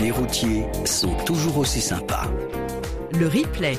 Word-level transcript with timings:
Les 0.00 0.10
routiers 0.10 0.66
sont 0.84 1.14
toujours 1.24 1.58
aussi 1.58 1.80
sympas. 1.80 2.26
Le 3.18 3.26
replay. 3.26 3.78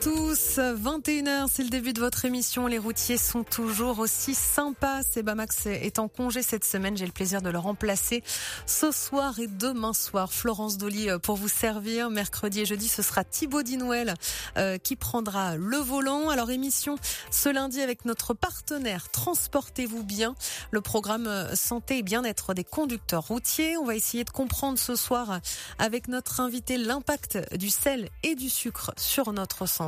Tous. 0.00 0.58
21h, 0.58 1.46
c'est 1.50 1.62
le 1.62 1.70
début 1.70 1.92
de 1.92 2.00
votre 2.00 2.24
émission. 2.24 2.66
Les 2.66 2.78
routiers 2.78 3.16
sont 3.16 3.42
toujours 3.42 3.98
aussi 3.98 4.34
sympas. 4.34 5.02
Sebamax 5.02 5.66
est 5.66 5.98
en 5.98 6.08
congé 6.08 6.42
cette 6.42 6.64
semaine. 6.64 6.96
J'ai 6.96 7.06
le 7.06 7.12
plaisir 7.12 7.42
de 7.42 7.50
le 7.50 7.58
remplacer 7.58 8.22
ce 8.66 8.90
soir 8.90 9.38
et 9.38 9.46
demain 9.46 9.92
soir. 9.92 10.32
Florence 10.32 10.78
Dolly 10.78 11.10
euh, 11.10 11.18
pour 11.18 11.36
vous 11.36 11.48
servir. 11.48 12.10
Mercredi 12.10 12.60
et 12.60 12.66
jeudi, 12.66 12.88
ce 12.88 13.02
sera 13.02 13.24
Thibaut 13.24 13.62
Dinouel 13.62 14.14
euh, 14.56 14.78
qui 14.78 14.96
prendra 14.96 15.56
le 15.56 15.76
volant. 15.76 16.28
Alors 16.28 16.50
émission 16.50 16.96
ce 17.30 17.48
lundi 17.48 17.80
avec 17.80 18.04
notre 18.04 18.34
partenaire 18.34 19.10
Transportez-vous 19.10 20.04
bien. 20.04 20.34
Le 20.70 20.80
programme 20.80 21.26
euh, 21.26 21.54
santé 21.54 21.98
et 21.98 22.02
bien-être 22.02 22.54
des 22.54 22.64
conducteurs 22.64 23.26
routiers. 23.26 23.76
On 23.76 23.84
va 23.84 23.96
essayer 23.96 24.24
de 24.24 24.30
comprendre 24.30 24.78
ce 24.78 24.96
soir 24.96 25.40
avec 25.78 26.08
notre 26.08 26.40
invité 26.40 26.78
l'impact 26.78 27.56
du 27.56 27.70
sel 27.70 28.08
et 28.22 28.34
du 28.34 28.48
sucre 28.48 28.92
sur 28.96 29.32
notre 29.32 29.66
santé. 29.66 29.87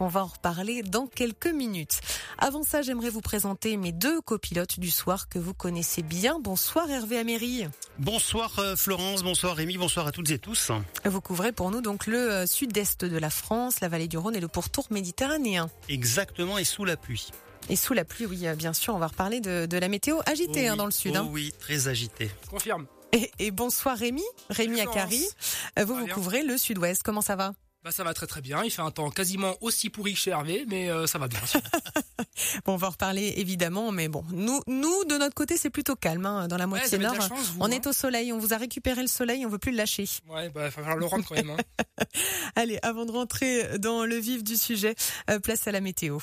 On 0.00 0.08
va 0.08 0.22
en 0.24 0.26
reparler 0.26 0.82
dans 0.82 1.06
quelques 1.06 1.46
minutes. 1.46 2.00
Avant 2.38 2.62
ça, 2.62 2.82
j'aimerais 2.82 3.10
vous 3.10 3.20
présenter 3.20 3.76
mes 3.76 3.92
deux 3.92 4.20
copilotes 4.20 4.78
du 4.80 4.90
soir 4.90 5.28
que 5.28 5.38
vous 5.38 5.54
connaissez 5.54 6.02
bien. 6.02 6.38
Bonsoir 6.40 6.90
Hervé 6.90 7.18
Améry. 7.18 7.66
Bonsoir 7.98 8.58
euh, 8.58 8.76
Florence, 8.76 9.22
bonsoir 9.22 9.56
Rémi, 9.56 9.76
bonsoir 9.78 10.06
à 10.06 10.12
toutes 10.12 10.30
et 10.30 10.38
tous. 10.38 10.70
Vous 11.04 11.20
couvrez 11.20 11.52
pour 11.52 11.70
nous 11.70 11.80
donc 11.80 12.06
le 12.06 12.18
euh, 12.30 12.46
sud-est 12.46 13.04
de 13.04 13.18
la 13.18 13.30
France, 13.30 13.80
la 13.80 13.88
vallée 13.88 14.08
du 14.08 14.18
Rhône 14.18 14.36
et 14.36 14.40
le 14.40 14.48
pourtour 14.48 14.86
méditerranéen. 14.90 15.70
Exactement, 15.88 16.58
et 16.58 16.64
sous 16.64 16.84
la 16.84 16.96
pluie. 16.96 17.30
Et 17.70 17.76
sous 17.76 17.94
la 17.94 18.04
pluie, 18.04 18.26
oui, 18.26 18.46
euh, 18.46 18.54
bien 18.54 18.72
sûr, 18.72 18.94
on 18.94 18.98
va 18.98 19.06
reparler 19.06 19.40
de, 19.40 19.66
de 19.66 19.78
la 19.78 19.88
météo 19.88 20.18
agitée 20.26 20.66
Oh 20.68 20.72
hein, 20.72 20.76
dans 20.76 20.84
le 20.86 20.90
sud. 20.90 21.12
oh 21.16 21.20
hein. 21.20 21.28
oui, 21.30 21.52
très 21.58 21.88
agité. 21.88 22.30
Confirme. 22.50 22.86
Et, 23.12 23.30
et 23.38 23.50
bonsoir 23.52 23.96
Rémi, 23.96 24.24
Rémi. 24.50 24.80
Euh, 25.78 25.84
Vous, 25.84 25.94
vous 25.94 26.06
couvrez 26.08 26.42
le 26.42 26.58
sud-ouest. 26.58 27.02
Comment 27.04 27.20
ça 27.20 27.36
va? 27.36 27.54
Bah 27.84 27.90
ça 27.92 28.02
va 28.02 28.14
très 28.14 28.26
très 28.26 28.40
bien. 28.40 28.64
Il 28.64 28.70
fait 28.70 28.80
un 28.80 28.90
temps 28.90 29.10
quasiment 29.10 29.56
aussi 29.60 29.90
pourri 29.90 30.14
que 30.14 30.18
chez 30.18 30.30
Hervé, 30.30 30.64
mais 30.68 30.88
euh, 30.90 31.06
ça 31.06 31.18
va 31.18 31.28
bien. 31.28 31.40
Bon, 32.64 32.72
on 32.74 32.76
va 32.76 32.88
en 32.88 32.90
reparler 32.90 33.34
évidemment, 33.36 33.92
mais 33.92 34.08
bon, 34.08 34.24
nous, 34.32 34.60
nous 34.66 35.04
de 35.04 35.16
notre 35.16 35.34
côté, 35.34 35.56
c'est 35.56 35.70
plutôt 35.70 35.94
calme 35.94 36.26
hein, 36.26 36.48
dans 36.48 36.56
la 36.56 36.64
Ouais, 36.64 36.70
moitié 36.70 36.98
de 36.98 37.02
nord. 37.02 37.14
la 37.14 37.28
chance, 37.28 37.50
vous, 37.50 37.60
on 37.60 37.66
hein. 37.66 37.70
est 37.70 37.86
au 37.86 37.92
soleil, 37.92 38.32
on 38.32 38.38
vous 38.38 38.52
a 38.52 38.56
récupéré 38.56 39.02
le 39.02 39.06
soleil, 39.06 39.44
on 39.46 39.48
veut 39.48 39.58
plus 39.58 39.70
le 39.70 39.76
lâcher. 39.76 40.04
ouais, 40.28 40.48
bah 40.48 40.62
va 40.62 40.70
falloir 40.70 40.96
le 40.96 41.04
rendre 41.06 41.24
quand 41.28 41.34
même. 41.34 41.50
Hein. 41.50 42.04
Allez, 42.56 42.78
avant 42.82 43.04
de 43.06 43.12
rentrer 43.12 43.78
dans 43.78 44.04
le 44.04 44.16
vif 44.16 44.42
du 44.42 44.56
sujet, 44.56 44.94
euh, 45.30 45.38
place 45.38 45.68
à 45.68 45.72
la 45.72 45.80
météo. 45.80 46.18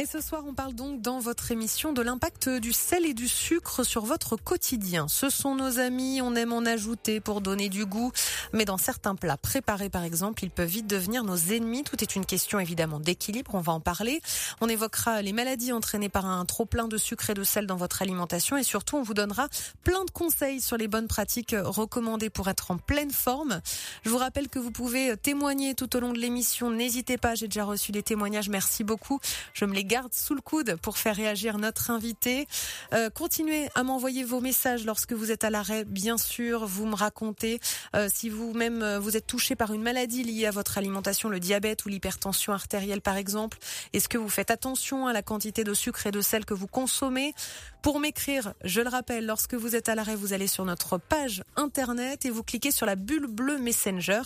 Et 0.00 0.06
ce 0.06 0.20
soir, 0.20 0.44
on 0.46 0.54
parle 0.54 0.74
donc 0.74 1.00
dans 1.00 1.18
votre 1.18 1.50
émission 1.50 1.92
de 1.92 2.02
l'impact 2.02 2.48
du 2.48 2.72
sel 2.72 3.04
et 3.04 3.14
du 3.14 3.26
sucre 3.26 3.82
sur 3.82 4.04
votre 4.04 4.36
quotidien. 4.36 5.08
Ce 5.08 5.28
sont 5.28 5.56
nos 5.56 5.80
amis, 5.80 6.22
on 6.22 6.36
aime 6.36 6.52
en 6.52 6.64
ajouter 6.64 7.18
pour 7.18 7.40
donner 7.40 7.68
du 7.68 7.84
goût, 7.84 8.12
mais 8.52 8.64
dans 8.64 8.78
certains 8.78 9.16
plats 9.16 9.36
préparés 9.36 9.90
par 9.90 10.04
exemple, 10.04 10.44
ils 10.44 10.52
peuvent 10.52 10.68
vite 10.68 10.86
devenir 10.86 11.24
nos 11.24 11.36
ennemis. 11.36 11.82
Tout 11.82 12.00
est 12.00 12.14
une 12.14 12.24
question 12.24 12.60
évidemment 12.60 13.00
d'équilibre, 13.00 13.56
on 13.56 13.60
va 13.60 13.72
en 13.72 13.80
parler. 13.80 14.20
On 14.60 14.68
évoquera 14.68 15.20
les 15.20 15.32
maladies 15.32 15.72
entraînées 15.72 16.08
par 16.08 16.26
un 16.26 16.44
trop 16.44 16.64
plein 16.64 16.86
de 16.86 16.96
sucre 16.96 17.30
et 17.30 17.34
de 17.34 17.42
sel 17.42 17.66
dans 17.66 17.74
votre 17.74 18.00
alimentation 18.00 18.56
et 18.56 18.62
surtout 18.62 18.98
on 18.98 19.02
vous 19.02 19.14
donnera 19.14 19.48
plein 19.82 20.04
de 20.04 20.12
conseils 20.12 20.60
sur 20.60 20.76
les 20.76 20.86
bonnes 20.86 21.08
pratiques 21.08 21.56
recommandées 21.58 22.30
pour 22.30 22.46
être 22.46 22.70
en 22.70 22.78
pleine 22.78 23.10
forme. 23.10 23.60
Je 24.04 24.10
vous 24.10 24.18
rappelle 24.18 24.48
que 24.48 24.60
vous 24.60 24.70
pouvez 24.70 25.16
témoigner 25.16 25.74
tout 25.74 25.96
au 25.96 25.98
long 25.98 26.12
de 26.12 26.20
l'émission. 26.20 26.70
N'hésitez 26.70 27.18
pas, 27.18 27.34
j'ai 27.34 27.48
déjà 27.48 27.64
reçu 27.64 27.90
des 27.90 28.04
témoignages. 28.04 28.48
Merci 28.48 28.84
beaucoup. 28.84 29.18
Je 29.54 29.64
me 29.64 29.74
les 29.74 29.87
garde 29.88 30.14
sous 30.14 30.34
le 30.34 30.40
coude 30.40 30.76
pour 30.76 30.98
faire 30.98 31.16
réagir 31.16 31.58
notre 31.58 31.90
invité. 31.90 32.46
Euh, 32.92 33.10
continuez 33.10 33.68
à 33.74 33.82
m'envoyer 33.82 34.22
vos 34.22 34.40
messages 34.40 34.84
lorsque 34.84 35.12
vous 35.12 35.32
êtes 35.32 35.42
à 35.42 35.50
l'arrêt. 35.50 35.84
Bien 35.84 36.18
sûr, 36.18 36.66
vous 36.66 36.86
me 36.86 36.94
racontez 36.94 37.58
euh, 37.96 38.08
si 38.12 38.28
vous-même 38.28 38.82
euh, 38.82 39.00
vous 39.00 39.16
êtes 39.16 39.26
touché 39.26 39.56
par 39.56 39.72
une 39.72 39.82
maladie 39.82 40.22
liée 40.22 40.46
à 40.46 40.50
votre 40.52 40.78
alimentation, 40.78 41.28
le 41.28 41.40
diabète 41.40 41.84
ou 41.86 41.88
l'hypertension 41.88 42.52
artérielle 42.52 43.00
par 43.00 43.16
exemple. 43.16 43.58
Est-ce 43.92 44.08
que 44.08 44.18
vous 44.18 44.28
faites 44.28 44.52
attention 44.52 45.08
à 45.08 45.12
la 45.12 45.22
quantité 45.22 45.64
de 45.64 45.74
sucre 45.74 46.06
et 46.06 46.10
de 46.12 46.20
sel 46.20 46.44
que 46.44 46.54
vous 46.54 46.68
consommez? 46.68 47.34
Pour 47.82 48.00
m'écrire, 48.00 48.54
je 48.64 48.80
le 48.80 48.88
rappelle, 48.88 49.24
lorsque 49.24 49.54
vous 49.54 49.76
êtes 49.76 49.88
à 49.88 49.94
l'arrêt, 49.94 50.16
vous 50.16 50.32
allez 50.32 50.48
sur 50.48 50.64
notre 50.64 50.98
page 50.98 51.44
internet 51.54 52.26
et 52.26 52.30
vous 52.30 52.42
cliquez 52.42 52.72
sur 52.72 52.86
la 52.86 52.96
bulle 52.96 53.28
bleue 53.28 53.58
Messenger. 53.58 54.22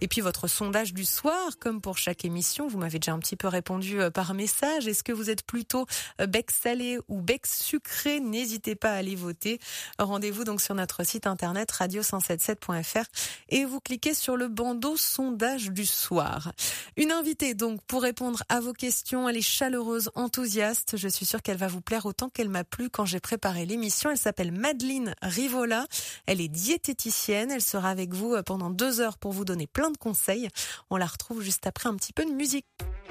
Et 0.00 0.08
puis 0.08 0.22
votre 0.22 0.48
sondage 0.48 0.94
du 0.94 1.04
soir, 1.04 1.58
comme 1.60 1.82
pour 1.82 1.98
chaque 1.98 2.24
émission, 2.24 2.68
vous 2.68 2.78
m'avez 2.78 2.98
déjà 2.98 3.12
un 3.12 3.18
petit 3.18 3.36
peu 3.36 3.48
répondu 3.48 4.00
euh, 4.00 4.10
par 4.10 4.32
message. 4.32 4.88
Est-ce 4.88 5.04
que 5.04 5.12
vous 5.12 5.28
êtes 5.28 5.44
plutôt 5.44 5.86
euh, 6.22 6.26
bec 6.26 6.50
salé 6.50 6.98
ou 7.08 7.20
bec 7.20 7.46
sucré? 7.46 8.18
N'hésitez 8.18 8.74
pas 8.74 8.92
à 8.92 8.96
aller 8.96 9.14
voter. 9.14 9.60
Rendez-vous 9.98 10.44
donc 10.44 10.62
sur 10.62 10.74
notre 10.74 11.04
site 11.04 11.26
internet 11.26 11.70
radio177.fr 11.72 13.04
et 13.50 13.66
vous 13.66 13.80
cliquez 13.80 14.14
sur 14.14 14.36
le 14.36 14.48
bandeau 14.48 14.96
sondage 14.96 15.70
du 15.70 15.84
soir. 15.84 16.52
Une 16.96 17.12
invitée 17.12 17.54
donc 17.54 17.82
pour 17.82 18.02
répondre 18.02 18.42
à 18.48 18.60
vos 18.60 18.72
questions. 18.72 19.28
Elle 19.28 19.36
est 19.36 19.42
chaleureuse, 19.42 20.10
enthousiaste. 20.14 20.96
Je 20.96 21.08
suis 21.08 21.26
sûre 21.26 21.42
qu'elle 21.42 21.58
va 21.58 21.68
vous 21.68 21.82
plaire 21.82 22.06
autant 22.06 22.30
qu'elle 22.30 22.48
m'a 22.48 22.64
plu 22.64 22.85
quand 22.90 23.04
j'ai 23.04 23.20
préparé 23.20 23.66
l'émission. 23.66 24.10
Elle 24.10 24.18
s'appelle 24.18 24.52
Madeleine 24.52 25.14
Rivola. 25.22 25.86
Elle 26.26 26.40
est 26.40 26.48
diététicienne. 26.48 27.50
Elle 27.50 27.62
sera 27.62 27.90
avec 27.90 28.14
vous 28.14 28.34
euh, 28.34 28.42
pendant 28.42 28.70
deux 28.70 29.00
heures 29.00 29.18
pour 29.18 29.32
vous 29.32 29.44
donner 29.44 29.66
plein 29.66 29.90
de 29.90 29.96
conseils. 29.96 30.48
On 30.90 30.96
la 30.96 31.06
retrouve 31.06 31.42
juste 31.42 31.66
après 31.66 31.88
un 31.88 31.96
petit 31.96 32.12
peu 32.12 32.24
de 32.24 32.30
musique. 32.30 32.66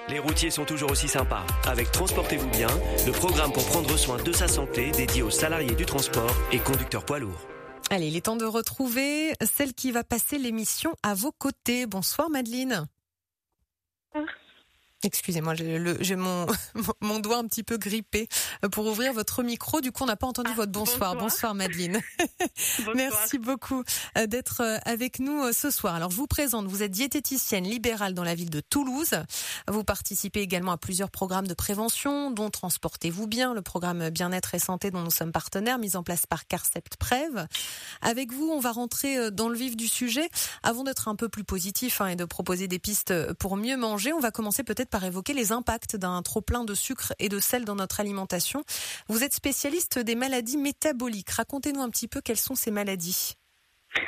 Les 0.10 0.20
routiers 0.20 0.52
sont 0.52 0.66
toujours 0.66 0.92
aussi 0.92 1.08
sympas. 1.08 1.46
Avec 1.66 1.92
Transportez-vous 1.92 2.50
bien, 2.50 2.68
le 3.06 3.12
programme 3.12 3.52
pour 3.52 3.66
prendre 3.66 3.98
soin 3.98 4.22
de 4.22 4.32
sa 4.32 4.48
santé 4.48 4.92
dédié 4.92 5.22
aux 5.22 5.30
salariés 5.30 5.76
du 5.76 5.86
transport 5.86 6.36
et 6.52 6.60
conducteurs 6.60 7.06
poids 7.06 7.20
lourds. 7.20 7.48
Allez, 7.90 8.08
il 8.08 8.16
est 8.16 8.22
temps 8.22 8.36
de 8.36 8.46
retrouver 8.46 9.34
celle 9.42 9.74
qui 9.74 9.92
va 9.92 10.04
passer 10.04 10.38
l'émission 10.38 10.96
à 11.04 11.14
vos 11.14 11.32
côtés. 11.32 11.86
Bonsoir 11.86 12.30
Madeleine. 12.30 12.88
Excusez-moi, 15.06 15.54
j'ai 15.56 16.16
mon, 16.16 16.48
mon 17.02 17.20
doigt 17.20 17.38
un 17.38 17.48
petit 17.48 17.64
peu 17.64 17.78
grippé 17.78 18.28
pour 18.72 18.88
ouvrir 18.88 19.14
votre 19.14 19.44
micro. 19.44 19.80
Du 19.80 19.92
coup, 19.92 20.04
on 20.04 20.08
n'a 20.08 20.16
pas 20.16 20.28
entendu 20.28 20.52
votre 20.54 20.72
bonsoir. 20.72 21.14
bonsoir. 21.14 21.16
Bonsoir, 21.16 21.56
Madeleine. 21.56 22.02
Merci 22.96 23.38
beaucoup 23.38 23.84
euh, 24.18 24.26
d'être 24.26 24.62
euh, 24.62 24.78
avec 24.86 25.20
nous 25.20 25.44
euh, 25.44 25.52
ce 25.52 25.70
soir. 25.70 25.96
Alors, 25.96 26.10
je 26.10 26.16
vous 26.16 26.28
présente, 26.28 26.66
vous 26.66 26.82
êtes 26.82 26.92
diététicienne 26.92 27.66
libérale 27.66 28.14
dans 28.14 28.24
la 28.24 28.36
ville 28.36 28.50
de 28.50 28.62
Toulouse. 28.62 29.16
Vous 29.68 29.84
participez 29.84 30.42
également 30.42 30.72
à 30.72 30.78
plusieurs 30.78 31.12
programmes 31.12 31.48
de 31.48 31.54
prévention, 31.54 32.32
dont 32.32 32.50
Transportez-vous 32.56 33.28
bien, 33.28 33.54
le 33.54 33.62
programme 33.62 34.10
Bien-être 34.10 34.56
et 34.56 34.60
Santé 34.60 34.90
dont 34.90 35.02
nous 35.02 35.12
sommes 35.12 35.32
partenaires, 35.32 35.78
mis 35.78 35.96
en 35.96 36.04
place 36.04 36.26
par 36.26 36.48
Carcept 36.48 36.96
Prev. 36.98 37.48
Avec 38.02 38.32
vous, 38.32 38.50
on 38.50 38.60
va 38.60 38.72
rentrer 38.72 39.18
euh, 39.18 39.30
dans 39.30 39.50
le 39.50 39.58
vif 39.58 39.76
du 39.76 39.88
sujet. 39.88 40.30
Avant 40.64 40.84
d'être 40.84 41.08
un 41.08 41.16
peu 41.16 41.30
plus 41.30 41.44
positif 41.44 42.02
hein, 42.02 42.08
et 42.08 42.16
de 42.16 42.26
proposer 42.26 42.68
des 42.68 42.80
pistes 42.80 43.12
euh, 43.12 43.34
pour 43.38 43.58
mieux 43.58 43.78
manger, 43.78 44.14
on 44.14 44.20
va 44.20 44.32
commencer 44.32 44.64
peut-être 44.64 44.90
par 44.96 45.04
évoquer 45.04 45.34
les 45.34 45.52
impacts 45.52 45.98
d'un 45.98 46.22
trop 46.22 46.40
plein 46.40 46.64
de 46.64 46.74
sucre 46.74 47.12
et 47.20 47.28
de 47.28 47.42
sel 47.42 47.66
dans 47.66 47.76
notre 47.76 48.00
alimentation. 48.00 48.64
Vous 49.10 49.26
êtes 49.26 49.34
spécialiste 49.34 50.00
des 50.00 50.16
maladies 50.16 50.56
métaboliques. 50.56 51.32
Racontez-nous 51.32 51.82
un 51.82 51.90
petit 51.90 52.08
peu 52.08 52.22
quelles 52.22 52.40
sont 52.40 52.56
ces 52.56 52.72
maladies. 52.72 53.34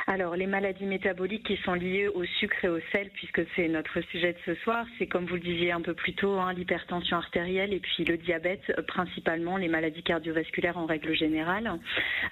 Alors, 0.09 0.35
les 0.35 0.47
maladies 0.47 0.85
métaboliques 0.85 1.45
qui 1.45 1.57
sont 1.57 1.73
liées 1.73 2.07
au 2.07 2.23
sucre 2.23 2.63
et 2.63 2.69
au 2.69 2.79
sel, 2.91 3.09
puisque 3.13 3.41
c'est 3.55 3.67
notre 3.67 3.99
sujet 4.11 4.33
de 4.33 4.37
ce 4.45 4.55
soir, 4.61 4.85
c'est 4.97 5.07
comme 5.07 5.25
vous 5.25 5.35
le 5.35 5.41
disiez 5.41 5.71
un 5.71 5.81
peu 5.81 5.93
plus 5.93 6.13
tôt, 6.13 6.33
hein, 6.39 6.53
l'hypertension 6.53 7.17
artérielle 7.17 7.73
et 7.73 7.79
puis 7.79 8.03
le 8.05 8.17
diabète, 8.17 8.61
euh, 8.77 8.81
principalement 8.83 9.57
les 9.57 9.67
maladies 9.67 10.03
cardiovasculaires 10.03 10.77
en 10.77 10.85
règle 10.85 11.13
générale. 11.15 11.71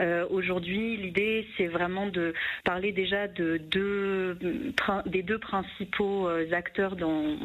Euh, 0.01 0.25
Aujourd'hui, 0.29 0.97
l'idée, 0.97 1.47
c'est 1.57 1.67
vraiment 1.67 2.07
de 2.07 2.33
parler 2.63 2.91
déjà 2.91 3.27
prin- 4.77 5.03
des 5.05 5.22
deux 5.23 5.37
principaux 5.39 6.27
euh, 6.27 6.51
acteurs 6.53 6.95
dans, 6.95 7.35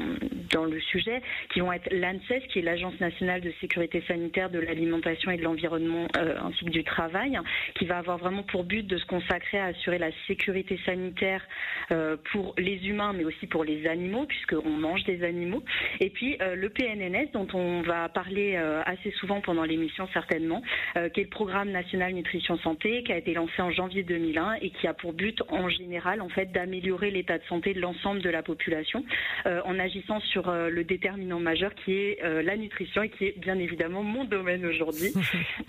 dans 0.52 0.64
le 0.64 0.80
sujet, 0.80 1.22
qui 1.52 1.60
vont 1.60 1.72
être 1.72 1.88
l'ANSES, 1.92 2.46
qui 2.52 2.60
est 2.60 2.62
l'Agence 2.62 2.98
nationale 3.00 3.40
de 3.40 3.52
sécurité 3.60 4.02
sanitaire 4.06 4.50
de 4.50 4.58
l'alimentation 4.58 5.30
et 5.30 5.36
de 5.36 5.42
l'environnement, 5.42 6.06
ainsi 6.16 6.64
que 6.64 6.70
du 6.70 6.84
travail, 6.84 7.38
qui 7.74 7.84
va 7.86 7.98
avoir 7.98 8.18
vraiment 8.18 8.42
pour 8.44 8.64
but 8.64 8.86
de 8.86 8.96
se 8.98 9.06
consacrer 9.06 9.58
à 9.58 9.66
assurer 9.66 9.98
la 10.00 10.10
sécurité 10.26 10.78
sanitaire 10.84 11.46
euh, 11.92 12.16
pour 12.32 12.54
les 12.58 12.88
humains, 12.88 13.12
mais 13.12 13.24
aussi 13.24 13.46
pour 13.46 13.64
les 13.64 13.86
animaux, 13.86 14.26
puisqu'on 14.26 14.70
mange 14.70 15.04
des 15.04 15.22
animaux. 15.22 15.62
Et 16.00 16.10
puis 16.10 16.36
euh, 16.40 16.56
le 16.56 16.70
PNNS, 16.70 17.30
dont 17.32 17.46
on 17.54 17.82
va 17.82 18.08
parler 18.08 18.54
euh, 18.56 18.82
assez 18.84 19.10
souvent 19.12 19.40
pendant 19.40 19.64
l'émission 19.64 20.08
certainement, 20.12 20.62
qui 21.14 21.20
est 21.20 21.24
le 21.24 21.28
Programme 21.28 21.70
national 21.70 22.14
nutrition 22.14 22.58
santé, 22.58 23.02
qui 23.04 23.12
a 23.12 23.18
été 23.18 23.34
lancé 23.34 23.60
en 23.62 23.70
janvier 23.70 24.02
2001 24.02 24.54
et 24.62 24.70
qui 24.70 24.86
a 24.86 24.94
pour 24.94 25.12
but 25.12 25.42
en 25.48 25.68
général 25.68 26.20
en 26.20 26.28
fait 26.28 26.46
d'améliorer 26.52 27.10
l'état 27.10 27.38
de 27.38 27.44
santé 27.44 27.74
de 27.74 27.80
l'ensemble 27.80 28.22
de 28.22 28.30
la 28.30 28.42
population 28.42 29.04
en 29.44 29.78
agissant 29.78 30.20
sur 30.20 30.50
le 30.50 30.84
déterminant 30.84 31.38
majeur 31.38 31.74
qui 31.74 31.92
est 31.92 32.18
la 32.22 32.56
nutrition 32.56 33.02
et 33.02 33.10
qui 33.10 33.26
est 33.26 33.38
bien 33.38 33.58
évidemment 33.58 34.02
mon 34.02 34.24
domaine 34.24 34.64
aujourd'hui. 34.64 35.12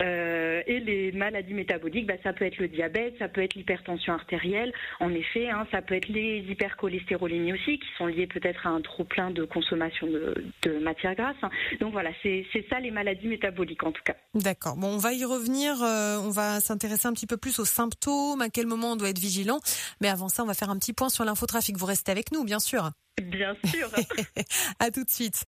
Et 0.00 0.80
les 0.80 1.12
maladies 1.12 1.54
métaboliques, 1.54 2.06
bah, 2.06 2.14
ça 2.22 2.32
peut 2.32 2.44
être 2.44 2.58
le 2.58 2.68
diabète, 2.68 3.14
ça 3.18 3.28
peut 3.28 3.42
être 3.42 3.54
l'hypertension 3.54 4.14
artérielle, 4.22 4.72
en 5.00 5.12
effet, 5.12 5.50
hein, 5.50 5.66
ça 5.70 5.82
peut 5.82 5.94
être 5.94 6.08
les 6.08 6.38
hypercholestérolémies 6.48 7.52
aussi, 7.52 7.78
qui 7.78 7.88
sont 7.98 8.06
liées 8.06 8.26
peut-être 8.26 8.66
à 8.66 8.70
un 8.70 8.80
trop 8.80 9.04
plein 9.04 9.30
de 9.30 9.44
consommation 9.44 10.06
de, 10.06 10.44
de 10.62 10.78
matières 10.78 11.14
grasses. 11.14 11.36
Donc 11.80 11.92
voilà, 11.92 12.10
c'est 12.22 12.44
ça 12.70 12.80
les 12.80 12.90
maladies 12.90 13.26
métaboliques 13.26 13.82
en 13.84 13.92
tout 13.92 14.02
cas. 14.04 14.14
D'accord. 14.34 14.76
Bon, 14.76 14.88
on 14.88 14.98
va 14.98 15.12
y 15.12 15.24
revenir. 15.24 15.82
Euh, 15.82 16.18
on 16.18 16.30
va 16.30 16.60
s'intéresser 16.60 17.08
un 17.08 17.12
petit 17.12 17.26
peu 17.26 17.36
plus 17.36 17.58
aux 17.58 17.64
symptômes, 17.64 18.40
à 18.40 18.48
quel 18.48 18.66
moment 18.66 18.92
on 18.92 18.96
doit 18.96 19.10
être 19.10 19.18
vigilant. 19.18 19.58
Mais 20.00 20.08
avant 20.08 20.28
ça, 20.28 20.42
on 20.42 20.46
va 20.46 20.54
faire 20.54 20.70
un 20.70 20.78
petit 20.78 20.92
point 20.92 21.08
sur 21.08 21.24
l'infotrafic. 21.24 21.76
Vous 21.76 21.86
restez 21.86 22.12
avec 22.12 22.32
nous, 22.32 22.44
bien 22.44 22.60
sûr. 22.60 22.90
Bien 23.20 23.54
sûr. 23.66 23.88
à 24.78 24.90
tout 24.90 25.04
de 25.04 25.10
suite. 25.10 25.44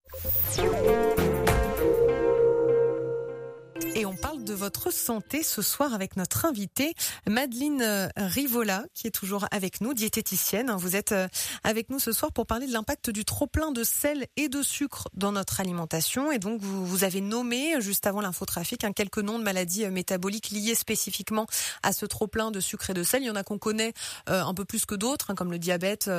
Et 3.96 4.06
on 4.06 4.16
parle 4.16 4.44
de 4.44 4.54
votre 4.54 4.94
santé 4.94 5.42
ce 5.42 5.62
soir 5.62 5.94
avec 5.94 6.16
notre 6.16 6.46
invitée 6.46 6.94
Madeleine 7.28 7.82
euh, 7.82 8.08
Rivola, 8.16 8.86
qui 8.94 9.08
est 9.08 9.12
toujours 9.12 9.48
avec 9.52 9.82
nous, 9.82 9.94
diététicienne. 9.94 10.72
Vous 10.78 10.96
êtes 10.96 11.12
euh, 11.12 11.28
avec 11.64 11.90
nous 11.90 12.00
ce 12.00 12.12
soir 12.12 12.32
pour 12.32 12.46
parler 12.46 12.68
de 12.68 12.72
l'impact 12.72 13.10
du 13.10 13.26
trop-plein 13.26 13.72
de 13.72 13.84
sel 13.84 14.28
et 14.38 14.48
de 14.48 14.62
sucre 14.62 15.08
dans 15.16 15.32
notre 15.32 15.60
alimentation. 15.60 16.32
Et 16.32 16.38
donc, 16.38 16.62
vous, 16.62 17.04
avez 17.04 17.20
nommé, 17.20 17.82
juste 17.82 18.06
avant 18.06 18.22
l'infotrafic, 18.22 18.84
un 18.84 18.94
quelques 18.94 19.20
noms 19.20 19.40
de 19.40 19.44
maladies 19.44 19.86
euh, 19.86 19.92
métaboliques 19.92 20.52
liées 20.52 20.76
spécifiquement 20.76 21.48
à 21.82 21.92
ce 21.92 22.06
trop-plein 22.06 22.52
de 22.52 22.60
sucre 22.60 22.92
et 22.92 22.94
de 22.94 23.04
sel. 23.04 23.24
Il 23.24 23.28
y 23.28 23.32
en 23.32 23.36
a 23.36 23.44
qu'on 23.44 23.58
connaît 23.58 23.94
un 24.28 24.54
peu 24.54 24.66
plus 24.66 24.86
que 24.86 24.96
d'autres, 24.96 25.32
hein, 25.32 25.36
comme 25.36 25.52
le 25.52 25.60
diabète, 25.60 26.10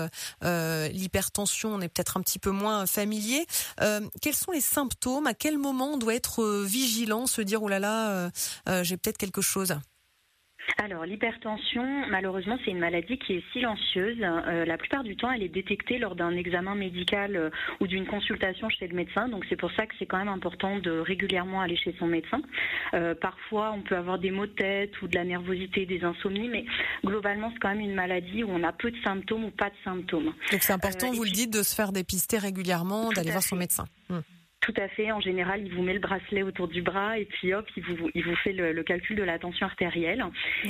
l'hypertension, 0.42 1.74
on 1.74 1.80
est 1.80 1.88
peut-être 1.88 2.16
un 2.16 2.20
petit 2.20 2.38
peu 2.38 2.50
moins 2.50 2.86
familier. 2.86 3.46
Quels 4.20 4.34
sont 4.34 4.52
les 4.52 4.60
symptômes? 4.60 5.26
À 5.26 5.34
quel 5.34 5.58
moment 5.58 5.92
on 5.94 5.96
doit 5.98 6.14
être 6.14 6.62
vigilant, 6.64 7.26
se 7.26 7.40
dire, 7.40 7.59
oh 7.60 7.68
là 7.68 7.78
là, 7.78 8.10
euh, 8.10 8.30
euh, 8.68 8.84
j'ai 8.84 8.96
peut-être 8.96 9.18
quelque 9.18 9.40
chose 9.40 9.76
alors 10.78 11.04
l'hypertension, 11.04 11.84
malheureusement, 12.10 12.56
c'est 12.64 12.70
une 12.70 12.78
maladie 12.78 13.18
qui 13.18 13.34
est 13.34 13.44
silencieuse. 13.52 14.16
Euh, 14.22 14.64
la 14.64 14.78
plupart 14.78 15.02
du 15.02 15.16
temps, 15.16 15.30
elle 15.30 15.42
est 15.42 15.48
détectée 15.48 15.98
lors 15.98 16.14
d'un 16.14 16.36
examen 16.36 16.74
médical 16.74 17.50
ou 17.80 17.86
d'une 17.86 18.06
consultation 18.06 18.68
chez 18.68 18.86
le 18.86 18.94
médecin. 18.94 19.28
Donc 19.28 19.44
c'est 19.48 19.56
pour 19.56 19.70
ça 19.72 19.86
que 19.86 19.94
c'est 19.98 20.06
quand 20.06 20.18
même 20.18 20.28
important 20.28 20.78
de 20.78 20.90
régulièrement 20.90 21.60
aller 21.60 21.76
chez 21.76 21.94
son 21.98 22.06
médecin. 22.06 22.40
parfois, 23.20 23.72
on 23.72 23.82
peut 23.82 23.96
avoir 23.96 24.18
des 24.18 24.30
maux 24.30 24.46
de 24.46 24.52
tête 24.52 25.02
ou 25.02 25.08
de 25.08 25.14
la 25.16 25.24
nervosité, 25.24 25.86
des 25.86 26.04
insomnies, 26.04 26.48
mais 26.48 26.64
globalement, 27.04 27.50
c'est 27.52 27.58
quand 27.58 27.70
même 27.70 27.80
une 27.80 27.94
maladie 27.94 28.44
où 28.44 28.50
on 28.50 28.62
a 28.62 28.72
peu 28.72 28.90
de 28.90 28.98
symptômes 29.02 29.44
ou 29.44 29.50
pas 29.50 29.70
de 29.70 29.76
symptômes. 29.84 30.32
Donc 30.52 30.62
c'est 30.62 30.72
important, 30.72 31.10
vous 31.12 31.24
le 31.24 31.30
dites, 31.30 31.52
de 31.52 31.62
se 31.62 31.74
faire 31.74 31.92
dépister 31.92 32.38
régulièrement, 32.38 33.10
d'aller 33.10 33.32
voir 33.32 33.42
son 33.42 33.56
médecin. 33.56 33.86
Hum. 34.08 34.22
Tout 34.60 34.74
à 34.76 34.88
fait. 34.88 35.10
En 35.10 35.20
général, 35.20 35.62
il 35.64 35.72
vous 35.72 35.82
met 35.82 35.94
le 35.94 36.00
bracelet 36.00 36.42
autour 36.42 36.68
du 36.68 36.82
bras 36.82 37.18
et 37.18 37.24
puis 37.24 37.54
hop, 37.54 37.66
il 37.76 37.82
vous, 37.82 38.10
il 38.14 38.22
vous 38.22 38.36
fait 38.36 38.52
le, 38.52 38.82
calcul 38.82 39.16
de 39.16 39.22
la 39.22 39.38
tension 39.38 39.64
artérielle. 39.64 40.22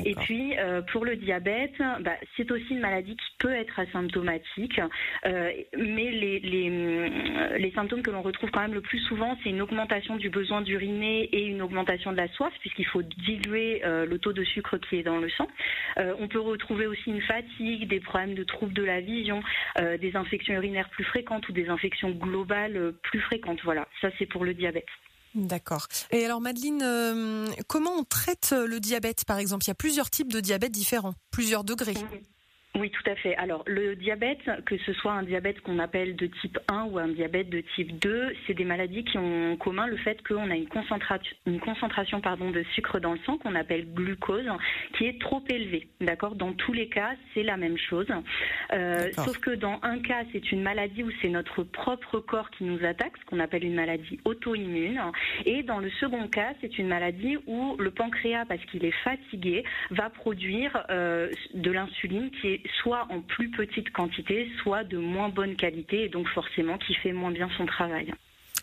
Et 0.04 0.14
puis, 0.14 0.56
euh, 0.58 0.80
pour 0.80 1.04
le 1.04 1.16
diabète, 1.16 1.76
bah, 2.00 2.14
c'est 2.36 2.48
aussi 2.52 2.70
une 2.70 2.80
maladie 2.80 3.16
qui 3.16 3.36
peut 3.38 3.52
être 3.52 3.80
asymptomatique, 3.80 4.80
euh, 5.26 5.50
mais 5.76 6.10
les, 6.10 6.38
les, 6.38 6.70
euh, 6.70 7.58
les, 7.58 7.72
symptômes 7.72 8.02
que 8.02 8.12
l'on 8.12 8.22
retrouve 8.22 8.50
quand 8.52 8.60
même 8.60 8.74
le 8.74 8.80
plus 8.80 9.00
souvent, 9.00 9.36
c'est 9.42 9.50
une 9.50 9.60
augmentation 9.60 10.16
du 10.16 10.30
besoin 10.30 10.60
d'uriner 10.62 11.24
et 11.32 11.46
une 11.46 11.60
augmentation 11.60 12.12
de 12.12 12.16
la 12.16 12.28
soif, 12.28 12.52
puisqu'il 12.60 12.86
faut 12.86 13.02
diluer 13.02 13.82
le 13.84 14.18
taux 14.18 14.32
de 14.32 14.44
sucre 14.44 14.78
qui 14.78 14.96
est 14.96 15.02
dans 15.02 15.18
le 15.18 15.30
sang. 15.30 15.48
on 15.96 16.28
peut 16.28 16.40
retrouver 16.40 16.86
aussi 16.86 17.10
une 17.10 17.22
fatigue, 17.22 17.88
des 17.88 18.00
problèmes 18.00 18.34
de 18.34 18.44
troubles 18.44 18.72
de 18.72 18.84
la 18.84 19.00
vision, 19.00 19.42
des 19.78 20.16
infections 20.16 20.54
urinaires 20.54 20.88
plus 20.90 21.04
fréquentes 21.04 21.48
ou 21.48 21.52
des 21.52 21.68
infections 21.68 22.10
globales 22.10 22.92
plus 23.02 23.20
fréquentes. 23.20 23.60
Voilà 23.64 23.79
ça 24.00 24.08
c'est 24.18 24.26
pour 24.26 24.44
le 24.44 24.54
diabète. 24.54 24.86
D'accord. 25.34 25.86
Et 26.10 26.24
alors 26.24 26.40
Madeleine, 26.40 26.82
euh, 26.82 27.46
comment 27.68 27.92
on 27.92 28.04
traite 28.04 28.52
le 28.52 28.80
diabète 28.80 29.24
par 29.24 29.38
exemple? 29.38 29.64
Il 29.64 29.68
y 29.68 29.70
a 29.70 29.76
plusieurs 29.76 30.10
types 30.10 30.32
de 30.32 30.40
diabète 30.40 30.72
différents, 30.72 31.14
plusieurs 31.30 31.62
degrés. 31.62 31.94
Oui, 32.12 32.22
tout 32.74 33.10
à 33.10 33.16
fait. 33.16 33.34
Alors, 33.36 33.64
le 33.66 33.96
diabète, 33.96 34.38
que 34.64 34.78
ce 34.78 34.92
soit 34.92 35.12
un 35.12 35.22
diabète 35.22 35.60
qu'on 35.60 35.78
appelle 35.78 36.14
de 36.16 36.26
type 36.26 36.58
1 36.70 36.84
ou 36.84 36.98
un 36.98 37.08
diabète 37.08 37.50
de 37.50 37.62
type 37.74 37.98
2, 37.98 38.32
c'est 38.46 38.54
des 38.54 38.64
maladies 38.64 39.04
qui 39.04 39.18
ont 39.18 39.52
en 39.52 39.56
commun 39.56 39.86
le 39.86 39.96
fait 39.96 40.22
qu'on 40.26 40.50
a 40.50 40.54
une 40.54 40.68
concentration, 40.68 41.36
une 41.46 41.60
concentration 41.60 42.20
pardon, 42.20 42.50
de 42.50 42.62
sucre 42.74 43.00
dans 43.00 43.12
le 43.12 43.18
sang 43.26 43.38
qu'on 43.38 43.54
appelle 43.54 43.92
glucose, 43.92 44.46
qui 44.96 45.06
est 45.06 45.20
trop 45.20 45.42
élevée. 45.50 45.88
D'accord? 46.00 46.36
Dans 46.36 46.52
tous 46.52 46.72
les 46.72 46.88
cas, 46.88 47.10
c'est 47.34 47.42
la 47.42 47.56
même 47.56 47.76
chose. 47.76 48.06
Euh, 48.72 49.10
sauf 49.16 49.38
que 49.38 49.50
dans 49.50 49.80
un 49.82 49.98
cas, 49.98 50.22
c'est 50.32 50.52
une 50.52 50.62
maladie 50.62 51.02
où 51.02 51.10
c'est 51.20 51.28
notre 51.28 51.64
propre 51.64 52.20
corps 52.20 52.50
qui 52.50 52.64
nous 52.64 52.84
attaque, 52.84 53.12
ce 53.20 53.24
qu'on 53.26 53.40
appelle 53.40 53.64
une 53.64 53.74
maladie 53.74 54.20
auto-immune. 54.24 55.00
Et 55.44 55.62
dans 55.64 55.80
le 55.80 55.90
second 56.00 56.28
cas, 56.28 56.54
c'est 56.60 56.78
une 56.78 56.88
maladie 56.88 57.36
où 57.46 57.76
le 57.78 57.90
pancréas, 57.90 58.44
parce 58.46 58.64
qu'il 58.66 58.84
est 58.84 58.94
fatigué, 59.02 59.64
va 59.90 60.08
produire 60.08 60.86
euh, 60.90 61.30
de 61.54 61.70
l'insuline 61.70 62.30
qui 62.30 62.48
est 62.48 62.59
soit 62.80 63.06
en 63.10 63.20
plus 63.20 63.50
petite 63.50 63.90
quantité, 63.90 64.50
soit 64.62 64.84
de 64.84 64.98
moins 64.98 65.28
bonne 65.28 65.56
qualité 65.56 66.04
et 66.04 66.08
donc 66.08 66.28
forcément 66.28 66.78
qui 66.78 66.94
fait 66.94 67.12
moins 67.12 67.30
bien 67.30 67.48
son 67.56 67.66
travail. 67.66 68.12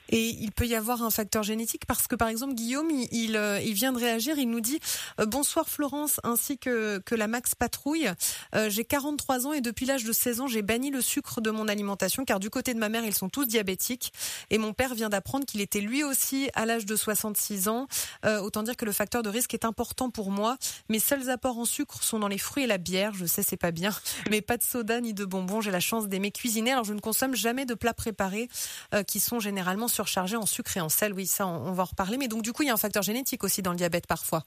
Et 0.10 0.30
il 0.40 0.52
peut 0.52 0.66
y 0.66 0.76
avoir 0.76 1.04
un 1.04 1.10
facteur 1.10 1.44
génétique 1.44 1.86
parce 1.86 2.08
que 2.08 2.16
par 2.16 2.28
exemple 2.28 2.54
Guillaume, 2.54 2.90
il, 2.90 3.08
il, 3.12 3.36
euh, 3.36 3.60
vient 3.60 3.92
de 3.92 4.00
réagir, 4.00 4.38
il 4.38 4.50
nous 4.50 4.62
dit 4.62 4.80
euh, 5.20 5.26
bonsoir 5.26 5.68
Florence 5.70 6.20
ainsi 6.24 6.58
que, 6.58 7.00
que 7.00 7.16
la 7.16 7.28
Max 7.28 7.56
Patrouille. 7.56 8.10
Euh, 8.56 8.70
j'ai 8.70 8.86
43 8.86 9.48
ans 9.48 9.54
et 9.54 9.62
depuis 9.62 9.86
l'âge 9.86 10.04
de 10.04 10.14
16 10.14 10.42
ans, 10.42 10.48
j'ai 10.48 10.62
banni 10.62 10.92
le 10.92 11.02
sucre 11.02 11.42
de 11.42 11.52
mon 11.52 11.68
alimentation 11.68 12.26
car 12.26 12.40
du 12.40 12.50
côté 12.50 12.74
de 12.74 12.80
ma 12.80 12.90
mère, 12.90 13.04
ils 13.06 13.14
sont 13.14 13.30
tous 13.30 13.46
diabétiques 13.46 14.14
et 14.50 14.58
mon 14.58 14.74
père 14.74 14.96
vient 14.96 15.10
d'apprendre 15.10 15.46
qu'il 15.46 15.62
était 15.62 15.82
lui 15.82 16.04
aussi 16.04 16.50
à 16.54 16.66
l'âge 16.66 16.86
de 16.86 16.96
66 16.96 17.68
ans. 17.68 17.88
autant 18.24 18.64
dire 18.64 18.78
que 18.78 18.86
le 18.86 18.92
facteur 18.92 19.24
de 19.24 19.30
risque 19.30 19.54
est 19.54 19.66
important 19.66 20.10
pour 20.10 20.32
moi. 20.32 20.58
Mes 20.90 21.00
seuls 21.00 21.30
apports 21.30 21.58
en 21.58 21.66
sucre 21.66 22.04
sont 22.04 22.20
dans 22.20 22.28
les 22.28 22.38
fruits 22.38 22.64
et 22.64 22.68
la 22.68 22.78
bière. 22.78 23.14
Je 23.14 23.26
sais, 23.26 23.44
c'est 23.44 23.58
pas 23.58 23.72
bien, 23.72 23.92
mais 24.30 24.42
pas 24.42 24.58
de 24.58 24.64
soda 24.64 25.02
ni 25.02 25.14
de 25.14 25.26
bonbons. 25.26 25.62
J'ai 25.62 25.72
la 25.72 25.80
chance 25.80 26.08
d'aimer 26.08 26.32
cuisiner. 26.32 26.72
Alors 26.72 26.84
je 26.84 26.94
ne 26.94 27.00
consomme 27.00 27.36
jamais 27.36 27.66
de 27.66 27.74
plats 27.74 27.94
préparés 27.94 28.50
qui 29.08 29.20
sont 29.20 29.40
généralement 29.40 29.88
surchargé 29.98 30.36
en 30.36 30.46
sucre 30.46 30.78
et 30.78 30.82
en 30.82 30.90
sel. 30.90 31.14
Oui, 31.14 31.26
ça, 31.26 31.48
on, 31.48 31.72
va 31.72 31.84
en 31.84 31.86
reparler. 31.86 32.18
Mais 32.18 32.28
donc, 32.28 32.44
du 32.44 32.54
coup, 32.54 32.64
il 32.64 32.68
y 32.68 32.70
a 32.70 32.74
un 32.74 32.78
facteur 32.78 33.04
génétique 33.04 33.44
aussi 33.44 33.62
dans 33.62 33.72
le 33.72 33.78
diabète 33.78 34.08
parfois. 34.08 34.44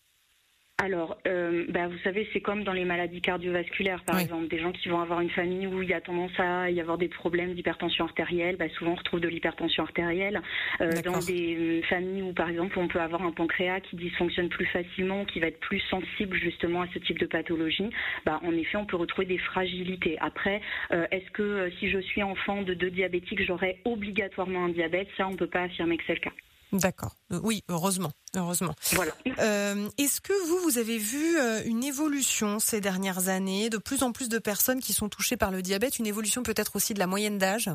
Alors, 0.82 1.18
euh, 1.26 1.66
bah, 1.68 1.88
vous 1.88 1.98
savez, 2.04 2.26
c'est 2.32 2.40
comme 2.40 2.64
dans 2.64 2.72
les 2.72 2.86
maladies 2.86 3.20
cardiovasculaires, 3.20 4.02
par 4.04 4.18
exemple, 4.18 4.48
des 4.48 4.58
gens 4.58 4.72
qui 4.72 4.88
vont 4.88 5.00
avoir 5.00 5.20
une 5.20 5.28
famille 5.28 5.66
où 5.66 5.82
il 5.82 5.90
y 5.90 5.92
a 5.92 6.00
tendance 6.00 6.32
à 6.38 6.70
y 6.70 6.80
avoir 6.80 6.96
des 6.96 7.08
problèmes 7.08 7.52
d'hypertension 7.52 8.06
artérielle. 8.06 8.56
Bah, 8.56 8.68
souvent, 8.70 8.92
on 8.92 8.94
retrouve 8.94 9.20
de 9.20 9.28
l'hypertension 9.28 9.82
artérielle. 9.82 10.40
Euh, 10.80 10.90
dans 11.04 11.18
des 11.18 11.56
euh, 11.56 11.82
familles 11.82 12.22
où, 12.22 12.32
par 12.32 12.48
exemple, 12.48 12.78
on 12.78 12.88
peut 12.88 13.00
avoir 13.00 13.22
un 13.22 13.32
pancréas 13.32 13.80
qui 13.80 13.96
dysfonctionne 13.96 14.48
plus 14.48 14.66
facilement, 14.66 15.26
qui 15.26 15.40
va 15.40 15.48
être 15.48 15.60
plus 15.60 15.80
sensible 15.90 16.36
justement 16.38 16.82
à 16.82 16.86
ce 16.94 16.98
type 16.98 17.18
de 17.18 17.26
pathologie. 17.26 17.90
Bah, 18.24 18.40
en 18.42 18.52
effet, 18.52 18.78
on 18.78 18.86
peut 18.86 18.96
retrouver 18.96 19.26
des 19.26 19.38
fragilités. 19.38 20.16
Après, 20.20 20.62
est-ce 20.90 21.30
que 21.32 21.70
si 21.78 21.90
je 21.90 21.98
suis 21.98 22.22
enfant 22.22 22.62
de 22.62 22.72
deux 22.72 22.90
diabétiques, 22.90 23.44
j'aurai 23.44 23.78
obligatoirement 23.84 24.64
un 24.64 24.70
diabète? 24.70 25.08
Ça, 25.18 25.28
on 25.28 25.36
peut 25.36 25.46
pas 25.46 25.62
affirmer 25.62 25.98
que 25.98 26.04
c'est 26.06 26.14
le 26.14 26.20
cas. 26.20 26.32
D'accord. 26.72 27.16
Euh, 27.32 27.40
oui, 27.42 27.64
heureusement, 27.68 28.12
heureusement. 28.36 28.74
Voilà. 28.92 29.12
Euh, 29.40 29.88
Est-ce 29.98 30.20
que 30.20 30.32
vous, 30.48 30.58
vous 30.58 30.78
avez 30.78 30.98
vu 30.98 31.38
euh, 31.38 31.62
une 31.64 31.82
évolution 31.82 32.58
ces 32.58 32.80
dernières 32.80 33.28
années, 33.28 33.70
de 33.70 33.78
plus 33.78 34.02
en 34.02 34.12
plus 34.12 34.28
de 34.28 34.38
personnes 34.38 34.80
qui 34.80 34.92
sont 34.92 35.08
touchées 35.08 35.36
par 35.36 35.50
le 35.50 35.62
diabète, 35.62 35.98
une 35.98 36.06
évolution 36.06 36.42
peut-être 36.42 36.76
aussi 36.76 36.94
de 36.94 36.98
la 36.98 37.06
moyenne 37.06 37.38
d'âge? 37.38 37.70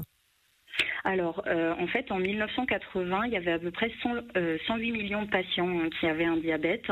Alors, 1.05 1.43
euh, 1.47 1.73
en 1.79 1.85
fait, 1.85 2.11
en 2.11 2.17
1980, 2.17 3.25
il 3.27 3.33
y 3.33 3.37
avait 3.37 3.51
à 3.51 3.59
peu 3.59 3.69
près 3.69 3.91
108 4.01 4.25
euh, 4.37 4.57
millions 4.79 5.21
de 5.21 5.29
patients 5.29 5.69
hein, 5.69 5.89
qui 5.99 6.07
avaient 6.07 6.25
un 6.25 6.37
diabète. 6.37 6.87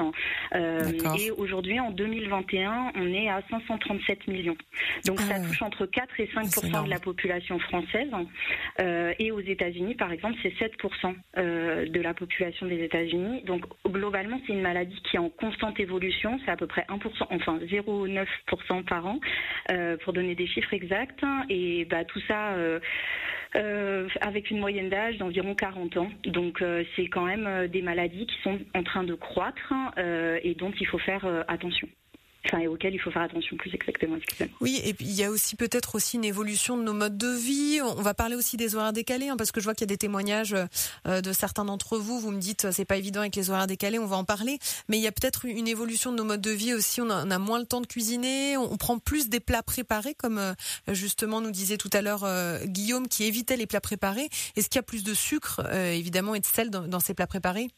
Euh, 0.54 0.80
et 1.18 1.32
aujourd'hui, 1.32 1.80
en 1.80 1.90
2021, 1.90 2.92
on 2.96 3.08
est 3.08 3.28
à 3.28 3.42
537 3.50 4.28
millions. 4.28 4.56
Donc, 5.08 5.20
ça 5.20 5.36
ah 5.38 5.40
touche 5.40 5.62
entre 5.64 5.88
4 5.88 6.20
et 6.20 6.28
5% 6.28 6.86
de 6.86 6.90
la 6.90 7.00
population 7.00 7.58
française. 7.58 8.10
et 8.80 9.32
aux 9.32 9.40
États-Unis, 9.40 9.96
par 9.96 10.12
exemple, 10.12 10.36
c'est 10.44 10.54
7% 10.54 11.90
de 11.90 12.02
la 12.02 12.14
population 12.14 12.68
des 12.68 12.84
États-Unis. 12.84 13.42
Donc, 13.44 13.66
globalement, 13.88 14.40
c'est 14.46 14.54
une 14.54 14.62
maladie 14.62 15.02
qui 15.10 15.16
est 15.16 15.20
en 15.20 15.30
constante 15.30 15.80
évolution. 15.80 16.40
C'est 16.46 16.52
à 16.52 16.56
peu 16.56 16.68
près 16.68 16.86
1% 16.88 17.28
enfin 17.32 17.60
0,9% 17.64 18.84
par 18.84 19.08
an, 19.08 19.20
pour 20.04 20.14
donner 20.14 20.36
des 20.36 20.48
chiffres 20.48 20.74
exacts. 20.74 21.24
Et 21.50 21.86
bah, 21.86 22.06
tout 22.06 22.22
ça 22.28 22.56
euh, 23.56 23.73
avec 24.22 24.50
une 24.52 24.60
moyenne 24.60 24.90
d'âge 24.90 25.18
d'environ 25.18 25.56
40 25.56 25.98
ans. 25.98 26.10
Donc 26.26 26.62
euh, 26.62 26.84
c'est 26.96 27.08
quand 27.08 27.26
même 27.26 27.48
euh, 27.48 27.68
des 27.68 27.82
maladies 27.82 28.26
qui 28.26 28.36
sont 28.44 28.60
en 28.76 28.84
train 28.84 29.04
de 29.04 29.14
croître 29.14 29.74
et 30.44 30.56
dont 30.56 30.72
il 30.80 30.88
faut 30.88 30.98
faire 30.98 31.26
attention 31.48 31.88
et 32.52 32.88
il 32.92 33.00
faut 33.00 33.12
faire 33.12 33.22
attention 33.22 33.56
plus 33.58 33.74
exactement. 33.74 34.18
Oui, 34.60 34.82
et 34.84 34.94
puis 34.94 35.06
il 35.06 35.14
y 35.14 35.24
a 35.24 35.32
aussi 35.32 35.56
peut-être 35.56 35.96
aussi 35.96 36.18
une 36.18 36.26
évolution 36.26 36.78
de 36.78 36.84
nos 36.84 36.94
modes 36.94 37.18
de 37.18 37.30
vie. 37.30 37.80
On 37.82 38.02
va 38.02 38.14
parler 38.14 38.36
aussi 38.36 38.58
des 38.58 38.76
horaires 38.76 38.94
décalés, 38.94 39.30
hein, 39.30 39.38
parce 39.38 39.52
que 39.52 39.60
je 39.60 39.66
vois 39.66 39.74
qu'il 39.74 39.84
y 39.84 39.90
a 39.90 39.94
des 39.94 39.98
témoignages 39.98 40.56
euh, 41.08 41.22
de 41.22 41.34
certains 41.34 41.66
d'entre 41.66 41.98
vous. 41.98 42.20
Vous 42.20 42.32
me 42.32 42.40
dites 42.40 42.72
c'est 42.72 42.86
pas 42.86 42.98
évident 42.98 43.22
avec 43.22 43.36
les 43.36 43.50
horaires 43.50 43.68
décalés, 43.68 43.98
on 43.98 44.06
va 44.06 44.18
en 44.18 44.26
parler. 44.26 44.60
Mais 44.90 44.98
il 44.98 45.02
y 45.02 45.08
a 45.08 45.12
peut-être 45.12 45.46
une 45.46 45.68
évolution 45.68 46.12
de 46.12 46.18
nos 46.18 46.26
modes 46.26 46.42
de 46.42 46.52
vie 46.52 46.74
aussi. 46.74 47.02
On 47.02 47.10
a, 47.10 47.40
moins 47.40 47.60
le 47.60 47.66
temps 47.66 47.82
de 47.82 47.88
cuisiner, 47.88 48.58
on, 48.58 48.78
prend 48.78 49.00
plus 49.00 49.30
des 49.30 49.40
plats 49.40 49.64
préparés, 49.64 50.14
comme 50.14 50.38
euh, 50.38 50.54
justement 50.90 51.42
nous 51.42 51.52
disait 51.52 51.78
tout 51.78 51.90
à 51.94 52.02
l'heure 52.02 52.24
euh, 52.24 52.60
Guillaume, 52.66 53.08
qui 53.08 53.24
évitait 53.24 53.58
les 53.58 53.68
plats 53.68 53.82
préparés. 53.82 54.30
Est-ce 54.56 54.70
qu'il 54.70 54.78
y 54.78 54.80
a 54.80 54.84
plus 54.84 55.04
de 55.04 55.14
sucre 55.14 55.62
évidemment 55.74 56.36
et 56.36 56.40
de 56.40 56.46
sel 56.46 56.70
dans 56.70 57.00
ces 57.00 57.14
plats 57.14 57.28
préparés? 57.28 57.70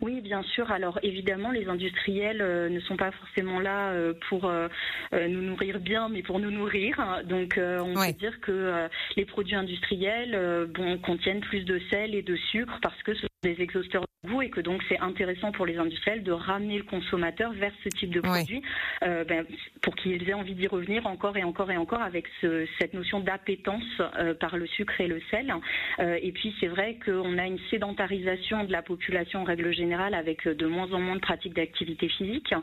Oui, 0.00 0.20
bien 0.20 0.42
sûr. 0.42 0.70
Alors 0.72 0.98
évidemment, 1.02 1.50
les 1.50 1.68
industriels 1.68 2.42
euh, 2.42 2.68
ne 2.68 2.80
sont 2.80 2.96
pas 2.96 3.12
forcément 3.12 3.60
là 3.60 3.90
euh, 3.90 4.12
pour 4.28 4.46
euh, 4.46 4.68
nous 5.12 5.42
nourrir 5.42 5.78
bien, 5.78 6.08
mais 6.08 6.22
pour 6.22 6.40
nous 6.40 6.50
nourrir. 6.50 7.22
Donc 7.24 7.58
on 7.58 7.94
peut 7.94 8.12
dire 8.18 8.40
que 8.40 8.88
les 9.16 9.24
produits 9.24 9.54
industriels 9.54 10.68
bon, 10.74 10.98
contiennent 10.98 11.40
plus 11.40 11.64
de 11.64 11.80
sel 11.90 12.14
et 12.14 12.22
de 12.22 12.36
sucre 12.50 12.78
parce 12.82 13.00
que 13.02 13.14
ce 13.14 13.22
sont 13.22 13.28
des 13.42 13.60
exhausteurs 13.60 14.04
de 14.24 14.30
goût 14.30 14.42
et 14.42 14.50
que 14.50 14.60
donc 14.60 14.82
c'est 14.88 14.98
intéressant 14.98 15.52
pour 15.52 15.64
les 15.64 15.76
industriels 15.76 16.22
de 16.22 16.32
ramener 16.32 16.78
le 16.78 16.84
consommateur 16.84 17.52
vers 17.52 17.72
ce 17.84 17.88
type 17.88 18.10
de 18.10 18.20
produit 18.20 18.62
ben, 19.00 19.46
pour 19.82 19.94
qu'ils 19.94 20.28
aient 20.28 20.34
envie 20.34 20.54
d'y 20.54 20.66
revenir 20.66 21.06
encore 21.06 21.36
et 21.36 21.44
encore 21.44 21.70
et 21.70 21.76
encore 21.76 22.02
avec 22.02 22.26
ce, 22.40 22.66
cette 22.80 22.94
notion 22.94 23.20
d'appétence 23.20 24.02
par 24.40 24.56
le 24.56 24.66
sucre 24.66 25.00
et 25.00 25.06
le 25.06 25.20
sel. 25.30 25.52
et 26.00 26.32
puis 26.32 26.54
c'est 26.60 26.66
vrai 26.66 26.98
qu'on 27.04 27.38
a 27.38 27.46
une 27.46 27.60
sédentarisation 27.70 28.64
de 28.64 28.72
la 28.72 28.82
population 28.82 29.40
en 29.40 29.44
règle 29.44 29.67
général 29.72 30.14
avec 30.14 30.46
euh, 30.46 30.54
de 30.54 30.66
moins 30.66 30.90
en 30.92 31.00
moins 31.00 31.16
de 31.16 31.20
pratiques 31.20 31.54
d'activité 31.54 32.08
physique, 32.08 32.54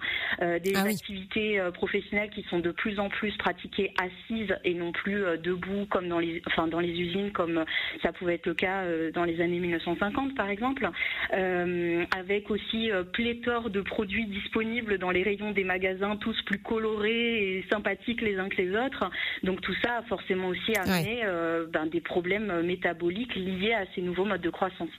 euh, 0.41 0.59
des 0.59 0.73
ah 0.75 0.83
activités 0.83 1.59
euh, 1.59 1.71
professionnelles 1.71 2.29
qui 2.29 2.43
sont 2.49 2.59
de 2.59 2.71
plus 2.71 2.99
en 2.99 3.09
plus 3.09 3.35
pratiquées 3.37 3.93
assises 3.99 4.55
et 4.63 4.73
non 4.73 4.91
plus 4.91 5.23
debout 5.43 5.85
comme 5.89 6.07
dans 6.07 6.19
les, 6.19 6.41
enfin 6.47 6.67
dans 6.67 6.79
les 6.79 6.91
usines 6.91 7.31
comme 7.31 7.63
ça 8.01 8.11
pouvait 8.11 8.35
être 8.35 8.45
le 8.45 8.53
cas 8.53 8.83
dans 9.13 9.23
les 9.23 9.41
années 9.41 9.59
1950 9.59 10.35
par 10.35 10.49
exemple, 10.49 10.89
avec 11.31 12.49
aussi 12.49 12.89
pléthore 13.13 13.69
de 13.69 13.81
produits 13.81 14.25
disponibles 14.27 14.97
dans 14.97 15.11
les 15.11 15.23
rayons 15.23 15.51
des 15.51 15.63
magasins, 15.63 16.15
tous 16.17 16.39
plus 16.43 16.59
colorés 16.59 17.57
et 17.57 17.65
sympathiques 17.69 18.21
les 18.21 18.37
uns 18.37 18.49
que 18.49 18.57
les 18.57 18.75
autres. 18.75 19.09
Donc 19.43 19.61
tout 19.61 19.75
ça 19.83 19.97
a 19.97 20.01
forcément 20.03 20.49
aussi 20.49 20.75
amené 20.75 21.23
ben, 21.71 21.85
des 21.87 22.01
problèmes 22.01 22.61
métaboliques 22.61 23.35
liés 23.35 23.73
à 23.73 23.85
ces 23.95 24.01
nouveaux 24.01 24.25
modes 24.25 24.41
de 24.41 24.49
croissance. 24.49 24.89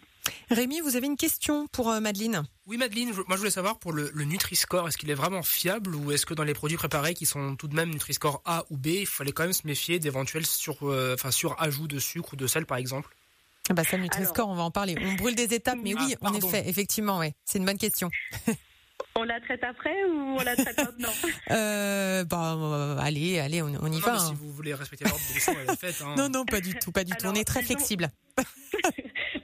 Rémi, 0.51 0.81
vous 0.81 0.97
avez 0.97 1.07
une 1.07 1.17
question 1.17 1.67
pour 1.69 1.91
euh, 1.91 2.01
Madeleine? 2.01 2.45
Oui, 2.67 2.77
Madeleine, 2.77 3.13
moi 3.13 3.25
je 3.31 3.37
voulais 3.37 3.51
savoir 3.51 3.79
pour 3.79 3.93
le, 3.93 4.11
Nutri-Score, 4.15 4.89
est-ce 4.89 4.97
qu'il 4.97 5.11
est 5.11 5.15
vraiment 5.15 5.43
fiable 5.43 5.95
ou 5.95 6.13
est-ce 6.13 6.27
que 6.27 6.35
dans 6.35 6.45
les 6.45 6.55
produits 6.55 6.77
préparés 6.77 7.15
qui 7.15 7.27
sont 7.27 7.57
tout 7.57 7.69
de 7.69 7.75
même 7.75 7.91
Nutri-Score 7.91 8.43
A 8.45 8.65
ou 8.71 8.77
B, 8.77 8.87
il 8.87 9.07
fallait 9.07 9.33
quand 9.33 9.45
même 9.45 9.53
se 9.53 9.67
méfier 9.67 9.99
d'éventuels 9.99 10.47
sur, 10.47 10.89
euh, 10.89 11.15
enfin, 11.15 11.31
sur 11.31 11.61
ajout 11.61 11.89
de 11.89 11.99
sucre 11.99 12.35
ou 12.35 12.37
de 12.37 12.47
sel 12.47 12.67
par 12.67 12.79
exemple? 12.79 13.15
Ah 13.69 13.75
bah 13.75 13.85
ça, 13.85 13.99
Nutri-Score, 13.99 14.49
on 14.49 14.55
va 14.55 14.63
en 14.63 14.71
parler. 14.71 14.97
On 15.01 15.15
brûle 15.15 15.35
des 15.35 15.53
étapes, 15.55 15.79
mais 15.83 15.95
oui, 15.95 16.15
ah, 16.23 16.29
en 16.29 16.35
effet, 16.35 16.69
effectivement, 16.69 17.19
ouais, 17.19 17.35
c'est 17.45 17.59
une 17.59 17.65
bonne 17.65 17.79
question. 17.79 18.11
On 19.19 19.25
la 19.25 19.41
traite 19.41 19.65
après 19.65 20.05
ou 20.05 20.37
on 20.39 20.43
la 20.43 20.55
traite 20.57 20.77
maintenant? 20.77 21.13
Euh, 21.51 22.25
bah, 22.25 22.97
allez, 23.01 23.39
allez, 23.39 23.63
on, 23.63 23.69
y 23.69 24.01
va. 24.01 24.19
Si 24.19 24.27
hein. 24.27 24.37
vous 24.39 24.51
voulez 24.51 24.75
respecter 24.75 25.05
l'ordre 25.05 25.23
de 25.23 25.29
l'émission, 25.29 25.55
elle 25.63 25.71
est 25.71 25.77
faite. 25.77 26.03
Hein. 26.03 26.15
Non, 26.19 26.29
non, 26.29 26.45
pas 26.45 26.61
du 26.61 26.75
tout, 26.75 26.93
pas 26.93 27.05
du 27.05 27.13
tout. 27.13 27.27
On 27.27 27.35
est 27.35 27.45
très 27.45 27.63
flexible. 27.63 28.11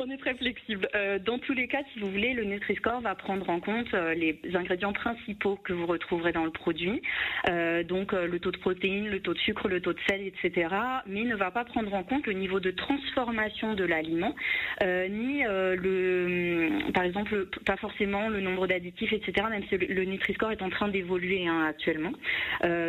On 0.03 0.11
est 0.11 0.19
très 0.19 0.35
flexible. 0.35 0.89
Euh, 0.95 1.19
dans 1.21 1.39
tous 1.39 1.53
les 1.53 1.69
cas, 1.69 1.83
si 1.93 2.01
vous 2.01 2.11
voulez, 2.11 2.33
le 2.35 2.45
Nutri-Score 2.45 3.01
va 3.01 3.15
prendre 3.15 3.49
en 3.49 3.61
compte 3.61 3.93
euh, 3.95 4.15
les 4.15 4.39
ingrédients 4.55 4.93
principaux 4.93 5.57
que 5.63 5.73
vous 5.73 5.87
retrouverez 5.87 6.33
dans 6.33 6.45
le 6.45 6.51
produit, 6.51 7.01
euh, 7.49 7.85
donc 7.85 8.13
le 8.13 8.39
taux 8.41 8.51
de 8.51 8.59
protéines, 8.59 9.09
le 9.09 9.21
taux 9.21 9.35
de 9.35 9.39
sucre, 9.39 9.69
le 9.69 9.81
taux 9.81 9.93
de 9.93 10.01
sel, 10.09 10.23
etc. 10.23 10.69
Mais 11.07 11.21
il 11.21 11.29
ne 11.29 11.37
va 11.37 11.51
pas 11.51 11.65
prendre 11.65 11.93
en 11.95 12.03
compte 12.03 12.27
le 12.27 12.33
niveau 12.33 12.59
de 12.59 12.71
transformation 12.73 13.75
de 13.75 13.85
l'aliment, 13.85 14.35
ni 14.83 15.43
le, 15.43 16.91
par 16.93 17.05
exemple, 17.05 17.47
pas 17.65 17.77
forcément 17.77 18.29
le 18.29 18.41
nombre 18.41 18.67
d'additifs, 18.67 19.13
etc. 19.13 19.47
Même 19.51 19.65
si 19.69 19.77
le 19.77 20.05
Nutri-Score 20.05 20.53
est 20.53 20.63
en 20.63 20.71
train 20.71 20.89
d'évoluer 20.89 21.47
hein, 21.47 21.67
actuellement. 21.69 22.13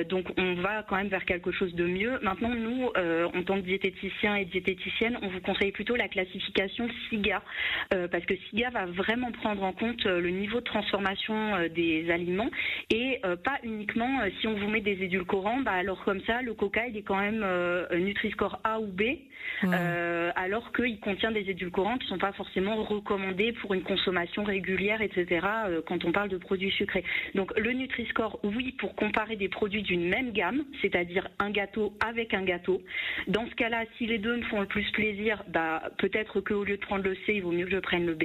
donc 0.09 0.25
on 0.37 0.55
va 0.55 0.83
quand 0.83 0.95
même 0.95 1.07
vers 1.07 1.25
quelque 1.25 1.51
chose 1.51 1.73
de 1.75 1.85
mieux. 1.85 2.19
Maintenant, 2.21 2.53
nous, 2.55 2.87
en 2.87 3.43
tant 3.43 3.55
que 3.55 3.65
diététiciens 3.65 4.35
et 4.35 4.45
diététiciennes, 4.45 5.17
on 5.21 5.27
vous 5.27 5.41
conseille 5.41 5.71
plutôt 5.71 5.95
la 5.95 6.07
classification 6.07 6.87
SIGA, 7.09 7.41
euh, 7.93 8.07
parce 8.07 8.25
que 8.25 8.35
SIGA 8.35 8.69
va 8.69 8.85
vraiment 8.85 9.31
prendre 9.31 9.63
en 9.63 9.73
compte 9.73 10.05
euh, 10.05 10.19
le 10.19 10.29
niveau 10.29 10.59
de 10.59 10.65
transformation 10.65 11.55
euh, 11.55 11.69
des 11.69 12.09
aliments 12.11 12.49
et 12.89 13.21
pas 13.43 13.59
uniquement 13.63 14.19
si 14.39 14.47
on 14.47 14.53
vous 14.53 14.67
met 14.67 14.81
des 14.81 15.03
édulcorants, 15.03 15.61
bah 15.61 15.71
alors 15.71 16.03
comme 16.03 16.21
ça, 16.21 16.41
le 16.41 16.53
coca 16.53 16.87
il 16.87 16.97
est 16.97 17.01
quand 17.01 17.19
même 17.19 17.45
Nutri-Score 17.93 18.59
A 18.63 18.79
ou 18.79 18.87
B, 18.87 19.03
alors 20.35 20.71
qu'il 20.73 20.99
contient 20.99 21.31
des 21.31 21.49
édulcorants 21.49 21.97
qui 21.97 22.05
ne 22.05 22.09
sont 22.09 22.17
pas 22.17 22.33
forcément 22.33 22.75
recommandés 22.83 23.53
pour 23.53 23.73
une 23.73 23.83
consommation 23.83 24.43
régulière, 24.43 25.01
etc. 25.01 25.47
quand 25.87 26.05
on 26.05 26.11
parle 26.11 26.29
de 26.29 26.37
produits 26.37 26.71
sucrés. 26.71 27.03
Donc 27.35 27.57
le 27.57 27.71
Nutri-Score, 27.71 28.39
oui, 28.43 28.73
pour 28.73 28.95
comparer 28.95 29.35
des 29.35 29.49
produits 29.49 29.83
d'une 29.83 30.07
même 30.07 30.31
gamme, 30.31 30.65
c'est-à-dire 30.81 31.27
un 31.39 31.49
gâteau 31.49 31.93
avec 32.05 32.33
un 32.33 32.43
gâteau. 32.43 32.81
Dans 33.27 33.47
ce 33.47 33.55
cas-là, 33.55 33.85
si 33.97 34.05
les 34.05 34.17
deux 34.17 34.37
me 34.37 34.43
font 34.43 34.61
le 34.61 34.67
plus 34.67 34.89
plaisir, 34.91 35.43
bah 35.47 35.83
peut-être 35.97 36.41
qu'au 36.41 36.63
lieu 36.63 36.77
de 36.77 36.81
prendre 36.81 36.92
le 36.97 37.15
C, 37.15 37.33
il 37.35 37.43
vaut 37.43 37.51
mieux 37.51 37.65
que 37.65 37.71
je 37.71 37.79
prenne 37.79 38.05
le 38.05 38.15
B. 38.15 38.23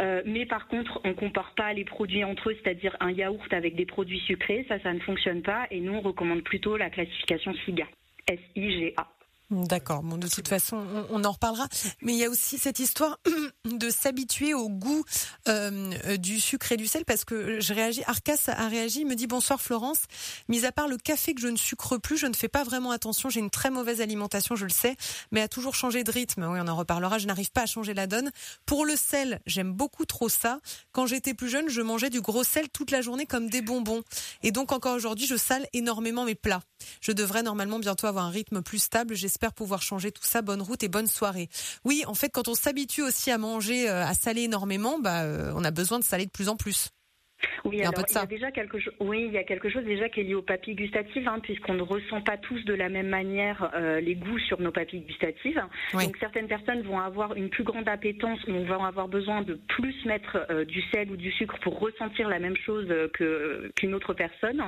Euh, 0.00 0.22
mais 0.24 0.46
par 0.46 0.68
contre, 0.68 1.00
on 1.04 1.14
compare 1.14 1.54
pas 1.54 1.72
les 1.72 1.84
produits 1.84 2.24
entre 2.24 2.50
eux, 2.50 2.56
c'est-à-dire 2.62 2.96
un 3.00 3.10
yaourt 3.10 3.52
avec 3.52 3.74
des 3.74 3.86
produits 3.86 4.20
sucrés, 4.20 4.64
ça, 4.68 4.78
ça 4.80 4.92
ne 4.92 5.00
fonctionne 5.00 5.42
pas. 5.42 5.66
Et 5.70 5.80
nous, 5.80 5.94
on 5.94 6.00
recommande 6.00 6.42
plutôt 6.42 6.76
la 6.76 6.90
classification 6.90 7.54
SIGA. 7.64 7.86
S-I-G-A. 8.28 9.19
D'accord. 9.50 10.04
Bon, 10.04 10.16
de 10.16 10.28
toute 10.28 10.46
façon, 10.46 10.84
on, 11.10 11.24
en 11.24 11.32
reparlera. 11.32 11.66
Mais 12.02 12.12
il 12.12 12.18
y 12.18 12.24
a 12.24 12.30
aussi 12.30 12.56
cette 12.56 12.78
histoire 12.78 13.18
de 13.64 13.90
s'habituer 13.90 14.54
au 14.54 14.68
goût 14.68 15.04
euh, 15.48 16.16
du 16.18 16.38
sucre 16.38 16.70
et 16.70 16.76
du 16.76 16.86
sel, 16.86 17.04
parce 17.04 17.24
que 17.24 17.60
je 17.60 17.74
réagis. 17.74 18.02
Arcas 18.06 18.44
a 18.46 18.68
réagi, 18.68 19.00
il 19.00 19.06
me 19.06 19.16
dit 19.16 19.26
bonsoir 19.26 19.60
Florence. 19.60 20.02
Mis 20.48 20.64
à 20.66 20.72
part 20.72 20.86
le 20.86 20.98
café 20.98 21.34
que 21.34 21.40
je 21.40 21.48
ne 21.48 21.56
sucre 21.56 21.98
plus, 21.98 22.16
je 22.16 22.26
ne 22.26 22.34
fais 22.34 22.48
pas 22.48 22.62
vraiment 22.62 22.92
attention. 22.92 23.28
J'ai 23.28 23.40
une 23.40 23.50
très 23.50 23.70
mauvaise 23.70 24.00
alimentation, 24.00 24.54
je 24.54 24.64
le 24.64 24.70
sais, 24.70 24.96
mais 25.32 25.40
à 25.40 25.48
toujours 25.48 25.74
changer 25.74 26.04
de 26.04 26.12
rythme. 26.12 26.44
Oui, 26.44 26.60
on 26.62 26.68
en 26.68 26.76
reparlera. 26.76 27.18
Je 27.18 27.26
n'arrive 27.26 27.50
pas 27.50 27.62
à 27.62 27.66
changer 27.66 27.92
la 27.92 28.06
donne. 28.06 28.30
Pour 28.66 28.86
le 28.86 28.94
sel, 28.94 29.40
j'aime 29.46 29.72
beaucoup 29.72 30.04
trop 30.04 30.28
ça. 30.28 30.60
Quand 30.92 31.06
j'étais 31.06 31.34
plus 31.34 31.48
jeune, 31.48 31.68
je 31.68 31.80
mangeais 31.80 32.10
du 32.10 32.20
gros 32.20 32.44
sel 32.44 32.68
toute 32.68 32.92
la 32.92 33.00
journée 33.00 33.26
comme 33.26 33.50
des 33.50 33.62
bonbons. 33.62 34.02
Et 34.44 34.52
donc 34.52 34.70
encore 34.70 34.94
aujourd'hui, 34.94 35.26
je 35.26 35.36
sale 35.36 35.66
énormément 35.72 36.24
mes 36.24 36.36
plats. 36.36 36.62
Je 37.00 37.10
devrais 37.10 37.42
normalement 37.42 37.80
bientôt 37.80 38.06
avoir 38.06 38.26
un 38.26 38.30
rythme 38.30 38.62
plus 38.62 38.78
stable. 38.78 39.14
J'espère 39.14 39.39
J'espère 39.40 39.54
pouvoir 39.54 39.80
changer 39.80 40.12
tout 40.12 40.22
ça. 40.22 40.42
Bonne 40.42 40.60
route 40.60 40.82
et 40.82 40.88
bonne 40.88 41.06
soirée. 41.06 41.48
Oui, 41.86 42.04
en 42.06 42.12
fait, 42.12 42.28
quand 42.28 42.48
on 42.48 42.54
s'habitue 42.54 43.00
aussi 43.00 43.30
à 43.30 43.38
manger, 43.38 43.88
euh, 43.88 44.04
à 44.04 44.12
saler 44.12 44.42
énormément, 44.42 44.98
bah, 44.98 45.22
euh, 45.22 45.50
on 45.56 45.64
a 45.64 45.70
besoin 45.70 45.98
de 45.98 46.04
saler 46.04 46.26
de 46.26 46.30
plus 46.30 46.50
en 46.50 46.56
plus. 46.56 46.90
Oui, 47.64 47.78
il 47.78 47.82
y 47.82 47.84
a 47.84 48.26
déjà 48.26 48.50
quelque 48.50 48.78
chose. 48.78 48.94
Oui, 49.00 49.24
il 49.26 49.32
y 49.32 49.38
a 49.38 49.44
quelque 49.44 49.68
chose 49.68 49.84
déjà 49.84 50.08
qui 50.08 50.20
est 50.20 50.24
lié 50.24 50.34
aux 50.34 50.42
papilles 50.42 50.74
gustatives, 50.74 51.26
hein, 51.28 51.38
puisqu'on 51.42 51.74
ne 51.74 51.82
ressent 51.82 52.20
pas 52.20 52.36
tous 52.36 52.64
de 52.64 52.74
la 52.74 52.88
même 52.88 53.08
manière 53.08 53.70
euh, 53.74 54.00
les 54.00 54.14
goûts 54.14 54.38
sur 54.38 54.60
nos 54.60 54.70
papilles 54.70 55.00
gustatives. 55.00 55.62
Donc 55.92 56.16
certaines 56.18 56.48
personnes 56.48 56.82
vont 56.82 56.98
avoir 56.98 57.34
une 57.34 57.48
plus 57.48 57.64
grande 57.64 57.88
appétence, 57.88 58.38
ou 58.46 58.64
vont 58.64 58.84
avoir 58.84 59.08
besoin 59.08 59.42
de 59.42 59.54
plus 59.68 60.04
mettre 60.04 60.46
euh, 60.50 60.64
du 60.64 60.82
sel 60.92 61.10
ou 61.10 61.16
du 61.16 61.30
sucre 61.32 61.58
pour 61.60 61.78
ressentir 61.78 62.28
la 62.28 62.38
même 62.38 62.56
chose 62.56 62.88
que 63.14 63.70
qu'une 63.76 63.94
autre 63.94 64.14
personne. 64.14 64.62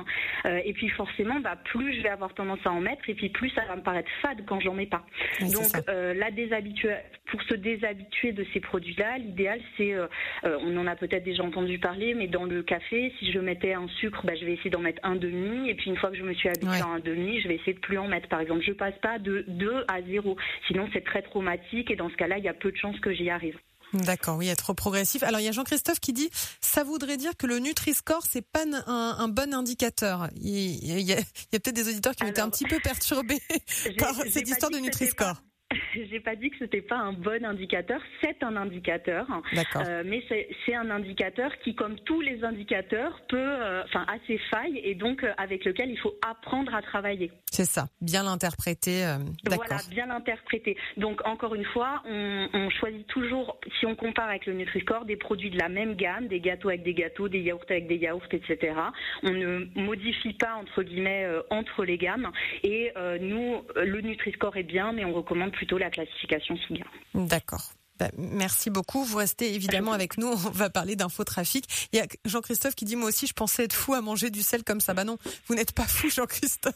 Euh, 0.45 0.59
et 0.63 0.73
puis 0.73 0.89
forcément, 0.89 1.39
bah, 1.39 1.57
plus 1.63 1.95
je 1.97 2.01
vais 2.01 2.09
avoir 2.09 2.33
tendance 2.33 2.59
à 2.65 2.71
en 2.71 2.81
mettre, 2.81 3.09
et 3.09 3.13
puis 3.13 3.29
plus 3.29 3.49
ça 3.51 3.63
va 3.65 3.75
me 3.75 3.81
paraître 3.81 4.09
fade 4.21 4.43
quand 4.45 4.59
j'en 4.59 4.73
mets 4.73 4.87
pas. 4.87 5.05
Donc 5.41 5.71
la 5.87 6.31
déshabituer, 6.31 6.95
pour 7.27 7.41
se 7.43 7.55
déshabituer 7.55 8.31
de 8.31 8.45
ces 8.53 8.59
produits-là, 8.59 9.17
l'idéal 9.17 9.59
c'est, 9.77 9.95
on 10.43 10.77
en 10.77 10.87
a 10.87 10.95
peut-être 10.95 11.23
déjà 11.23 11.43
entendu 11.43 11.79
parler, 11.79 12.13
mais 12.13 12.27
dans 12.27 12.45
le 12.45 12.62
café, 12.63 13.13
si 13.19 13.31
je 13.31 13.39
mettais 13.39 13.73
un 13.73 13.87
sucre, 13.99 14.25
bah, 14.25 14.33
je 14.39 14.45
vais 14.45 14.53
essayer 14.53 14.69
d'en 14.69 14.79
mettre 14.79 14.99
un 15.03 15.15
demi. 15.15 15.69
Et 15.69 15.75
puis 15.75 15.89
une 15.89 15.97
fois 15.97 16.11
que 16.11 16.17
je 16.17 16.23
me 16.23 16.33
suis 16.33 16.49
habituée 16.49 16.81
à 16.81 16.87
un 16.87 16.99
demi, 16.99 17.41
je 17.41 17.47
vais 17.47 17.55
essayer 17.55 17.73
de 17.73 17.79
plus 17.79 17.97
en 17.97 18.07
mettre. 18.07 18.27
Par 18.29 18.39
exemple, 18.39 18.63
je 18.65 18.73
passe 18.73 18.97
pas 19.01 19.19
de 19.19 19.45
2 19.47 19.85
à 19.87 20.01
0. 20.01 20.35
Sinon, 20.67 20.89
c'est 20.93 21.03
très 21.03 21.21
traumatique. 21.21 21.91
Et 21.91 21.95
dans 21.95 22.09
ce 22.09 22.15
cas-là, 22.15 22.37
il 22.37 22.43
y 22.43 22.49
a 22.49 22.53
peu 22.53 22.71
de 22.71 22.77
chances 22.77 22.99
que 22.99 23.13
j'y 23.13 23.29
arrive. 23.29 23.57
D'accord, 23.93 24.37
oui, 24.37 24.47
être 24.47 24.73
progressif. 24.73 25.21
Alors 25.21 25.39
il 25.39 25.43
y 25.43 25.47
a 25.47 25.51
Jean-Christophe 25.51 25.99
qui 25.99 26.13
dit, 26.13 26.29
ça 26.61 26.83
voudrait 26.83 27.17
dire 27.17 27.37
que 27.37 27.45
le 27.45 27.59
Nutri-Score 27.59 28.23
c'est 28.27 28.41
pas 28.41 28.63
un, 28.87 29.27
bon 29.27 29.53
indicateur. 29.53 30.29
Il, 30.41 30.99
y 30.99 31.13
a, 31.13 31.17
peut-être 31.51 31.75
des 31.75 31.89
auditeurs 31.89 32.15
qui 32.15 32.23
ont 32.23 32.27
été 32.27 32.41
un 32.41 32.49
petit 32.49 32.65
peu 32.65 32.79
perturbés 32.79 33.39
par 33.99 34.15
cette 34.15 34.49
histoire 34.49 34.71
de 34.71 34.79
Nutri-Score. 34.79 35.35
J'ai 36.09 36.19
pas 36.19 36.35
dit 36.35 36.49
que 36.49 36.57
c'était 36.59 36.81
pas 36.81 36.97
un 36.97 37.13
bon 37.13 37.43
indicateur. 37.45 38.01
C'est 38.21 38.43
un 38.43 38.55
indicateur, 38.55 39.27
euh, 39.75 40.03
mais 40.05 40.23
c'est 40.65 40.75
un 40.75 40.89
indicateur 40.89 41.51
qui, 41.63 41.75
comme 41.75 41.99
tous 41.99 42.21
les 42.21 42.43
indicateurs, 42.43 43.21
peut, 43.27 43.37
euh, 43.37 43.83
enfin, 43.85 44.05
a 44.07 44.15
ses 44.27 44.37
failles 44.51 44.79
et 44.83 44.95
donc 44.95 45.23
euh, 45.23 45.33
avec 45.37 45.65
lequel 45.65 45.89
il 45.89 45.99
faut 45.99 46.13
apprendre 46.27 46.73
à 46.73 46.81
travailler. 46.81 47.31
C'est 47.51 47.65
ça, 47.65 47.87
bien 48.01 48.23
l'interpréter. 48.23 49.05
Voilà, 49.45 49.77
bien 49.89 50.07
l'interpréter. 50.07 50.75
Donc 50.97 51.25
encore 51.27 51.53
une 51.55 51.65
fois, 51.65 52.01
on, 52.05 52.49
on, 52.53 52.69
choisit 52.69 53.05
toujours, 53.07 53.59
si 53.79 53.85
on 53.85 53.95
compare 53.95 54.29
avec 54.29 54.47
le 54.47 54.53
Nutri-Score, 54.53 55.05
des 55.05 55.17
produits 55.17 55.51
de 55.51 55.59
la 55.59 55.69
même 55.69 55.95
gamme, 55.95 56.27
des 56.27 56.39
gâteaux 56.39 56.69
avec 56.69 56.83
des 56.83 56.95
gâteaux, 56.95 57.29
des 57.29 57.41
yaourts 57.41 57.65
avec 57.69 57.87
des 57.87 57.97
yaourts, 57.97 58.25
etc. 58.31 58.73
On 59.21 59.31
ne 59.31 59.65
modifie 59.75 60.33
pas 60.33 60.55
entre 60.55 60.81
guillemets 60.81 61.27
entre 61.51 61.85
les 61.85 61.97
gammes. 61.97 62.31
Et 62.63 62.91
nous, 63.21 63.61
le 63.75 64.01
Nutri-Score 64.01 64.57
est 64.57 64.63
bien, 64.63 64.91
mais 64.91 65.05
on 65.05 65.13
recommande 65.13 65.51
plus 65.51 65.62
la 65.71 65.89
classification 65.89 66.57
SIGA. 66.67 66.85
D'accord. 67.13 67.73
Bah, 67.99 68.09
merci 68.17 68.69
beaucoup. 68.69 69.03
Vous 69.03 69.17
restez 69.17 69.53
évidemment 69.53 69.93
avec 69.93 70.17
nous. 70.17 70.27
On 70.27 70.35
va 70.35 70.69
parler 70.69 70.95
d'infotrafic. 70.95 71.65
Il 71.91 71.99
y 71.99 72.01
a 72.01 72.07
Jean-Christophe 72.25 72.75
qui 72.75 72.85
dit 72.85 72.95
moi 72.95 73.09
aussi 73.09 73.27
je 73.27 73.33
pensais 73.33 73.65
être 73.65 73.73
fou 73.73 73.93
à 73.93 74.01
manger 74.01 74.29
du 74.29 74.41
sel 74.41 74.63
comme 74.63 74.81
ça. 74.81 74.93
Bah 74.93 75.03
non, 75.03 75.17
vous 75.47 75.55
n'êtes 75.55 75.73
pas 75.73 75.85
fou 75.85 76.09
Jean-Christophe. 76.09 76.73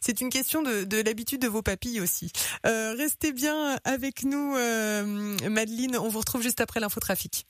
C'est 0.00 0.20
une 0.20 0.30
question 0.30 0.62
de, 0.62 1.02
l'habitude 1.02 1.42
de 1.42 1.48
vos 1.48 1.62
papilles 1.62 2.00
aussi. 2.00 2.30
Euh, 2.66 2.94
restez 2.94 3.32
bien 3.32 3.78
avec 3.84 4.22
nous, 4.22 4.56
euh, 4.56 5.04
Madeleine. 5.48 5.96
On 5.96 6.08
vous 6.08 6.20
retrouve 6.20 6.42
juste 6.42 6.60
après 6.60 6.80
l'infotrafic. 6.80 7.46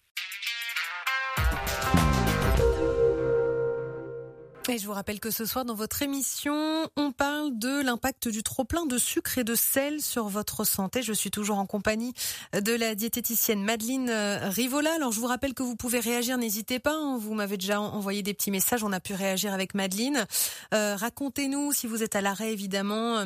Je 4.79 4.87
vous 4.87 4.93
rappelle 4.93 5.19
que 5.19 5.31
ce 5.33 5.45
soir, 5.45 5.65
dans 5.65 5.75
votre 5.75 6.03
émission, 6.03 6.89
on 6.97 7.11
parle 7.11 7.59
de 7.59 7.83
l'impact 7.83 8.29
du 8.29 8.45
trop-plein 8.45 8.87
de 8.87 8.99
sucre 8.99 9.39
et 9.39 9.45
de 9.45 9.57
sel 9.57 10.01
sur 10.01 10.29
votre 10.29 10.65
santé. 10.65 11.03
Je 11.03 11.13
suis 11.13 11.33
toujours 11.33 11.59
en 11.59 11.67
compagnie 11.67 12.15
de 12.53 12.73
la 12.73 12.95
diététicienne 12.95 13.65
Madeleine 13.65 14.11
Rivola. 14.11 14.95
Alors, 14.95 15.11
je 15.11 15.19
vous 15.19 15.27
rappelle 15.27 15.55
que 15.55 15.65
vous 15.65 15.75
pouvez 15.75 15.99
réagir, 15.99 16.39
n'hésitez 16.39 16.79
pas. 16.79 16.95
Hein. 16.95 17.19
Vous 17.19 17.35
m'avez 17.35 17.57
déjà 17.57 17.81
envoyé 17.81 18.23
des 18.23 18.33
petits 18.33 18.53
messages, 18.53 18.85
on 18.85 18.93
a 18.93 19.01
pu 19.01 19.15
réagir 19.15 19.53
avec 19.53 19.75
Madeleine. 19.75 20.25
Euh, 20.73 20.95
racontez-nous 20.95 21.73
si 21.73 21.89
vous 21.89 22.05
êtes 22.05 22.15
à 22.15 22.21
l'arrêt, 22.21 22.53
évidemment. 22.53 23.25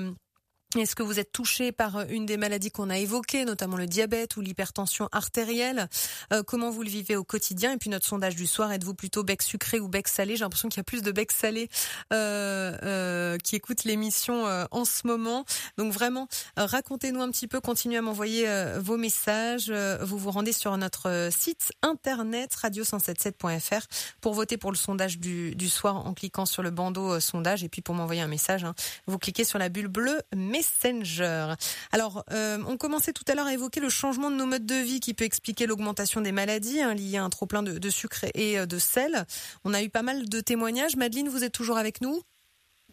Est-ce 0.83 0.97
que 0.97 1.03
vous 1.03 1.21
êtes 1.21 1.31
touché 1.31 1.73
par 1.73 1.97
euh, 1.97 2.05
une 2.09 2.27
des 2.27 2.37
maladies 2.37 2.71
qu'on 2.71 2.91
a 2.91 2.99
évoquées, 2.99 3.45
notamment 3.45 3.77
le 3.77 3.87
diabète 3.87 4.37
ou 4.37 4.41
l'hypertension 4.41 5.09
artérielle? 5.13 5.89
Euh, 6.33 6.43
Comment 6.43 6.71
vous 6.71 6.83
le 6.83 6.89
vivez 6.89 7.17
au 7.17 7.25
quotidien? 7.25 7.73
Et 7.73 7.77
puis 7.77 7.91
notre 7.91 8.07
sondage 8.07 8.35
du 8.35 8.47
soir, 8.47 8.73
êtes-vous 8.73 8.95
plutôt 8.95 9.23
bec 9.23 9.43
sucré 9.43 9.79
ou 9.79 9.89
bec 9.89 10.09
salé? 10.09 10.37
J'ai 10.37 10.45
l'impression 10.45 10.69
qu'il 10.69 10.79
y 10.79 10.81
a 10.81 10.85
plus 10.85 11.03
de 11.03 11.13
bec 11.13 11.31
salé 11.33 11.69
euh, 12.13 13.39
qui 13.39 13.57
écoutent 13.57 13.85
l'émission 13.85 14.45
en 14.71 14.85
ce 14.85 15.07
moment. 15.07 15.45
Donc 15.79 15.93
vraiment, 15.93 16.29
racontez-nous 16.57 17.21
un 17.23 17.31
petit 17.31 17.47
peu, 17.47 17.61
continuez 17.61 17.99
à 17.99 18.03
m'envoyer 18.03 18.47
vos 18.79 18.97
messages. 18.97 19.71
vous 20.01 20.19
vous 20.19 20.31
rendez 20.31 20.53
sur 20.53 20.77
notre 20.77 21.29
site 21.31 21.73
internet 21.83 22.55
radio177.fr 22.55 23.87
pour 24.21 24.35
voter 24.35 24.57
pour 24.57 24.71
le 24.71 24.77
sondage 24.77 25.19
du, 25.19 25.69
soir 25.69 26.07
en 26.07 26.15
cliquant 26.15 26.47
sur 26.47 26.63
le 26.63 26.71
bandeau 26.71 27.21
sondage. 27.21 27.65
Et 27.65 27.69
puis 27.69 27.83
pour 27.83 27.95
m'envoyer 27.95 28.23
un 28.23 28.29
message, 28.29 28.65
hein, 28.65 28.75
vous 29.07 29.19
cliquez 29.19 29.45
sur 29.45 29.59
la 29.59 29.69
bulle 29.69 29.89
bleue. 29.89 30.21
Messenger. 30.65 31.55
Alors, 31.93 32.25
euh, 32.33 32.59
on 32.67 32.77
commençait 32.77 33.13
tout 33.13 33.25
à 33.29 33.35
l'heure 33.35 33.47
à 33.47 33.53
évoquer 33.53 33.81
le 33.81 33.89
changement 33.89 34.31
de 34.31 34.37
nos 34.37 34.47
modes 34.47 34.67
de 34.67 34.75
vie 34.75 35.01
qui 35.01 35.15
peut 35.15 35.25
expliquer 35.25 35.67
l'augmentation 35.67 36.21
des 36.21 36.33
maladies 36.33 36.81
hein, 36.81 36.95
liées 36.95 37.19
à 37.19 37.25
un 37.25 37.31
trop 37.31 37.47
plein 37.47 37.63
de, 37.63 37.79
de, 37.79 37.91
sucre 37.91 38.25
et 38.35 38.59
euh, 38.59 38.67
de 38.67 38.79
sel. 38.79 39.27
On 39.65 39.75
a 39.75 39.83
eu 39.83 39.91
pas 39.91 40.03
mal 40.03 40.29
de 40.29 40.41
témoignages. 40.41 40.97
Madeleine, 40.97 41.29
vous 41.29 41.45
êtes 41.45 41.53
toujours 41.53 41.79
avec 41.79 42.01
nous? 42.01 42.23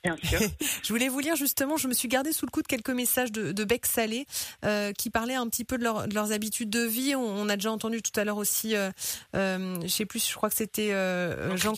Bien 0.04 0.18
sûr. 0.24 0.40
je 0.84 0.90
voulais 0.90 1.10
vous 1.10 1.20
lire 1.20 1.36
justement, 1.36 1.78
je 1.78 1.88
me 1.88 1.94
suis 1.94 2.08
gardé 2.08 2.34
sous 2.34 2.46
le 2.46 2.52
coup 2.52 2.62
de 2.62 2.68
quelques 2.68 2.90
messages 2.90 3.32
de, 3.32 3.52
de 3.52 3.64
Bec 3.64 3.86
Salé 3.86 4.26
euh, 4.66 4.94
qui 4.94 5.10
parlaient 5.10 5.36
un 5.36 5.48
petit 5.48 5.64
peu 5.64 5.78
de, 5.78 5.84
leur, 5.84 6.08
de, 6.08 6.14
leurs 6.14 6.32
habitudes 6.32 6.70
de 6.70 6.82
vie. 6.82 7.16
On, 7.16 7.22
on, 7.22 7.50
a 7.50 7.56
déjà 7.56 7.72
entendu 7.72 8.02
tout 8.02 8.18
à 8.20 8.24
l'heure 8.24 8.38
aussi, 8.38 8.76
euh, 8.76 8.90
euh, 9.36 9.80
je 9.82 9.88
sais 9.88 10.06
plus, 10.06 10.28
je 10.28 10.36
crois 10.36 10.50
que 10.50 10.56
c'était 10.56 10.92
euh, 10.92 11.56
Jean. 11.56 11.74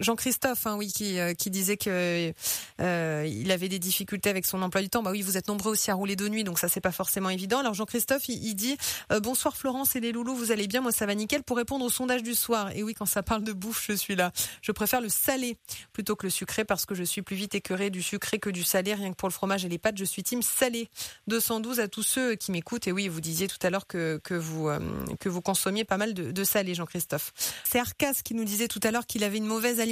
Jean-Christophe, 0.00 0.66
hein, 0.66 0.76
oui, 0.76 0.90
qui, 0.90 1.18
euh, 1.18 1.34
qui 1.34 1.50
disait 1.50 1.76
que 1.76 2.32
euh, 2.80 3.28
il 3.30 3.50
avait 3.52 3.68
des 3.68 3.78
difficultés 3.78 4.30
avec 4.30 4.46
son 4.46 4.62
emploi 4.62 4.80
du 4.80 4.88
temps. 4.88 5.02
Bah 5.02 5.10
oui, 5.10 5.20
vous 5.20 5.36
êtes 5.36 5.46
nombreux 5.46 5.72
aussi 5.72 5.90
à 5.90 5.94
rouler 5.94 6.16
de 6.16 6.28
nuit, 6.28 6.42
donc 6.42 6.58
ça 6.58 6.68
c'est 6.68 6.80
pas 6.80 6.90
forcément 6.90 7.28
évident. 7.28 7.58
Alors 7.58 7.74
Jean-Christophe, 7.74 8.28
il, 8.28 8.54
dit 8.54 8.78
euh, 9.12 9.20
bonsoir 9.20 9.56
Florence 9.56 9.96
et 9.96 10.00
les 10.00 10.12
loulous, 10.12 10.34
vous 10.34 10.52
allez 10.52 10.66
bien 10.66 10.80
Moi 10.80 10.90
ça 10.90 11.04
va 11.04 11.14
nickel. 11.14 11.42
Pour 11.42 11.58
répondre 11.58 11.84
au 11.84 11.90
sondage 11.90 12.22
du 12.22 12.34
soir, 12.34 12.70
et 12.74 12.82
oui, 12.82 12.94
quand 12.94 13.06
ça 13.06 13.22
parle 13.22 13.44
de 13.44 13.52
bouffe, 13.52 13.84
je 13.86 13.92
suis 13.92 14.16
là. 14.16 14.32
Je 14.62 14.72
préfère 14.72 15.02
le 15.02 15.10
salé 15.10 15.58
plutôt 15.92 16.16
que 16.16 16.26
le 16.26 16.30
sucré 16.30 16.64
parce 16.64 16.86
que 16.86 16.94
je 16.94 17.04
suis 17.04 17.20
plus 17.20 17.36
vite 17.36 17.54
écœuré 17.54 17.90
du 17.90 18.02
sucré 18.02 18.38
que 18.38 18.50
du 18.50 18.64
salé. 18.64 18.94
Rien 18.94 19.10
que 19.10 19.16
pour 19.16 19.28
le 19.28 19.34
fromage 19.34 19.66
et 19.66 19.68
les 19.68 19.78
pâtes, 19.78 19.98
je 19.98 20.04
suis 20.04 20.22
team 20.22 20.40
salé. 20.40 20.88
212 21.26 21.78
à 21.78 21.88
tous 21.88 22.02
ceux 22.02 22.36
qui 22.36 22.52
m'écoutent. 22.52 22.86
Et 22.86 22.92
oui, 22.92 23.08
vous 23.08 23.20
disiez 23.20 23.48
tout 23.48 23.58
à 23.62 23.68
l'heure 23.68 23.86
que 23.86 24.18
que 24.24 24.34
vous 24.34 24.68
euh, 24.68 24.78
que 25.18 25.28
vous 25.28 25.42
consommiez 25.42 25.84
pas 25.84 25.98
mal 25.98 26.14
de, 26.14 26.32
de 26.32 26.44
salé, 26.44 26.74
Jean-Christophe. 26.74 27.32
C'est 27.64 27.78
Arcas 27.78 28.14
qui 28.24 28.34
nous 28.34 28.44
disait 28.44 28.68
tout 28.68 28.80
à 28.82 28.90
l'heure 28.90 29.06
qu'il 29.06 29.24
avait 29.24 29.36
une 29.36 29.46
mauvaise 29.46 29.78
alimentation 29.78 29.89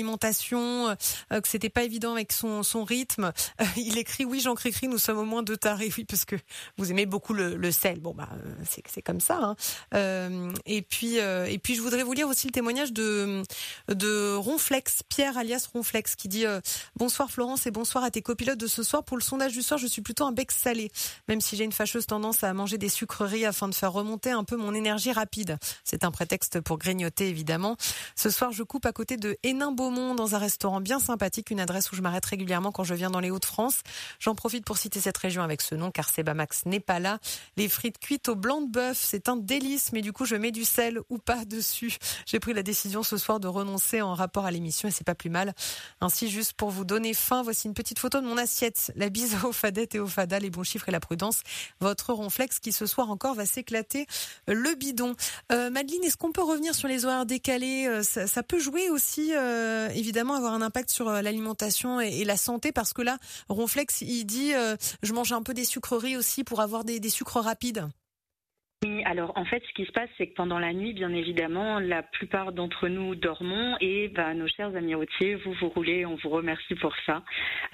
euh, 1.32 1.40
que 1.40 1.48
c'était 1.48 1.68
pas 1.68 1.82
évident 1.82 2.12
avec 2.12 2.32
son, 2.32 2.62
son 2.62 2.84
rythme. 2.84 3.32
Euh, 3.60 3.64
il 3.76 3.98
écrit 3.98 4.24
oui, 4.24 4.40
Jean 4.40 4.54
Cricri, 4.54 4.88
nous 4.88 4.98
sommes 4.98 5.18
au 5.18 5.24
moins 5.24 5.42
deux 5.42 5.56
tarés, 5.56 5.92
oui, 5.96 6.04
parce 6.04 6.24
que 6.24 6.36
vous 6.76 6.90
aimez 6.90 7.06
beaucoup 7.06 7.34
le, 7.34 7.70
sel. 7.70 8.00
Bon 8.00 8.14
bah 8.14 8.28
euh, 8.32 8.54
c'est 8.68 8.82
c'est 8.88 9.02
comme 9.02 9.20
ça. 9.20 9.38
Hein. 9.42 9.56
Euh, 9.94 10.52
et 10.64 10.82
puis 10.82 11.16
et 11.16 11.58
puis 11.58 11.74
je 11.74 11.82
voudrais 11.82 12.02
vous 12.02 12.12
lire 12.12 12.28
aussi 12.28 12.46
le 12.46 12.52
témoignage 12.52 12.92
de 12.92 13.42
de 13.88 14.34
Ronflex, 14.34 15.02
Pierre 15.08 15.36
alias 15.36 15.68
Ronflex, 15.72 16.14
qui 16.16 16.28
dit 16.28 16.44
bonsoir 16.96 17.30
Florence 17.30 17.66
et 17.66 17.70
bonsoir 17.70 18.04
à 18.04 18.10
tes 18.10 18.22
copilotes 18.22 18.58
de 18.58 18.66
ce 18.66 18.82
soir. 18.82 19.04
Pour 19.04 19.16
le 19.16 19.22
sondage 19.22 19.52
du 19.52 19.62
soir, 19.62 19.78
je 19.78 19.86
suis 19.86 20.02
plutôt 20.02 20.24
un 20.24 20.32
bec 20.32 20.50
salé, 20.52 20.90
même 21.28 21.40
si 21.40 21.56
j'ai 21.56 21.64
une 21.64 21.72
fâcheuse 21.72 22.06
tendance 22.06 22.42
à 22.42 22.52
manger 22.54 22.78
des 22.78 22.88
sucreries 22.88 23.44
afin 23.44 23.68
de 23.68 23.74
faire 23.74 23.92
remonter 23.92 24.30
un 24.30 24.44
peu 24.44 24.56
mon 24.56 24.74
énergie 24.74 25.12
rapide. 25.12 25.58
C'est 25.84 26.04
un 26.04 26.10
prétexte 26.10 26.60
pour 26.60 26.78
grignoter 26.78 27.28
évidemment. 27.28 27.76
Ce 28.16 28.30
soir, 28.30 28.52
je 28.52 28.62
coupe 28.62 28.86
à 28.86 28.92
côté 28.92 29.16
de 29.16 29.36
Dans 29.88 30.35
un 30.35 30.38
restaurant 30.38 30.83
bien 30.83 31.01
sympathique, 31.01 31.51
une 31.51 31.61
adresse 31.61 31.90
où 31.90 31.96
je 31.96 32.03
m'arrête 32.03 32.24
régulièrement 32.27 32.72
quand 32.72 32.85
je 32.85 32.92
viens 32.92 33.09
dans 33.09 33.20
les 33.20 33.31
Hauts-de-France. 33.31 33.81
J'en 34.20 34.35
profite 34.35 34.66
pour 34.66 34.77
citer 34.77 35.01
cette 35.01 35.16
région 35.16 35.42
avec 35.42 35.62
ce 35.62 35.74
nom 35.74 35.90
car 35.90 36.11
Sebamax 36.11 36.66
n'est 36.66 36.79
pas 36.79 36.98
là. 36.98 37.18
Les 37.57 37.70
frites 37.70 37.98
cuites 37.98 38.29
au 38.29 38.35
blanc 38.35 38.61
de 38.61 38.70
bœuf, 38.70 38.98
c'est 39.01 39.31
un 39.31 39.37
délice, 39.37 39.92
mais 39.92 40.03
du 40.03 40.12
coup 40.12 40.27
je 40.27 40.37
mets 40.37 40.51
du 40.51 40.66
sel 40.66 41.01
ou 41.09 41.16
pas 41.16 41.44
dessus. 41.46 41.96
J'ai 42.27 42.38
pris 42.38 42.53
la 42.53 42.62
décision 42.62 43.03
ce 43.03 43.16
soir 43.16 43.40
de 43.40 43.48
renoncer 43.48 44.03
en 44.03 44.12
rapport 44.12 44.44
à 44.44 44.51
l'émission 44.51 44.88
et 44.88 44.90
c'est 44.90 45.07
pas 45.07 45.14
plus 45.14 45.31
mal. 45.31 45.55
Ainsi, 46.03 46.29
juste 46.29 46.53
pour 46.53 46.68
vous 46.68 46.85
donner 46.85 47.14
faim, 47.14 47.42
voici 47.42 47.66
une 47.66 47.74
petite 47.74 47.98
photo 47.98 48.20
de 48.20 48.27
mon 48.27 48.37
assiette. 48.37 48.92
La 48.94 49.09
bise 49.09 49.37
aux 49.44 49.53
fadettes 49.53 49.94
et 49.94 50.01
aux 50.01 50.07
fadas, 50.07 50.38
les 50.38 50.51
bons 50.51 50.64
chiffres 50.64 50.90
et 50.90 50.92
la 50.92 51.01
prudence. 51.01 51.40
Votre 51.81 52.12
ronflex 52.12 52.59
qui 52.59 52.72
ce 52.72 52.85
soir 52.85 53.11
encore 53.11 53.35
va 53.35 53.46
s'éclater 53.46 54.07
le 54.46 54.74
bidon. 54.74 55.14
Euh, 55.51 55.70
Madeleine, 55.70 56.05
est-ce 56.05 56.18
qu'on 56.18 56.33
peut 56.33 56.42
revenir 56.42 56.74
sur 56.74 56.88
les 56.88 57.07
horaires 57.07 57.24
décalés? 57.24 57.87
Euh, 57.87 58.03
ça, 58.03 58.27
ça, 58.27 58.42
peut 58.42 58.59
jouer 58.59 58.90
aussi, 58.90 59.33
euh, 59.35 59.77
évidemment, 59.94 60.34
avoir 60.34 60.52
un 60.52 60.62
impact 60.62 60.90
sur 60.90 61.08
euh, 61.08 61.22
l'alimentation 61.22 62.00
et, 62.00 62.24
la 62.24 62.36
santé 62.36 62.72
parce 62.72 62.92
que 62.92 63.02
là, 63.02 63.18
Ronflex, 63.48 64.02
il 64.02 64.24
dit, 64.24 64.54
euh, 64.54 64.76
je 65.02 65.12
mange 65.12 65.32
un 65.32 65.42
peu 65.42 65.54
des 65.54 65.64
sucreries 65.64 66.16
aussi 66.16 66.44
pour 66.44 66.60
avoir 66.60 66.84
des 66.84 67.10
sucres 67.10 67.40
rapides. 67.40 67.88
Oui, 68.84 69.02
alors 69.06 69.32
en 69.34 69.44
fait, 69.44 69.60
ce 69.68 69.72
qui 69.74 69.84
se 69.86 69.90
passe, 69.90 70.08
c'est 70.16 70.28
que 70.28 70.34
pendant 70.34 70.60
la 70.60 70.72
nuit, 70.72 70.92
bien 70.92 71.12
évidemment, 71.12 71.80
la 71.80 72.04
plupart 72.04 72.52
d'entre 72.52 72.86
nous 72.86 73.16
dormons 73.16 73.76
et 73.80 74.06
bah, 74.06 74.34
nos 74.34 74.46
chers 74.46 74.76
amis 74.76 74.94
routiers, 74.94 75.34
vous 75.34 75.52
vous 75.54 75.68
roulez, 75.68 76.06
on 76.06 76.14
vous 76.14 76.28
remercie 76.28 76.76
pour 76.76 76.94
ça. 77.04 77.24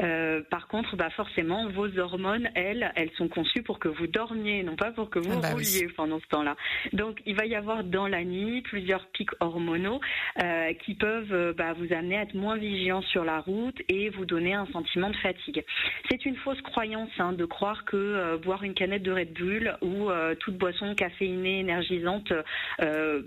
Euh, 0.00 0.40
par 0.50 0.66
contre, 0.66 0.96
bah, 0.96 1.10
forcément, 1.10 1.68
vos 1.68 1.98
hormones, 1.98 2.48
elles, 2.54 2.90
elles 2.96 3.10
sont 3.18 3.28
conçues 3.28 3.62
pour 3.62 3.80
que 3.80 3.88
vous 3.88 4.06
dormiez, 4.06 4.62
non 4.62 4.76
pas 4.76 4.92
pour 4.92 5.10
que 5.10 5.18
vous 5.18 5.32
ah 5.36 5.40
bah 5.42 5.50
rouliez 5.50 5.88
pendant 5.94 6.20
ce 6.20 6.26
temps-là. 6.28 6.56
Donc, 6.94 7.20
il 7.26 7.36
va 7.36 7.44
y 7.44 7.54
avoir 7.54 7.84
dans 7.84 8.08
la 8.08 8.24
nuit 8.24 8.62
plusieurs 8.62 9.06
pics 9.08 9.32
hormonaux 9.40 10.00
euh, 10.42 10.72
qui 10.86 10.94
peuvent 10.94 11.34
euh, 11.34 11.52
bah, 11.52 11.74
vous 11.74 11.92
amener 11.92 12.16
à 12.16 12.22
être 12.22 12.34
moins 12.34 12.56
vigilant 12.56 13.02
sur 13.02 13.24
la 13.24 13.40
route 13.40 13.76
et 13.90 14.08
vous 14.08 14.24
donner 14.24 14.54
un 14.54 14.66
sentiment 14.68 15.10
de 15.10 15.16
fatigue. 15.16 15.62
C'est 16.10 16.24
une 16.24 16.36
fausse 16.36 16.62
croyance 16.62 17.10
hein, 17.18 17.34
de 17.34 17.44
croire 17.44 17.84
que 17.84 17.94
euh, 17.94 18.38
boire 18.38 18.62
une 18.62 18.72
canette 18.72 19.02
de 19.02 19.12
Red 19.12 19.34
Bull 19.34 19.76
ou 19.82 20.08
toute 20.40 20.56
boisson 20.56 20.93
caféinée, 20.94 21.60
énergisante 21.60 22.32
euh, 22.80 23.22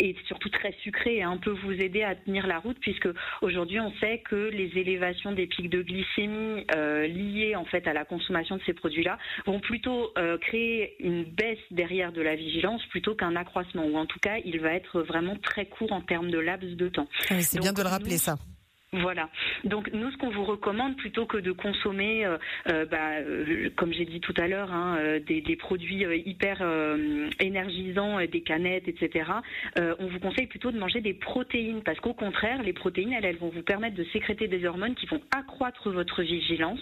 et 0.00 0.16
surtout 0.26 0.48
très 0.48 0.72
sucrée 0.82 1.22
hein, 1.22 1.38
peut 1.42 1.56
vous 1.64 1.72
aider 1.72 2.02
à 2.02 2.14
tenir 2.14 2.46
la 2.46 2.58
route 2.58 2.76
puisque 2.80 3.08
aujourd'hui 3.42 3.80
on 3.80 3.92
sait 4.00 4.18
que 4.18 4.50
les 4.50 4.70
élévations 4.76 5.32
des 5.32 5.46
pics 5.46 5.70
de 5.70 5.82
glycémie 5.82 6.64
euh, 6.74 7.06
liées 7.06 7.56
en 7.56 7.64
fait 7.64 7.86
à 7.86 7.92
la 7.92 8.04
consommation 8.04 8.56
de 8.56 8.62
ces 8.64 8.74
produits-là 8.74 9.18
vont 9.44 9.60
plutôt 9.60 10.12
euh, 10.18 10.38
créer 10.38 10.96
une 11.00 11.24
baisse 11.24 11.58
derrière 11.70 12.12
de 12.12 12.22
la 12.22 12.34
vigilance 12.34 12.84
plutôt 12.86 13.14
qu'un 13.14 13.36
accroissement 13.36 13.84
ou 13.84 13.96
en 13.96 14.06
tout 14.06 14.18
cas 14.20 14.36
il 14.44 14.60
va 14.60 14.72
être 14.72 15.02
vraiment 15.02 15.36
très 15.36 15.66
court 15.66 15.92
en 15.92 16.00
termes 16.00 16.30
de 16.30 16.38
laps 16.38 16.76
de 16.76 16.88
temps. 16.88 17.08
Oui, 17.30 17.42
c'est 17.42 17.60
bien 17.60 17.72
de 17.72 17.82
le 17.82 17.88
rappeler 17.88 18.18
ça. 18.18 18.36
Voilà. 19.00 19.28
Donc 19.64 19.90
nous, 19.92 20.10
ce 20.10 20.16
qu'on 20.16 20.30
vous 20.30 20.44
recommande, 20.44 20.96
plutôt 20.96 21.26
que 21.26 21.36
de 21.36 21.52
consommer, 21.52 22.24
euh, 22.24 22.38
euh, 22.68 22.86
bah, 22.86 23.18
euh, 23.18 23.68
comme 23.76 23.92
j'ai 23.92 24.06
dit 24.06 24.20
tout 24.20 24.34
à 24.38 24.48
l'heure, 24.48 24.72
hein, 24.72 24.98
des, 25.26 25.56
produits 25.56 26.04
hyper 26.24 26.62
énergisants, 27.40 28.18
des 28.20 28.42
canettes, 28.42 28.88
etc., 28.88 29.30
on 29.76 30.06
vous 30.06 30.20
conseille 30.20 30.46
plutôt 30.46 30.70
de 30.70 30.78
manger 30.78 31.00
des 31.00 31.14
protéines, 31.14 31.82
parce 31.82 31.98
qu'au 31.98 32.12
contraire, 32.12 32.62
les 32.62 32.72
protéines, 32.72 33.12
elles, 33.12 33.24
elles, 33.24 33.36
vont 33.36 33.48
vous 33.48 33.62
permettre 33.62 33.96
de 33.96 34.04
sécréter 34.12 34.48
des 34.48 34.66
hormones 34.66 34.94
qui 34.94 35.06
vont 35.06 35.20
accroître 35.36 35.90
votre 35.90 36.22
vigilance, 36.22 36.80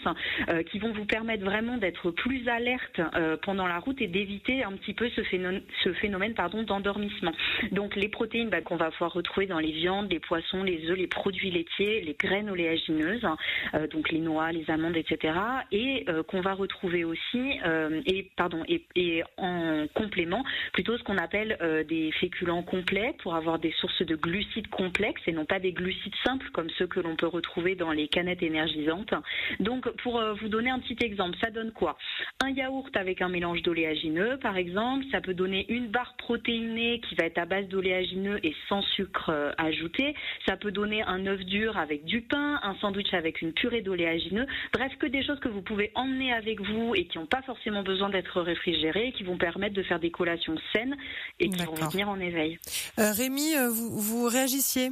qui 0.71 0.79
vont 0.79 0.93
vous 0.93 1.05
permettre 1.05 1.45
vraiment 1.45 1.79
d'être 1.79 2.11
plus 2.11 2.49
alerte 2.49 3.01
pendant 3.43 3.67
la 3.67 3.79
route 3.79 4.01
et 4.01 4.09
d'éviter 4.09 4.65
un 4.65 4.73
petit 4.73 4.95
peu 4.95 5.09
ce 5.11 5.23
phénomène, 5.23 5.63
ce 5.83 5.93
phénomène 5.95 6.35
pardon, 6.35 6.63
d'endormissement. 6.63 7.33
Donc 7.73 7.97
les 7.97 8.09
protéines 8.09 8.51
bah, 8.51 8.61
qu'on 8.61 8.77
va 8.77 8.91
pouvoir 8.91 9.13
retrouver 9.13 9.47
dans 9.47 9.61
les 9.61 9.73
viandes, 9.73 10.11
les 10.11 10.21
poissons, 10.21 10.63
les 10.63 10.91
œufs, 10.91 10.99
les 10.99 11.07
produits 11.07 11.51
laitiers, 11.51 12.04
les 12.05 12.15
graines 12.15 12.51
oléagineuses, 12.51 13.27
euh, 13.75 13.87
donc 13.89 14.11
les 14.11 14.21
noix, 14.21 14.53
les 14.53 14.71
amandes, 14.71 14.97
etc. 14.97 15.35
Et 15.73 16.05
euh, 16.09 16.23
qu'on 16.23 16.41
va 16.41 16.55
retrouver 16.55 17.05
aussi, 17.05 17.61
euh, 17.65 18.01
et 18.07 18.31
pardon, 18.37 18.63
et, 18.69 18.85
et, 18.95 19.23
en 19.37 19.87
complément, 19.95 20.45
plutôt 20.73 20.97
ce 20.97 21.03
qu'on 21.03 21.19
appelle 21.19 21.57
des 21.89 22.13
féculents 22.13 22.63
complets 22.63 23.15
pour 23.23 23.35
avoir 23.35 23.59
des 23.59 23.73
sources 23.73 24.03
de 24.03 24.17
glucides 24.17 24.69
complexes 24.69 25.23
et 25.27 25.33
non 25.33 25.45
pas 25.45 25.59
des 25.59 25.73
glucides 25.73 26.15
simples 26.25 26.49
comme 26.53 26.69
ceux 26.79 26.87
que 26.87 27.01
l'on 27.01 27.17
peut 27.17 27.27
retrouver 27.27 27.75
dans 27.75 27.91
les 27.91 28.09
canettes 28.09 28.43
énergisantes. 28.43 29.15
Donc 29.61 29.89
pour 30.03 30.23
vous 30.41 30.49
donner 30.49 30.71
un 30.71 30.79
petit 30.79 30.97
exemple, 31.05 31.37
ça 31.43 31.51
donne 31.51 31.73
quoi? 31.73 31.97
Un 32.43 32.51
yaourt 32.51 32.95
avec 32.97 33.23
un 33.23 33.29
mélange 33.29 33.63
d'oléagineux, 33.63 34.39
par 34.39 34.57
exemple, 34.57 35.05
ça 35.11 35.21
peut 35.21 35.35
donner 35.35 35.67
une 35.69 35.89
barre 35.89 36.15
protéinée 36.19 37.01
qui 37.09 37.15
va 37.15 37.25
être 37.25 37.39
à 37.39 37.47
base 37.47 37.67
d'oléagineux 37.69 38.39
et 38.43 38.55
sans 38.69 38.83
sucre 38.83 39.55
ajouté. 39.59 40.15
Ça 40.47 40.57
peut 40.57 40.73
donner 40.73 41.03
un 41.03 41.27
œuf 41.27 41.45
dur 41.45 41.77
avec 41.85 42.05
du 42.05 42.23
pain, 42.23 42.59
un 42.63 42.75
sandwich 42.81 43.13
avec 43.13 43.43
une 43.43 43.53
purée 43.53 43.83
d'oléagineux. 43.83 44.47
Bref, 44.73 44.93
que 44.99 45.07
des 45.07 45.25
choses 45.25 45.39
que 45.41 45.49
vous 45.49 45.63
pouvez 45.63 45.93
emmener 45.95 46.33
avec 46.33 46.61
vous 46.61 46.95
et 46.95 47.07
qui 47.07 47.19
n'ont 47.19 47.27
pas 47.27 47.43
forcément 47.43 47.83
besoin 47.83 48.09
d'être 48.09 48.41
réfrigérées, 48.41 49.13
qui 49.17 49.23
vont 49.23 49.37
permettre 49.37 49.75
de 49.75 49.83
faire 49.83 50.01
des 50.01 50.11
collations 50.11 50.57
saines 50.73 50.97
et 51.39 51.49
qui 51.51 51.63
vont 51.63 51.75
vous 51.75 51.91
tenir 51.91 52.09
en 52.09 52.19
éveil. 52.19 52.59
Euh, 52.99 53.13
Rémi, 53.13 53.55
euh, 53.55 53.69
vous, 53.71 54.01
vous 54.01 54.27
réagissiez? 54.27 54.91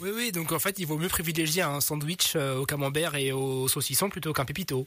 Oui, 0.00 0.10
oui, 0.14 0.32
donc 0.32 0.52
en 0.52 0.58
fait, 0.58 0.78
il 0.78 0.86
vaut 0.86 0.98
mieux 0.98 1.08
privilégier 1.08 1.62
un 1.62 1.80
sandwich 1.80 2.34
euh, 2.36 2.58
au 2.58 2.64
camembert 2.64 3.14
et 3.16 3.32
au 3.32 3.66
saucisson 3.66 4.08
plutôt 4.08 4.32
qu'un 4.32 4.44
pépito. 4.44 4.86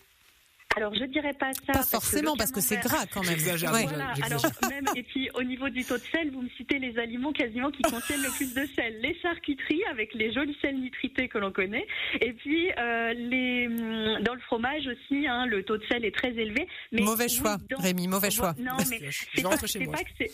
Alors 0.78 0.94
je 0.94 1.06
dirais 1.06 1.34
pas 1.34 1.52
ça. 1.66 1.74
Pas 1.74 1.84
forcément 1.84 2.36
parce 2.38 2.52
que 2.52 2.62
c'est 2.62 2.78
gras 2.78 3.06
quand 3.12 3.22
même. 3.22 3.32
J'exagère. 3.32 3.74
Ouais. 3.74 3.86
Voilà, 3.86 4.13
alors 4.24 4.46
même, 4.70 4.86
et 4.96 5.02
puis 5.02 5.28
au 5.34 5.42
niveau 5.42 5.70
du 5.70 5.84
taux 5.84 5.98
de 5.98 6.04
sel, 6.12 6.30
vous 6.32 6.44
me 6.44 6.50
citez 6.56 6.78
les 6.78 6.98
aliments 7.00 7.34
quasiment 7.34 7.72
qui 7.72 7.82
contiennent 7.82 8.22
le 8.22 8.30
plus 8.38 8.54
de 8.54 8.63
sel. 8.76 9.00
Les 9.02 9.18
charcuteries 9.22 9.84
avec 9.92 10.13
les 10.13 10.32
jolis 10.32 10.56
sels 10.62 10.80
nitrités 10.80 11.28
que 11.30 11.40
l'on 11.40 11.52
connaît, 11.52 11.88
et 12.22 12.32
puis 12.34 12.70
euh, 12.78 13.13
les 13.13 13.68
hum, 13.68 14.22
dans 14.24 14.36
le 14.36 14.42
fromage 14.42 14.84
aussi, 14.88 15.26
hein, 15.28 15.48
le 15.48 15.63
taux 15.63 15.78
de 15.78 15.86
sel 15.90 16.06
est 16.06 16.16
très 16.16 16.30
élevé. 16.30 16.68
Mais 16.92 17.02
Mauvais 17.02 17.28
choix, 17.28 17.58
dans- 17.70 17.78
Rémi, 17.82 18.08
mauvais 18.08 18.30
choix. 18.32 18.54
Non, 18.60 18.74
mais 18.90 19.00
Je 19.10 19.26
c'est 19.68 19.86
pas 19.88 20.04
que 20.04 20.10
c'est. 20.20 20.32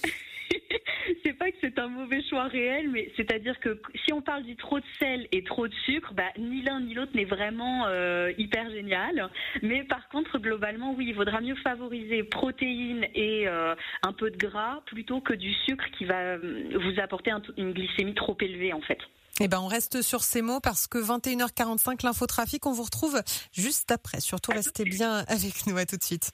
Pas 1.43 1.51
que 1.51 1.57
c'est 1.59 1.77
un 1.77 1.89
mauvais 1.89 2.21
choix 2.29 2.45
réel, 2.47 2.89
mais 2.89 3.11
c'est-à-dire 3.17 3.59
que 3.59 3.81
si 4.05 4.13
on 4.13 4.21
parle 4.21 4.43
du 4.43 4.55
trop 4.55 4.79
de 4.79 4.85
sel 4.97 5.27
et 5.33 5.43
trop 5.43 5.67
de 5.67 5.73
sucre, 5.85 6.13
bah, 6.13 6.23
ni 6.37 6.61
l'un 6.61 6.79
ni 6.79 6.93
l'autre 6.93 7.11
n'est 7.15 7.25
vraiment 7.25 7.83
euh, 7.87 8.31
hyper 8.37 8.69
génial. 8.71 9.29
Mais 9.61 9.83
par 9.83 10.07
contre, 10.07 10.37
globalement, 10.39 10.93
oui, 10.97 11.07
il 11.09 11.15
vaudra 11.15 11.41
mieux 11.41 11.55
favoriser 11.57 12.23
protéines 12.23 13.05
et 13.13 13.45
euh, 13.49 13.75
un 14.03 14.13
peu 14.13 14.31
de 14.31 14.37
gras 14.37 14.83
plutôt 14.85 15.19
que 15.19 15.33
du 15.33 15.53
sucre 15.65 15.83
qui 15.97 16.05
va 16.05 16.15
euh, 16.37 16.69
vous 16.75 17.01
apporter 17.01 17.31
un- 17.31 17.41
une 17.57 17.73
glycémie 17.73 18.13
trop 18.15 18.37
élevée 18.39 18.71
en 18.71 18.79
fait. 18.81 18.99
Eh 19.41 19.49
ben, 19.49 19.59
on 19.59 19.67
reste 19.67 20.01
sur 20.01 20.21
ces 20.23 20.41
mots 20.41 20.61
parce 20.61 20.87
que 20.87 20.97
21h45, 20.97 22.05
l'infotrafic, 22.05 22.65
on 22.65 22.71
vous 22.71 22.83
retrouve 22.83 23.21
juste 23.51 23.91
après. 23.91 24.21
Surtout, 24.21 24.51
restez 24.53 24.85
bien 24.85 25.25
avec 25.27 25.67
nous. 25.67 25.75
À 25.75 25.85
tout 25.85 25.97
de 25.97 26.03
suite. 26.03 26.31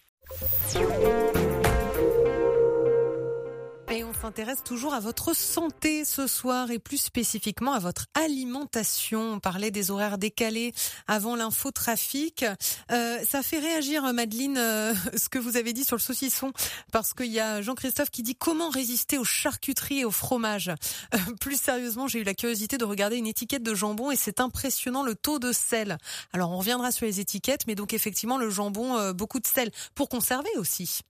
S'intéresse 4.21 4.63
toujours 4.65 4.93
à 4.93 4.99
votre 4.99 5.33
santé 5.33 6.03
ce 6.03 6.27
soir 6.27 6.71
et 6.71 6.79
plus 6.79 6.97
spécifiquement 6.97 7.71
à 7.71 7.79
votre 7.79 8.07
alimentation. 8.15 9.33
On 9.33 9.39
parlait 9.39 9.71
des 9.71 9.91
horaires 9.91 10.17
décalés 10.17 10.73
avant 11.07 11.37
l'infotrafic. 11.37 12.43
Euh, 12.91 13.19
ça 13.23 13.41
fait 13.43 13.59
réagir, 13.59 14.03
Madeleine, 14.13 14.57
euh, 14.57 14.93
ce 15.15 15.29
que 15.29 15.39
vous 15.39 15.55
avez 15.55 15.71
dit 15.71 15.85
sur 15.85 15.95
le 15.95 16.01
saucisson, 16.01 16.51
parce 16.91 17.13
qu'il 17.13 17.31
y 17.31 17.39
a 17.39 17.61
Jean-Christophe 17.61 18.09
qui 18.09 18.21
dit 18.21 18.35
comment 18.35 18.69
résister 18.69 19.17
aux 19.17 19.23
charcuteries 19.23 19.99
et 19.99 20.05
au 20.05 20.11
fromage? 20.11 20.67
Euh, 20.67 21.17
plus 21.39 21.59
sérieusement, 21.59 22.09
j'ai 22.09 22.19
eu 22.19 22.23
la 22.23 22.33
curiosité 22.33 22.77
de 22.77 22.85
regarder 22.85 23.15
une 23.15 23.27
étiquette 23.27 23.63
de 23.63 23.73
jambon 23.73 24.11
et 24.11 24.17
c'est 24.17 24.41
impressionnant 24.41 25.03
le 25.03 25.15
taux 25.15 25.39
de 25.39 25.53
sel. 25.53 25.97
Alors 26.33 26.51
on 26.51 26.57
reviendra 26.57 26.91
sur 26.91 27.05
les 27.05 27.21
étiquettes, 27.21 27.67
mais 27.67 27.75
donc 27.75 27.93
effectivement 27.93 28.37
le 28.37 28.49
jambon, 28.49 28.97
euh, 28.97 29.13
beaucoup 29.13 29.39
de 29.39 29.47
sel 29.47 29.71
pour 29.95 30.09
conserver 30.09 30.49
aussi. 30.57 31.03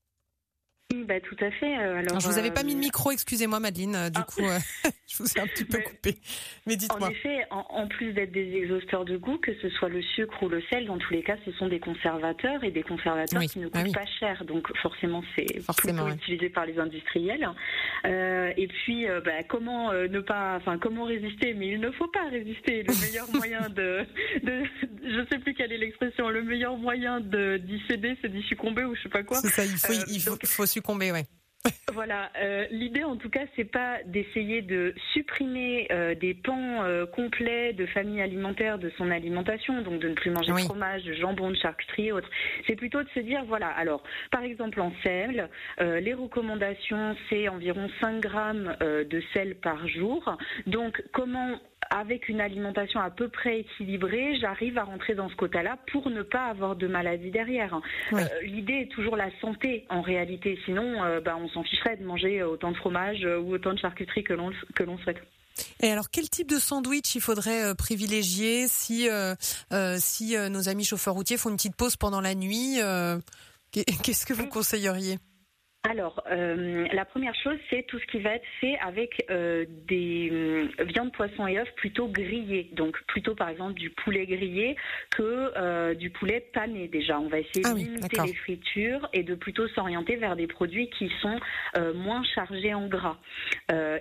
Oui, 0.91 1.03
bah, 1.03 1.19
tout 1.19 1.35
à 1.39 1.51
fait. 1.51 1.77
euh, 1.77 1.97
Alors, 1.97 1.97
Alors, 2.09 2.19
je 2.19 2.27
vous 2.27 2.39
avais 2.39 2.49
pas 2.49 2.61
euh, 2.61 2.65
mis 2.65 2.73
de 2.73 2.79
micro, 2.79 3.11
excusez-moi 3.11 3.59
Madeleine, 3.59 3.95
euh, 3.95 4.09
du 4.09 4.19
Ah. 4.21 4.23
coup 4.27 4.41
euh, 4.43 4.57
je 5.07 5.17
vous 5.21 5.29
ai 5.37 5.39
un 5.39 5.45
petit 5.45 5.63
peu 5.63 5.77
coupé. 5.79 6.17
Mais 6.65 6.73
En 6.73 6.77
dites-moi. 6.77 7.11
effet, 7.11 7.45
en, 7.51 7.63
en 7.69 7.87
plus 7.87 8.11
d'être 8.13 8.31
des 8.31 8.53
exhausteurs 8.55 9.05
de 9.05 9.15
goût, 9.17 9.37
que 9.37 9.51
ce 9.61 9.69
soit 9.69 9.89
le 9.89 10.01
sucre 10.01 10.41
ou 10.41 10.49
le 10.49 10.63
sel, 10.71 10.87
dans 10.87 10.97
tous 10.97 11.13
les 11.13 11.21
cas, 11.21 11.35
ce 11.45 11.51
sont 11.53 11.67
des 11.67 11.79
conservateurs 11.79 12.63
et 12.63 12.71
des 12.71 12.81
conservateurs 12.81 13.39
Oui, 13.39 13.47
qui 13.47 13.59
ne 13.59 13.67
ah 13.71 13.77
coûtent 13.83 13.87
oui. 13.87 13.91
pas 13.93 14.05
cher. 14.19 14.43
Donc 14.45 14.67
forcément, 14.81 15.23
c'est 15.37 15.61
Forcément, 15.61 16.09
utilisé 16.09 16.49
par 16.49 16.65
les 16.65 16.79
industriels. 16.79 17.47
Euh, 18.07 18.51
et 18.57 18.65
puis, 18.67 19.07
euh, 19.07 19.21
bah, 19.21 19.43
comment 19.47 19.91
euh, 19.91 20.07
ne 20.07 20.21
pas, 20.21 20.55
enfin, 20.55 20.79
comment 20.79 21.03
résister? 21.03 21.53
Mais 21.53 21.67
il 21.67 21.79
ne 21.79 21.91
faut 21.91 22.07
pas 22.07 22.27
résister. 22.31 22.81
Le 22.81 22.93
meilleur 23.05 23.29
moyen 23.31 23.69
de, 23.69 24.05
de 24.41 24.63
je 25.03 25.25
sais 25.31 25.37
plus 25.37 25.53
quelle 25.53 25.71
est 25.71 25.77
l'expression, 25.77 26.29
le 26.29 26.41
meilleur 26.41 26.77
moyen 26.77 27.19
de 27.19 27.57
d'y 27.57 27.79
céder, 27.87 28.17
c'est 28.23 28.29
d'y 28.31 28.41
succomber 28.43 28.85
ou 28.85 28.95
je 28.95 29.03
sais 29.03 29.09
pas 29.09 29.21
quoi. 29.21 29.37
C'est 29.37 29.49
ça, 29.49 29.63
il 29.65 29.77
faut, 29.77 29.93
Euh, 29.93 30.03
il 30.07 30.19
faut, 30.21 30.31
donc- 30.31 30.45
faut 30.47 30.65
succomber, 30.79 31.11
ouais. 31.11 31.25
Voilà, 31.93 32.31
euh, 32.41 32.65
l'idée 32.71 33.03
en 33.03 33.17
tout 33.17 33.29
cas, 33.29 33.41
c'est 33.55 33.69
pas 33.69 33.97
d'essayer 34.05 34.61
de 34.61 34.93
supprimer 35.11 35.87
euh, 35.91 36.15
des 36.15 36.33
pans 36.33 36.83
euh, 36.83 37.05
complets 37.05 37.73
de 37.73 37.85
famille 37.87 38.21
alimentaire 38.21 38.79
de 38.79 38.89
son 38.97 39.11
alimentation, 39.11 39.81
donc 39.81 39.99
de 39.99 40.07
ne 40.07 40.13
plus 40.13 40.31
manger 40.31 40.53
Oui. 40.53 40.61
de 40.61 40.67
fromage, 40.67 41.03
de 41.03 41.13
jambon, 41.13 41.49
de 41.49 41.57
charcuterie 41.57 42.07
et 42.07 42.11
autres. 42.13 42.29
C'est 42.65 42.77
plutôt 42.77 43.03
de 43.03 43.09
se 43.09 43.19
dire, 43.19 43.43
voilà, 43.45 43.67
alors, 43.67 44.03
par 44.31 44.43
exemple 44.43 44.79
en 44.79 44.93
sel, 45.03 45.49
les 45.79 46.13
recommandations, 46.13 47.15
c'est 47.29 47.49
environ 47.49 47.89
5 47.99 48.21
grammes 48.21 48.77
de 48.79 49.23
sel 49.33 49.55
par 49.55 49.87
jour. 49.87 50.37
Donc, 50.65 51.03
comment 51.11 51.59
avec 51.89 52.29
une 52.29 52.41
alimentation 52.41 52.99
à 52.99 53.09
peu 53.09 53.29
près 53.29 53.61
équilibrée, 53.61 54.37
j'arrive 54.39 54.77
à 54.77 54.83
rentrer 54.83 55.15
dans 55.15 55.29
ce 55.29 55.35
quota-là 55.35 55.77
pour 55.91 56.09
ne 56.09 56.21
pas 56.21 56.45
avoir 56.45 56.75
de 56.75 56.87
maladie 56.87 57.31
derrière. 57.31 57.79
Euh, 58.13 58.19
L'idée 58.43 58.81
est 58.87 58.91
toujours 58.91 59.15
la 59.15 59.29
santé 59.41 59.85
en 59.89 60.01
réalité. 60.01 60.59
Sinon, 60.65 61.03
euh, 61.03 61.19
bah, 61.21 61.35
on 61.41 61.47
s'en 61.49 61.63
ficherait 61.63 61.97
de 61.97 62.03
manger 62.05 62.43
autant 62.43 62.71
de 62.71 62.77
fromage 62.77 63.23
euh, 63.23 63.39
ou 63.39 63.53
autant 63.53 63.73
de 63.73 63.79
charcuterie 63.79 64.23
que 64.23 64.33
l'on 64.33 64.51
que 64.75 64.83
l'on 64.83 64.97
souhaite. 64.99 65.17
Et 65.81 65.89
alors, 65.91 66.09
quel 66.09 66.29
type 66.29 66.49
de 66.49 66.59
sandwich 66.59 67.15
il 67.15 67.21
faudrait 67.21 67.75
privilégier 67.75 68.67
si, 68.69 69.09
si 69.97 70.35
nos 70.49 70.69
amis 70.69 70.85
chauffeurs 70.85 71.15
routiers 71.15 71.35
font 71.37 71.49
une 71.49 71.57
petite 71.57 71.75
pause 71.75 71.97
pendant 71.97 72.21
la 72.21 72.33
nuit 72.33 72.77
qu'est- 73.71 73.83
Qu'est-ce 74.01 74.25
que 74.25 74.33
vous 74.33 74.47
conseilleriez? 74.47 75.17
Alors, 75.87 76.21
euh, 76.29 76.85
la 76.91 77.05
première 77.05 77.33
chose, 77.35 77.57
c'est 77.69 77.83
tout 77.83 77.99
ce 77.99 78.05
qui 78.07 78.19
va 78.19 78.31
être 78.31 78.45
fait 78.59 78.77
avec 78.85 79.25
euh, 79.31 79.65
des 79.87 80.29
euh, 80.29 80.67
viandes, 80.79 81.13
poissons 81.13 81.47
et 81.47 81.57
œufs 81.57 81.73
plutôt 81.77 82.09
grillés. 82.09 82.69
Donc, 82.73 83.01
plutôt 83.07 83.33
par 83.33 83.47
exemple 83.47 83.75
du 83.75 83.89
poulet 83.89 84.25
grillé 84.25 84.75
que 85.15 85.93
du 85.93 86.09
poulet 86.09 86.45
pané 86.53 86.89
déjà. 86.89 87.19
On 87.19 87.29
va 87.29 87.39
essayer 87.39 87.61
Ah 87.63 87.73
de 87.73 87.79
limiter 87.79 88.21
les 88.25 88.33
fritures 88.33 89.07
et 89.13 89.23
de 89.23 89.35
plutôt 89.35 89.67
s'orienter 89.69 90.17
vers 90.17 90.35
des 90.35 90.47
produits 90.47 90.89
qui 90.89 91.09
sont 91.21 91.39
moins 91.95 92.23
chargés 92.35 92.73
en 92.73 92.87
gras. 92.87 93.17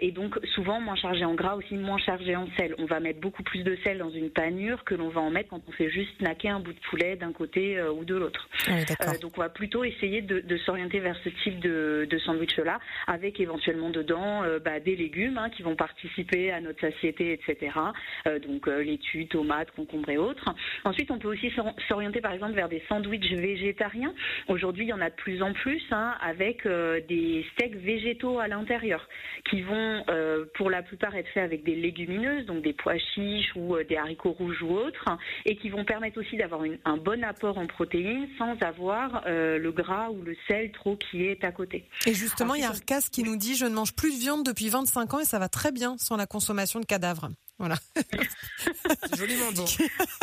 Et 0.01 0.11
donc, 0.11 0.39
souvent 0.55 0.81
moins 0.81 0.97
chargés 0.97 1.25
en 1.25 1.35
gras, 1.35 1.55
aussi 1.55 1.77
moins 1.77 1.99
chargés 1.99 2.37
en 2.37 2.49
sel. 2.59 2.75
On 2.79 2.87
va 2.87 3.01
mettre 3.01 3.21
beaucoup 3.21 3.43
plus 3.43 3.63
de 3.63 3.77
sel 3.85 3.99
dans 3.99 4.11
une 4.11 4.31
panure 4.31 4.85
que 4.85 4.95
l'on 4.95 5.09
va 5.09 5.21
en 5.21 5.31
mettre 5.31 5.51
quand 5.51 5.63
on 5.69 5.73
fait 5.73 5.91
juste 5.91 6.11
snacker 6.19 6.49
un 6.49 6.61
bout 6.61 6.73
de 6.73 6.81
poulet 6.91 7.17
d'un 7.17 7.33
côté 7.33 7.81
ou 7.83 8.05
de 8.05 8.17
l'autre. 8.17 8.49
Ah 8.67 8.73
Oui, 8.77 9.19
donc 9.21 9.33
on 9.37 9.41
va 9.41 9.49
plutôt 9.49 9.85
essayer 9.85 10.23
de, 10.23 10.41
de 10.41 10.57
s'orienter 10.59 11.01
vers 11.01 11.17
ce 11.23 11.29
type 11.43 11.61
de, 11.61 11.68
de 11.69 12.19
sandwich-là, 12.19 12.79
avec 13.07 13.41
éventuellement 13.41 13.91
dedans 13.91 14.43
euh, 14.45 14.59
bah, 14.59 14.81
des 14.81 14.97
légumes 14.97 15.39
hein, 15.39 15.51
qui 15.51 15.63
vont 15.63 15.77
participer 15.77 16.51
à 16.51 16.61
notre 16.61 16.81
satiété, 16.81 17.33
etc. 17.33 17.73
Euh, 18.27 18.39
donc 18.39 18.69
euh, 18.69 18.83
laitue, 18.83 19.27
tomates, 19.27 19.71
concombres 19.73 20.11
et 20.11 20.19
autres. 20.19 20.55
Ensuite, 20.85 21.11
on 21.11 21.19
peut 21.19 21.29
aussi 21.29 21.51
s'or- 21.51 21.75
s'orienter 21.89 22.21
par 22.21 22.33
exemple 22.33 22.55
vers 22.55 22.69
des 22.69 22.83
sandwichs 22.89 23.33
végétariens. 23.33 24.15
Aujourd'hui, 24.49 24.85
il 24.85 24.89
y 24.89 24.93
en 24.93 25.01
a 25.01 25.11
de 25.11 25.15
plus 25.15 25.43
en 25.43 25.53
plus, 25.53 25.83
hein, 25.91 26.15
avec 26.21 26.67
des 26.67 27.47
steaks 27.53 27.77
végétaux 27.77 28.39
à 28.39 28.49
l'intérieur, 28.49 29.09
qui 29.49 29.63
vont 29.63 30.05
pour 30.55 30.71
la 30.71 30.83
plupart 30.83 31.15
être 31.17 31.29
faits 31.29 31.45
avec 31.45 31.63
des 31.65 31.75
légumineuses, 31.75 32.47
donc 32.47 32.63
des 32.63 32.73
pois 32.73 32.99
chiches 32.99 33.53
ou 33.55 33.77
des 33.89 33.97
haricots 33.97 34.33
rouges 34.33 34.63
ou 34.63 34.71
autres, 34.73 35.05
et 35.45 35.57
qui 35.57 35.69
vont 35.69 35.85
permettre 35.85 36.19
aussi 36.19 36.37
d'avoir 36.37 36.63
un 36.85 36.97
bon 36.97 37.23
apport 37.25 37.59
en 37.59 37.67
protéines 37.67 38.29
sans 38.39 38.57
avoir 38.63 39.25
le 39.27 39.71
gras 39.71 40.11
ou 40.11 40.23
le 40.23 40.37
sel 40.49 40.71
trop 40.73 40.97
qui 40.97 41.25
est 41.25 41.45
à 41.45 41.53
côté. 41.59 41.85
Et 42.07 42.15
justement, 42.15 42.55
il 42.55 42.63
y 42.63 42.65
a 42.65 42.69
Arcas 42.69 43.03
qui 43.13 43.23
nous 43.23 43.37
dit 43.37 43.57
Je 43.57 43.65
ne 43.67 43.75
mange 43.75 43.93
plus 43.93 44.13
de 44.13 44.19
viande 44.19 44.45
depuis 44.47 44.69
25 44.69 45.15
ans 45.15 45.19
et 45.21 45.25
ça 45.25 45.39
va 45.39 45.49
très 45.49 45.73
bien 45.73 45.97
sans 45.99 46.17
la 46.17 46.27
consommation 46.27 46.81
de 46.81 46.87
cadavres. 46.87 47.29
Voilà. 47.59 47.77
Joliment 49.17 49.51
dit. 49.53 49.77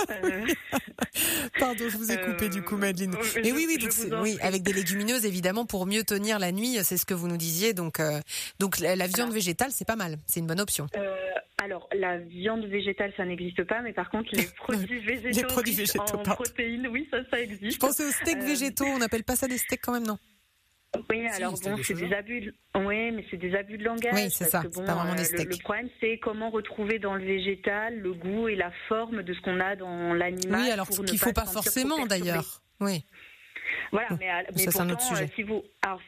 Euh, 0.09 0.45
Pardon, 1.59 1.83
je 1.89 1.97
vous 1.97 2.09
ai 2.11 2.15
coupé 2.21 2.45
Euh, 2.45 2.49
du 2.49 2.61
coup, 2.63 2.77
Madeleine. 2.77 3.13
euh, 3.15 3.41
oui, 3.43 3.65
oui, 3.67 3.75
je 3.77 3.83
donc 3.85 3.91
c'est- 3.91 4.13
en 4.13 4.21
oui, 4.21 4.35
prie. 4.37 4.47
avec 4.47 4.63
des 4.63 4.71
légumineuses 4.73 5.25
évidemment 5.25 5.65
pour 5.65 5.85
mieux 5.85 6.03
tenir 6.05 6.39
la 6.39 6.51
nuit, 6.53 6.77
c'est 6.83 6.95
ce 6.97 7.05
que 7.05 7.13
vous 7.13 7.27
nous 7.27 7.35
disiez. 7.37 7.73
Donc, 7.73 7.99
euh, 7.99 8.21
donc 8.59 8.79
la, 8.79 8.95
la 8.95 9.07
viande 9.07 9.19
Alors. 9.27 9.33
végétale, 9.33 9.71
c'est 9.71 9.85
pas 9.85 9.97
mal, 9.97 10.17
c'est 10.27 10.39
une 10.39 10.47
bonne 10.47 10.61
option. 10.61 10.87
euh, 10.95 11.15
alors, 11.61 11.89
la 11.97 12.19
viande 12.19 12.65
végétale, 12.65 13.11
ça 13.17 13.25
n'existe 13.25 13.63
pas, 13.63 13.81
mais 13.81 13.91
par 13.93 14.09
contre, 14.09 14.29
les 14.33 14.43
produits 14.57 14.99
végétaux, 14.99 15.47
produits 15.47 15.71
riches 15.75 15.79
végétaux, 15.93 16.01
en 16.03 16.23
pardon. 16.23 16.43
protéines, 16.43 16.87
oui, 16.87 17.07
ça, 17.11 17.17
ça 17.31 17.39
existe. 17.41 17.73
Je 17.73 17.77
pensais 17.79 18.05
aux 18.07 18.11
steaks 18.11 18.37
Euh, 18.41 18.45
végétaux, 18.45 18.85
on 18.85 18.99
n'appelle 18.99 19.23
pas 19.23 19.35
ça 19.35 19.47
des 19.47 19.57
steaks 19.57 19.81
quand 19.81 19.93
même, 19.93 20.05
non 20.07 20.17
Oui, 21.09 21.27
Si, 21.31 21.35
alors 21.37 21.53
bon, 21.53 21.77
c'est 21.83 21.93
des 21.93 22.13
abus. 22.13 22.41
De... 22.41 22.53
Oui, 22.75 23.11
mais 23.11 23.25
c'est 23.29 23.37
des 23.37 23.55
abus 23.55 23.77
de 23.77 23.83
langage. 23.83 24.13
Oui, 24.13 24.29
c'est 24.29 24.45
ça, 24.45 24.59
que 24.61 24.67
c'est 24.71 24.79
bon, 24.79 24.85
pas 24.85 24.93
vraiment 24.95 25.15
des 25.15 25.21
euh, 25.21 25.25
steaks. 25.25 25.45
Le, 25.45 25.51
le 25.51 25.57
problème, 25.63 25.89
c'est 25.99 26.17
comment 26.19 26.49
retrouver 26.49 26.99
dans 26.99 27.15
le 27.15 27.23
végétal 27.25 27.97
le 27.99 28.13
goût 28.13 28.47
et 28.47 28.55
la 28.55 28.71
forme 28.87 29.23
de 29.23 29.33
ce 29.33 29.41
qu'on 29.41 29.59
a 29.59 29.75
dans 29.75 30.13
l'animal. 30.13 30.61
Oui, 30.61 30.69
alors 30.71 30.87
ne 30.89 31.03
qu'il 31.05 31.19
pas 31.19 31.25
faut 31.27 31.33
pas 31.33 31.45
forcément 31.45 32.05
d'ailleurs. 32.05 32.61
Oui. 32.79 33.03
Voilà, 33.91 34.07
mais, 34.19 34.29
à- 34.29 34.43
mais 34.53 34.63
ça, 34.63 34.71
c'est 34.71 34.79
un 34.81 34.89
autre 34.89 34.97
pourtant, 34.99 35.15
sujet. 35.15 35.23
euh, 35.25 35.35
si 35.35 35.43
vous, 35.43 35.63
alors 35.85 36.01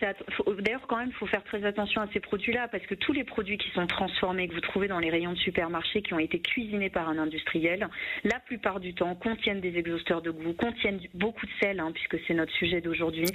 d'ailleurs 0.61 0.87
quand 0.87 0.97
même, 0.97 1.09
il 1.09 1.13
faut 1.13 1.27
faire 1.27 1.43
très 1.43 1.63
attention 1.63 2.01
à 2.01 2.07
ces 2.11 2.19
produits-là 2.19 2.67
parce 2.67 2.83
que 2.85 2.95
tous 2.95 3.13
les 3.13 3.23
produits 3.23 3.57
qui 3.57 3.69
sont 3.71 3.85
transformés 3.85 4.47
que 4.47 4.53
vous 4.55 4.61
trouvez 4.61 4.87
dans 4.87 4.97
les 4.97 5.11
rayons 5.11 5.33
de 5.33 5.37
supermarché 5.37 6.01
qui 6.01 6.13
ont 6.15 6.19
été 6.19 6.39
cuisinés 6.39 6.89
par 6.89 7.09
un 7.09 7.17
industriel, 7.19 7.87
la 8.23 8.39
plupart 8.39 8.79
du 8.79 8.95
temps 8.95 9.13
contiennent 9.15 9.61
des 9.61 9.77
exhausteurs 9.77 10.21
de 10.23 10.31
goût, 10.31 10.53
contiennent 10.53 10.99
beaucoup 11.13 11.45
de 11.45 11.51
sel 11.61 11.79
hein, 11.79 11.91
puisque 11.93 12.17
c'est 12.25 12.33
notre 12.33 12.51
sujet 12.53 12.81
d'aujourd'hui, 12.81 13.27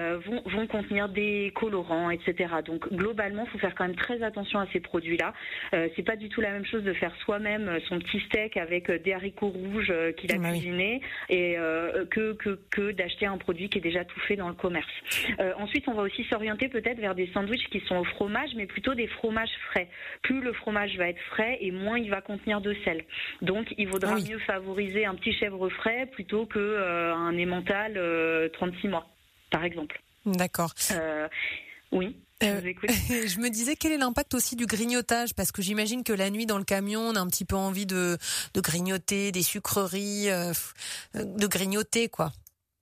euh, 0.00 0.18
vont, 0.24 0.42
vont, 0.46 0.66
contenir 0.68 1.08
des 1.08 1.52
colorants, 1.56 2.10
etc. 2.10 2.46
Donc 2.64 2.92
globalement, 2.92 3.44
il 3.46 3.50
faut 3.50 3.58
faire 3.58 3.74
quand 3.74 3.86
même 3.86 3.96
très 3.96 4.22
attention 4.22 4.60
à 4.60 4.66
ces 4.72 4.80
produits-là. 4.80 5.32
Euh, 5.74 5.88
c'est 5.96 6.04
pas 6.04 6.16
du 6.16 6.28
tout 6.28 6.40
la 6.40 6.52
même 6.52 6.66
chose 6.66 6.84
de 6.84 6.92
faire 6.92 7.14
soi-même 7.24 7.78
son 7.88 7.98
petit 7.98 8.20
steak 8.20 8.56
avec 8.56 8.88
des 9.02 9.12
haricots 9.12 9.48
rouges 9.48 9.90
euh, 9.90 10.12
qu'il 10.12 10.32
a 10.32 10.38
bah 10.38 10.50
cuisinés 10.50 11.00
et 11.28 11.56
euh, 11.58 12.04
que 12.06 12.34
que, 12.34 12.58
que 12.70 12.92
d'acheter 12.92 13.26
un 13.26 13.38
produit 13.38 13.68
qui 13.68 13.78
est 13.78 13.82
déjà 13.82 14.04
tout 14.04 14.20
fait 14.20 14.36
dans 14.36 14.48
le 14.48 14.54
commerce. 14.54 14.86
Euh, 15.40 15.52
ensuite 15.58 15.87
on 15.88 15.94
va 15.94 16.02
aussi 16.02 16.24
s'orienter 16.24 16.68
peut-être 16.68 16.98
vers 16.98 17.14
des 17.14 17.30
sandwichs 17.32 17.68
qui 17.70 17.80
sont 17.88 17.96
au 17.96 18.04
fromage, 18.04 18.50
mais 18.56 18.66
plutôt 18.66 18.94
des 18.94 19.06
fromages 19.08 19.50
frais. 19.70 19.88
Plus 20.22 20.40
le 20.40 20.52
fromage 20.52 20.96
va 20.96 21.08
être 21.08 21.20
frais 21.30 21.58
et 21.60 21.70
moins 21.70 21.98
il 21.98 22.10
va 22.10 22.20
contenir 22.20 22.60
de 22.60 22.74
sel. 22.84 23.04
Donc 23.42 23.66
il 23.78 23.88
vaudra 23.88 24.16
ah 24.16 24.20
mieux 24.20 24.38
favoriser 24.40 25.04
un 25.04 25.14
petit 25.14 25.32
chèvre 25.32 25.68
frais 25.70 26.06
plutôt 26.06 26.46
que 26.46 26.58
euh, 26.58 27.14
un 27.14 27.36
emmental 27.38 27.94
36 28.52 28.86
euh, 28.86 28.90
mois, 28.90 29.08
par 29.50 29.64
exemple. 29.64 30.00
D'accord. 30.26 30.74
oui. 31.92 32.16
je, 32.40 32.46
je, 33.26 33.40
me 33.40 33.48
disais 33.48 33.74
quel 33.74 33.92
est 33.92 33.98
l'impact 33.98 34.34
aussi 34.34 34.56
du 34.56 34.66
grignotage? 34.66 35.34
Parce 35.34 35.52
que 35.52 35.62
j'imagine 35.62 36.04
que 36.04 36.12
la 36.12 36.30
nuit 36.30 36.46
dans 36.46 36.58
le 36.58 36.64
camion 36.64 37.00
on 37.00 37.16
a 37.16 37.20
un 37.20 37.26
petit 37.28 37.44
peu 37.44 37.56
envie 37.56 37.86
de, 37.86 38.18
de 38.54 38.60
grignoter 38.60 39.32
des 39.32 39.42
sucreries, 39.42 40.28
de 41.14 41.46
grignoter 41.46 42.08
quoi 42.08 42.32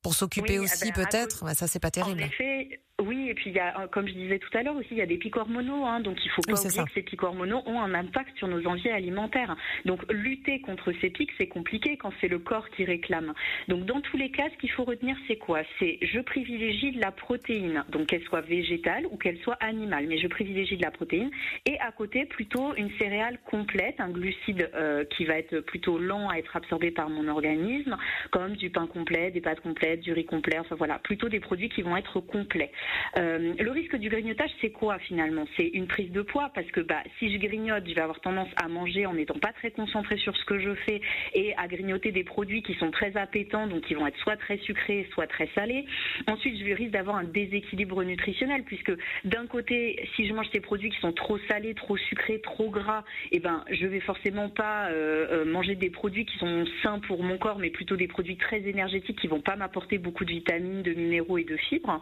pour 0.07 0.15
s'occuper 0.15 0.61
aussi 0.61 0.91
ah 0.93 0.93
ben, 0.95 1.05
peut-être. 1.05 1.45
Bah, 1.45 1.55
ça 1.55 1.67
c'est 1.67 1.81
pas 1.81 1.91
terrible. 1.91 2.23
En 2.23 2.27
effet, 2.27 2.81
oui, 3.05 3.29
et 3.29 3.35
puis 3.35 3.51
il 3.51 3.57
y 3.57 3.61
a, 3.61 3.87
comme 3.89 4.09
je 4.09 4.15
disais 4.15 4.39
tout 4.39 4.57
à 4.57 4.63
l'heure 4.63 4.75
aussi, 4.75 4.89
il 4.93 4.97
y 4.97 5.03
a 5.03 5.07
des 5.07 5.19
pics 5.19 5.37
hormonaux, 5.37 5.85
hein, 5.85 6.01
donc 6.01 6.17
il 6.25 6.31
faut 6.31 6.41
pas 6.41 6.59
oublier 6.59 6.83
que 6.83 6.93
ces 6.95 7.03
pics 7.03 7.23
hormonaux 7.23 7.63
ont 7.67 7.79
un 7.79 7.93
impact 7.93 8.35
sur 8.39 8.49
nos 8.49 8.67
envies 8.67 8.89
alimentaires. 8.89 9.55
Donc 9.85 10.01
lutter 10.11 10.61
contre 10.61 10.93
ces 11.03 11.11
pics, 11.11 11.31
c'est 11.37 11.47
compliqué 11.47 11.99
quand 11.99 12.11
c'est 12.23 12.29
le 12.29 12.39
corps 12.39 12.71
qui 12.71 12.87
réclame. 12.87 13.35
Donc 13.69 13.85
dans 13.85 14.01
tous 14.01 14.17
les 14.17 14.31
cas, 14.31 14.45
ce 14.51 14.57
qu'il 14.57 14.71
faut 14.71 14.85
retenir, 14.85 15.15
c'est 15.29 15.37
quoi? 15.37 15.61
C'est 15.79 15.99
je 16.01 16.21
privilégie 16.21 16.93
de 16.93 17.01
la 17.01 17.11
protéine, 17.11 17.85
donc 17.91 18.07
qu'elle 18.07 18.23
soit 18.23 18.41
végétale 18.41 19.05
ou 19.11 19.19
qu'elle 19.19 19.39
soit 19.41 19.59
animale, 19.61 20.07
mais 20.09 20.17
je 20.17 20.27
privilégie 20.27 20.79
de 20.79 20.83
la 20.83 20.91
protéine. 20.91 21.31
Et 21.67 21.79
à 21.81 21.93
côté, 21.93 22.25
plutôt 22.25 22.75
une 22.77 22.91
céréale 22.99 23.39
complète, 23.45 23.97
un 23.99 24.09
glucide 24.09 24.71
euh, 24.75 25.05
qui 25.05 25.27
va 25.27 25.35
être 25.35 25.61
plutôt 25.61 25.99
lent 25.99 26.31
à 26.31 26.39
être 26.39 26.57
absorbé 26.57 26.91
par 26.93 27.11
mon 27.11 27.29
organisme, 27.29 27.99
comme 28.31 28.57
du 28.57 28.71
pain 28.71 28.87
complet, 28.87 29.31
des 29.31 29.43
pâtes 29.43 29.61
complètes, 29.61 30.01
du 30.01 30.15
riz 30.15 30.25
complet, 30.25 30.59
enfin 30.59 30.77
voilà, 30.77 30.99
plutôt 30.99 31.29
des 31.29 31.41
produits 31.41 31.69
qui 31.69 31.83
vont 31.83 31.97
être 31.97 32.21
complets. 32.21 32.73
Euh, 33.19 33.55
le 33.59 33.71
risque 33.71 33.97
du 33.97 34.09
grignotage, 34.09 34.51
c'est 34.61 34.71
quoi 34.71 34.99
finalement? 34.99 35.47
C'est 35.57 35.67
une 35.69 35.87
prise 35.87 36.11
de 36.11 36.23
poids 36.23 36.51
parce 36.55 36.67
que 36.69 36.81
bah, 36.81 37.03
si 37.19 37.33
je 37.33 37.39
grignote, 37.39 37.85
je 37.89 37.95
vais 37.95 38.01
avoir 38.01 38.21
tendance 38.21 38.49
à 38.57 38.69
manger 38.69 39.07
en 39.07 39.15
n'étant 39.15 39.39
pas 39.39 39.53
très 39.53 39.71
concentré 39.71 40.17
sur 40.19 40.37
ce 40.37 40.45
que 40.45 40.59
je 40.59 40.75
fais 40.75 41.01
et 41.35 41.55
à 41.57 41.67
grignoter 41.69 42.13
des 42.13 42.25
produits 42.25 42.63
qui 42.63 42.75
sont 42.75 42.91
très 42.91 43.17
appétants, 43.17 43.67
donc 43.67 43.83
qui 43.83 43.95
vont 43.95 44.07
être 44.07 44.19
soit 44.19 44.37
très 44.37 44.59
sucrés, 44.59 45.09
soit 45.13 45.27
très 45.27 45.49
salés. 45.55 45.87
Ensuite, 46.27 46.59
je 46.59 46.73
risque 46.73 46.93
d'avoir 46.93 47.17
un 47.17 47.25
déséquilibre 47.25 48.03
nutritionnel 48.05 48.63
puisque 48.65 48.93
d'un 49.25 49.47
côté, 49.47 50.09
si 50.15 50.27
je 50.27 50.33
mange 50.33 50.47
ces 50.53 50.61
produits 50.61 50.91
qui 50.91 51.01
sont 51.01 51.13
trop 51.13 51.39
salés, 51.49 51.75
trop 51.75 51.97
sucrés, 51.97 52.41
trop 52.41 52.71
gras, 52.71 53.05
eh 53.33 53.41
ben, 53.41 53.65
je 53.71 53.87
vais 53.87 54.01
forcément 54.01 54.49
pas 54.49 54.89
euh, 54.91 55.27
euh, 55.31 55.45
manger 55.45 55.75
des 55.75 55.91
produits 55.91 56.27
qui 56.27 56.39
sont 56.39 56.65
sains 56.83 57.01
pour 57.01 57.23
mon 57.23 57.39
corps, 57.39 57.59
mais 57.59 57.71
plutôt 57.71 57.97
des 57.97 58.09
produits 58.09 58.37
très 58.37 58.61
énergétiques 58.63 59.19
qui 59.19 59.27
vont 59.27 59.41
pas 59.41 59.57
m'apporter 59.57 59.99
beaucoup 59.99 60.25
de 60.25 60.31
vitamines, 60.31 60.83
de 60.83 60.93
minéraux 60.95 61.39
et 61.39 61.45
de 61.45 61.57
fibres. 61.57 62.01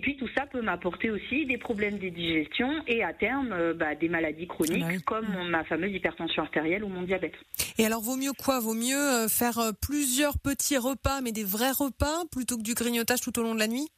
Puis 0.00 0.16
tout 0.16 0.28
ça 0.36 0.46
peut 0.46 0.62
m'apporter 0.62 1.10
aussi 1.10 1.46
des 1.46 1.58
problèmes 1.58 1.98
de 1.98 2.08
digestion 2.08 2.70
et 2.86 3.02
à 3.04 3.12
terme 3.12 3.52
euh, 3.52 3.74
bah, 3.74 3.94
des 3.94 4.08
maladies 4.08 4.46
chroniques 4.46 4.80
bah 4.80 5.02
comme 5.06 5.48
ma 5.48 5.64
fameuse 5.64 5.92
hypertension 5.92 6.42
artérielle 6.42 6.84
ou 6.84 6.88
mon 6.88 7.02
diabète. 7.02 7.34
Et 7.78 7.86
alors 7.86 8.00
vaut 8.00 8.16
mieux 8.16 8.32
quoi? 8.32 8.60
Vaut 8.60 8.74
mieux 8.74 8.96
euh, 8.96 9.28
faire 9.28 9.58
euh, 9.58 9.72
plusieurs 9.80 10.38
petits 10.38 10.78
repas 10.78 11.20
mais 11.20 11.32
des 11.32 11.44
vrais 11.44 11.72
repas 11.72 12.24
plutôt 12.32 12.56
que 12.56 12.62
du 12.62 12.74
grignotage 12.74 13.20
tout 13.20 13.38
au 13.38 13.42
long 13.42 13.54
de 13.54 13.60
la 13.60 13.68
nuit? 13.68 13.88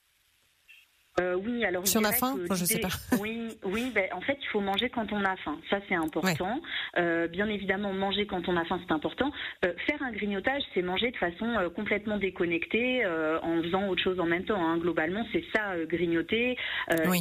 Euh, 1.20 1.34
oui, 1.34 1.62
alors 1.64 1.86
si 1.86 1.98
on 1.98 2.04
a 2.04 2.12
faim, 2.12 2.36
je 2.50 2.64
sais 2.64 2.80
pas. 2.80 2.88
Oui, 3.20 3.48
oui, 3.64 3.92
ben, 3.94 4.06
en 4.12 4.22
fait, 4.22 4.38
il 4.40 4.46
faut 4.48 4.60
manger 4.60 4.88
quand 4.88 5.12
on 5.12 5.22
a 5.24 5.36
faim. 5.36 5.58
Ça, 5.68 5.78
c'est 5.88 5.94
important. 5.94 6.60
Euh, 6.96 7.28
bien 7.28 7.48
évidemment, 7.48 7.92
manger 7.92 8.26
quand 8.26 8.48
on 8.48 8.56
a 8.56 8.64
faim, 8.64 8.80
c'est 8.86 8.94
important. 8.94 9.30
Euh, 9.64 9.74
faire 9.86 10.02
un 10.02 10.10
grignotage, 10.10 10.62
c'est 10.72 10.80
manger 10.80 11.10
de 11.10 11.16
façon 11.16 11.46
complètement 11.76 12.16
déconnectée, 12.16 13.04
en 13.06 13.62
faisant 13.62 13.88
autre 13.88 14.02
chose 14.02 14.20
en 14.20 14.26
même 14.26 14.44
temps. 14.44 14.64
Hein. 14.64 14.78
Globalement, 14.78 15.26
c'est 15.32 15.44
ça, 15.54 15.76
grignoter. 15.84 16.56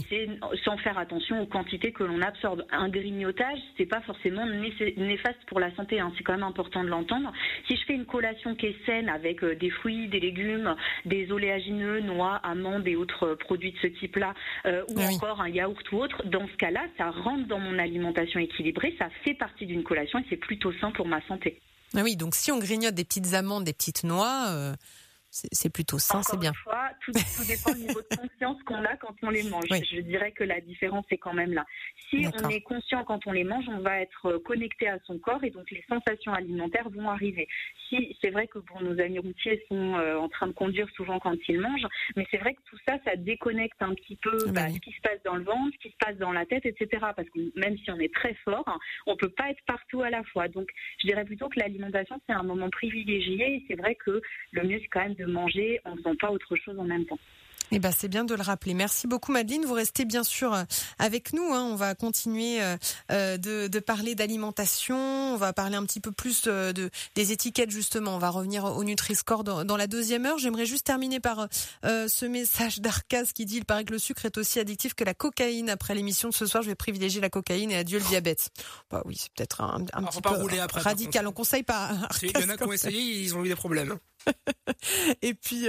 C'est 0.10 0.30
sans 0.64 0.78
faire 0.78 0.98
attention 0.98 1.42
aux 1.42 1.48
quantités 1.48 1.92
que 1.92 2.04
l'on 2.04 2.22
absorbe. 2.22 2.66
Un 2.72 2.88
grignotage, 2.88 3.60
c'est 3.78 3.86
pas 3.86 4.02
forcément 4.02 4.46
néfaste 4.46 5.40
pour 5.48 5.60
la 5.60 5.74
santé. 5.76 6.00
Hein. 6.00 6.14
C'est 6.18 6.24
quand 6.24 6.34
même 6.34 6.44
important 6.44 6.84
de 6.84 6.90
l'entendre. 6.90 7.32
Si 7.68 7.76
je 7.76 7.86
fais 7.86 7.94
une 7.94 8.06
collation 8.06 8.56
qui 8.56 8.68
est 8.68 8.86
saine 8.86 9.10
avec 9.10 9.44
des 9.44 9.70
fruits, 9.70 10.08
des 10.08 10.22
légumes, 10.22 10.76
des 11.06 11.30
oléagineux, 11.32 12.00
noix, 12.00 12.36
amandes 12.44 12.88
et 12.88 12.96
autres 12.96 13.36
produits 13.36 13.74
de 13.74 13.81
ce 13.82 13.88
type-là, 13.88 14.34
euh, 14.66 14.84
ou 14.90 15.02
encore 15.02 15.42
un 15.42 15.50
yaourt 15.50 15.92
ou 15.92 15.98
autre, 15.98 16.24
dans 16.26 16.48
ce 16.48 16.56
cas-là, 16.58 16.86
ça 16.98 17.12
rentre 17.12 17.48
dans 17.48 17.60
mon 17.60 17.78
alimentation 17.80 18.40
équilibrée, 18.40 18.96
ça 18.98 19.10
fait 19.24 19.34
partie 19.34 19.66
d'une 19.66 19.84
collation 19.84 20.20
et 20.20 20.26
c'est 20.30 20.38
plutôt 20.38 20.72
sain 20.80 20.92
pour 20.92 21.08
ma 21.08 21.22
santé. 21.28 21.60
Ah 21.96 22.02
oui, 22.04 22.16
donc 22.16 22.36
si 22.36 22.52
on 22.52 22.60
grignote 22.60 22.96
des 22.96 23.04
petites 23.04 23.34
amandes, 23.34 23.66
des 23.66 23.74
petites 23.74 24.04
noix, 24.04 24.46
euh, 24.50 24.74
c'est 25.32 25.72
plutôt 25.72 25.98
sain, 25.98 26.22
c'est 26.24 26.38
bien. 26.38 26.52
Fois, 26.54 26.90
tout, 27.06 27.14
tout, 27.14 27.46
dépend 27.48 27.72
du 27.72 27.88
niveau 27.88 28.02
de 28.02 28.16
conscience 28.18 28.62
qu'on 28.64 28.84
a 28.84 28.98
quand 28.98 29.16
on 29.24 29.30
les 29.30 29.44
mange. 29.44 29.66
Je 29.70 30.02
dirais 30.02 30.34
que 30.34 30.44
la 30.44 30.60
différence 30.60 31.06
est 31.10 31.18
quand 31.18 31.34
même 31.34 31.54
là. 31.54 31.66
Si 32.10 32.28
on 32.44 32.50
est 32.50 32.60
conscient 32.62 33.06
quand 33.06 33.26
on 33.26 33.32
les 33.32 33.46
mange, 33.46 33.64
on 33.70 33.80
va 33.80 34.02
être 34.02 34.26
euh, 34.26 34.40
connecté 34.40 34.90
à 34.90 35.00
son 35.06 35.18
corps 35.20 35.42
et 35.44 35.50
donc 35.50 35.72
les 35.72 35.84
sensations 35.88 36.34
alimentaires 36.34 36.90
vont 36.90 37.10
arriver. 37.10 37.48
Si 37.88 38.18
c'est 38.22 38.30
vrai 38.30 38.48
que 38.48 38.60
pour 38.60 38.82
nos 38.82 39.00
amis 39.00 39.20
routiers 39.20 39.64
sont 39.70 39.96
euh, 39.96 40.18
en 40.18 40.28
train 40.28 40.48
de 40.48 40.52
conduire 40.52 40.88
souvent 40.96 41.20
quand 41.20 41.38
ils 41.48 41.62
mangent, 41.62 41.88
mais 42.18 42.28
c'est 42.30 42.38
vrai 42.38 42.54
que 42.54 42.62
tout 42.66 42.78
ça, 42.86 42.98
ça 43.06 43.16
déconnecte 43.16 43.82
un 43.82 43.94
petit 43.94 44.18
peu 44.18 44.52
bah, 44.52 44.68
ce 44.70 44.80
qui 44.80 44.92
se 44.92 45.02
passe 45.02 45.24
dans 45.24 45.36
le 45.36 45.44
ventre, 45.44 45.74
ce 45.76 45.88
qui 45.88 45.94
se 45.94 45.98
passe 46.06 46.18
dans 46.18 46.34
la 46.34 46.46
tête, 46.46 46.66
etc. 46.66 46.88
Parce 47.16 47.30
que 47.30 47.58
même 47.58 47.78
si 47.78 47.90
on 47.90 48.00
est 48.00 48.14
très 48.14 48.34
fort, 48.44 48.66
on 49.08 49.16
peut 49.16 49.30
pas 49.30 49.50
être 49.50 49.64
partout 49.66 50.02
à 50.02 50.10
la 50.10 50.24
fois. 50.26 50.50
Donc, 50.50 50.70
je 51.00 51.08
dirais 51.08 51.24
plutôt 51.24 51.48
que 51.48 51.60
l'alimentation 51.60 52.20
c'est 52.28 52.34
un 52.34 52.44
moment 52.44 52.70
privilégié 52.70 53.56
et 53.56 53.66
c'est 53.70 53.76
vrai 53.76 53.96
que 53.96 54.22
le 54.52 54.64
mieux 54.64 54.80
c'est 54.82 54.88
quand 54.88 55.02
même 55.02 55.16
de 55.16 55.21
manger 55.26 55.80
en 55.86 55.96
faisant 55.96 56.16
pas 56.16 56.32
autre 56.32 56.56
chose 56.56 56.78
en 56.80 56.86
même 56.86 57.06
temps. 57.06 57.20
Eh 57.74 57.80
ben, 57.80 57.92
c'est 57.98 58.10
bien 58.10 58.26
de 58.26 58.36
le 58.36 58.42
rappeler. 58.42 58.74
Merci 58.74 59.08
beaucoup, 59.08 59.32
Madeleine. 59.32 59.64
Vous 59.64 59.74
restez 59.74 60.04
bien 60.04 60.24
sûr 60.24 60.54
euh, 60.54 60.64
avec 61.00 61.32
nous. 61.32 61.54
Hein. 61.54 61.64
On 61.72 61.76
va 61.76 61.96
continuer 61.96 62.62
euh, 62.62 62.76
euh, 63.12 63.38
de, 63.38 63.68
de, 63.68 63.80
parler 63.80 64.14
d'alimentation. 64.14 64.98
On 64.98 65.38
va 65.38 65.54
parler 65.54 65.78
un 65.78 65.86
petit 65.86 66.02
peu 66.02 66.12
plus 66.12 66.44
de, 66.44 66.90
des 67.16 67.32
étiquettes, 67.32 67.72
justement. 67.72 68.16
On 68.16 68.20
va 68.20 68.30
revenir 68.30 68.66
au 68.66 68.84
Nutri-Score 68.84 69.46
dans, 69.46 69.64
dans, 69.64 69.78
la 69.78 69.88
deuxième 69.88 70.26
heure. 70.26 70.38
J'aimerais 70.38 70.66
juste 70.66 70.86
terminer 70.86 71.22
par 71.22 71.48
ce 71.84 72.26
message 72.26 72.82
d'Arcas 72.82 73.26
qui 73.34 73.46
dit 73.46 73.58
il 73.58 73.66
paraît 73.66 73.86
que 73.86 73.94
le 73.94 74.00
sucre 74.00 74.26
est 74.26 74.38
aussi 74.38 74.60
addictif 74.60 74.94
que 74.94 75.04
la 75.04 75.14
cocaïne. 75.14 75.70
Après 75.70 75.96
l'émission 75.96 76.30
de 76.30 76.34
ce 76.34 76.46
soir, 76.46 76.64
je 76.64 76.70
vais 76.70 76.76
privilégier 76.76 77.22
la 77.22 77.30
cocaïne 77.30 77.72
et 77.72 77.78
adieu 77.78 78.00
le 78.00 78.06
diabète. 78.06 78.50
Bah 78.90 79.02
oui, 79.06 79.16
c'est 79.18 79.32
peut-être 79.34 79.62
un, 79.62 79.86
un 79.94 80.04
petit 80.04 80.22
peu 80.22 80.30
après, 80.60 80.82
radical. 80.82 81.26
On 81.28 81.32
conseille 81.32 81.64
pas. 81.64 81.92
Il 82.22 82.32
y 82.32 82.44
en 82.44 82.50
a 82.50 82.58
qui 82.58 82.64
ont 82.64 82.74
essayé, 82.74 83.00
ils 83.00 83.36
ont 83.36 83.46
eu 83.46 83.48
des 83.48 83.56
problèmes. 83.56 83.98
et 85.22 85.34
puis 85.34 85.68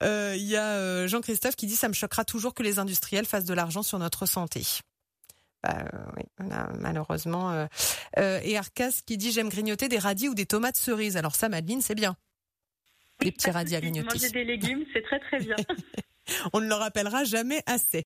il 0.00 0.46
y 0.46 0.56
a 0.56 1.06
Jean-Christophe 1.06 1.56
qui 1.56 1.66
dit 1.66 1.76
ça 1.76 1.88
me 1.88 1.94
choquera 1.94 2.24
toujours 2.24 2.54
que 2.54 2.62
les 2.62 2.78
industriels 2.78 3.26
fassent 3.26 3.44
de 3.44 3.54
l'argent 3.54 3.82
sur 3.82 3.98
notre 3.98 4.26
santé. 4.26 4.62
Bah, 5.62 5.84
oui, 6.16 6.24
malheureusement. 6.80 7.52
Euh, 7.52 7.66
euh, 8.18 8.40
et 8.42 8.56
Arcas 8.56 9.00
qui 9.06 9.16
dit 9.16 9.30
j'aime 9.30 9.48
grignoter 9.48 9.88
des 9.88 9.98
radis 9.98 10.28
ou 10.28 10.34
des 10.34 10.46
tomates 10.46 10.76
cerises. 10.76 11.16
Alors 11.16 11.36
ça, 11.36 11.48
Madeleine, 11.48 11.80
c'est 11.80 11.94
bien. 11.94 12.16
les 13.20 13.30
petits 13.30 13.50
radis 13.50 13.76
à 13.76 13.80
grignoter. 13.80 14.14
Manger 14.14 14.30
des 14.30 14.44
légumes, 14.44 14.84
c'est 14.92 15.02
très 15.02 15.20
très 15.20 15.38
bien. 15.38 15.56
On 16.52 16.60
ne 16.60 16.66
le 16.66 16.74
rappellera 16.74 17.24
jamais 17.24 17.62
assez. 17.66 18.04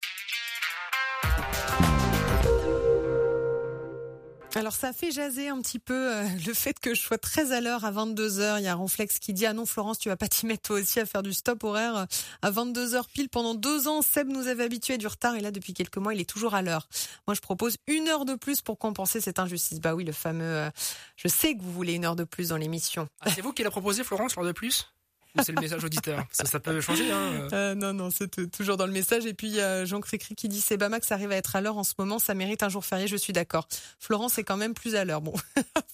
Alors 4.58 4.74
ça 4.74 4.94
fait 4.94 5.12
jaser 5.12 5.50
un 5.50 5.60
petit 5.60 5.80
peu 5.80 6.14
euh, 6.14 6.24
le 6.48 6.54
fait 6.54 6.80
que 6.80 6.96
je 6.96 7.02
sois 7.02 7.18
très 7.18 7.52
à 7.52 7.60
l'heure 7.60 7.84
à 7.84 7.92
22h. 7.92 8.60
Il 8.60 8.64
y 8.64 8.68
a 8.68 8.74
Ronflex 8.74 9.20
qui 9.20 9.34
dit 9.34 9.46
ah 9.46 9.52
non 9.52 9.66
Florence 9.66 10.00
tu 10.00 10.08
vas 10.08 10.16
pas 10.16 10.30
t'y 10.30 10.46
mettre 10.46 10.62
toi 10.62 10.80
aussi 10.80 10.98
à 11.02 11.06
faire 11.06 11.24
du 11.24 11.34
stop 11.34 11.62
horaire 11.66 11.98
euh, 11.98 12.06
à 12.42 12.52
22h 12.52 13.04
pile 13.14 13.28
pendant 13.28 13.54
deux 13.54 13.90
ans. 13.90 14.02
Seb 14.02 14.30
nous 14.30 14.48
avait 14.48 14.64
habitués 14.64 14.98
du 14.98 15.08
retard 15.08 15.36
et 15.36 15.42
là 15.42 15.52
depuis 15.52 15.74
quelques 15.74 15.98
mois 15.98 16.14
il 16.14 16.22
est 16.22 16.30
toujours 16.30 16.56
à 16.56 16.62
l'heure. 16.62 16.88
Moi 17.28 17.36
je 17.36 17.42
propose 17.42 17.76
une 17.88 18.08
heure 18.08 18.24
de 18.24 18.36
plus 18.36 18.62
pour 18.62 18.80
compenser 18.80 19.20
cette 19.20 19.40
injustice. 19.40 19.82
Bah 19.82 19.94
oui 19.94 20.06
le 20.06 20.14
fameux. 20.14 20.46
Euh, 20.46 20.70
je 21.18 21.28
sais 21.28 21.54
que 21.56 21.62
vous 21.62 21.74
voulez 21.74 21.94
une 21.94 22.06
heure 22.06 22.16
de 22.16 22.24
plus 22.24 22.50
dans 22.50 22.58
l'émission. 22.58 23.10
Ah, 23.20 23.32
c'est 23.32 23.42
vous 23.42 23.52
qui 23.52 23.62
l'a 23.62 23.72
proposé 23.72 24.06
Florence 24.06 24.38
l'heure 24.38 24.46
de 24.46 24.54
plus? 24.54 24.88
C'est 25.44 25.52
le 25.52 25.62
message 25.62 25.84
auditeur 25.84 26.26
ça, 26.32 26.46
ça 26.46 26.60
peut 26.60 26.80
changer. 26.82 27.12
Hein. 27.12 27.48
Euh, 27.54 27.76
non, 27.76 27.94
non, 27.94 28.10
c'est 28.10 28.50
toujours 28.52 28.78
dans 28.78 28.86
le 28.86 28.92
message. 28.92 29.26
Et 29.26 29.34
puis 29.34 29.48
il 29.48 29.56
y 29.56 29.62
a 29.62 29.86
Jean 29.86 30.02
Cricri 30.02 30.36
qui 30.36 30.48
dit 30.48 30.62
c'est 30.62 30.78
Bamax 30.78 31.12
arrive 31.12 31.32
à 31.32 31.36
être 31.36 31.56
à 31.56 31.62
l'heure 31.62 31.78
en 31.78 31.84
ce 31.84 31.94
moment, 31.98 32.20
ça 32.20 32.34
mérite 32.34 32.64
un 32.64 32.70
jour 32.70 32.86
férié. 32.86 33.08
Je 33.08 33.16
suis 33.16 33.34
d'accord. 33.34 33.68
Florence 34.00 34.38
est 34.38 34.44
quand 34.44 34.58
même 34.58 34.74
plus 34.74 34.96
à 34.96 35.06
l'heure. 35.06 35.22
Bon, 35.22 35.34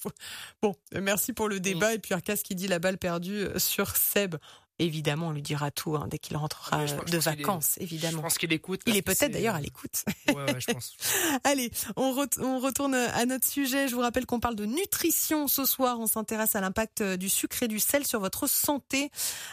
bon, 0.62 0.76
merci 0.94 1.34
pour 1.34 1.50
le 1.50 1.60
débat. 1.60 1.94
Et 1.94 2.00
puis 2.00 2.14
Arcas 2.14 2.38
qui 2.38 2.56
dit 2.56 2.68
la 2.68 2.80
balle 2.80 2.98
perdue 2.98 3.48
sur 3.58 3.96
Seb. 3.96 4.36
Évidemment, 4.82 5.28
on 5.28 5.32
lui 5.32 5.42
dira 5.44 5.70
tout 5.72 5.96
hein, 5.96 6.08
dès 6.10 6.18
qu'il 6.18 6.36
rentrera 6.38 6.86
je 6.88 6.96
de 6.96 7.02
je 7.08 7.16
est- 7.18 7.20
vacances, 7.20 7.74
Je 7.78 7.84
évidemment. 7.84 8.24
pense 8.24 8.38
qu'il 8.38 8.52
écoute. 8.52 8.82
Il 8.88 8.98
est 8.98 9.02
peut-être 9.04 9.32
d'ailleurs 9.32 9.56
à 9.56 9.62
l'écoute. 9.62 10.04
Ouais, 10.30 10.34
ouais, 10.36 10.60
je 10.60 10.72
pense. 10.74 10.96
Allez, 11.44 11.72
on, 11.96 12.14
ret- 12.14 12.40
on 12.40 12.60
retourne 12.60 12.96
à 12.96 13.26
notre 13.26 13.48
sujet. 13.48 13.88
Je 13.88 13.96
vous 13.96 14.02
rappelle 14.02 14.26
qu'on 14.26 14.40
parle 14.40 14.56
de 14.56 14.66
nutrition 14.66 15.48
ce 15.48 15.66
soir. 15.66 16.00
On 16.00 16.08
s'intéresse 16.08 16.56
à 16.56 16.62
l'impact 16.62 17.02
euh, 17.02 17.16
du 17.18 17.30
sucre 17.30 17.62
et 17.64 17.68
du 17.68 17.80
sel 17.80 18.06
sur 18.08 18.20
votre 18.20 18.48
santé. 18.50 19.12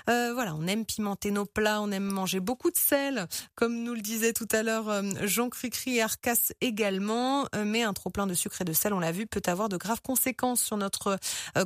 Euh, 0.08 0.32
voilà, 0.32 0.54
on 0.54 0.66
aime 0.66 0.84
pimenter 0.86 1.30
nos 1.30 1.44
plats, 1.44 1.80
on 1.82 1.90
aime 1.92 2.04
manger 2.04 2.40
beaucoup 2.40 2.70
de 2.70 2.78
sel, 2.78 3.26
comme 3.54 3.82
nous 3.82 3.94
le 3.94 4.00
disait 4.00 4.32
tout 4.32 4.48
à 4.52 4.62
l'heure 4.62 4.88
euh, 4.88 5.02
Jean 5.24 5.50
Cricri 5.50 5.96
et 5.96 6.02
Arcas 6.02 6.52
également. 6.62 7.46
Mais 7.64 7.82
un 7.82 7.92
trop 7.92 8.08
plein 8.10 8.26
de 8.26 8.34
sucre 8.34 8.62
et 8.62 8.64
de 8.64 8.72
sel, 8.72 8.92
on 8.94 9.00
l'a 9.00 9.12
vu, 9.12 9.26
peut 9.26 9.42
avoir 9.46 9.68
de 9.68 9.76
graves 9.76 10.00
conséquences 10.02 10.62
sur 10.62 10.76
notre 10.78 11.18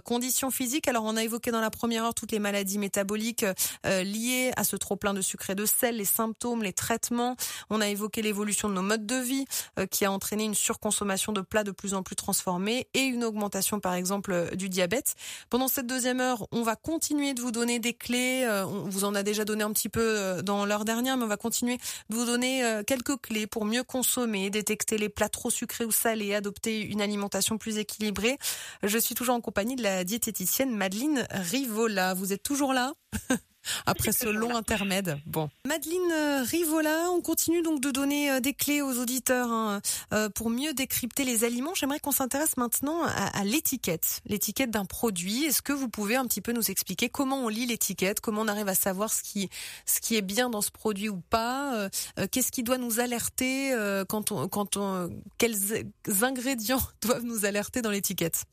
condition 0.05 0.51
physique. 0.51 0.88
Alors, 0.88 1.05
on 1.05 1.16
a 1.16 1.22
évoqué 1.22 1.51
dans 1.51 1.61
la 1.61 1.70
première 1.70 2.05
heure 2.05 2.14
toutes 2.14 2.33
les 2.33 2.38
maladies 2.38 2.79
métaboliques 2.79 3.44
liées 3.85 4.53
à 4.57 4.65
ce 4.65 4.77
trop 4.77 4.97
plein 4.97 5.15
de 5.15 5.21
sucre 5.21 5.51
et 5.51 5.55
de 5.55 5.67
sel, 5.67 5.97
les 5.97 6.05
symptômes, 6.05 6.62
les 6.62 6.73
traitements. 6.73 7.37
On 7.71 7.81
a 7.81 7.88
évoqué 7.88 8.23
l'évolution 8.23 8.69
de 8.69 8.75
nos 8.75 8.83
modes 8.83 9.07
de 9.07 9.17
vie 9.17 9.45
euh, 9.79 9.87
qui 9.87 10.05
a 10.05 10.12
entraîné 10.12 10.45
une 10.45 10.55
surconsommation 10.55 11.33
de 11.33 11.41
plats 11.41 11.65
de 11.65 11.71
plus 11.71 11.95
en 11.95 12.03
plus 12.03 12.17
transformés 12.17 12.88
et 12.95 13.01
une 13.01 13.25
augmentation 13.25 13.81
par 13.81 13.95
exemple 13.95 14.33
euh, 14.33 14.51
du 14.51 14.69
diabète. 14.69 15.15
Pendant 15.51 15.69
cette 15.69 15.87
deuxième 15.87 16.21
heure, 16.21 16.47
on 16.53 16.62
va 16.62 16.77
continuer 16.77 17.35
de 17.35 17.41
vous 17.41 17.53
donner 17.53 17.79
des 17.79 17.95
clés. 17.95 18.45
euh, 18.45 18.65
On 18.67 18.88
vous 18.88 19.05
en 19.05 19.15
a 19.15 19.23
déjà 19.23 19.45
donné 19.45 19.65
un 19.65 19.73
petit 19.73 19.88
peu 19.88 20.01
euh, 20.01 20.43
dans 20.43 20.67
l'heure 20.67 20.85
dernière, 20.85 21.17
mais 21.17 21.25
on 21.25 21.29
va 21.29 21.37
continuer 21.37 21.79
de 22.11 22.15
vous 22.17 22.25
donner 22.25 22.65
euh, 22.65 22.83
quelques 22.83 23.21
clés 23.21 23.47
pour 23.47 23.65
mieux 23.65 23.85
consommer, 23.85 24.51
détecter 24.51 24.99
les 24.99 25.09
plats 25.09 25.29
trop 25.29 25.51
sucrés 25.51 25.85
ou 25.85 25.93
salés, 25.93 26.35
adopter 26.35 26.81
une 26.81 27.01
alimentation 27.01 27.59
plus 27.59 27.79
équilibrée. 27.79 28.38
Je 28.83 28.99
suis 28.99 29.15
toujours 29.15 29.35
en 29.35 29.41
compagnie 29.41 29.77
de 29.77 29.83
la 29.83 30.05
diététicienne 30.05 30.71
Madeleine 30.75 31.27
Rivola. 31.31 32.15
Vous 32.15 32.33
êtes 32.33 32.43
toujours 32.43 32.73
là? 32.73 32.93
après 33.87 34.12
ce 34.12 34.29
long 34.29 34.55
intermède. 34.55 35.18
Bon, 35.27 35.48
Madeleine 35.66 36.12
euh, 36.12 36.42
Rivola, 36.42 37.11
on 37.11 37.20
continue 37.20 37.62
donc 37.62 37.81
de 37.81 37.90
donner 37.90 38.31
euh, 38.31 38.40
des 38.40 38.55
clés 38.55 38.83
aux 38.83 38.98
auditeurs 38.98 39.51
hein, 39.51 39.81
euh, 40.12 40.29
pour 40.29 40.51
mieux 40.51 40.72
décrypter 40.75 41.25
les 41.25 41.44
aliments. 41.44 41.75
J'aimerais 41.75 42.01
qu'on 42.01 42.12
s'intéresse 42.12 42.57
maintenant 42.57 43.03
à, 43.05 43.44
l'étiquette, 43.44 44.20
l'étiquette 44.27 44.70
d'un 44.70 44.85
produit. 44.85 45.44
Est-ce 45.44 45.62
que 45.62 45.72
vous 45.72 45.88
pouvez 45.88 46.16
un 46.16 46.27
petit 46.27 46.40
peu 46.40 46.53
nous 46.53 46.70
expliquer 46.70 47.09
comment 47.09 47.44
on 47.44 47.48
lit 47.48 47.66
l'étiquette, 47.66 48.20
comment 48.20 48.42
on 48.42 48.48
arrive 48.48 48.68
à 48.68 48.75
savoir 48.75 49.12
ce 49.12 49.22
qui 49.22 49.48
ce 49.87 50.01
qui 50.01 50.16
est 50.16 50.22
bien 50.22 50.51
dans 50.51 50.61
ce 50.61 50.70
produit 50.70 51.09
ou 51.09 51.20
pas 51.31 51.88
Qu'est-ce 52.31 52.53
qui 52.53 52.62
doit 52.62 52.79
nous 52.79 53.01
alerter 53.01 53.75
quand 54.09 54.33
on 54.33 54.48
quand 54.48 54.77
on 54.77 55.11
quels 55.38 55.87
ingrédients 56.22 56.83
doivent 57.03 57.25
nous 57.25 57.44
alerter 57.44 57.83
dans 57.83 57.90
l'étiquette? 57.90 58.44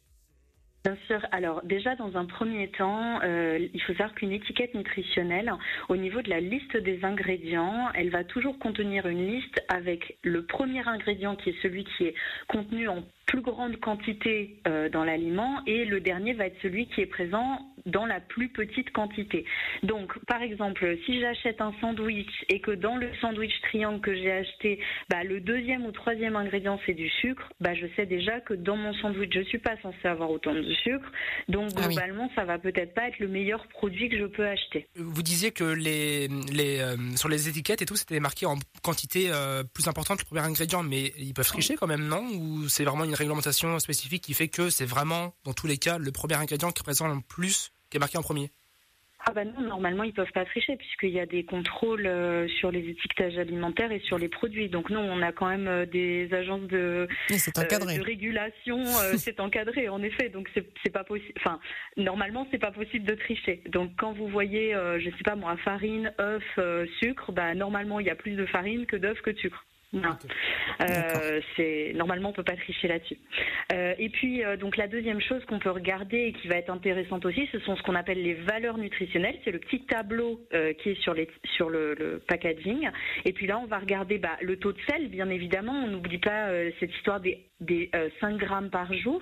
Bien 0.86 0.98
sûr. 1.08 1.20
Alors 1.32 1.62
déjà, 1.66 1.96
dans 1.96 2.16
un 2.16 2.26
premier 2.26 2.70
temps, 2.70 3.20
euh, 3.24 3.68
il 3.74 3.82
faut 3.82 3.92
savoir 3.94 4.16
qu'une 4.16 4.32
étiquette 4.32 4.74
nutritionnelle, 4.76 5.52
au 5.90 5.98
niveau 5.98 6.22
de 6.22 6.30
la 6.30 6.40
liste 6.40 6.78
des 6.78 7.04
ingrédients, 7.04 7.90
elle 7.96 8.10
va 8.10 8.24
toujours 8.24 8.58
contenir 8.60 9.06
une 9.06 9.28
liste 9.28 9.62
avec 9.68 10.18
le 10.24 10.46
premier 10.46 10.88
ingrédient 10.88 11.36
qui 11.36 11.50
est 11.50 11.62
celui 11.62 11.84
qui 11.84 12.06
est 12.06 12.16
contenu 12.48 12.88
en 12.88 13.04
plus 13.30 13.42
grande 13.42 13.80
quantité 13.80 14.58
euh, 14.68 14.90
dans 14.90 15.04
l'aliment 15.04 15.62
et 15.68 15.86
le 15.86 16.02
dernier 16.02 16.34
va 16.34 16.48
être 16.48 16.58
celui 16.64 16.88
qui 16.88 17.02
est 17.02 17.06
présent 17.06 17.60
dans 17.86 18.06
la 18.06 18.20
plus 18.20 18.50
petite 18.50 18.92
quantité. 18.92 19.46
Donc, 19.84 20.14
par 20.26 20.42
exemple, 20.42 20.98
si 21.06 21.20
j'achète 21.22 21.62
un 21.62 21.74
sandwich 21.80 22.30
et 22.50 22.60
que 22.60 22.72
dans 22.72 22.98
le 22.98 23.10
sandwich 23.22 23.54
triangle 23.64 24.02
que 24.02 24.14
j'ai 24.16 24.32
acheté, 24.32 24.80
bah, 25.10 25.24
le 25.24 25.40
deuxième 25.40 25.86
ou 25.86 25.92
troisième 25.92 26.36
ingrédient 26.36 26.80
c'est 26.86 26.94
du 26.94 27.08
sucre, 27.22 27.48
bah, 27.60 27.74
je 27.76 27.86
sais 27.96 28.06
déjà 28.06 28.40
que 28.42 28.54
dans 28.54 28.76
mon 28.76 28.94
sandwich 28.96 29.32
je 29.34 29.42
suis 29.42 29.60
pas 29.60 29.78
censé 29.82 30.08
avoir 30.08 30.32
autant 30.32 30.54
de 30.54 30.64
sucre. 30.84 31.10
Donc 31.48 31.70
Ah 31.76 31.82
oui. 31.88 31.96
globalement, 31.96 32.30
ça 32.36 32.46
va 32.46 32.58
peut-être 32.58 32.94
pas 32.96 33.08
être 33.08 33.20
le 33.20 33.28
meilleur 33.28 33.66
produit 33.68 34.10
que 34.10 34.18
je 34.18 34.26
peux 34.26 34.48
acheter. 34.48 34.88
Vous 34.96 35.22
disiez 35.22 35.52
que 35.52 35.64
les, 35.64 36.28
les, 36.52 36.80
euh, 36.80 36.96
sur 37.16 37.30
les 37.30 37.48
étiquettes 37.48 37.82
et 37.84 37.86
tout, 37.86 37.96
c'était 37.96 38.20
marqué 38.20 38.48
en 38.48 38.58
quantité 38.82 39.30
euh, 39.32 39.64
plus 39.64 39.88
importante 39.88 40.20
le 40.20 40.26
premier 40.26 40.42
ingrédient, 40.42 40.82
mais 40.84 41.14
ils 41.18 41.34
peuvent 41.34 41.48
tricher 41.48 41.76
quand 41.76 41.88
même, 41.88 42.08
non? 42.08 42.26
Ou 42.40 42.68
c'est 42.68 42.84
vraiment 42.84 43.06
une 43.06 43.16
réglementation 43.20 43.78
spécifique 43.80 44.24
qui 44.24 44.34
fait 44.34 44.48
que 44.48 44.70
c'est 44.70 44.86
vraiment, 44.86 45.34
dans 45.44 45.54
tous 45.54 45.68
les 45.68 45.78
cas, 45.78 45.98
le 45.98 46.12
premier 46.12 46.36
ingrédient 46.36 46.72
qui 46.72 46.80
représente 46.80 47.14
le 47.14 47.22
plus, 47.22 47.72
qui 47.90 47.98
est 47.98 48.00
marqué 48.00 48.18
en 48.18 48.24
premier 48.24 48.50
Ah 49.26 49.32
bah 49.34 49.46
non, 49.46 49.62
normalement 49.62 50.04
ils 50.04 50.14
peuvent 50.14 50.32
pas 50.34 50.46
tricher 50.46 50.76
puisqu'il 50.78 51.10
y 51.10 51.20
a 51.20 51.26
des 51.26 51.44
contrôles 51.44 52.08
euh, 52.08 52.48
sur 52.60 52.72
les 52.72 52.88
étiquetages 52.90 53.38
alimentaires 53.38 53.92
et 53.92 54.00
sur 54.00 54.18
les 54.18 54.30
produits. 54.30 54.70
Donc 54.70 54.90
non, 54.90 55.02
on 55.02 55.22
a 55.22 55.32
quand 55.32 55.48
même 55.48 55.68
euh, 55.68 55.86
des 55.86 56.34
agences 56.34 56.68
de, 56.68 57.08
euh, 57.30 57.98
de 57.98 58.02
régulation, 58.02 58.80
euh, 59.04 59.14
c'est 59.18 59.40
encadré 59.40 59.90
en 59.90 60.02
effet. 60.02 60.30
Donc 60.30 60.50
c'est 60.54 60.66
c'est 60.84 60.92
pas 60.92 61.04
possible. 61.04 61.34
Enfin, 61.38 61.60
normalement 61.98 62.48
c'est 62.52 62.58
pas 62.58 62.72
possible 62.72 63.06
de 63.06 63.16
tricher. 63.16 63.62
Donc 63.68 63.92
quand 63.98 64.14
vous 64.14 64.28
voyez, 64.28 64.74
euh, 64.74 65.00
je 65.00 65.10
sais 65.10 65.24
pas 65.24 65.36
moi, 65.36 65.58
farine, 65.58 66.14
œuf, 66.20 66.44
euh, 66.58 66.86
sucre, 67.00 67.32
bah 67.32 67.54
normalement 67.54 68.00
il 68.00 68.08
y 68.08 68.12
a 68.12 68.16
plus 68.16 68.36
de 68.36 68.46
farine 68.46 68.86
que 68.86 68.96
d'œuf 68.96 69.22
que 69.22 69.32
de 69.32 69.38
sucre. 69.38 69.66
Non. 69.92 70.16
Euh, 70.82 71.42
c'est 71.56 71.94
normalement 71.96 72.30
on 72.30 72.34
peut 72.34 72.44
pas 72.44 72.56
tricher 72.56 72.88
là-dessus. 72.88 73.18
Euh, 73.74 73.96
et 73.98 74.10
puis 74.10 74.44
euh, 74.44 74.56
donc 74.56 74.78
la 74.78 74.88
deuxième 74.88 75.20
chose 75.20 75.44
qu'on 75.46 75.58
peut 75.58 75.72
regarder 75.72 76.26
et 76.26 76.34
qui 76.34 76.48
va 76.48 76.58
être 76.58 76.70
intéressante 76.70 77.26
aussi, 77.26 77.50
ce 77.52 77.60
sont 77.60 77.76
ce 77.76 77.82
qu'on 77.82 77.96
appelle 77.96 78.22
les 78.22 78.36
valeurs 78.36 78.78
nutritionnelles. 78.78 79.40
C'est 79.44 79.52
le 79.52 79.60
petit 79.60 79.86
tableau 79.86 80.42
qui 80.80 80.90
est 80.90 81.02
sur 81.02 81.16
les 81.16 81.28
sur 81.56 81.70
le, 81.70 81.96
le 81.96 82.20
packaging. 82.20 82.88
Et 83.26 83.34
puis 83.34 83.48
là 83.48 83.58
on 83.58 83.66
va 83.66 83.80
regarder 83.80 84.20
bah, 84.20 84.38
le 84.42 84.58
taux 84.58 84.74
de 84.74 84.80
sel, 84.88 85.10
bien 85.10 85.30
évidemment. 85.30 85.74
On 85.74 85.88
n'oublie 85.88 86.20
pas 86.20 86.50
cette 86.80 86.94
histoire 86.96 87.20
des 87.20 87.49
des 87.62 87.90
euh, 87.96 88.10
5 88.22 88.38
grammes 88.38 88.70
par 88.70 88.94
jour. 88.94 89.22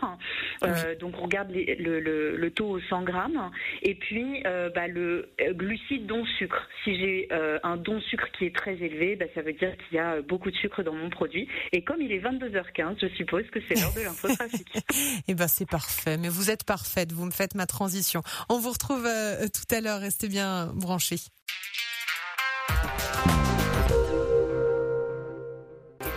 Euh, 0.63 0.95
Donc 0.95 1.15
on 1.19 1.23
regarde 1.23 1.49
les- 1.51 1.75
le, 1.75 1.99
le, 1.99 2.35
le 2.35 2.51
taux 2.51 2.69
au 2.69 2.79
100 2.81 3.03
grammes. 3.03 3.51
Et 3.81 3.95
puis 3.95 4.43
euh, 4.45 4.69
bah, 4.73 4.87
le 4.87 5.29
euh, 5.41 5.53
glucide 5.53 6.05
don 6.05 6.23
sucre. 6.37 6.67
Si 6.83 6.95
j'ai 6.97 7.27
euh, 7.31 7.59
un 7.63 7.77
don 7.77 7.99
sucre 8.01 8.27
qui 8.37 8.45
est 8.45 8.55
très 8.55 8.75
élevé, 8.75 9.15
bah, 9.15 9.25
ça 9.35 9.41
veut 9.41 9.53
dire 9.53 9.75
qu'il 9.77 9.97
y 9.97 9.99
a 9.99 10.13
euh, 10.15 10.21
beaucoup 10.21 10.51
de 10.51 10.55
sucre 10.57 10.83
dans 10.83 10.93
mon 10.93 11.09
produit. 11.09 11.47
Et 11.71 11.83
comme 11.83 12.01
il 12.01 12.11
est 12.11 12.19
22h15, 12.19 12.97
je 13.01 13.07
suppose 13.15 13.43
que 13.51 13.59
c'est 13.67 13.75
l'heure 13.79 13.93
de 13.95 14.01
l'infotrafic. 14.01 14.67
Eh 15.27 15.33
ben 15.33 15.47
c'est 15.47 15.69
parfait, 15.69 16.17
mais 16.17 16.29
vous 16.29 16.49
êtes 16.51 16.63
parfaite, 16.63 17.11
vous 17.11 17.25
me 17.25 17.31
faites 17.31 17.55
ma 17.55 17.65
transition. 17.65 18.21
On 18.49 18.59
vous 18.59 18.71
retrouve 18.71 19.05
euh, 19.05 19.47
tout 19.47 19.75
à 19.75 19.81
l'heure, 19.81 19.99
restez 19.99 20.27
bien 20.27 20.71
branchés. 20.73 21.17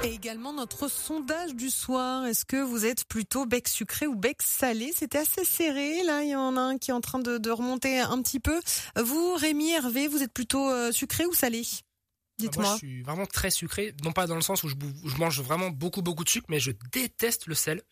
Et 0.02 0.14
également 0.14 0.52
notre 0.54 0.88
sondage 0.88 1.54
du 1.54 1.68
soir. 1.68 2.24
Est-ce 2.24 2.46
que 2.46 2.56
vous 2.62 2.86
êtes 2.86 3.04
plutôt 3.04 3.44
bec 3.44 3.68
sucré 3.68 4.06
ou 4.06 4.14
bec 4.14 4.40
salé? 4.42 4.92
C'était 4.96 5.18
assez 5.18 5.44
serré. 5.44 6.02
Là, 6.04 6.22
il 6.22 6.30
y 6.30 6.34
en 6.34 6.56
a 6.56 6.60
un 6.60 6.78
qui 6.78 6.90
est 6.90 6.94
en 6.94 7.02
train 7.02 7.18
de, 7.18 7.36
de 7.36 7.50
remonter 7.50 7.98
un 8.00 8.20
petit 8.22 8.40
peu. 8.40 8.60
Vous, 8.96 9.34
Rémi, 9.34 9.70
Hervé, 9.72 10.08
vous 10.08 10.22
êtes 10.22 10.32
plutôt 10.32 10.70
euh, 10.70 10.90
sucré 10.90 11.26
ou 11.26 11.34
salé? 11.34 11.58
Moi, 11.58 12.48
Dites-moi. 12.48 12.72
je 12.72 12.78
suis 12.78 13.02
vraiment 13.02 13.26
très 13.26 13.50
sucré, 13.50 13.94
non 14.02 14.12
pas 14.12 14.26
dans 14.26 14.34
le 14.36 14.40
sens 14.40 14.62
où 14.62 14.68
je, 14.68 15.16
mange 15.18 15.42
vraiment 15.42 15.68
beaucoup 15.68 16.00
beaucoup 16.00 16.24
de 16.24 16.30
sucre, 16.30 16.46
mais 16.48 16.58
je 16.58 16.70
déteste 16.90 17.46
le 17.46 17.54
sel. 17.54 17.82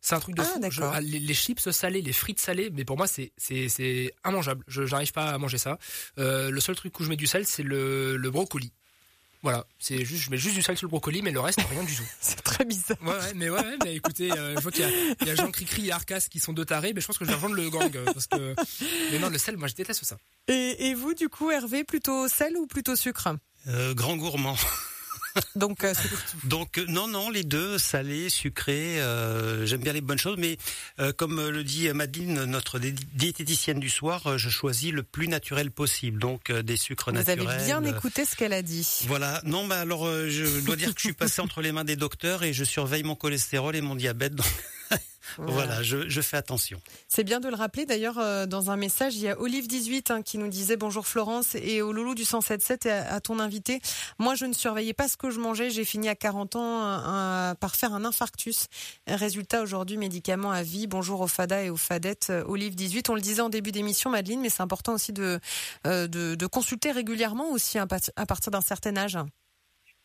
C'est 0.00 0.14
un 0.14 0.20
truc 0.20 0.36
de 0.36 0.40
Ah, 0.40 0.44
fou. 0.46 0.70
Je- 0.70 0.80
ah, 0.82 1.00
les, 1.02 1.18
les 1.18 1.34
chips 1.34 1.68
salés, 1.70 2.00
les 2.00 2.14
frites 2.14 2.40
salées, 2.40 2.70
mais 2.72 2.86
pour 2.86 2.96
moi 2.96 3.06
c'est 3.06 3.32
c'est 3.36 3.68
c'est 3.68 4.14
immangeable. 4.26 4.64
Je 4.66 4.82
n'arrive 4.84 5.12
pas 5.12 5.28
à 5.28 5.36
manger 5.36 5.58
ça. 5.58 5.78
Euh, 6.18 6.50
le 6.50 6.60
seul 6.60 6.74
truc 6.76 6.98
où 6.98 7.04
je 7.04 7.10
mets 7.10 7.16
du 7.16 7.26
sel, 7.26 7.44
c'est 7.46 7.62
le, 7.62 8.16
le 8.16 8.30
brocoli. 8.30 8.72
Voilà, 9.42 9.66
c'est 9.78 10.04
juste 10.04 10.24
je 10.24 10.30
mets 10.30 10.36
juste 10.36 10.56
du 10.56 10.62
sel 10.62 10.76
sur 10.76 10.86
le 10.86 10.90
brocoli, 10.90 11.22
mais 11.22 11.30
le 11.30 11.40
reste 11.40 11.60
rien 11.70 11.84
du 11.84 11.94
tout. 11.94 12.02
C'est 12.20 12.42
très 12.42 12.64
bizarre. 12.64 12.96
Ouais, 13.02 13.10
ouais 13.10 13.34
mais 13.34 13.50
ouais, 13.50 13.76
mais 13.84 13.94
écoutez, 13.94 14.32
euh, 14.32 14.56
je 14.56 14.60
vois 14.60 14.72
qu'il 14.72 14.84
y 14.84 15.24
y 15.26 15.30
a 15.30 15.34
Jean 15.36 15.50
Cricri 15.50 15.88
et 15.88 15.92
Arcas 15.92 16.26
qui 16.28 16.40
sont 16.40 16.52
deux 16.52 16.64
tarés, 16.64 16.92
mais 16.92 17.00
je 17.00 17.06
pense 17.06 17.18
que 17.18 17.24
je 17.24 17.30
vais 17.30 17.36
rejoindre 17.36 17.54
le 17.54 17.70
gang 17.70 17.94
euh, 17.94 18.04
parce 18.06 18.26
que 18.26 18.56
mais 19.12 19.18
non 19.20 19.30
le 19.30 19.38
sel, 19.38 19.56
moi 19.56 19.68
je 19.68 19.74
déteste 19.74 20.04
ça. 20.04 20.16
Et, 20.48 20.88
et 20.88 20.94
vous, 20.94 21.14
du 21.14 21.28
coup, 21.28 21.50
Hervé, 21.50 21.84
plutôt 21.84 22.26
sel 22.26 22.56
ou 22.56 22.66
plutôt 22.66 22.96
sucre? 22.96 23.28
Euh, 23.68 23.94
grand 23.94 24.16
gourmand. 24.16 24.56
Donc, 25.56 25.84
euh, 25.84 25.92
Donc 26.44 26.78
euh, 26.78 26.84
non, 26.88 27.06
non, 27.08 27.30
les 27.30 27.44
deux, 27.44 27.78
salé, 27.78 28.28
sucré. 28.30 29.00
euh, 29.00 29.66
J'aime 29.66 29.80
bien 29.80 29.92
les 29.92 30.00
bonnes 30.00 30.18
choses, 30.18 30.36
mais 30.38 30.56
euh, 31.00 31.12
comme 31.12 31.38
euh, 31.38 31.50
le 31.50 31.64
dit 31.64 31.88
Madeleine, 31.92 32.44
notre 32.44 32.78
diététicienne 32.78 33.80
du 33.80 33.90
soir, 33.90 34.26
euh, 34.26 34.38
je 34.38 34.48
choisis 34.48 34.92
le 34.92 35.02
plus 35.02 35.28
naturel 35.28 35.70
possible, 35.70 36.18
donc 36.20 36.50
euh, 36.50 36.62
des 36.62 36.76
sucres 36.76 37.10
vous 37.12 37.18
avez 37.18 37.36
naturels. 37.36 37.64
bien 37.64 37.84
écouté 37.84 38.24
ce 38.24 38.36
qu'elle 38.36 38.52
a 38.52 38.62
dit. 38.62 38.86
Voilà. 39.06 39.40
Non, 39.44 39.66
bah 39.66 39.80
alors 39.80 40.06
euh, 40.06 40.28
je 40.28 40.60
dois 40.60 40.76
dire 40.76 40.94
que 40.94 41.00
je 41.00 41.06
suis 41.06 41.12
passé 41.14 41.40
entre 41.40 41.60
les 41.60 41.72
mains 41.72 41.84
des 41.84 41.96
docteurs 41.96 42.42
et 42.42 42.52
je 42.52 42.64
surveille 42.64 43.02
mon 43.02 43.14
cholestérol 43.14 43.74
et 43.76 43.80
mon 43.80 43.94
diabète. 43.94 44.34
Donc, 44.34 44.46
voilà, 45.38 45.82
je, 45.82 46.08
je 46.08 46.20
fais 46.20 46.36
attention. 46.36 46.80
C'est 47.08 47.24
bien 47.24 47.40
de 47.40 47.48
le 47.48 47.54
rappeler. 47.54 47.86
D'ailleurs, 47.86 48.18
euh, 48.18 48.46
dans 48.46 48.70
un 48.70 48.76
message, 48.76 49.16
il 49.16 49.22
y 49.22 49.28
a 49.28 49.34
Olive18 49.34 50.12
hein, 50.12 50.22
qui 50.22 50.38
nous 50.38 50.48
disait 50.48 50.76
bonjour 50.76 51.06
Florence 51.06 51.54
et 51.54 51.82
au 51.82 51.92
loulou 51.92 52.14
du 52.14 52.24
177 52.24 52.86
et 52.86 52.90
à, 52.90 53.14
à 53.14 53.20
ton 53.20 53.38
invité. 53.38 53.80
Moi, 54.18 54.34
je 54.34 54.46
ne 54.46 54.52
surveillais 54.52 54.94
pas 54.94 55.08
ce 55.08 55.16
que 55.16 55.30
je 55.30 55.40
mangeais. 55.40 55.70
J'ai 55.70 55.84
fini 55.84 56.08
à 56.08 56.14
40 56.14 56.56
ans 56.56 56.82
euh, 56.82 57.54
par 57.54 57.76
faire 57.76 57.92
un 57.92 58.04
infarctus. 58.04 58.66
Résultat 59.06 59.62
aujourd'hui, 59.62 59.96
médicaments 59.96 60.50
à 60.50 60.62
vie. 60.62 60.86
Bonjour 60.86 61.20
aux 61.20 61.26
FADA 61.26 61.64
et 61.64 61.70
aux 61.70 61.76
FADEttes. 61.76 62.28
Euh, 62.30 62.44
Olive18, 62.44 63.10
on 63.10 63.14
le 63.14 63.20
disait 63.20 63.42
en 63.42 63.48
début 63.48 63.72
d'émission, 63.72 64.10
Madeleine, 64.10 64.40
mais 64.40 64.50
c'est 64.50 64.62
important 64.62 64.94
aussi 64.94 65.12
de, 65.12 65.40
euh, 65.86 66.06
de, 66.08 66.34
de 66.34 66.46
consulter 66.46 66.92
régulièrement 66.92 67.50
aussi 67.50 67.78
à 67.78 67.86
partir 67.86 68.50
d'un 68.50 68.60
certain 68.60 68.96
âge. 68.96 69.18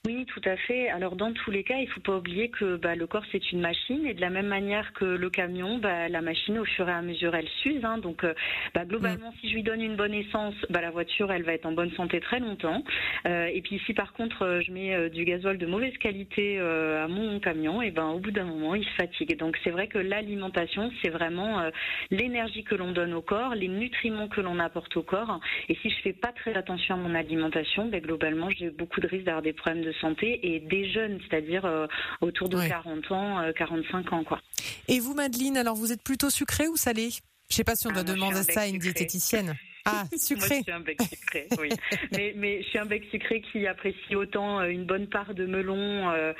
Oui, 0.05 0.25
tout 0.25 0.41
à 0.43 0.57
fait. 0.57 0.89
Alors 0.89 1.15
dans 1.15 1.31
tous 1.31 1.49
les 1.49 1.63
cas, 1.63 1.77
il 1.77 1.87
faut 1.87 2.01
pas 2.01 2.17
oublier 2.17 2.49
que 2.49 2.75
bah, 2.75 2.93
le 2.93 3.07
corps 3.07 3.23
c'est 3.31 3.53
une 3.53 3.61
machine 3.61 4.05
et 4.05 4.13
de 4.13 4.19
la 4.19 4.29
même 4.29 4.47
manière 4.47 4.91
que 4.91 5.05
le 5.05 5.29
camion, 5.29 5.77
bah, 5.77 6.09
la 6.09 6.19
machine 6.19 6.59
au 6.59 6.65
fur 6.65 6.89
et 6.89 6.91
à 6.91 7.01
mesure 7.01 7.33
elle 7.33 7.47
s'use. 7.61 7.85
Hein. 7.85 7.99
donc 7.99 8.25
euh, 8.25 8.33
bah, 8.73 8.83
globalement, 8.83 9.29
mm. 9.29 9.35
si 9.39 9.49
je 9.49 9.55
lui 9.55 9.63
donne 9.63 9.81
une 9.81 9.95
bonne 9.95 10.13
essence, 10.13 10.55
bah, 10.69 10.81
la 10.81 10.91
voiture 10.91 11.31
elle 11.31 11.43
va 11.43 11.53
être 11.53 11.65
en 11.65 11.71
bonne 11.71 11.91
santé 11.91 12.19
très 12.19 12.41
longtemps. 12.41 12.83
Euh, 13.27 13.45
et 13.45 13.61
puis 13.61 13.81
si 13.85 13.93
par 13.93 14.11
contre 14.11 14.41
euh, 14.41 14.59
je 14.59 14.73
mets 14.73 15.09
du 15.09 15.23
gasoil 15.23 15.57
de 15.57 15.65
mauvaise 15.65 15.97
qualité 15.99 16.59
à 16.59 17.07
mon 17.07 17.39
camion, 17.39 17.81
et 17.81 17.91
ben 17.91 18.09
au 18.09 18.19
bout 18.19 18.31
d'un 18.31 18.43
moment 18.43 18.75
il 18.75 18.83
se 18.83 18.95
fatigue. 18.97 19.37
Donc 19.37 19.57
c'est 19.63 19.71
vrai 19.71 19.87
que 19.87 19.99
l'alimentation 19.99 20.91
c'est 21.01 21.11
vraiment 21.11 21.63
l'énergie 22.11 22.65
que 22.65 22.75
l'on 22.75 22.91
donne 22.91 23.13
au 23.13 23.21
corps, 23.21 23.55
les 23.55 23.69
nutriments 23.69 24.27
que 24.27 24.41
l'on 24.41 24.59
apporte 24.59 24.97
au 24.97 25.03
corps. 25.03 25.39
Et 25.69 25.75
si 25.75 25.89
je 25.89 25.95
fais 26.01 26.13
pas 26.13 26.33
très 26.33 26.55
attention 26.55 26.95
à 26.95 26.97
mon 26.97 27.15
alimentation, 27.15 27.85
ben, 27.85 28.01
globalement 28.01 28.49
j'ai 28.49 28.69
beaucoup 28.69 28.99
de 28.99 29.07
risques 29.07 29.23
d'avoir 29.23 29.41
des 29.41 29.53
problèmes 29.53 29.85
de 29.85 29.92
santé 29.99 30.39
et 30.43 30.59
des 30.59 30.91
jeunes, 30.91 31.19
c'est-à-dire 31.27 31.65
euh, 31.65 31.87
autour 32.21 32.49
de 32.49 32.57
40 32.57 33.11
ans, 33.11 33.51
45 33.55 34.05
euh, 34.11 34.15
ans. 34.15 34.23
Quoi. 34.23 34.41
Et 34.87 34.99
vous, 34.99 35.13
Madeleine, 35.13 35.57
alors 35.57 35.75
vous 35.75 35.91
êtes 35.91 36.03
plutôt 36.03 36.29
sucré 36.29 36.67
ou 36.67 36.75
salé 36.75 37.09
Je 37.49 37.55
sais 37.55 37.63
pas 37.63 37.75
si 37.75 37.87
on 37.87 37.91
doit 37.91 38.01
ah, 38.01 38.03
demander 38.03 38.43
ça 38.43 38.61
à 38.61 38.67
une 38.67 38.79
diététicienne. 38.79 39.55
Ah, 39.85 40.05
sucré. 40.15 40.47
Moi, 40.47 40.57
je 40.57 40.63
suis 40.63 40.71
un 40.71 40.79
bec 40.79 41.01
sucré, 41.01 41.47
oui. 41.59 41.69
mais, 42.13 42.33
mais 42.37 42.61
je 42.61 42.67
suis 42.69 42.79
un 42.79 42.85
bec 42.85 43.03
sucré 43.11 43.41
qui 43.41 43.67
apprécie 43.67 44.15
autant 44.15 44.61
euh, 44.61 44.67
une 44.67 44.85
bonne 44.85 45.07
part 45.07 45.33
de 45.33 45.45
melon 45.45 46.09
euh, 46.09 46.31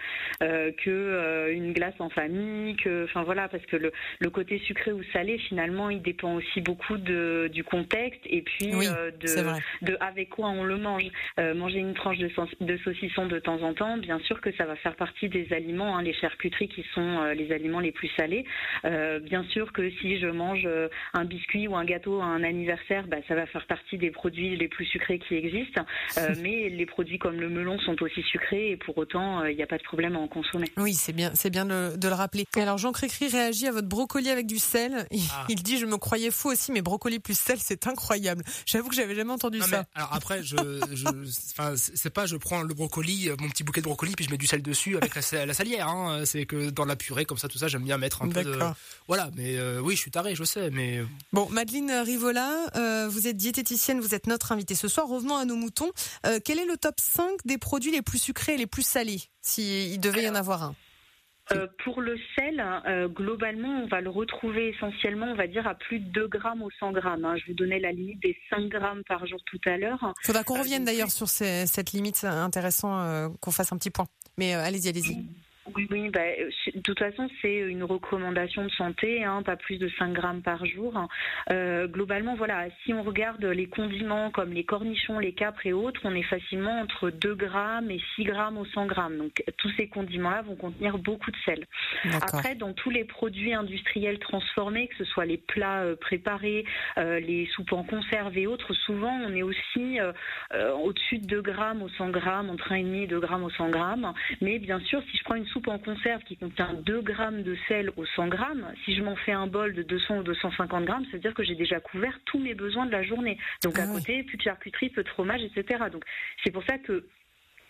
euh, 0.41 0.71
que 0.71 0.89
euh, 0.89 1.53
une 1.53 1.73
glace 1.73 1.95
en 1.99 2.09
famille, 2.09 2.77
que, 2.77 3.03
enfin 3.03 3.23
voilà, 3.23 3.49
parce 3.49 3.65
que 3.65 3.75
le, 3.75 3.91
le 4.19 4.29
côté 4.29 4.59
sucré 4.59 4.93
ou 4.93 5.03
salé, 5.11 5.37
finalement, 5.49 5.89
il 5.89 6.01
dépend 6.01 6.35
aussi 6.35 6.61
beaucoup 6.61 6.97
de, 6.97 7.49
du 7.51 7.65
contexte 7.65 8.21
et 8.25 8.43
puis 8.43 8.67
de, 8.67 9.11
de 9.81 9.97
avec 9.99 10.29
quoi 10.29 10.47
on 10.49 10.63
le 10.63 10.77
mange. 10.77 11.03
manger 11.37 11.79
une 11.79 11.95
tranche 11.95 12.19
de, 12.19 12.29
de, 12.61 12.77
saucisson 12.77 13.25
de 13.25 13.39
temps 13.39 13.61
en 13.61 13.73
temps, 13.73 13.97
bien 13.97 14.19
sûr 14.19 14.39
que 14.39 14.53
ça 14.53 14.65
va 14.65 14.77
faire 14.77 14.95
partie 14.95 15.27
des 15.27 15.51
aliments, 15.51 15.97
hein, 15.97 16.01
les 16.01 16.13
charcuteries 16.13 16.69
qui 16.69 16.85
sont 16.93 17.23
les 17.35 17.51
aliments 17.51 17.81
les 17.81 17.91
plus 17.91 18.09
salés. 18.15 18.45
bien 18.83 19.43
sûr 19.49 19.73
que 19.73 19.89
si 20.01 20.19
je 20.19 20.27
mange 20.27 20.67
un 21.13 21.25
biscuit 21.25 21.67
ou 21.67 21.75
un 21.75 21.85
gâteau 21.85 22.21
à 22.21 22.25
un 22.25 22.43
anniversaire, 22.43 23.05
bah, 23.07 23.17
ça 23.27 23.32
ça 23.34 23.39
va 23.39 23.47
faire 23.47 23.65
partie 23.65 23.97
des 23.97 24.11
produits 24.11 24.55
les 24.55 24.67
plus 24.67 24.86
sucrés 24.86 25.19
qui 25.19 25.36
existent. 25.36 25.86
Euh, 26.17 26.36
mais 26.41 26.69
les 26.69 26.86
produits 26.86 27.17
comme 27.17 27.39
le 27.39 27.49
melon 27.49 27.79
sont 27.79 28.01
aussi 28.03 28.21
sucrés 28.23 28.71
et 28.71 28.77
pour 28.77 28.97
autant, 28.97 29.41
euh, 29.41 29.51
il 29.51 29.57
n'y 29.57 29.63
a 29.63 29.67
pas 29.67 29.77
de 29.77 29.84
problème 29.84 30.15
à 30.15 30.19
en 30.19 30.27
consommer. 30.27 30.69
Oui, 30.77 30.93
c'est 30.93 31.13
bien, 31.13 31.31
c'est 31.34 31.49
bien 31.49 31.65
de, 31.65 32.07
le 32.07 32.13
rappeler. 32.13 32.45
Alors 32.55 32.77
Jean 32.77 32.91
Crécry 32.91 33.27
réagit 33.27 33.67
à 33.67 33.71
votre 33.71 33.88
brocoli 33.88 34.29
avec 34.29 34.45
du 34.45 34.59
sel. 34.59 35.07
Il, 35.11 35.21
ah. 35.34 35.47
dit 35.49 35.77
je 35.77 35.86
me 35.86 35.97
croyais 35.97 36.29
fou 36.29 36.49
aussi, 36.49 36.71
mais 36.71 36.81
brocoli 36.81 37.19
plus 37.19 37.38
sel, 37.38 37.57
c'est 37.59 37.88
incroyable. 37.88 38.43
J'avoue 38.65 38.89
que 38.89 38.95
j'avais 38.95 39.15
jamais 39.15 39.31
entendu 39.31 39.59
ça. 39.61 39.86
alors 39.95 40.13
après, 40.13 40.43
je, 40.43 40.55
je 40.93 41.05
c'est 41.75 42.13
pas 42.13 42.25
je 42.25 42.36
prends 42.36 42.61
le 42.61 42.73
brocoli, 42.73 43.29
mon 43.39 43.49
petit 43.49 43.63
bouquet 43.63 43.81
de 43.81 43.86
brocoli, 43.86 44.13
puis 44.13 44.25
je 44.25 44.31
mets 44.31 44.38
du 44.38 44.47
sel 44.47 44.61
dessus 44.61 44.97
avec 44.97 45.15
la, 45.15 45.53
salière. 45.53 45.88
Hein. 45.88 46.25
C'est 46.25 46.45
que 46.45 46.69
dans 46.69 46.86
la 46.86 46.95
purée 46.95 47.25
comme 47.25 47.38
ça, 47.38 47.47
tout 47.47 47.57
ça, 47.57 47.67
j'aime 47.67 47.84
bien 47.84 47.97
mettre 47.97 48.21
un 48.21 48.29
peu 48.29 48.43
de. 48.43 48.59
Voilà, 49.07 49.31
mais 49.36 49.57
euh, 49.57 49.79
oui, 49.81 49.95
je 49.95 50.01
suis 50.01 50.11
taré, 50.11 50.36
je 50.36 50.43
sais, 50.43 50.69
mais. 50.69 51.01
Bon, 51.31 51.49
Madeleine 51.49 51.91
Rivola, 52.03 53.07
vous 53.07 53.22
vous 53.24 53.30
êtes 53.30 53.38
diététicienne, 53.38 54.01
vous 54.01 54.13
êtes 54.13 54.28
notre 54.28 54.51
invitée 54.51 54.76
ce 54.76 54.89
soir. 54.89 55.07
Revenons 55.07 55.38
à 55.38 55.45
nos 55.45 55.55
moutons. 55.55 55.89
Euh, 56.26 56.39
quel 56.43 56.59
est 56.59 56.65
le 56.65 56.76
top 56.76 56.95
5 56.99 57.45
des 57.45 57.57
produits 57.57 57.91
les 57.91 58.01
plus 58.01 58.17
sucrés 58.17 58.55
et 58.55 58.57
les 58.57 58.67
plus 58.67 58.86
salés, 58.86 59.21
s'il 59.41 59.99
devait 60.01 60.24
y 60.24 60.30
en 60.30 60.36
avoir 60.36 60.63
un? 60.63 60.76
Euh, 61.51 61.67
pour 61.84 62.01
le 62.01 62.17
sel, 62.36 62.63
euh, 62.86 63.07
globalement, 63.07 63.84
on 63.84 63.88
va 63.88 64.01
le 64.01 64.09
retrouver 64.09 64.69
essentiellement, 64.69 65.28
on 65.28 65.36
va 65.36 65.47
dire, 65.47 65.65
à 65.67 65.76
plus 65.76 65.99
de 65.99 66.09
2 66.11 66.28
grammes 66.28 66.63
au 66.63 66.69
100 66.80 66.91
grammes. 66.91 67.24
Hein. 67.24 67.36
Je 67.38 67.47
vous 67.47 67.53
donnais 67.53 67.80
la 67.80 67.93
limite 67.93 68.21
des 68.21 68.38
5 68.49 68.67
grammes 68.67 69.03
par 69.07 69.26
jour 69.26 69.39
tout 69.45 69.59
à 69.65 69.78
l'heure. 69.78 70.13
Il 70.24 70.28
faudra 70.28 70.43
qu'on 70.43 70.59
revienne 70.59 70.84
d'ailleurs 70.84 71.11
sur 71.11 71.30
cette 71.30 71.91
limite. 71.93 72.17
C'est 72.17 72.28
intéressant 72.28 73.30
qu'on 73.39 73.51
fasse 73.51 73.71
un 73.71 73.78
petit 73.78 73.91
point. 73.91 74.07
Mais 74.38 74.53
allez-y, 74.53 74.89
allez-y. 74.89 75.26
Oui, 75.76 75.88
oui, 75.91 76.09
bah, 76.09 76.21
de 76.74 76.80
toute 76.82 76.99
façon, 76.99 77.28
c'est 77.41 77.55
une 77.55 77.84
recommandation 77.84 78.65
de 78.65 78.71
santé, 78.71 79.24
hein, 79.24 79.41
pas 79.43 79.55
plus 79.55 79.78
de 79.78 79.89
5 79.97 80.13
grammes 80.13 80.41
par 80.41 80.65
jour. 80.65 81.07
Euh, 81.51 81.88
globalement, 81.88 82.36
voilà, 82.36 82.67
si 82.84 82.93
on 82.93 83.03
regarde 83.03 83.43
les 83.43 83.67
condiments 83.67 84.32
comme 84.32 84.53
les 84.53 84.63
cornichons, 84.63 85.19
les 85.19 85.34
capres 85.34 85.65
et 85.65 85.74
autres, 85.74 86.01
on 86.03 86.13
est 86.15 86.24
facilement 86.24 86.82
entre 86.82 87.09
2 87.09 87.36
grammes 87.36 87.89
et 87.91 88.01
6 88.15 88.24
grammes 88.26 88.57
au 88.57 88.65
100 88.65 88.86
grammes. 88.86 89.17
Donc, 89.17 89.43
tous 89.57 89.69
ces 89.78 89.88
condiments-là 89.88 90.43
vont 90.43 90.55
contenir 90.55 90.97
beaucoup 90.97 91.32
de 91.32 91.38
sel. 91.45 91.65
Après, 92.21 92.55
dans 92.55 92.74
tous 92.74 92.89
les 92.89 93.03
produits 93.03 93.53
industriels 93.53 94.19
transformés, 94.19 94.88
que 94.88 94.97
ce 94.97 95.05
soit 95.05 95.26
les 95.26 95.38
plats 95.38 95.82
euh, 95.82 95.95
préparés, 95.95 96.65
euh, 96.97 97.19
les 97.19 97.47
soupes 97.47 97.74
en 97.74 97.84
conserve 97.84 98.38
et 98.38 98.47
autres, 98.47 98.74
souvent, 98.74 99.13
on 99.26 99.34
est 99.34 99.43
aussi 99.43 99.99
au-dessus 100.84 101.19
de 101.19 101.26
2 101.26 101.41
grammes 101.41 101.82
au 101.82 101.89
100 101.89 102.09
grammes, 102.09 102.49
entre 102.49 102.71
1,5 102.71 103.03
et 103.03 103.07
2 103.07 103.19
grammes 103.19 103.43
au 103.43 103.49
100 103.49 103.69
grammes. 103.69 104.13
Mais 104.41 104.59
bien 104.59 104.80
sûr, 104.80 105.01
si 105.09 105.17
je 105.17 105.24
prends 105.24 105.36
une 105.36 105.45
soupe 105.47 105.62
en 105.68 105.80
conserve 105.80 106.22
qui 106.24 106.38
contient 106.38 106.74
2 106.74 107.01
grammes 107.01 107.43
de 107.43 107.55
sel 107.68 107.91
au 107.97 108.05
100 108.05 108.28
grammes, 108.28 108.74
si 108.86 108.95
je 108.95 109.03
m'en 109.03 109.16
fais 109.16 109.32
un 109.32 109.47
bol 109.47 109.74
de 109.74 109.84
200 109.84 110.20
ou 110.20 110.24
250 110.24 110.86
grammes, 110.86 111.05
ça 111.05 111.11
veut 111.14 111.20
dire 111.20 111.34
que 111.34 111.43
j'ai 111.43 111.55
déjà 111.55 111.80
couvert 111.80 112.20
tous 112.26 112.39
mes 112.39 112.53
besoins 112.53 112.86
de 112.86 112.91
la 112.91 113.03
journée. 113.03 113.38
Donc 113.64 113.80
à 113.80 113.84
ah 113.84 113.93
côté, 113.93 114.24
plus 114.24 114.38
de 114.38 114.43
charcuterie, 114.43 114.89
peu 114.89 115.03
de 115.03 115.09
fromage, 115.09 115.41
etc. 115.43 115.86
Donc 115.91 116.03
c'est 116.43 116.51
pour 116.51 116.64
ça 116.64 116.78
que 116.78 117.05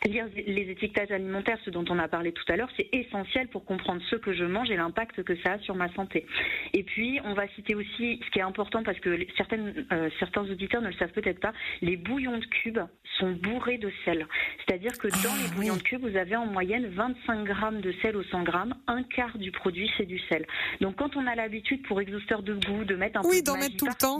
lire 0.05 0.25
les 0.35 0.69
étiquetages 0.69 1.11
alimentaires, 1.11 1.57
ce 1.65 1.69
dont 1.69 1.85
on 1.89 1.99
a 1.99 2.07
parlé 2.07 2.31
tout 2.31 2.43
à 2.49 2.55
l'heure, 2.55 2.69
c'est 2.77 2.87
essentiel 2.91 3.47
pour 3.47 3.65
comprendre 3.65 4.01
ce 4.09 4.15
que 4.15 4.33
je 4.33 4.43
mange 4.43 4.69
et 4.71 4.75
l'impact 4.75 5.23
que 5.23 5.35
ça 5.37 5.53
a 5.53 5.59
sur 5.59 5.75
ma 5.75 5.91
santé. 5.93 6.25
Et 6.73 6.83
puis, 6.83 7.19
on 7.23 7.33
va 7.33 7.47
citer 7.49 7.75
aussi 7.75 8.19
ce 8.25 8.31
qui 8.31 8.39
est 8.39 8.43
important 8.43 8.83
parce 8.83 8.99
que 8.99 9.17
certaines, 9.37 9.85
euh, 9.91 10.09
certains 10.19 10.43
auditeurs 10.43 10.81
ne 10.81 10.87
le 10.87 10.93
savent 10.93 11.11
peut-être 11.11 11.39
pas, 11.39 11.53
les 11.81 11.97
bouillons 11.97 12.37
de 12.37 12.45
cubes 12.45 12.81
sont 13.19 13.31
bourrés 13.31 13.77
de 13.77 13.91
sel. 14.05 14.27
C'est-à-dire 14.65 14.97
que 14.97 15.07
dans 15.07 15.35
les 15.35 15.49
ah, 15.51 15.55
bouillons 15.55 15.77
de 15.77 15.81
cubes, 15.81 16.01
vous 16.01 16.17
avez 16.17 16.35
en 16.35 16.45
moyenne 16.45 16.87
25 16.87 17.43
grammes 17.43 17.81
de 17.81 17.93
sel 18.01 18.15
au 18.15 18.23
100 18.23 18.43
grammes. 18.43 18.73
Un 18.87 19.03
quart 19.03 19.37
du 19.37 19.51
produit, 19.51 19.89
c'est 19.97 20.05
du 20.05 20.19
sel. 20.29 20.45
Donc, 20.81 20.95
quand 20.95 21.15
on 21.15 21.25
a 21.27 21.35
l'habitude 21.35 21.83
pour 21.87 22.01
exhausteur 22.01 22.43
de 22.43 22.53
goût 22.53 22.83
de 22.83 22.95
mettre 22.95 23.19
un 23.19 23.21
oui, 23.23 23.37
peu 23.37 23.41
de 23.41 23.45
d'en 23.45 23.57
mettre 23.57 23.77
tout 23.77 23.87
le 23.87 23.93
temps. 23.93 24.19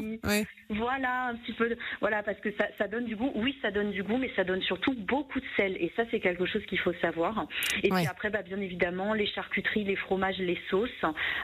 Voilà, 0.70 1.28
un 1.28 1.36
petit 1.36 1.54
peu. 1.54 1.70
De, 1.70 1.78
voilà, 2.00 2.24
parce 2.24 2.40
que 2.40 2.52
ça, 2.58 2.68
ça 2.78 2.88
donne 2.88 3.06
du 3.06 3.16
goût. 3.16 3.32
Oui, 3.36 3.58
ça 3.62 3.72
donne 3.72 3.92
du 3.92 4.04
goût, 4.04 4.18
mais 4.18 4.32
ça 4.36 4.44
donne 4.44 4.62
surtout 4.62 4.94
beaucoup 4.94 5.40
de 5.40 5.46
sel. 5.58 5.73
Et 5.80 5.92
ça, 5.96 6.04
c'est 6.12 6.20
quelque 6.20 6.46
chose 6.46 6.66
qu'il 6.66 6.80
faut 6.80 6.94
savoir. 7.02 7.48
Et 7.82 7.90
puis 7.90 8.08
après, 8.08 8.30
bah, 8.30 8.42
bien 8.42 8.60
évidemment, 8.60 9.14
les 9.14 9.28
charcuteries, 9.28 9.84
les 9.84 9.96
fromages, 9.96 10.38
les 10.38 10.60
sauces, 10.70 10.90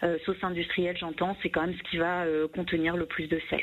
euh, 0.04 0.18
sauces 0.26 0.44
industrielles, 0.44 0.98
j'entends, 0.98 1.38
c'est 1.42 1.50
quand 1.50 1.62
même 1.62 1.76
ce 1.76 1.90
qui 1.90 1.98
va 1.98 2.24
euh, 2.24 2.48
contenir 2.48 2.96
le 2.96 3.06
plus 3.06 3.28
de 3.28 3.40
sel. 3.50 3.62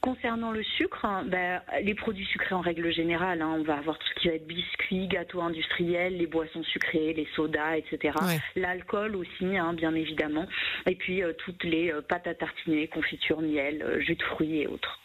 Concernant 0.00 0.50
le 0.50 0.62
sucre, 0.62 1.06
bah, 1.26 1.62
les 1.82 1.94
produits 1.94 2.26
sucrés 2.26 2.54
en 2.54 2.60
règle 2.60 2.92
générale, 2.92 3.42
hein, 3.42 3.54
on 3.58 3.62
va 3.62 3.76
avoir 3.76 3.98
tout 3.98 4.06
ce 4.14 4.20
qui 4.20 4.28
va 4.28 4.34
être 4.34 4.46
biscuits, 4.46 5.08
gâteaux 5.08 5.40
industriels, 5.40 6.16
les 6.16 6.26
boissons 6.26 6.62
sucrées, 6.64 7.12
les 7.14 7.28
sodas, 7.34 7.76
etc. 7.76 8.16
L'alcool 8.56 9.16
aussi, 9.16 9.56
hein, 9.56 9.72
bien 9.74 9.94
évidemment. 9.94 10.46
Et 10.86 10.94
puis 10.94 11.22
euh, 11.22 11.32
toutes 11.44 11.64
les 11.64 11.92
pâtes 12.08 12.26
à 12.26 12.34
tartiner, 12.34 12.88
confitures, 12.88 13.40
miel, 13.40 13.98
jus 14.00 14.16
de 14.16 14.22
fruits 14.22 14.60
et 14.60 14.66
autres. 14.66 15.00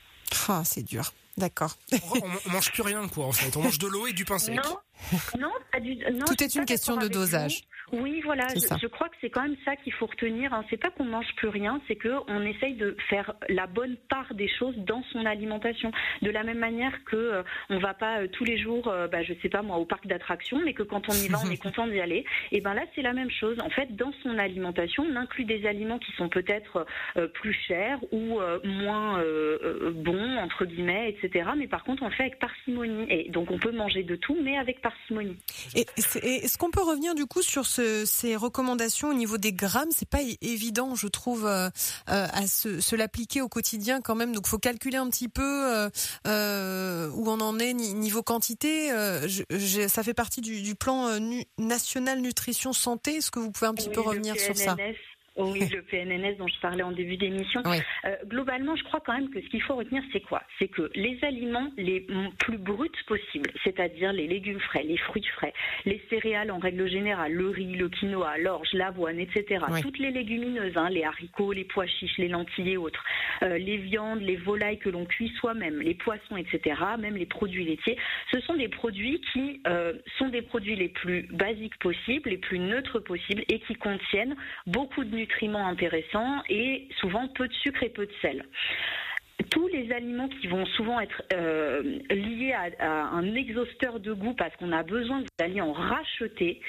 Ah, 0.50 0.64
c'est 0.64 0.84
dur. 0.84 1.04
D'accord. 1.38 1.78
on, 1.92 2.52
mange 2.52 2.72
plus 2.72 2.82
rien, 2.82 3.08
quoi, 3.08 3.26
en 3.26 3.32
fait. 3.32 3.56
On 3.56 3.62
mange 3.62 3.78
de 3.78 3.88
l'eau 3.88 4.08
et 4.08 4.14
du 4.14 4.26
pain 4.26 4.40
sec. 4.40 4.56
Non, 4.56 4.78
non, 5.40 5.52
pas 5.72 5.80
du, 5.80 5.96
non 6.12 6.26
Tout 6.26 6.44
est 6.44 6.56
une 6.56 6.66
question 6.66 6.98
de 6.98 7.08
dosage. 7.08 7.68
Oui, 7.94 8.22
voilà. 8.26 8.48
Je, 8.54 8.88
crois 8.88 9.08
que 9.08 9.16
c'est 9.22 9.30
quand 9.30 9.44
même 9.44 9.56
ça 9.64 9.78
qu'il 9.78 9.94
faut 9.94 10.08
retenir. 10.08 10.54
Hein. 10.54 10.66
C'est 10.70 10.78
pas 10.78 10.90
qu'on 10.90 11.06
mange 11.06 11.34
plus 11.38 11.48
rien, 11.48 11.80
c'est 11.88 11.96
que 11.96 12.10
on 12.28 12.42
essaye 12.46 12.74
de 12.74 12.98
faire 13.10 13.34
la 13.48 13.66
bonne 13.66 13.96
part 14.10 14.34
des 14.34 14.50
choses 14.50 14.76
dans 14.78 15.04
son 15.14 15.26
alimentation. 15.26 15.92
De 16.22 16.30
la 16.30 16.44
même 16.44 16.58
manière 16.58 16.92
que 17.06 17.16
euh, 17.16 17.44
on 17.70 17.80
va 17.80 17.94
pas 17.94 18.20
euh, 18.20 18.28
tous 18.28 18.44
les 18.44 18.58
jours, 18.58 18.90
euh, 18.90 19.08
bah, 19.08 19.24
je 19.24 19.34
sais 19.42 19.48
pas 19.48 19.62
moi, 19.62 19.78
au 19.78 19.86
parc 19.86 20.06
d'attractions, 20.06 20.62
mais 20.66 20.74
que 20.74 20.84
quand 20.84 21.08
on 21.08 21.14
y 21.14 21.30
va, 21.30 21.38
on 21.46 21.50
est 21.50 21.58
content 21.62 21.88
d'y 21.88 22.02
aller. 22.02 22.26
Et 22.52 22.60
ben 22.60 22.74
là, 22.74 22.84
c'est 22.94 23.02
la 23.02 23.14
même 23.14 23.32
chose. 23.32 23.58
En 23.62 23.70
fait, 23.70 23.96
dans 23.96 24.12
son 24.22 24.38
alimentation, 24.38 25.06
on 25.10 25.16
inclut 25.16 25.46
des 25.46 25.66
aliments 25.66 26.00
qui 26.00 26.12
sont 26.14 26.28
peut-être 26.28 26.86
plus 27.34 27.54
chers 27.54 28.00
ou 28.12 28.40
moins 28.64 29.24
bons 29.94 30.38
entre 30.38 30.66
guillemets, 30.66 31.10
etc. 31.10 31.50
Mais 31.58 31.68
par 31.68 31.84
contre, 31.84 32.04
on 32.04 32.08
le 32.08 32.14
fait 32.14 32.24
avec 32.24 32.40
parcimonie. 32.40 33.06
Et 33.10 33.30
donc, 33.30 33.52
on 33.52 33.58
peut 33.58 33.72
manger 33.72 34.04
de 34.04 34.16
tout, 34.16 34.38
mais 34.42 34.58
avec 34.58 34.82
parcimonie. 34.82 35.38
Et 35.76 35.86
est-ce 36.24 36.58
qu'on 36.58 36.72
peut 36.72 36.82
revenir 36.82 37.16
du 37.16 37.26
coup 37.26 37.42
sur 37.42 37.66
ces 38.06 38.36
recommandations 38.36 39.10
au 39.10 39.14
niveau 39.14 39.38
des 39.38 39.54
grammes, 39.54 39.90
c'est 39.92 40.10
pas 40.10 40.22
évident, 40.42 40.96
je 40.96 41.08
trouve, 41.08 41.46
euh, 41.46 41.70
euh, 42.10 42.28
à 42.32 42.48
se, 42.48 42.96
l'appliquer 42.96 43.42
au 43.42 43.50
quotidien 43.50 44.02
quand 44.02 44.16
même. 44.16 44.34
Donc, 44.34 44.48
faut 44.48 44.60
calculer 44.60 44.98
un 44.98 45.10
petit 45.10 45.30
peu 45.30 45.90
euh, 46.28 47.10
où 47.14 47.30
on 47.30 47.40
en 47.40 47.60
est 47.60 47.74
niveau 47.74 48.24
quantité. 48.24 48.90
ça 49.88 50.04
fait 50.04 50.14
partie 50.14 50.42
du, 50.42 50.76
plan 50.76 51.20
national 51.58 52.22
nutrition 52.22 52.74
santé. 52.74 53.16
Est-ce 53.16 53.32
que 53.32 53.40
vous 53.40 53.52
pouvez 53.52 53.68
un 53.68 53.74
petit 53.74 53.90
peu 53.90 54.02
revenir 54.02 54.40
sur 54.40 54.56
ça? 54.56 54.76
Oui, 55.38 55.62
le 55.72 55.82
PNNS 55.84 56.38
dont 56.38 56.48
je 56.48 56.60
parlais 56.60 56.84
en 56.84 56.92
début 56.92 57.18
d'émission. 57.18 57.62
Euh, 57.66 58.16
globalement, 58.26 58.76
je 58.76 58.84
crois 58.84 59.02
quand 59.06 59.14
même 59.14 59.30
que 59.30 59.40
ce 59.40 59.48
qu'il 59.48 59.62
faut 59.62 59.76
retenir, 59.76 60.02
c'est 60.12 60.22
quoi? 60.22 60.42
C'est 60.58 60.68
que 60.68 60.90
les 60.96 61.18
aliments 61.22 61.72
les 61.78 62.08
plus 62.40 62.58
bruts 62.58 62.90
possibles, 63.06 63.52
c'est-à-dire 63.64 64.14
les 64.14 64.28
légumes 64.28 64.60
frais, 64.60 64.84
les 64.84 64.98
fruits 64.98 65.28
frais, 65.36 65.54
les 65.86 66.02
céréales 66.10 66.52
en 66.52 66.58
règle 66.58 66.90
générale, 66.90 67.34
le 67.34 67.50
riz, 67.50 67.76
le 67.76 67.90
quinoa, 67.90 68.38
l'orge, 68.40 68.70
l'avoine, 68.74 69.20
etc. 69.20 69.64
Toutes 69.82 70.00
les 70.00 70.12
légumineuses, 70.12 70.76
hein, 70.76 70.90
les 70.90 71.04
haricots, 71.04 71.52
les 71.52 71.66
pois 71.66 71.86
chiches, 71.86 72.18
les 72.18 72.30
lentilles 72.30 72.72
et 72.72 72.78
autres, 72.78 73.04
euh, 73.44 73.58
les 73.58 73.78
viandes, 73.78 74.22
les 74.22 74.38
volailles 74.38 74.80
que 74.80 74.90
l'on 74.90 75.06
cuit 75.06 75.32
soi-même, 75.40 75.82
les 75.82 75.94
poissons, 75.94 76.38
etc., 76.38 76.82
même 76.98 77.16
les 77.16 77.26
produits 77.26 77.66
laitiers, 77.66 77.98
ce 78.32 78.40
sont 78.42 78.56
des 78.56 78.70
produits 78.70 79.22
qui 79.34 79.62
euh, 79.68 79.94
sont 80.18 80.30
des 80.30 80.42
produits 80.42 80.76
les 80.76 80.90
plus 80.90 81.24
basiques 81.32 81.78
possibles, 81.80 82.30
les 82.30 82.38
plus 82.38 82.60
neutres 82.60 83.00
possibles 83.00 83.44
et 83.50 83.60
qui 83.60 83.76
contiennent 83.76 84.36
beaucoup 84.66 85.04
de 85.04 85.16
nutriments 85.16 85.27
intéressants 85.66 86.42
et 86.50 86.88
souvent 87.00 87.28
peu 87.28 87.48
de 87.48 87.54
sucre 87.54 87.84
et 87.84 87.90
peu 87.90 88.06
de 88.06 88.14
sel 88.22 88.46
tous 89.50 89.68
les 89.68 89.92
aliments 89.92 90.28
qui 90.28 90.48
vont 90.48 90.66
souvent 90.66 91.00
être 91.00 91.22
euh, 91.34 92.00
liés 92.10 92.54
à, 92.80 93.08
un 93.08 93.36
exhausteur 93.36 94.00
de 94.00 94.14
goût 94.14 94.34
parce 94.34 94.56
qu'on 94.58 94.72
a 94.72 94.84
besoin 94.84 95.24
d'aller 95.38 95.62
en 95.62 95.74
racheter, 95.74 96.60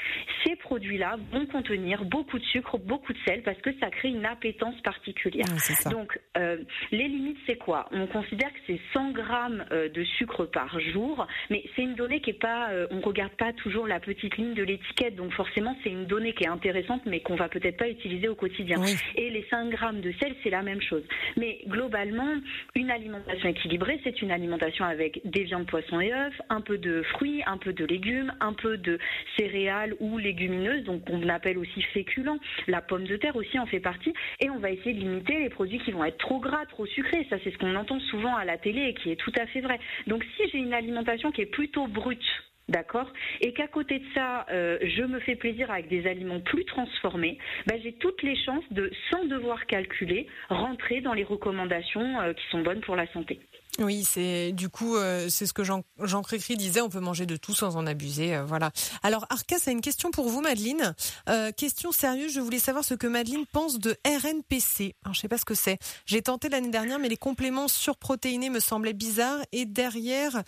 ces 0.44 0.56
produits-là 0.56 1.16
vont 1.32 1.46
contenir 1.46 2.04
beaucoup 2.04 2.38
de 2.38 2.44
sucre, 2.44 2.78
beaucoup 2.78 3.12
de 3.12 3.18
sel 3.26 3.42
parce 3.42 3.58
que 3.60 3.70
ça 3.78 3.90
crée 3.90 4.08
une 4.08 4.26
appétence 4.26 4.78
particulière. 4.82 5.46
Donc, 5.90 6.18
euh, 6.36 6.58
les 6.92 7.08
limites, 7.08 7.38
c'est 7.46 7.56
quoi? 7.56 7.88
On 7.90 8.06
considère 8.06 8.52
que 8.52 8.58
c'est 8.66 8.80
100 8.92 9.12
grammes 9.12 9.64
euh, 9.72 9.88
de 9.88 10.04
sucre 10.04 10.44
par 10.44 10.78
jour, 10.80 11.26
mais 11.50 11.64
c'est 11.74 11.82
une 11.82 11.94
donnée 11.94 12.20
qui 12.20 12.30
est 12.30 12.40
pas, 12.40 12.70
on 12.90 13.00
regarde 13.00 13.32
pas 13.32 13.52
toujours 13.54 13.86
la 13.86 14.00
petite 14.00 14.36
ligne 14.36 14.54
de 14.54 14.62
l'étiquette, 14.62 15.16
donc 15.16 15.32
forcément 15.32 15.76
c'est 15.82 15.90
une 15.90 16.06
donnée 16.06 16.34
qui 16.34 16.44
est 16.44 16.48
intéressante, 16.48 17.02
mais 17.06 17.20
qu'on 17.20 17.36
va 17.36 17.48
peut-être 17.48 17.76
pas 17.76 17.88
utiliser 17.88 18.28
au 18.28 18.34
quotidien. 18.34 18.76
Et 19.16 19.30
les 19.30 19.44
5 19.50 19.70
grammes 19.70 20.00
de 20.00 20.12
sel, 20.20 20.34
c'est 20.42 20.50
la 20.50 20.62
même 20.62 20.82
chose. 20.82 21.02
Mais 21.36 21.60
globalement, 21.66 22.34
une 22.74 22.90
alimentation 22.90 23.48
équilibrée, 23.48 24.00
c'est 24.04 24.22
une 24.22 24.30
alimentation 24.30 24.84
avec 24.84 25.20
des 25.24 25.44
viandes, 25.44 25.66
poissons 25.66 26.00
et 26.00 26.12
œufs, 26.12 26.34
un 26.48 26.61
peu 26.61 26.78
de 26.78 27.02
fruits, 27.02 27.42
un 27.46 27.56
peu 27.56 27.72
de 27.72 27.84
légumes, 27.84 28.32
un 28.40 28.52
peu 28.52 28.76
de 28.76 28.98
céréales 29.36 29.94
ou 30.00 30.18
légumineuses, 30.18 30.84
donc 30.84 31.02
on 31.11 31.28
appelle 31.28 31.59
aussi 31.59 31.82
féculents. 31.82 32.38
La 32.66 32.80
pomme 32.80 33.04
de 33.04 33.16
terre 33.16 33.36
aussi 33.36 33.59
en 33.59 33.66
fait 33.66 33.80
partie. 33.80 34.12
Et 34.40 34.50
on 34.50 34.59
va 34.59 34.70
essayer 34.70 34.94
de 34.94 35.00
limiter 35.00 35.38
les 35.38 35.50
produits 35.50 35.78
qui 35.78 35.92
vont 35.92 36.04
être 36.04 36.18
trop 36.18 36.38
gras, 36.40 36.66
trop 36.66 36.86
sucrés. 36.86 37.26
Ça, 37.30 37.36
c'est 37.44 37.50
ce 37.50 37.59
qu'on 37.59 37.74
entend 37.74 38.00
souvent 38.00 38.36
à 38.36 38.44
la 38.44 38.59
télé 38.59 38.82
et 38.82 38.94
qui 38.94 39.11
est 39.11 39.16
tout 39.16 39.32
à 39.38 39.46
fait 39.46 39.61
vrai. 39.61 39.78
Donc 40.06 40.24
si 40.36 40.48
j'ai 40.50 40.59
une 40.59 40.74
alimentation 40.74 41.30
qui 41.32 41.42
est 41.42 41.46
plutôt 41.46 41.86
brute, 41.86 42.24
D'accord 42.68 43.10
Et 43.40 43.52
qu'à 43.54 43.66
côté 43.66 43.98
de 43.98 44.04
ça, 44.14 44.44
euh, 44.50 44.78
je 44.82 45.02
me 45.02 45.20
fais 45.20 45.36
plaisir 45.36 45.70
avec 45.70 45.88
des 45.88 46.06
aliments 46.06 46.40
plus 46.40 46.66
transformés, 46.66 47.38
ben, 47.66 47.80
j'ai 47.82 47.94
toutes 47.94 48.22
les 48.22 48.36
chances 48.36 48.64
de, 48.70 48.90
sans 49.10 49.24
devoir 49.24 49.64
calculer, 49.66 50.26
rentrer 50.50 51.00
dans 51.00 51.14
les 51.14 51.24
recommandations 51.24 52.20
euh, 52.20 52.34
qui 52.34 52.46
sont 52.50 52.60
bonnes 52.60 52.80
pour 52.80 52.96
la 52.96 53.06
santé. 53.08 53.40
Oui, 53.80 54.02
c'est 54.02 54.50
du 54.52 54.68
coup, 54.68 54.96
euh, 54.96 55.28
c'est 55.28 55.46
ce 55.46 55.52
que 55.52 55.62
Jean, 55.62 55.84
Jean 56.02 56.22
disait, 56.56 56.80
on 56.80 56.88
peut 56.88 56.98
manger 56.98 57.26
de 57.26 57.36
tout 57.36 57.54
sans 57.54 57.76
en 57.76 57.86
abuser. 57.86 58.34
Euh, 58.34 58.44
voilà. 58.44 58.72
Alors, 59.04 59.24
Arcas 59.30 59.58
a 59.66 59.70
une 59.70 59.80
question 59.80 60.10
pour 60.10 60.28
vous, 60.28 60.40
Madeleine. 60.40 60.96
Euh, 61.28 61.52
question 61.52 61.92
sérieuse, 61.92 62.32
je 62.32 62.40
voulais 62.40 62.58
savoir 62.58 62.84
ce 62.84 62.94
que 62.94 63.06
Madeleine 63.06 63.46
pense 63.52 63.78
de 63.78 63.96
RNPC. 64.04 64.96
Alors, 65.04 65.14
je 65.14 65.20
sais 65.20 65.28
pas 65.28 65.38
ce 65.38 65.44
que 65.44 65.54
c'est. 65.54 65.78
J'ai 66.06 66.22
tenté 66.22 66.48
l'année 66.48 66.70
dernière, 66.70 66.98
mais 66.98 67.08
les 67.08 67.16
compléments 67.16 67.68
surprotéinés 67.68 68.50
me 68.50 68.58
semblaient 68.58 68.94
bizarres. 68.94 69.44
Et 69.52 69.64
derrière, 69.64 70.42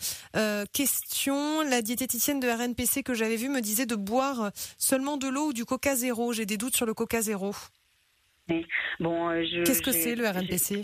question, 0.73 1.61
la 1.61 1.81
diététicienne 1.81 2.41
de 2.41 2.49
RNPC 2.49 3.03
que 3.03 3.13
j'avais 3.13 3.37
vue 3.37 3.49
me 3.49 3.61
disait 3.61 3.85
de 3.85 3.95
boire 3.95 4.51
seulement 4.77 5.15
de 5.15 5.29
l'eau 5.29 5.47
ou 5.47 5.53
du 5.53 5.63
Coca 5.63 5.95
Zéro. 5.95 6.33
J'ai 6.33 6.45
des 6.45 6.57
doutes 6.57 6.75
sur 6.75 6.85
le 6.85 6.93
Coca 6.93 7.21
Zéro. 7.21 7.55
Bon, 8.99 9.31
Qu'est-ce 9.65 9.81
que 9.81 9.93
c'est 9.93 10.15
le 10.15 10.27
RNPC 10.27 10.83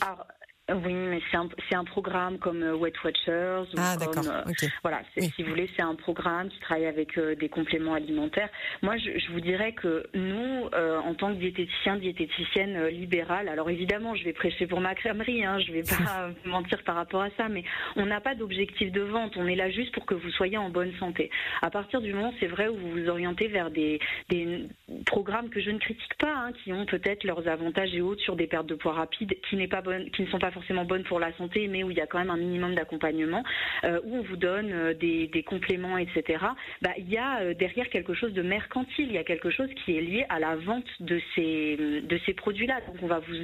oui, 0.70 0.94
mais 0.94 1.22
c'est 1.32 1.76
un, 1.76 1.84
programme 1.86 2.38
comme 2.40 2.62
euh, 2.62 2.76
Weight 2.76 3.02
Watchers. 3.04 3.64
Ou 3.74 3.78
ah, 3.78 3.96
d'accord. 3.96 4.26
Euh, 4.28 4.68
voilà, 4.84 5.02
si 5.18 5.44
vous 5.44 5.50
voulez, 5.50 5.70
c'est 5.76 5.82
un 5.82 5.96
programme 5.96 6.50
qui 6.50 6.60
travaille 6.60 6.88
avec 6.88 7.18
euh, 7.18 7.36
des 7.36 7.48
compléments 7.48 7.94
alimentaires. 7.94 8.50
Moi, 8.82 8.98
je, 8.98 9.18
je, 9.18 9.32
vous 9.32 9.40
dirais 9.40 9.72
que 9.72 10.08
nous, 10.14 10.66
en 10.74 11.14
tant 11.14 11.34
que 11.34 11.40
diététicien, 11.40 11.98
diététicienne 11.98 12.88
libérale, 12.88 13.48
alors 13.48 13.70
évidemment, 13.70 14.16
je 14.16 14.24
vais 14.26 14.34
prêcher 14.34 14.68
pour 14.68 14.82
ma 14.82 14.96
crèmerie, 14.96 15.46
hein, 15.46 15.60
je 15.60 15.72
vais 15.72 15.84
pas 15.84 16.32
mentir 16.46 16.84
par 16.84 16.96
rapport 16.96 17.22
à 17.22 17.30
ça, 17.38 17.48
mais 17.48 17.64
on 17.96 18.06
n'a 18.06 18.20
pas 18.20 18.36
d'objectif 18.36 18.92
de 18.92 19.02
vente. 19.02 19.38
On 19.38 19.48
est 19.48 19.56
là 19.56 19.70
juste 19.70 19.94
pour 19.94 20.06
que 20.06 20.16
vous 20.16 20.30
soyez 20.32 20.58
en 20.58 20.70
bonne 20.70 20.94
santé. 21.00 21.30
À 21.62 21.70
partir 21.70 22.02
du 22.02 22.14
moment, 22.14 22.34
c'est 22.40 22.48
vrai, 22.48 22.68
où 22.68 22.76
vous 22.76 22.92
vous 22.92 23.10
orientez 23.10 23.48
vers 23.48 23.72
des, 23.72 24.00
des 24.30 24.68
programmes 25.06 25.50
que 25.50 25.62
je 25.62 25.72
ne 25.72 25.80
critique 25.80 26.18
pas, 26.20 26.34
hein, 26.34 26.52
qui 26.64 26.74
ont 26.74 26.86
peut-être 26.86 27.24
leurs 27.24 27.48
avantages 27.48 27.94
et 27.94 28.02
autres 28.02 28.22
sur 28.22 28.36
des 28.36 28.48
pertes 28.48 28.68
de 28.68 28.76
poids 28.76 28.94
rapides, 28.94 29.34
qui 29.50 29.68
pas 29.68 29.82
bonne, 29.82 30.10
qui 30.12 30.22
ne 30.22 30.28
sont 30.28 30.40
pas 30.40 30.52
forcément 30.58 30.86
bonne 30.86 31.04
pour 31.04 31.20
la 31.20 31.32
santé, 31.38 31.68
mais 31.68 31.84
où 31.84 31.92
il 31.92 31.98
y 31.98 32.02
a 32.02 32.08
quand 32.08 32.18
même 32.18 32.32
un 32.32 32.38
minimum 32.38 32.74
d'accompagnement, 32.74 33.44
euh, 33.84 34.00
où 34.04 34.18
on 34.18 34.22
vous 34.24 34.38
donne 34.38 34.72
euh, 34.72 34.94
des, 34.94 35.44
compléments, 35.46 35.98
etc. 35.98 36.40
Bah, 36.82 36.92
il 36.98 37.10
y 37.10 37.18
a 37.18 37.42
euh, 37.42 37.54
derrière 37.54 37.90
quelque 37.90 38.16
chose 38.16 38.34
de 38.34 38.42
mercantile, 38.42 39.08
il 39.10 39.14
y 39.14 39.20
a 39.20 39.24
quelque 39.24 39.52
chose 39.52 39.70
qui 39.86 39.96
est 39.96 40.02
lié 40.02 40.26
à 40.30 40.40
la 40.40 40.56
vente 40.56 40.88
de 41.00 41.22
ces 41.36 41.78
de 41.78 42.20
ces 42.26 42.34
produits-là. 42.34 42.82
Donc 42.88 42.96
on 43.04 43.08
va 43.08 43.20
vous 43.20 43.36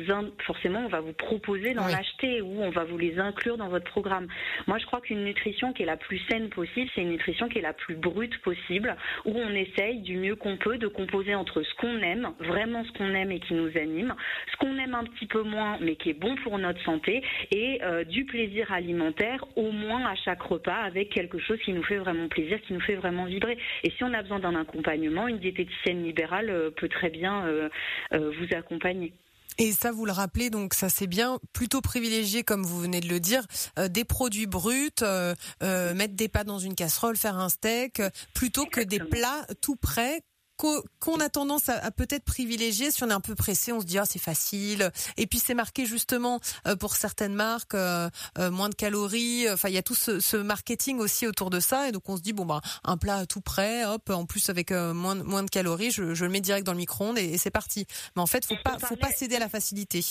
forcément 0.46 0.80
on 0.80 0.90
va 0.90 1.02
vous 1.02 1.14
proposer 1.14 1.74
d'en 1.74 1.86
acheter 1.86 2.42
ou 2.42 2.64
on 2.64 2.72
va 2.72 2.84
vous 2.84 2.98
les 2.98 3.20
inclure 3.20 3.58
dans 3.58 3.70
votre 3.70 3.86
programme. 3.86 4.28
Moi 4.68 4.80
je 4.80 4.86
crois 4.86 5.02
qu'une 5.02 5.24
nutrition 5.24 5.72
qui 5.72 5.84
est 5.84 5.86
la 5.86 5.98
plus 5.98 6.20
saine 6.30 6.50
possible, 6.50 6.90
c'est 6.96 7.02
une 7.02 7.12
nutrition 7.12 7.48
qui 7.48 7.60
est 7.60 7.62
la 7.62 7.74
plus 7.74 7.96
brute 7.96 8.38
possible, 8.42 8.96
où 9.26 9.38
on 9.38 9.50
essaye 9.50 10.02
du 10.02 10.18
mieux 10.18 10.36
qu'on 10.36 10.58
peut 10.58 10.78
de 10.78 10.88
composer 10.88 11.36
entre 11.36 11.62
ce 11.62 11.74
qu'on 11.76 12.00
aime, 12.00 12.32
vraiment 12.40 12.84
ce 12.86 12.92
qu'on 12.94 13.14
aime 13.14 13.32
et 13.32 13.40
qui 13.40 13.54
nous 13.54 13.78
anime, 13.78 14.16
ce 14.52 14.58
qu'on 14.58 14.78
aime 14.78 14.96
un 14.96 15.04
petit 15.04 15.28
peu 15.28 15.44
moins 15.44 15.78
mais 15.80 15.96
qui 15.96 16.10
est 16.10 16.20
bon 16.20 16.36
pour 16.44 16.58
notre 16.58 16.82
santé 16.84 17.03
et 17.08 17.82
euh, 17.84 18.04
du 18.04 18.26
plaisir 18.26 18.72
alimentaire 18.72 19.46
au 19.56 19.72
moins 19.72 20.06
à 20.06 20.16
chaque 20.16 20.42
repas 20.42 20.76
avec 20.76 21.10
quelque 21.10 21.40
chose 21.40 21.60
qui 21.64 21.74
nous 21.74 21.84
fait 21.84 21.98
vraiment 21.98 22.28
plaisir, 22.28 22.60
qui 22.62 22.74
nous 22.74 22.82
fait 22.82 22.96
vraiment 22.96 23.26
vibrer. 23.26 23.58
Et 23.84 23.92
si 23.92 24.04
on 24.04 24.14
a 24.14 24.22
besoin 24.22 24.40
d'un 24.40 24.56
accompagnement, 24.56 25.28
une 25.28 25.40
diététicienne 25.40 26.04
libérale 26.04 26.50
euh, 26.50 26.72
peut 26.72 26.90
très 26.90 27.10
bien 27.10 27.46
euh, 27.46 27.70
vous 28.12 28.56
accompagner. 28.56 29.14
Et 29.60 29.72
ça, 29.72 29.92
vous 29.92 30.06
le 30.06 30.12
rappelez, 30.12 30.50
donc 30.50 30.74
ça 30.74 30.90
c'est 30.90 31.06
bien, 31.06 31.38
plutôt 31.54 31.82
privilégier, 31.82 32.44
comme 32.44 32.64
vous 32.64 32.80
venez 32.80 33.02
de 33.02 33.08
le 33.08 33.20
dire, 33.20 33.44
des 33.90 34.04
produits 34.04 34.48
bruts, 34.48 34.90
mettre 35.62 36.16
des 36.16 36.28
pâtes 36.28 36.48
dans 36.48 36.58
une 36.58 36.74
casserole, 36.74 37.16
faire 37.16 37.38
un 37.38 37.50
steak, 37.50 38.02
plutôt 38.34 38.66
que 38.66 38.82
des 38.82 38.98
plats 38.98 39.46
tout 39.62 39.76
prêts 39.76 40.22
qu'on 41.00 41.20
a 41.20 41.30
tendance 41.30 41.70
à, 41.70 41.92
peut-être 41.92 42.24
privilégier 42.24 42.92
si 42.92 43.04
on 43.04 43.10
est 43.10 43.14
un 43.14 43.20
peu 43.20 43.36
pressé, 43.36 43.72
on 43.72 43.82
se 43.82 43.86
dit 43.86 43.98
ah 43.98 44.06
c'est 44.06 44.20
facile. 44.20 44.92
Et 45.18 45.28
puis 45.28 45.40
c'est 45.40 45.54
marqué 45.54 45.86
justement 45.86 46.40
euh, 46.68 46.76
pour 46.76 46.96
certaines 46.96 47.34
marques 47.34 47.76
euh, 47.76 48.10
euh, 48.38 48.52
moins 48.52 48.70
de 48.70 48.76
calories. 48.76 49.50
Enfin 49.50 49.70
il 49.70 49.76
y 49.76 49.78
a 49.78 49.84
tout 49.84 49.96
ce, 49.96 50.38
marketing 50.38 51.00
aussi 51.00 51.28
autour 51.28 51.50
de 51.50 51.60
ça 51.60 51.88
et 51.88 51.92
donc 51.92 52.08
on 52.10 52.18
se 52.18 52.22
dit 52.22 52.34
bon 52.34 52.46
bah 52.46 52.62
un 52.84 52.98
plat 52.98 53.26
tout 53.26 53.42
prêt, 53.42 53.86
hop 53.86 54.10
en 54.10 54.26
plus 54.26 54.50
avec 54.50 54.72
moins 54.72 55.16
moins 55.16 55.44
de 55.44 55.50
calories, 55.50 55.92
je, 55.92 56.04
le 56.04 56.30
mets 56.30 56.42
direct 56.42 56.66
dans 56.66 56.74
le 56.74 56.80
micro-ondes 56.80 57.18
et, 57.18 57.34
et 57.34 57.38
c'est 57.38 57.52
parti. 57.52 57.86
Mais 58.16 58.22
en 58.22 58.28
fait 58.28 58.46
faut 58.46 58.56
pas 58.64 58.78
faut 58.80 58.96
pas 58.96 59.12
céder 59.12 59.36
à 59.36 59.40
la 59.40 59.50
facilité. 59.50 60.04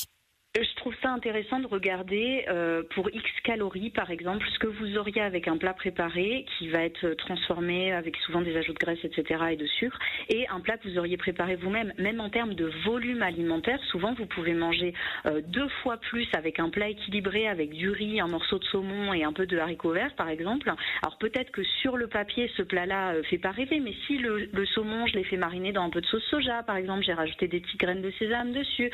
Je 0.54 0.74
trouve 0.76 0.94
ça 1.00 1.08
intéressant 1.08 1.60
de 1.60 1.66
regarder 1.66 2.44
euh, 2.50 2.82
pour 2.94 3.08
X 3.08 3.24
calories, 3.42 3.88
par 3.88 4.10
exemple, 4.10 4.44
ce 4.52 4.58
que 4.58 4.66
vous 4.66 4.98
auriez 4.98 5.22
avec 5.22 5.48
un 5.48 5.56
plat 5.56 5.72
préparé 5.72 6.44
qui 6.58 6.68
va 6.68 6.80
être 6.82 7.14
transformé 7.14 7.90
avec 7.90 8.18
souvent 8.18 8.42
des 8.42 8.54
ajouts 8.58 8.74
de 8.74 8.78
graisse, 8.78 9.02
etc. 9.02 9.44
et 9.52 9.56
de 9.56 9.64
sucre, 9.64 9.98
et 10.28 10.46
un 10.48 10.60
plat 10.60 10.76
que 10.76 10.86
vous 10.90 10.98
auriez 10.98 11.16
préparé 11.16 11.56
vous-même. 11.56 11.94
Même 11.96 12.20
en 12.20 12.28
termes 12.28 12.52
de 12.52 12.70
volume 12.84 13.22
alimentaire, 13.22 13.82
souvent 13.84 14.12
vous 14.12 14.26
pouvez 14.26 14.52
manger 14.52 14.92
euh, 15.24 15.40
deux 15.40 15.68
fois 15.82 15.96
plus 15.96 16.28
avec 16.34 16.60
un 16.60 16.68
plat 16.68 16.90
équilibré 16.90 17.48
avec 17.48 17.70
du 17.70 17.88
riz, 17.88 18.20
un 18.20 18.28
morceau 18.28 18.58
de 18.58 18.64
saumon 18.64 19.14
et 19.14 19.24
un 19.24 19.32
peu 19.32 19.46
de 19.46 19.56
haricots 19.56 19.92
verts, 19.92 20.14
par 20.16 20.28
exemple. 20.28 20.70
Alors 21.00 21.16
peut-être 21.16 21.50
que 21.50 21.62
sur 21.80 21.96
le 21.96 22.08
papier, 22.08 22.52
ce 22.58 22.62
plat-là 22.62 23.14
euh, 23.14 23.22
fait 23.22 23.38
pas 23.38 23.52
rêver, 23.52 23.80
mais 23.80 23.94
si 24.06 24.18
le, 24.18 24.50
le 24.52 24.66
saumon, 24.66 25.06
je 25.06 25.14
l'ai 25.14 25.24
fait 25.24 25.38
mariner 25.38 25.72
dans 25.72 25.84
un 25.84 25.90
peu 25.90 26.02
de 26.02 26.06
sauce 26.06 26.24
soja, 26.24 26.62
par 26.62 26.76
exemple, 26.76 27.04
j'ai 27.04 27.14
rajouté 27.14 27.48
des 27.48 27.60
petites 27.60 27.80
graines 27.80 28.02
de 28.02 28.10
sésame 28.18 28.52
dessus, 28.52 28.90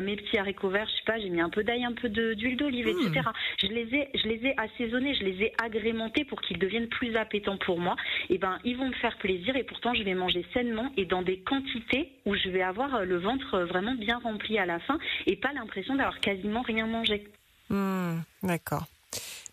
mes 0.00 0.16
petits 0.16 0.38
haricots 0.38 0.70
verts 0.70 0.93
je 0.94 0.98
sais 0.98 1.04
pas, 1.12 1.18
j'ai 1.18 1.28
mis 1.28 1.40
un 1.40 1.50
peu 1.50 1.64
d'ail, 1.64 1.84
un 1.84 1.92
peu 1.92 2.08
d'huile 2.08 2.56
d'olive, 2.56 2.88
etc. 2.88 3.20
Hmm. 3.24 3.32
Je 3.60 3.66
les 3.66 3.94
ai, 3.94 4.10
je 4.14 4.28
les 4.28 4.46
ai 4.46 4.54
assaisonnés, 4.58 5.14
je 5.14 5.24
les 5.24 5.42
ai 5.42 5.52
agrémentés 5.62 6.24
pour 6.24 6.40
qu'ils 6.40 6.58
deviennent 6.58 6.88
plus 6.88 7.16
appétants 7.16 7.58
pour 7.58 7.78
moi. 7.78 7.96
Et 8.30 8.34
eh 8.34 8.38
ben, 8.38 8.58
ils 8.64 8.76
vont 8.76 8.88
me 8.88 8.94
faire 8.94 9.16
plaisir 9.18 9.56
et 9.56 9.64
pourtant 9.64 9.94
je 9.94 10.02
vais 10.02 10.14
manger 10.14 10.44
sainement 10.52 10.90
et 10.96 11.04
dans 11.04 11.22
des 11.22 11.38
quantités 11.40 12.12
où 12.26 12.34
je 12.34 12.48
vais 12.48 12.62
avoir 12.62 12.94
euh, 12.94 13.04
le 13.04 13.18
ventre 13.18 13.54
euh, 13.54 13.64
vraiment 13.66 13.94
bien 13.94 14.18
rempli 14.18 14.58
à 14.58 14.66
la 14.66 14.78
fin 14.80 14.98
et 15.26 15.36
pas 15.36 15.52
l'impression 15.52 15.94
d'avoir 15.94 16.20
quasiment 16.20 16.62
rien 16.62 16.86
mangé. 16.86 17.24
Hmm, 17.70 18.18
d'accord. 18.42 18.86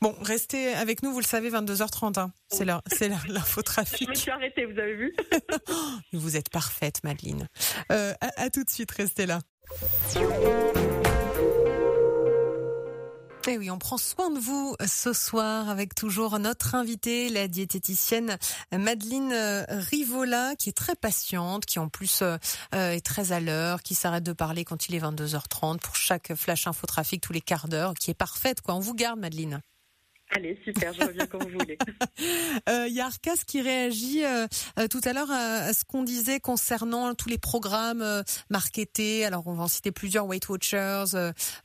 Bon, 0.02 0.16
restez 0.22 0.74
avec 0.74 1.04
nous, 1.04 1.12
vous 1.12 1.20
le 1.20 1.26
savez, 1.26 1.52
22h30. 1.52 2.20
Hein. 2.20 2.32
C'est 2.50 2.66
l'infotrafic. 2.66 4.02
Je 4.08 4.10
me 4.10 4.16
suis 4.16 4.32
arrêtée, 4.32 4.66
vous 4.66 4.80
avez 4.80 4.96
vu 4.96 5.16
Vous 6.14 6.36
êtes 6.36 6.50
parfaite, 6.50 7.04
Madeleine. 7.04 7.48
Euh, 7.92 8.14
à 8.20 8.50
tout 8.50 8.64
de 8.64 8.70
suite, 8.70 8.92
restez 8.92 9.28
là. 9.28 9.40
Et 13.48 13.54
eh 13.54 13.58
oui, 13.58 13.72
on 13.72 13.80
prend 13.80 13.98
soin 13.98 14.30
de 14.30 14.38
vous 14.38 14.76
ce 14.86 15.14
soir 15.14 15.68
avec 15.68 15.96
toujours 15.96 16.38
notre 16.38 16.76
invitée, 16.76 17.28
la 17.30 17.48
diététicienne 17.48 18.38
Madeleine 18.72 19.66
Rivola, 19.68 20.56
qui 20.56 20.70
est 20.70 20.78
très 20.78 20.96
patiente, 20.96 21.66
qui 21.66 21.80
en 21.80 21.90
plus 21.90 22.22
euh, 22.22 22.38
est 22.72 23.04
très 23.04 23.32
à 23.32 23.40
l'heure, 23.40 23.82
qui 23.82 23.96
s'arrête 23.96 24.24
de 24.24 24.34
parler 24.34 24.64
quand 24.64 24.88
il 24.88 24.96
est 24.96 25.00
22h30 25.00 25.80
pour 25.80 25.96
chaque 25.96 26.36
flash 26.36 26.68
infotrafic 26.68 27.20
tous 27.20 27.34
les 27.34 27.42
quarts 27.42 27.68
d'heure, 27.68 27.96
qui 27.96 28.12
est 28.12 28.16
parfaite. 28.16 28.62
Quoi. 28.62 28.76
On 28.76 28.80
vous 28.80 28.94
garde, 28.94 29.20
Madeleine. 29.20 29.62
Allez, 30.34 30.58
super, 30.64 30.94
je 30.94 31.02
reviens 31.02 31.26
quand 31.28 31.44
vous 31.44 31.50
voulez. 31.60 31.78
Euh, 32.70 32.86
il 32.88 32.94
y 32.94 33.02
a 33.02 33.08
Arcas 33.08 33.38
qui 33.48 33.62
réagit 33.62 34.24
euh, 34.24 34.46
euh, 34.78 34.88
tout 34.88 35.02
à 35.04 35.14
l'heure 35.14 35.32
à, 35.32 35.74
ce 35.74 35.84
qu'on 35.84 36.04
disait 36.04 36.40
concernant 36.40 37.16
tous 37.16 37.30
les 37.30 37.40
programmes 37.40 38.24
marketés? 38.50 39.26
Alors, 39.26 39.48
on 39.48 39.54
va 39.54 39.64
en 39.64 39.68
citer 39.68 39.92
plusieurs, 39.92 40.28
Weight 40.28 40.48
Watchers, 40.48 41.06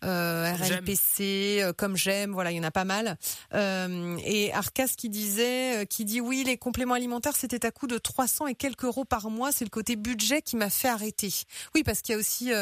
RLPC, 0.03 1.73
Comme 1.77 1.97
J'aime, 1.97 2.33
voilà, 2.33 2.53
il 2.53 2.57
y 2.57 2.61
en 2.61 2.65
a 2.65 2.71
pas 2.71 2.85
mal. 2.85 3.19
et 3.53 4.53
Arcas 4.55 4.89
qui 4.97 5.11
disait, 5.11 5.87
qui 5.87 6.05
dit 6.05 6.21
oui, 6.21 6.45
les 6.45 6.57
compléments 6.57 6.95
alimentaires, 6.95 7.37
c'était 7.37 7.67
à 7.67 7.71
coût 7.71 7.87
de 7.87 7.99
300 7.99 8.47
et 8.47 8.55
quelques 8.55 8.85
euros 8.85 9.05
par 9.05 9.29
mois. 9.29 9.53
C'est 9.53 9.65
le 9.65 9.71
côté 9.71 9.97
budget 9.97 10.41
qui 10.41 10.57
m'a 10.57 10.71
fait 10.71 10.89
arrêter. 10.89 11.33
Oui, 11.75 11.83
parce 11.83 12.01
qu'il 12.01 12.15
y 12.15 12.17
a 12.17 12.19
aussi, 12.19 12.53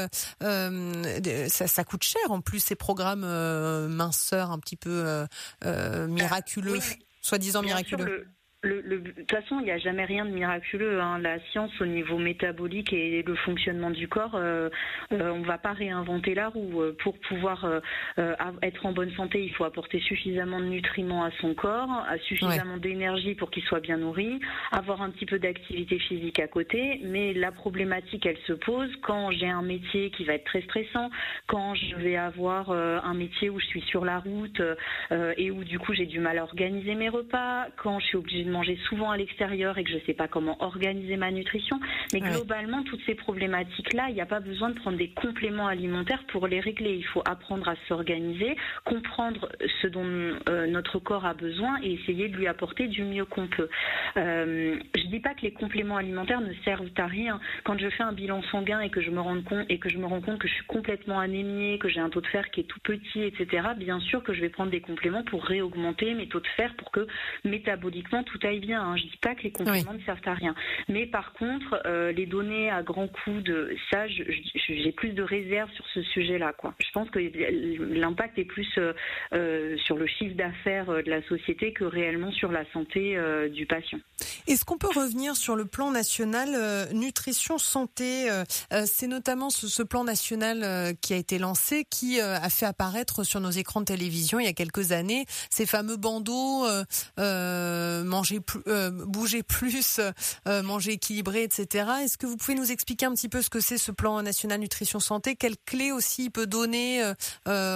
ça, 0.40 1.66
ça, 1.68 1.84
coûte 1.84 2.02
cher 2.02 2.30
en 2.30 2.40
plus, 2.40 2.60
ces 2.60 2.74
programmes 2.74 3.26
minceurs 3.88 4.50
un 4.50 4.58
petit 4.58 4.76
peu 4.76 5.26
euh, 5.93 5.93
miraculeux, 6.08 6.78
soi-disant 7.20 7.62
miraculeux. 7.62 8.28
Le, 8.64 8.82
de 8.82 9.10
toute 9.10 9.30
façon, 9.30 9.60
il 9.60 9.64
n'y 9.64 9.70
a 9.70 9.78
jamais 9.78 10.06
rien 10.06 10.24
de 10.24 10.30
miraculeux. 10.30 10.98
Hein. 11.00 11.18
La 11.18 11.38
science 11.50 11.70
au 11.80 11.86
niveau 11.86 12.16
métabolique 12.16 12.94
et 12.94 13.22
le 13.22 13.34
fonctionnement 13.34 13.90
du 13.90 14.08
corps, 14.08 14.34
euh, 14.34 14.70
euh, 15.12 15.30
on 15.32 15.40
ne 15.40 15.44
va 15.44 15.58
pas 15.58 15.72
réinventer 15.72 16.34
la 16.34 16.48
roue. 16.48 16.80
Euh, 16.80 16.96
pour 17.02 17.18
pouvoir 17.18 17.66
être 18.62 18.86
en 18.86 18.92
bonne 18.92 19.12
santé, 19.12 19.44
il 19.44 19.52
faut 19.52 19.64
apporter 19.64 20.00
suffisamment 20.00 20.60
de 20.60 20.66
nutriments 20.66 21.24
à 21.24 21.30
son 21.40 21.54
corps, 21.54 22.06
suffisamment 22.22 22.78
d'énergie 22.78 23.34
pour 23.34 23.50
qu'il 23.50 23.62
soit 23.64 23.80
bien 23.80 23.98
nourri, 23.98 24.40
avoir 24.72 25.02
un 25.02 25.10
petit 25.10 25.26
peu 25.26 25.38
d'activité 25.38 25.98
physique 25.98 26.38
à 26.40 26.46
côté. 26.46 27.00
Mais 27.04 27.34
la 27.34 27.52
problématique, 27.52 28.24
elle 28.24 28.38
se 28.46 28.54
pose 28.54 28.90
quand 29.02 29.30
j'ai 29.32 29.48
un 29.48 29.62
métier 29.62 30.10
qui 30.10 30.24
va 30.24 30.34
être 30.34 30.44
très 30.44 30.62
stressant, 30.62 31.10
quand 31.46 31.74
je 31.74 31.96
vais 31.96 32.16
avoir 32.16 32.70
un 32.70 33.14
métier 33.14 33.50
où 33.50 33.60
je 33.60 33.66
suis 33.66 33.82
sur 33.82 34.04
la 34.04 34.20
route 34.20 34.62
et 35.36 35.50
où 35.50 35.64
du 35.64 35.78
coup 35.78 35.92
j'ai 35.92 36.06
du 36.06 36.20
mal 36.20 36.38
à 36.38 36.44
organiser 36.44 36.94
mes 36.94 37.08
repas, 37.08 37.66
quand 37.76 37.98
je 37.98 38.06
suis 38.06 38.16
obligée 38.16 38.44
de 38.44 38.50
manger 38.54 38.78
souvent 38.88 39.10
à 39.10 39.16
l'extérieur 39.16 39.76
et 39.78 39.84
que 39.84 39.90
je 39.90 39.96
ne 39.96 40.00
sais 40.02 40.14
pas 40.14 40.28
comment 40.28 40.56
organiser 40.62 41.16
ma 41.16 41.30
nutrition. 41.30 41.80
Mais 42.12 42.20
globalement, 42.20 42.82
toutes 42.84 43.04
ces 43.04 43.16
problématiques-là, 43.16 44.06
il 44.10 44.14
n'y 44.14 44.20
a 44.20 44.26
pas 44.26 44.40
besoin 44.40 44.70
de 44.70 44.74
prendre 44.74 44.96
des 44.96 45.08
compléments 45.08 45.66
alimentaires 45.66 46.22
pour 46.28 46.46
les 46.46 46.60
régler. 46.60 46.94
Il 46.94 47.06
faut 47.06 47.22
apprendre 47.26 47.68
à 47.68 47.74
s'organiser, 47.88 48.56
comprendre 48.84 49.48
ce 49.82 49.88
dont 49.88 50.06
euh, 50.48 50.66
notre 50.66 50.98
corps 50.98 51.26
a 51.26 51.34
besoin 51.34 51.78
et 51.82 51.94
essayer 51.94 52.28
de 52.28 52.36
lui 52.36 52.46
apporter 52.46 52.86
du 52.86 53.02
mieux 53.02 53.24
qu'on 53.24 53.48
peut. 53.48 53.68
Euh, 54.16 54.76
je 54.96 55.06
dis 55.08 55.20
pas 55.20 55.34
que 55.34 55.42
les 55.42 55.52
compléments 55.52 55.96
alimentaires 55.96 56.40
ne 56.40 56.52
servent 56.64 56.90
à 56.96 57.06
rien. 57.06 57.40
Quand 57.64 57.78
je 57.78 57.88
fais 57.90 58.04
un 58.04 58.12
bilan 58.12 58.42
sanguin 58.52 58.80
et 58.80 58.90
que 58.90 59.00
je 59.00 59.10
me 59.10 59.20
rends 59.20 59.42
compte 59.42 59.66
et 59.68 59.78
que 59.78 59.88
je 59.88 59.98
me 59.98 60.06
rends 60.06 60.20
compte 60.20 60.38
que 60.38 60.48
je 60.48 60.54
suis 60.54 60.66
complètement 60.66 61.18
anémiée, 61.18 61.78
que 61.78 61.88
j'ai 61.88 62.00
un 62.00 62.10
taux 62.10 62.20
de 62.20 62.26
fer 62.28 62.50
qui 62.50 62.60
est 62.60 62.64
tout 62.64 62.80
petit, 62.80 63.22
etc. 63.22 63.68
Bien 63.76 63.98
sûr 64.00 64.22
que 64.22 64.32
je 64.32 64.40
vais 64.40 64.48
prendre 64.48 64.70
des 64.70 64.80
compléments 64.80 65.24
pour 65.24 65.44
réaugmenter 65.44 66.14
mes 66.14 66.28
taux 66.28 66.40
de 66.40 66.46
fer 66.56 66.72
pour 66.76 66.92
que 66.92 67.06
métaboliquement 67.44 68.22
tout 68.22 68.38
aille 68.44 68.60
bien. 68.60 68.82
Hein. 68.82 68.96
Je 68.96 69.02
dis 69.02 69.18
pas 69.20 69.34
que 69.34 69.42
les 69.42 69.52
compléments 69.52 69.94
ne 69.94 70.00
servent 70.00 70.20
à 70.26 70.34
rien. 70.34 70.54
Mais 70.88 71.06
par 71.06 71.32
contre, 71.32 71.80
euh, 71.86 72.12
les 72.12 72.26
données 72.26 72.70
à 72.70 72.82
grands 72.82 73.08
coups 73.08 73.42
de 73.42 73.74
ça, 73.90 74.06
j'ai 74.08 74.92
plus 74.92 75.10
de 75.10 75.22
réserve 75.22 75.70
sur 75.72 75.84
ce 75.94 76.02
sujet-là. 76.02 76.52
Quoi. 76.52 76.74
Je 76.80 76.90
pense 76.92 77.10
que 77.10 77.18
l'impact 77.18 78.38
est 78.38 78.44
plus 78.44 78.68
euh, 78.78 78.92
euh, 79.32 79.76
sur 79.78 79.96
le 79.96 80.06
chiffre 80.06 80.36
d'affaires 80.36 80.86
de 80.86 81.10
la 81.10 81.22
société 81.28 81.72
que 81.72 81.84
réellement 81.84 82.32
sur 82.32 82.50
la 82.52 82.64
santé 82.72 83.16
du 83.50 83.66
patient. 83.66 83.98
Est-ce 84.46 84.64
qu'on 84.64 84.78
peut 84.78 84.88
revenir 84.94 85.36
sur 85.36 85.56
le 85.56 85.64
plan 85.64 85.90
national 85.90 86.88
nutrition 86.92 87.58
santé 87.58 88.28
C'est 88.84 89.06
notamment 89.06 89.50
ce, 89.50 89.68
ce, 89.68 89.82
plan 89.82 90.04
national 90.04 90.94
qui 91.00 91.12
a 91.12 91.16
été 91.16 91.38
lancé 91.38 91.84
qui 91.84 92.20
a 92.20 92.48
fait 92.48 92.66
apparaître 92.66 93.24
sur 93.24 93.40
nos 93.40 93.50
écrans 93.50 93.80
de 93.80 93.86
télévision 93.86 94.38
il 94.40 94.46
y 94.46 94.48
a 94.48 94.52
quelques 94.52 94.92
années 94.92 95.24
ces 95.50 95.66
fameux 95.66 95.96
bandeaux 95.96 96.66
manger 97.18 98.33
euh, 98.66 98.90
bouger 98.90 99.42
plus, 99.42 100.00
euh, 100.46 100.62
manger 100.62 100.92
équilibré, 100.92 101.42
etc. 101.42 101.90
Est-ce 102.02 102.18
que 102.18 102.26
vous 102.26 102.36
pouvez 102.36 102.54
nous 102.54 102.70
expliquer 102.70 103.06
un 103.06 103.14
petit 103.14 103.28
peu 103.28 103.42
ce 103.42 103.50
que 103.50 103.60
c'est 103.60 103.78
ce 103.78 103.92
plan 103.92 104.22
national 104.22 104.60
nutrition 104.60 105.00
santé? 105.00 105.36
Quelles 105.36 105.58
clés 105.66 105.92
aussi 105.92 106.24
il 106.24 106.30
peut 106.30 106.46
donner 106.46 107.02
euh, 107.02 107.14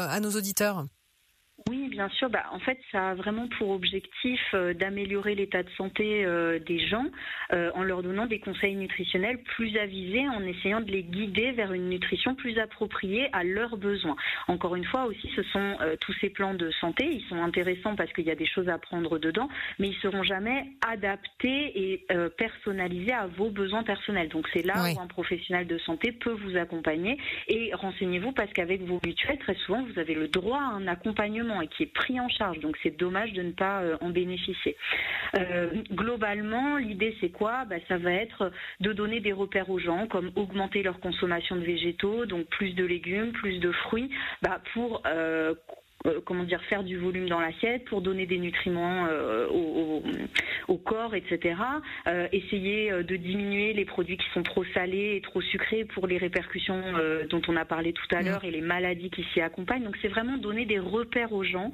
à 0.09 0.21
nos 0.21 0.31
auditeurs? 0.31 0.87
Bien 1.89 2.09
sûr. 2.11 2.31
Bah, 2.31 2.45
en 2.53 2.59
fait, 2.59 2.79
ça 2.93 3.11
a 3.11 3.15
vraiment 3.15 3.49
pour 3.59 3.71
objectif 3.71 4.41
euh, 4.55 4.75
d'améliorer 4.75 5.35
l'état 5.35 5.63
de 5.63 5.71
santé 5.71 6.25
euh, 6.25 6.59
des 6.59 6.79
gens 6.79 7.07
euh, 7.53 7.71
en 7.75 7.83
leur 7.83 8.03
donnant 8.03 8.27
des 8.27 8.39
conseils 8.39 8.77
nutritionnels 8.77 9.39
plus 9.57 9.77
avisés, 9.77 10.29
en 10.29 10.43
essayant 10.45 10.81
de 10.81 10.91
les 10.91 11.03
guider 11.03 11.53
vers 11.53 11.73
une 11.73 11.89
nutrition 11.89 12.35
plus 12.35 12.59
appropriée 12.59 13.29
à 13.33 13.45
leurs 13.45 13.77
besoins. 13.77 14.17
Encore 14.47 14.77
une 14.77 14.85
fois, 14.85 15.07
aussi, 15.07 15.31
ce 15.35 15.43
sont 15.45 15.77
tous 16.01 16.13
ces 16.21 16.31
plans 16.31 16.55
de 16.55 16.71
santé. 16.81 17.05
Ils 17.05 17.25
sont 17.29 17.43
intéressants 17.43 17.97
parce 17.97 18.13
qu'il 18.13 18.27
y 18.27 18.31
a 18.31 18.35
des 18.35 18.47
choses 18.47 18.69
à 18.69 18.79
prendre 18.79 19.19
dedans, 19.19 19.49
mais 19.79 19.89
ils 19.89 19.97
seront 19.97 20.23
jamais 20.23 20.67
adaptés 20.87 21.93
et 21.93 22.07
personnalisés 22.37 23.13
à 23.13 23.27
vos 23.27 23.51
besoins 23.51 23.83
personnels. 23.83 24.29
Donc, 24.29 24.49
c'est 24.53 24.65
là 24.65 24.75
où 24.95 25.01
un 25.01 25.07
professionnel 25.07 25.67
de 25.67 25.79
santé 25.79 26.13
peut 26.13 26.33
vous 26.33 26.57
accompagner 26.57 27.19
et 27.49 27.73
renseignez-vous 27.75 28.33
parce 28.33 28.53
qu'avec 28.53 28.83
vos 28.83 29.01
mutuelles, 29.05 29.39
très 29.39 29.55
souvent, 29.55 29.83
vous 29.83 29.99
avez 29.99 30.15
le 30.15 30.29
droit 30.29 30.59
à 30.59 30.75
un 30.75 30.87
accompagnement 30.87 31.61
et 31.61 31.69
qui 31.69 31.78
est 31.83 31.93
pris 31.93 32.19
en 32.21 32.29
charge. 32.29 32.59
Donc 32.61 32.77
c'est 32.83 32.97
dommage 32.97 33.33
de 33.33 33.43
ne 33.43 33.53
pas 33.53 33.83
euh, 33.83 33.97
en 34.01 34.11
bénéficier. 34.11 34.77
Euh, 35.37 35.71
globalement, 35.93 36.77
l'idée 36.77 37.17
c'est 37.21 37.31
quoi? 37.31 37.65
Bah, 37.65 37.77
Ça 37.89 37.99
va 37.99 38.13
être 38.13 38.51
de 38.81 38.93
donner 38.93 39.21
des 39.21 39.33
repères 39.33 39.71
aux 39.71 39.79
gens, 39.79 40.07
comme 40.07 40.31
augmenter 40.37 40.83
leur 40.83 41.01
consommation 41.01 41.57
de 41.57 41.63
végétaux, 41.63 42.27
donc 42.27 42.47
plus 42.47 42.73
de 42.75 42.85
légumes, 42.85 43.33
plus 43.33 43.59
de 43.59 43.73
fruits, 43.73 44.11
bah, 44.43 44.61
pour 44.73 45.03
euh, 46.07 46.21
comment 46.25 46.45
dire 46.45 46.63
faire 46.65 46.85
du 46.85 46.97
volume 46.97 47.29
dans 47.29 47.41
l'assiette 47.41 47.85
pour 47.87 48.01
donner 48.01 48.27
des 48.27 48.39
nutriments 48.39 49.07
au, 50.69 50.77
corps, 50.79 51.15
etc. 51.15 51.57
essayer 52.33 52.91
de 52.91 53.17
diminuer 53.17 53.73
les 53.73 53.85
produits 53.85 54.17
qui 54.17 54.29
sont 54.33 54.43
trop 54.43 54.65
salés 54.75 55.17
et 55.17 55.21
trop 55.21 55.41
sucrés 55.41 55.85
pour 55.85 56.07
les 56.07 56.19
répercussions 56.19 56.83
dont 57.29 57.43
on 57.49 57.57
a 57.57 57.65
parlé 57.65 57.93
tout 57.93 58.07
à 58.15 58.23
mmh. 58.23 58.25
l'heure 58.25 58.45
et 58.45 58.51
les 58.51 58.61
maladies 58.61 59.11
qui 59.11 59.25
s'y 59.33 59.41
accompagnent. 59.41 59.85
Donc 59.85 59.97
c'est 60.01 60.09
vraiment 60.09 60.37
donner 60.39 60.67
des 60.67 60.79
repères 60.79 61.33
aux 61.33 61.45
gens 61.45 61.73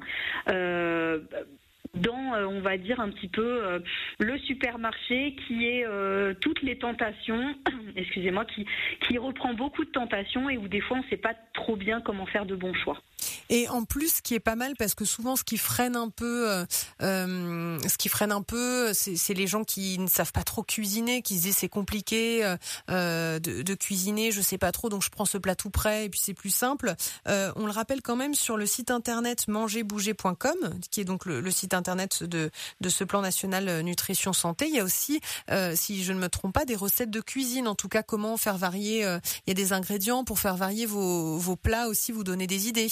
dans, 1.95 2.35
euh, 2.35 2.45
on 2.45 2.61
va 2.61 2.77
dire, 2.77 2.99
un 2.99 3.09
petit 3.09 3.27
peu 3.27 3.63
euh, 3.63 3.79
le 4.19 4.37
supermarché 4.39 5.35
qui 5.47 5.65
est 5.65 5.85
euh, 5.85 6.33
toutes 6.41 6.61
les 6.61 6.77
tentations, 6.77 7.55
excusez-moi, 7.95 8.45
qui, 8.45 8.65
qui 9.07 9.17
reprend 9.17 9.53
beaucoup 9.53 9.83
de 9.83 9.89
tentations 9.89 10.49
et 10.49 10.57
où 10.57 10.67
des 10.67 10.81
fois 10.81 10.97
on 10.97 11.03
ne 11.03 11.09
sait 11.09 11.17
pas 11.17 11.33
trop 11.53 11.75
bien 11.75 12.01
comment 12.01 12.25
faire 12.25 12.45
de 12.45 12.55
bons 12.55 12.73
choix. 12.73 13.01
Et 13.49 13.67
en 13.69 13.85
plus, 13.85 14.15
ce 14.15 14.21
qui 14.21 14.33
est 14.33 14.39
pas 14.39 14.55
mal, 14.55 14.73
parce 14.77 14.95
que 14.95 15.05
souvent, 15.05 15.35
ce 15.35 15.43
qui 15.43 15.57
freine 15.57 15.95
un 15.95 16.09
peu, 16.09 16.65
ce 16.99 17.97
qui 17.97 18.09
freine 18.09 18.31
un 18.31 18.41
peu, 18.41 18.91
c'est 18.93 19.33
les 19.33 19.47
gens 19.47 19.63
qui 19.63 19.97
ne 19.99 20.07
savent 20.07 20.31
pas 20.31 20.43
trop 20.43 20.63
cuisiner, 20.63 21.21
qui 21.21 21.37
se 21.37 21.43
disent 21.43 21.57
c'est 21.57 21.69
compliqué 21.69 22.41
de, 22.87 23.73
cuisiner, 23.75 24.31
je 24.31 24.41
sais 24.41 24.57
pas 24.57 24.71
trop, 24.71 24.89
donc 24.89 25.03
je 25.03 25.09
prends 25.09 25.25
ce 25.25 25.37
plat 25.37 25.55
tout 25.55 25.69
prêt 25.69 26.05
et 26.05 26.09
puis 26.09 26.19
c'est 26.19 26.33
plus 26.33 26.49
simple. 26.49 26.95
On 27.27 27.65
le 27.65 27.71
rappelle 27.71 28.01
quand 28.01 28.15
même 28.15 28.33
sur 28.33 28.57
le 28.57 28.65
site 28.65 28.91
internet 28.91 29.47
mangerbouger.com, 29.47 30.79
qui 30.91 31.01
est 31.01 31.05
donc 31.05 31.25
le, 31.25 31.39
le 31.39 31.51
site 31.51 31.73
internet 31.73 31.84
internet 31.85 32.23
de, 32.23 32.49
de 32.81 32.89
ce 32.89 33.03
plan 33.03 33.21
national 33.21 33.69
euh, 33.69 33.81
nutrition 33.83 34.33
santé. 34.33 34.65
Il 34.67 34.73
y 34.73 34.79
a 34.79 34.83
aussi, 34.83 35.21
euh, 35.51 35.75
si 35.75 36.03
je 36.03 36.13
ne 36.13 36.19
me 36.19 36.29
trompe 36.29 36.53
pas, 36.53 36.65
des 36.65 36.75
recettes 36.75 37.11
de 37.11 37.21
cuisine. 37.21 37.67
En 37.67 37.75
tout 37.75 37.89
cas, 37.89 38.01
comment 38.01 38.37
faire 38.37 38.57
varier. 38.57 39.05
Euh, 39.05 39.19
il 39.45 39.49
y 39.49 39.51
a 39.51 39.53
des 39.53 39.71
ingrédients 39.71 40.23
pour 40.23 40.39
faire 40.39 40.55
varier 40.55 40.87
vos, 40.87 41.37
vos 41.37 41.55
plats 41.55 41.87
aussi, 41.87 42.11
vous 42.11 42.23
donner 42.23 42.47
des 42.47 42.67
idées 42.67 42.89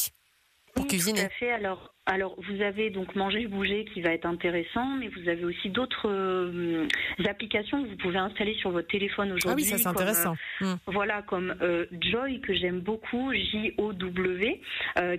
pour 0.73 0.87
cuisiner. 0.87 1.19
Tout 1.19 1.25
à 1.25 1.29
fait. 1.29 1.51
Alors, 1.51 1.93
alors, 2.05 2.35
vous 2.37 2.61
avez 2.61 2.89
donc 2.89 3.15
Manger 3.15 3.47
Bouger 3.47 3.85
qui 3.93 4.01
va 4.01 4.11
être 4.11 4.25
intéressant, 4.25 4.85
mais 4.99 5.07
vous 5.07 5.29
avez 5.29 5.45
aussi 5.45 5.69
d'autres 5.69 6.09
euh, 6.09 6.85
applications 7.25 7.81
que 7.81 7.89
vous 7.89 7.95
pouvez 7.95 8.17
installer 8.17 8.55
sur 8.55 8.71
votre 8.71 8.89
téléphone 8.89 9.31
aujourd'hui. 9.31 9.65
Ah 9.67 9.73
oui, 9.73 9.77
ça 9.77 9.77
c'est 9.77 9.87
intéressant. 9.87 10.35
Euh, 10.61 10.65
hmm. 10.65 10.77
Voilà, 10.87 11.21
comme 11.21 11.55
euh, 11.61 11.85
Joy 12.01 12.41
que 12.41 12.53
j'aime 12.53 12.81
beaucoup, 12.81 13.31
J-O-W, 13.33 14.61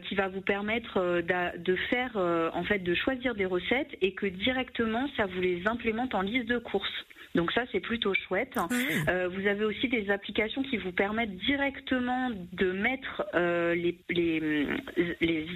qui 0.07 0.15
va 0.15 0.29
vous 0.29 0.43
permettre 0.43 1.23
de 1.23 1.77
faire, 1.89 2.17
en 2.17 2.65
fait, 2.65 2.81
de 2.81 2.95
choisir 2.95 3.35
des 3.35 3.47
recettes 3.47 3.97
et 4.03 4.13
que 4.13 4.27
directement 4.27 5.09
ça 5.17 5.27
vous 5.27 5.41
les 5.41 5.67
implémente 5.67 6.15
en 6.15 6.21
liste 6.21 6.49
de 6.49 6.59
courses. 6.59 7.05
Donc 7.35 7.51
ça, 7.51 7.63
c'est 7.73 7.81
plutôt 7.81 8.15
chouette. 8.15 8.57
Euh, 9.09 9.29
vous 9.29 9.47
avez 9.47 9.65
aussi 9.65 9.89
des 9.89 10.09
applications 10.11 10.63
qui 10.63 10.77
vous 10.77 10.93
permettent 10.93 11.37
directement 11.37 12.31
de 12.53 12.71
mettre 12.71 13.25
euh, 13.35 13.75
les, 13.75 13.99
les, 14.09 14.67
les, 15.21 15.47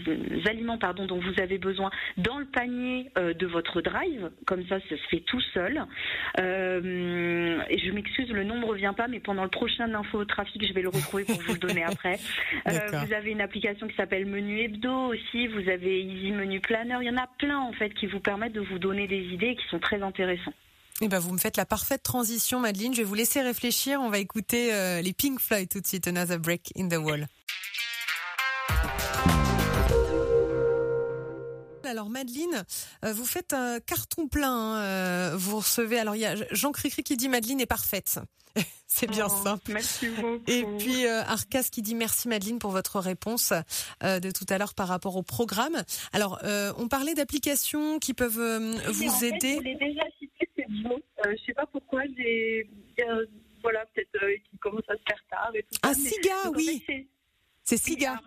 aliments 0.48 0.78
pardon, 0.78 1.06
dont 1.06 1.20
vous 1.20 1.40
avez 1.40 1.58
besoin 1.58 1.90
dans 2.16 2.38
le 2.38 2.46
panier 2.46 3.10
euh, 3.16 3.32
de 3.32 3.46
votre 3.46 3.80
drive. 3.80 4.30
Comme 4.46 4.66
ça, 4.66 4.80
ça 4.80 4.96
se 4.96 5.08
fait 5.08 5.20
tout 5.20 5.40
seul. 5.54 5.84
Je 6.36 7.92
m'excuse, 7.92 8.30
le 8.30 8.42
nom 8.42 8.58
ne 8.58 8.64
revient 8.64 8.92
pas, 8.96 9.06
mais 9.06 9.20
pendant 9.20 9.44
le 9.44 9.50
prochain 9.50 9.92
info 9.94 10.24
trafic, 10.24 10.66
je 10.66 10.72
vais 10.72 10.82
le 10.82 10.88
retrouver 10.88 11.24
pour 11.24 11.40
vous 11.40 11.52
le 11.52 11.58
donner 11.58 11.84
après. 11.84 12.18
Vous 12.66 13.12
avez 13.12 13.30
une 13.30 13.40
application 13.40 13.86
qui 13.86 13.94
s'appelle 13.94 14.26
Menu 14.26 14.60
Hebdo 14.60 15.12
aussi. 15.12 15.46
Vous 15.46 15.68
avez 15.68 16.02
Easy 16.02 16.32
Menu 16.32 16.60
Planner. 16.60 16.96
Il 17.00 17.06
y 17.06 17.10
en 17.10 17.16
a 17.16 17.28
plein 17.38 17.58
en 17.58 17.72
fait 17.72 17.90
qui 17.94 18.06
vous 18.06 18.20
permettent 18.20 18.52
de 18.52 18.60
vous 18.60 18.78
donner 18.78 19.06
des 19.06 19.22
idées 19.32 19.56
qui 19.56 19.66
sont 19.68 19.78
très 19.78 20.02
intéressants. 20.02 20.52
Eh 21.00 21.06
ben, 21.08 21.20
vous 21.20 21.32
me 21.32 21.38
faites 21.38 21.56
la 21.56 21.64
parfaite 21.64 22.02
transition, 22.02 22.58
Madeleine. 22.58 22.92
Je 22.92 22.98
vais 22.98 23.04
vous 23.04 23.14
laisser 23.14 23.40
réfléchir. 23.40 24.00
On 24.00 24.10
va 24.10 24.18
écouter 24.18 24.74
euh, 24.74 25.00
les 25.00 25.12
Pink 25.12 25.38
Floyd 25.40 25.68
tout 25.68 25.80
de 25.80 25.86
suite. 25.86 26.08
Another 26.08 26.38
Break 26.38 26.72
in 26.76 26.88
the 26.88 26.94
Wall. 26.96 27.28
Alors 31.84 32.10
Madeleine, 32.10 32.64
euh, 33.04 33.12
vous 33.14 33.24
faites 33.24 33.54
un 33.54 33.80
carton 33.80 34.28
plein. 34.28 34.52
Hein, 34.52 34.82
euh, 34.82 35.36
vous 35.38 35.56
recevez. 35.58 35.98
Alors 35.98 36.16
il 36.16 36.20
y 36.20 36.26
a 36.26 36.34
Jean 36.50 36.70
Cricri 36.70 37.02
qui 37.02 37.16
dit 37.16 37.28
Madeleine 37.30 37.60
est 37.60 37.66
parfaite. 37.66 38.18
C'est 38.86 39.06
bien 39.06 39.28
Oh, 39.30 39.42
simple. 39.44 39.72
Merci 39.72 40.08
beaucoup. 40.08 40.42
Et 40.48 40.64
puis 40.78 41.06
euh, 41.06 41.22
Arcas 41.22 41.62
qui 41.70 41.80
dit 41.80 41.94
merci 41.94 42.28
Madeleine 42.28 42.58
pour 42.58 42.72
votre 42.72 42.98
réponse 43.00 43.54
euh, 44.02 44.20
de 44.20 44.30
tout 44.30 44.44
à 44.50 44.58
l'heure 44.58 44.74
par 44.74 44.88
rapport 44.88 45.16
au 45.16 45.22
programme. 45.22 45.82
Alors 46.12 46.40
on 46.76 46.88
parlait 46.88 47.14
d'applications 47.14 47.98
qui 48.00 48.12
peuvent 48.12 48.38
en 48.38 48.92
vous 48.92 49.10
fait, 49.10 49.28
aider. 49.28 49.56
Je 49.58 49.62
l'ai 49.62 49.76
déjà 49.76 50.02
cité, 50.18 50.47
Joe. 50.68 51.00
Euh, 51.26 51.34
je 51.38 51.44
sais 51.46 51.54
pas 51.54 51.66
pourquoi, 51.66 52.02
j'ai. 52.16 52.68
euh, 53.02 53.26
voilà, 53.62 53.84
peut-être 53.86 54.22
euh, 54.22 54.36
qu'il 54.48 54.58
commence 54.58 54.88
à 54.88 54.94
se 54.96 55.02
faire 55.08 55.24
tard 55.30 55.50
et 55.54 55.62
tout 55.62 55.78
Ah, 55.82 55.94
ça. 55.94 56.00
Siga, 56.00 56.50
oui. 56.54 56.84
C'est 57.64 57.76
Siga. 57.76 58.20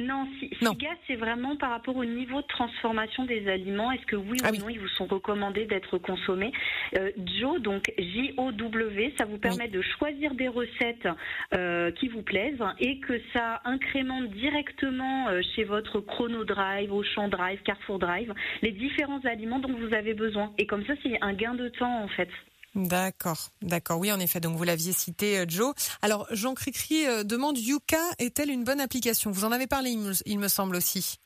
Non, 0.00 0.26
si, 0.38 0.50
Non. 0.62 0.72
SIGA, 0.72 0.88
c'est 1.06 1.16
vraiment 1.16 1.54
par 1.56 1.68
rapport 1.68 1.96
au 1.96 2.04
niveau 2.06 2.40
de 2.40 2.46
transformation 2.46 3.26
des 3.26 3.46
aliments. 3.46 3.92
Est-ce 3.92 4.06
que 4.06 4.16
oui 4.16 4.38
ou 4.40 4.44
Ah 4.44 4.48
oui. 4.50 4.58
non, 4.58 4.70
ils 4.70 4.80
vous 4.80 4.88
sont 4.88 5.04
recommandés 5.04 5.66
d'être 5.66 5.98
consommés 5.98 6.50
euh, 6.96 7.10
Joe, 7.38 7.60
donc 7.60 7.92
J-O-W, 7.98 9.12
ça 9.18 9.26
vous 9.26 9.36
permet 9.36 9.68
de 9.68 9.82
choisir 9.82 10.34
des 10.34 10.48
recettes 10.48 11.06
euh, 11.54 11.90
qui 11.92 12.08
vous 12.08 12.22
plaisent 12.22 12.64
et 12.78 13.00
que 13.00 13.20
ça 13.34 13.60
incrémente 13.66 14.30
directement 14.30 15.28
euh, 15.28 15.42
chez 15.54 15.64
votre 15.64 16.00
Chrono 16.00 16.44
Drive, 16.44 16.90
Auchan 16.90 17.28
Drive, 17.28 17.60
Carrefour 17.62 17.98
Drive, 17.98 18.32
les 18.62 18.72
différents 18.72 19.20
aliments 19.24 19.58
dont 19.58 19.74
vous 19.74 19.92
avez 19.92 20.14
besoin. 20.14 20.54
Et 20.56 20.66
comme 20.66 20.86
ça, 20.86 20.94
c'est 21.02 21.18
un 21.20 21.34
gain 21.34 21.54
de 21.54 21.68
temps 21.68 22.02
en 22.02 22.08
fait. 22.08 22.30
D'accord, 22.74 23.50
d'accord. 23.60 23.98
Oui, 23.98 24.10
en 24.10 24.18
effet. 24.18 24.40
Donc 24.40 24.56
vous 24.56 24.64
l'aviez 24.64 24.92
cité, 24.92 25.38
euh, 25.38 25.44
Joe. 25.46 25.74
Alors 26.00 26.26
Jean 26.30 26.54
Cricri 26.54 27.06
euh, 27.06 27.22
demande 27.22 27.58
Yuka 27.58 28.00
est-elle 28.18 28.50
une 28.50 28.64
bonne 28.64 28.80
application? 28.80 29.30
Vous 29.30 29.44
en 29.44 29.52
avez 29.52 29.66
parlé, 29.66 29.90
il 29.90 29.98
me, 29.98 30.12
il 30.24 30.38
me 30.38 30.48
semble 30.48 30.76
aussi, 30.76 31.16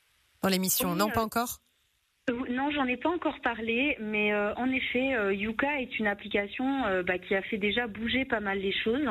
dans 0.43 0.49
l'émission. 0.49 0.93
Oui, 0.93 0.99
non, 0.99 1.09
euh, 1.09 1.13
pas 1.13 1.23
encore? 1.23 1.61
Non, 2.29 2.73
j'en 2.73 2.87
ai 2.87 2.97
pas 2.97 3.11
encore 3.11 3.39
parlé, 3.39 3.97
mais 4.01 4.33
euh, 4.33 4.53
en 4.57 4.69
effet, 4.73 5.15
euh, 5.15 5.33
Yuka 5.33 5.81
est 5.81 5.97
une 6.01 6.09
application 6.09 6.85
euh, 6.87 7.05
bah, 7.05 7.19
qui 7.19 7.37
a 7.37 7.43
fait 7.43 7.57
déjà 7.57 7.87
bouger 7.87 8.25
pas 8.25 8.41
mal 8.41 8.59
les 8.59 8.73
choses. 8.73 9.07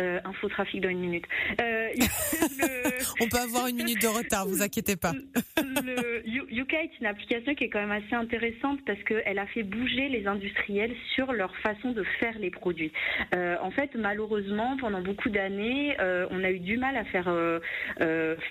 Info 0.00 0.48
trafic 0.48 0.80
dans 0.80 0.88
une 0.88 1.00
minute. 1.00 1.24
Le- 1.58 3.02
On 3.20 3.28
peut 3.28 3.38
avoir 3.38 3.66
une 3.66 3.76
minute 3.76 4.00
de 4.00 4.06
retard, 4.06 4.46
vous 4.46 4.62
inquiétez 4.62 4.94
pas. 4.94 5.12
le 5.60 6.22
Yuka 6.28 6.84
est 6.84 7.00
une 7.00 7.06
application 7.06 7.54
qui 7.56 7.64
est 7.64 7.68
quand 7.68 7.80
même 7.80 7.90
assez 7.90 8.14
intéressante 8.14 8.78
parce 8.86 9.02
qu'elle 9.02 9.38
a 9.40 9.46
fait 9.46 9.64
bouger 9.64 10.08
les 10.08 10.28
industriels 10.28 10.94
sur 11.14 11.32
leur 11.32 11.56
façon 11.58 11.90
de 11.90 12.04
faire 12.20 12.38
les 12.38 12.50
produits. 12.50 12.92
En 13.32 13.70
fait, 13.72 13.90
malheureusement, 13.96 14.76
pendant 14.76 15.00
beaucoup 15.02 15.30
d'années, 15.30 15.96
on 16.30 16.44
a 16.44 16.50
eu 16.52 16.60
du 16.60 16.76
mal 16.76 16.96
à 16.96 17.04
faire 17.06 17.32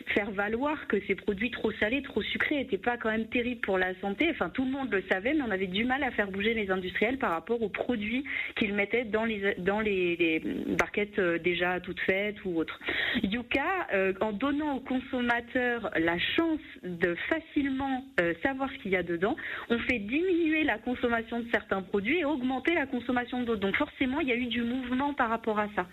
faire 0.07 0.31
valoir 0.31 0.87
que 0.87 0.97
ces 1.07 1.15
produits 1.15 1.51
trop 1.51 1.71
salés, 1.73 2.01
trop 2.01 2.21
sucrés 2.21 2.55
n'étaient 2.55 2.77
pas 2.77 2.97
quand 2.97 3.09
même 3.09 3.27
terribles 3.27 3.61
pour 3.61 3.77
la 3.77 3.93
santé. 4.01 4.27
Enfin, 4.31 4.49
tout 4.49 4.65
le 4.65 4.71
monde 4.71 4.91
le 4.91 5.03
savait, 5.09 5.33
mais 5.33 5.43
on 5.47 5.51
avait 5.51 5.67
du 5.67 5.85
mal 5.85 6.03
à 6.03 6.11
faire 6.11 6.29
bouger 6.29 6.53
les 6.53 6.69
industriels 6.69 7.17
par 7.17 7.31
rapport 7.31 7.61
aux 7.61 7.69
produits 7.69 8.23
qu'ils 8.55 8.73
mettaient 8.73 9.05
dans 9.05 9.25
les 9.25 9.55
dans 9.57 9.79
les, 9.79 10.15
les 10.15 10.39
barquettes 10.77 11.19
euh, 11.19 11.37
déjà 11.37 11.79
toutes 11.79 11.99
faites 12.01 12.43
ou 12.45 12.57
autres. 12.57 12.79
Yuka, 13.23 13.87
euh, 13.93 14.13
en 14.21 14.31
donnant 14.31 14.77
aux 14.77 14.79
consommateurs 14.79 15.91
la 15.97 16.17
chance 16.17 16.59
de 16.83 17.15
facilement 17.29 18.03
euh, 18.19 18.33
savoir 18.43 18.69
ce 18.71 18.77
qu'il 18.79 18.91
y 18.91 18.95
a 18.95 19.03
dedans, 19.03 19.35
on 19.69 19.79
fait 19.79 19.99
diminuer 19.99 20.63
la 20.63 20.77
consommation 20.77 21.39
de 21.39 21.45
certains 21.51 21.81
produits 21.81 22.19
et 22.19 22.25
augmenter 22.25 22.73
la 22.73 22.85
consommation 22.85 23.43
d'autres. 23.43 23.61
Donc 23.61 23.75
forcément, 23.75 24.19
il 24.19 24.27
y 24.27 24.31
a 24.31 24.35
eu 24.35 24.47
du 24.47 24.63
mouvement 24.63 25.13
par 25.13 25.29
rapport 25.29 25.59
à 25.59 25.67
ça. 25.75 25.87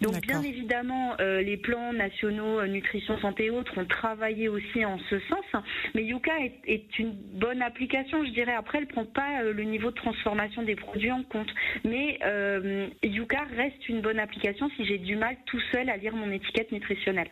Donc 0.00 0.20
bien 0.22 0.42
évidemment, 0.42 1.14
euh, 1.20 1.40
les 1.42 1.56
plans 1.56 1.92
nationaux 1.92 2.64
nutrition 2.66 3.18
santé 3.20 3.46
et 3.46 3.50
autres 3.50 3.78
ont 3.78 3.84
travaillé 3.84 4.48
aussi 4.48 4.84
en 4.84 4.98
ce 5.10 5.18
sens. 5.20 5.62
Mais 5.94 6.04
Yuka 6.04 6.32
est, 6.40 6.60
est 6.66 6.98
une 6.98 7.12
bonne 7.12 7.51
application, 7.60 8.24
je 8.24 8.30
dirais. 8.30 8.54
Après, 8.54 8.78
elle 8.78 8.86
prend 8.86 9.04
pas 9.04 9.42
euh, 9.42 9.52
le 9.52 9.64
niveau 9.64 9.90
de 9.90 9.96
transformation 9.96 10.62
des 10.62 10.76
produits 10.76 11.10
en 11.10 11.22
compte. 11.24 11.52
Mais 11.84 12.18
euh, 12.24 12.88
Yuka 13.02 13.44
reste 13.56 13.88
une 13.88 14.00
bonne 14.00 14.18
application 14.18 14.70
si 14.76 14.84
j'ai 14.86 14.98
du 14.98 15.16
mal 15.16 15.36
tout 15.46 15.60
seul 15.72 15.90
à 15.90 15.96
lire 15.96 16.14
mon 16.14 16.30
étiquette 16.30 16.72
nutritionnelle. 16.72 17.28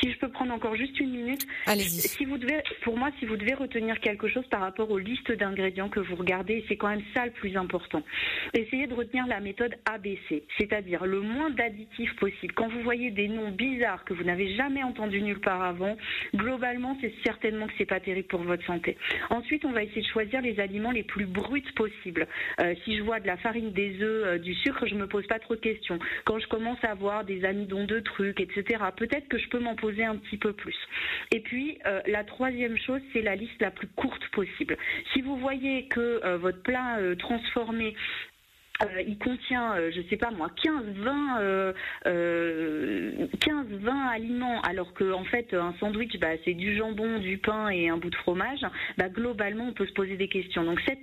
Si 0.00 0.10
je 0.10 0.18
peux 0.18 0.28
prendre 0.28 0.52
encore 0.52 0.76
juste 0.76 0.98
une 0.98 1.10
minute, 1.10 1.46
Allez-y. 1.66 2.08
si 2.08 2.24
vous 2.24 2.38
devez, 2.38 2.60
pour 2.82 2.96
moi, 2.96 3.10
si 3.18 3.26
vous 3.26 3.36
devez 3.36 3.54
retenir 3.54 4.00
quelque 4.00 4.28
chose 4.28 4.46
par 4.48 4.60
rapport 4.60 4.90
aux 4.90 4.98
listes 4.98 5.30
d'ingrédients 5.32 5.88
que 5.88 6.00
vous 6.00 6.16
regardez, 6.16 6.64
c'est 6.68 6.76
quand 6.76 6.88
même 6.88 7.02
ça 7.14 7.26
le 7.26 7.32
plus 7.32 7.56
important. 7.56 8.02
Essayez 8.52 8.86
de 8.86 8.94
retenir 8.94 9.26
la 9.26 9.40
méthode 9.40 9.74
ABC, 9.84 10.44
c'est-à-dire 10.58 11.04
le 11.06 11.20
moins 11.20 11.50
d'additifs 11.50 12.14
possible. 12.16 12.54
Quand 12.54 12.68
vous 12.68 12.80
voyez 12.80 13.10
des 13.10 13.28
noms 13.28 13.50
bizarres 13.50 14.04
que 14.04 14.14
vous 14.14 14.24
n'avez 14.24 14.54
jamais 14.56 14.82
entendus 14.82 15.22
nulle 15.22 15.40
part 15.40 15.62
avant, 15.62 15.96
globalement, 16.34 16.96
c'est 17.00 17.12
certainement 17.24 17.66
que 17.66 17.72
c'est 17.78 17.84
pas 17.84 18.00
terrible 18.00 18.28
pour 18.28 18.42
votre 18.42 18.64
santé. 18.64 18.96
Ensuite, 19.44 19.66
on 19.66 19.72
va 19.72 19.82
essayer 19.82 20.00
de 20.00 20.06
choisir 20.06 20.40
les 20.40 20.58
aliments 20.58 20.90
les 20.90 21.02
plus 21.02 21.26
bruts 21.26 21.60
possibles. 21.76 22.26
Euh, 22.62 22.74
si 22.82 22.96
je 22.96 23.02
vois 23.02 23.20
de 23.20 23.26
la 23.26 23.36
farine, 23.36 23.72
des 23.72 24.00
œufs, 24.00 24.24
euh, 24.26 24.38
du 24.38 24.54
sucre, 24.54 24.86
je 24.86 24.94
me 24.94 25.06
pose 25.06 25.26
pas 25.26 25.38
trop 25.38 25.54
de 25.54 25.60
questions. 25.60 25.98
Quand 26.24 26.38
je 26.38 26.46
commence 26.46 26.82
à 26.82 26.94
voir 26.94 27.26
des 27.26 27.44
amidons 27.44 27.84
de 27.84 28.00
trucs, 28.00 28.40
etc., 28.40 28.82
peut-être 28.96 29.28
que 29.28 29.36
je 29.36 29.46
peux 29.50 29.58
m'en 29.58 29.74
poser 29.74 30.02
un 30.02 30.16
petit 30.16 30.38
peu 30.38 30.54
plus. 30.54 30.74
Et 31.30 31.40
puis, 31.40 31.78
euh, 31.84 32.00
la 32.06 32.24
troisième 32.24 32.78
chose, 32.78 33.02
c'est 33.12 33.20
la 33.20 33.36
liste 33.36 33.60
la 33.60 33.70
plus 33.70 33.86
courte 33.88 34.26
possible. 34.32 34.78
Si 35.12 35.20
vous 35.20 35.36
voyez 35.36 35.88
que 35.88 36.36
votre 36.36 36.62
plat 36.62 36.98
transformé 37.18 37.94
euh, 38.82 39.02
il 39.06 39.18
contient, 39.18 39.76
euh, 39.76 39.90
je 39.94 40.02
sais 40.08 40.16
pas 40.16 40.30
moi, 40.30 40.50
15, 40.62 40.84
20, 40.96 41.40
euh, 41.40 41.72
euh, 42.06 43.26
15, 43.40 43.66
20 43.70 44.06
aliments, 44.08 44.60
alors 44.62 44.92
que 44.94 45.12
en 45.12 45.24
fait 45.24 45.54
un 45.54 45.74
sandwich, 45.78 46.18
bah, 46.18 46.36
c'est 46.44 46.54
du 46.54 46.76
jambon, 46.76 47.18
du 47.18 47.38
pain 47.38 47.68
et 47.68 47.88
un 47.88 47.96
bout 47.96 48.10
de 48.10 48.16
fromage. 48.16 48.60
Bah, 48.98 49.08
globalement, 49.08 49.68
on 49.68 49.72
peut 49.72 49.86
se 49.86 49.92
poser 49.92 50.16
des 50.16 50.28
questions. 50.28 50.64
Donc 50.64 50.80
cette 50.86 50.98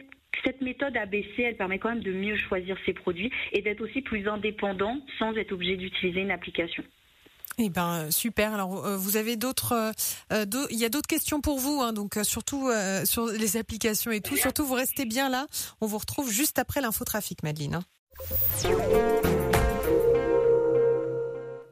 cette 0.46 0.62
méthode 0.62 0.98
ABC, 0.98 1.44
elle 1.44 1.56
permet 1.56 1.78
quand 1.78 1.90
même 1.90 2.04
de 2.04 2.14
mieux 2.14 2.36
choisir 2.36 2.76
ses 2.86 2.94
produits 2.94 3.32
et 3.52 3.62
d'être 3.62 3.82
aussi 3.82 4.02
plus 4.02 4.28
indépendant 4.28 4.98
sans 5.20 5.36
être 5.36 5.52
obligé 5.52 5.76
d'utiliser 5.76 6.22
une 6.22 6.32
application. 6.32 6.84
Eh 7.58 7.70
ben 7.70 8.10
super. 8.12 8.54
Alors 8.54 8.86
euh, 8.86 8.98
vous 8.98 9.18
avez 9.18 9.36
d'autres, 9.36 9.74
euh, 9.74 9.92
euh, 10.34 10.46
il 10.70 10.78
y 10.80 10.86
a 10.86 10.90
d'autres 10.90 11.08
questions 11.08 11.42
pour 11.42 11.60
vous, 11.60 11.82
hein, 11.82 11.94
donc 11.94 12.18
surtout 12.24 12.70
sur 13.06 13.28
les 13.28 13.58
applications 13.58 14.12
et 14.12 14.22
tout. 14.22 14.38
Surtout 14.38 14.66
vous 14.66 14.74
restez 14.76 15.06
bien 15.06 15.30
là. 15.30 15.48
On 15.82 15.88
vous 15.88 15.98
retrouve 15.98 16.30
juste 16.32 16.60
après 16.60 16.82
l'infotrafic, 16.82 17.44
Madeleine. 17.44 17.76
hein. 17.76 19.41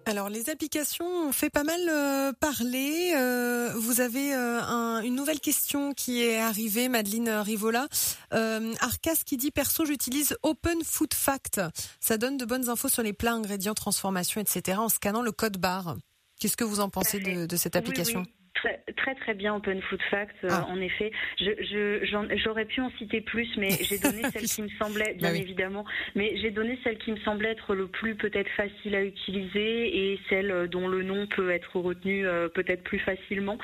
Alors 0.09 0.29
les 0.29 0.49
applications 0.49 1.05
ont 1.05 1.31
fait 1.31 1.51
pas 1.51 1.63
mal 1.63 1.79
euh, 1.87 2.33
parler. 2.33 3.11
Euh, 3.15 3.71
vous 3.75 4.01
avez 4.01 4.33
euh, 4.33 4.59
un- 4.59 5.01
une 5.01 5.13
nouvelle 5.13 5.39
question 5.39 5.93
qui 5.93 6.23
est 6.23 6.39
arrivée, 6.39 6.89
Madeleine 6.89 7.29
Rivola. 7.29 7.87
Euh, 8.33 8.73
Arcas 8.79 9.17
qui 9.23 9.37
dit 9.37 9.51
perso 9.51 9.85
j'utilise 9.85 10.35
Open 10.41 10.79
Food 10.83 11.13
Fact. 11.13 11.61
Ça 11.99 12.17
donne 12.17 12.37
de 12.37 12.45
bonnes 12.45 12.69
infos 12.69 12.89
sur 12.89 13.03
les 13.03 13.13
plats, 13.13 13.33
ingrédients, 13.33 13.75
transformations, 13.75 14.41
etc. 14.41 14.79
en 14.79 14.89
scannant 14.89 15.21
le 15.21 15.31
code 15.31 15.57
barre. 15.57 15.95
Qu'est-ce 16.39 16.57
que 16.57 16.63
vous 16.63 16.79
en 16.79 16.89
pensez 16.89 17.19
de, 17.19 17.45
de 17.45 17.55
cette 17.55 17.75
application 17.75 18.21
Oui, 18.21 18.25
oui. 18.27 18.33
Très, 18.61 18.79
très 18.97 19.15
très 19.15 19.33
bien 19.35 19.55
Open 19.55 19.81
Food 19.83 20.01
Fact 20.09 20.35
euh, 20.43 20.49
Ah. 20.51 20.65
en 20.69 20.81
effet 20.81 21.11
je, 21.39 22.03
j'aurais 22.43 22.65
pu 22.65 22.81
en 22.81 22.89
citer 22.97 23.21
plus 23.21 23.47
mais 23.57 23.69
j'ai 23.87 23.97
donné 23.99 24.21
celle 24.33 24.43
qui 24.43 24.61
me 24.61 24.69
semblait 24.77 25.13
bien 25.13 25.29
Bah 25.29 25.33
oui. 25.33 25.41
évidemment 25.41 25.85
mais 26.15 26.35
j'ai 26.37 26.51
donné 26.51 26.77
celle 26.83 26.97
qui 26.97 27.11
me 27.11 27.17
semblait 27.19 27.51
être 27.51 27.73
le 27.73 27.87
plus 27.87 28.15
peut-être 28.15 28.49
facile 28.57 28.95
à 28.95 29.03
utiliser 29.03 30.11
et 30.13 30.19
celle 30.29 30.51
euh, 30.51 30.67
dont 30.67 30.87
le 30.89 31.03
nom 31.03 31.25
peut 31.27 31.51
être 31.51 31.77
retenu 31.79 32.25
euh, 32.27 32.49
peut-être 32.49 32.83
plus 32.83 32.99
facilement 32.99 33.57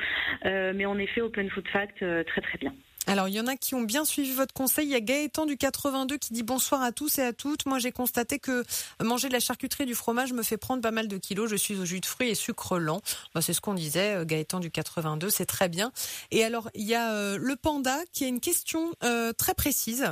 Euh, 0.46 0.72
mais 0.76 0.86
en 0.86 0.98
effet 0.98 1.22
Open 1.22 1.50
Food 1.50 1.68
Fact 1.70 2.02
euh, 2.02 2.24
très 2.24 2.41
très 2.41 2.58
bien 2.58 2.74
Alors, 3.08 3.28
il 3.28 3.36
y 3.36 3.39
en 3.39 3.47
a 3.47 3.56
qui 3.56 3.76
ont 3.76 3.82
bien 3.82 4.03
suivi 4.03 4.32
votre 4.32 4.53
conseil. 4.53 4.88
Il 4.88 4.91
y 4.91 4.95
a 4.95 4.99
Gaëtan 4.99 5.45
du 5.45 5.58
82 5.58 6.18
qui 6.18 6.34
dit 6.34 6.43
bonsoir 6.43 6.82
à 6.82 6.91
tous 6.91 7.20
et 7.20 7.22
à 7.22 7.34
toutes. 7.34 7.66
Moi, 7.66 7.78
j'ai 7.78 7.91
constaté 7.91 8.39
que 8.39 8.64
manger 9.01 9.28
de 9.28 9.34
la 9.34 9.39
charcuterie 9.39 9.84
et 9.84 9.88
du 9.88 9.95
fromage 9.95 10.34
me 10.34 10.41
fait 10.41 10.58
prendre 10.58 10.82
pas 10.82 10.91
mal 10.91 11.08
de 11.08 11.18
kilos. 11.18 11.49
Je 11.49 11.56
suis 11.56 11.76
au 11.76 11.86
jus 11.86 11.99
de 11.99 12.06
fruits 12.06 12.30
et 12.30 12.36
sucre 12.36 12.80
lent. 12.80 13.01
Bah, 13.34 13.41
c'est 13.41 13.53
ce 13.53 13.62
qu'on 13.62 13.76
disait, 13.76 14.16
euh, 14.16 14.26
Gaëtan 14.26 14.60
du 14.60 14.72
82. 14.72 15.30
C'est 15.30 15.45
très 15.45 15.70
bien. 15.70 15.91
Et 16.32 16.43
alors, 16.43 16.70
il 16.74 16.86
y 16.86 16.95
a 16.95 17.14
euh, 17.14 17.38
le 17.39 17.56
panda 17.56 17.97
qui 18.12 18.26
a 18.26 18.28
une 18.28 18.39
question 18.39 18.91
euh, 19.03 19.34
très 19.34 19.53
précise 19.53 20.06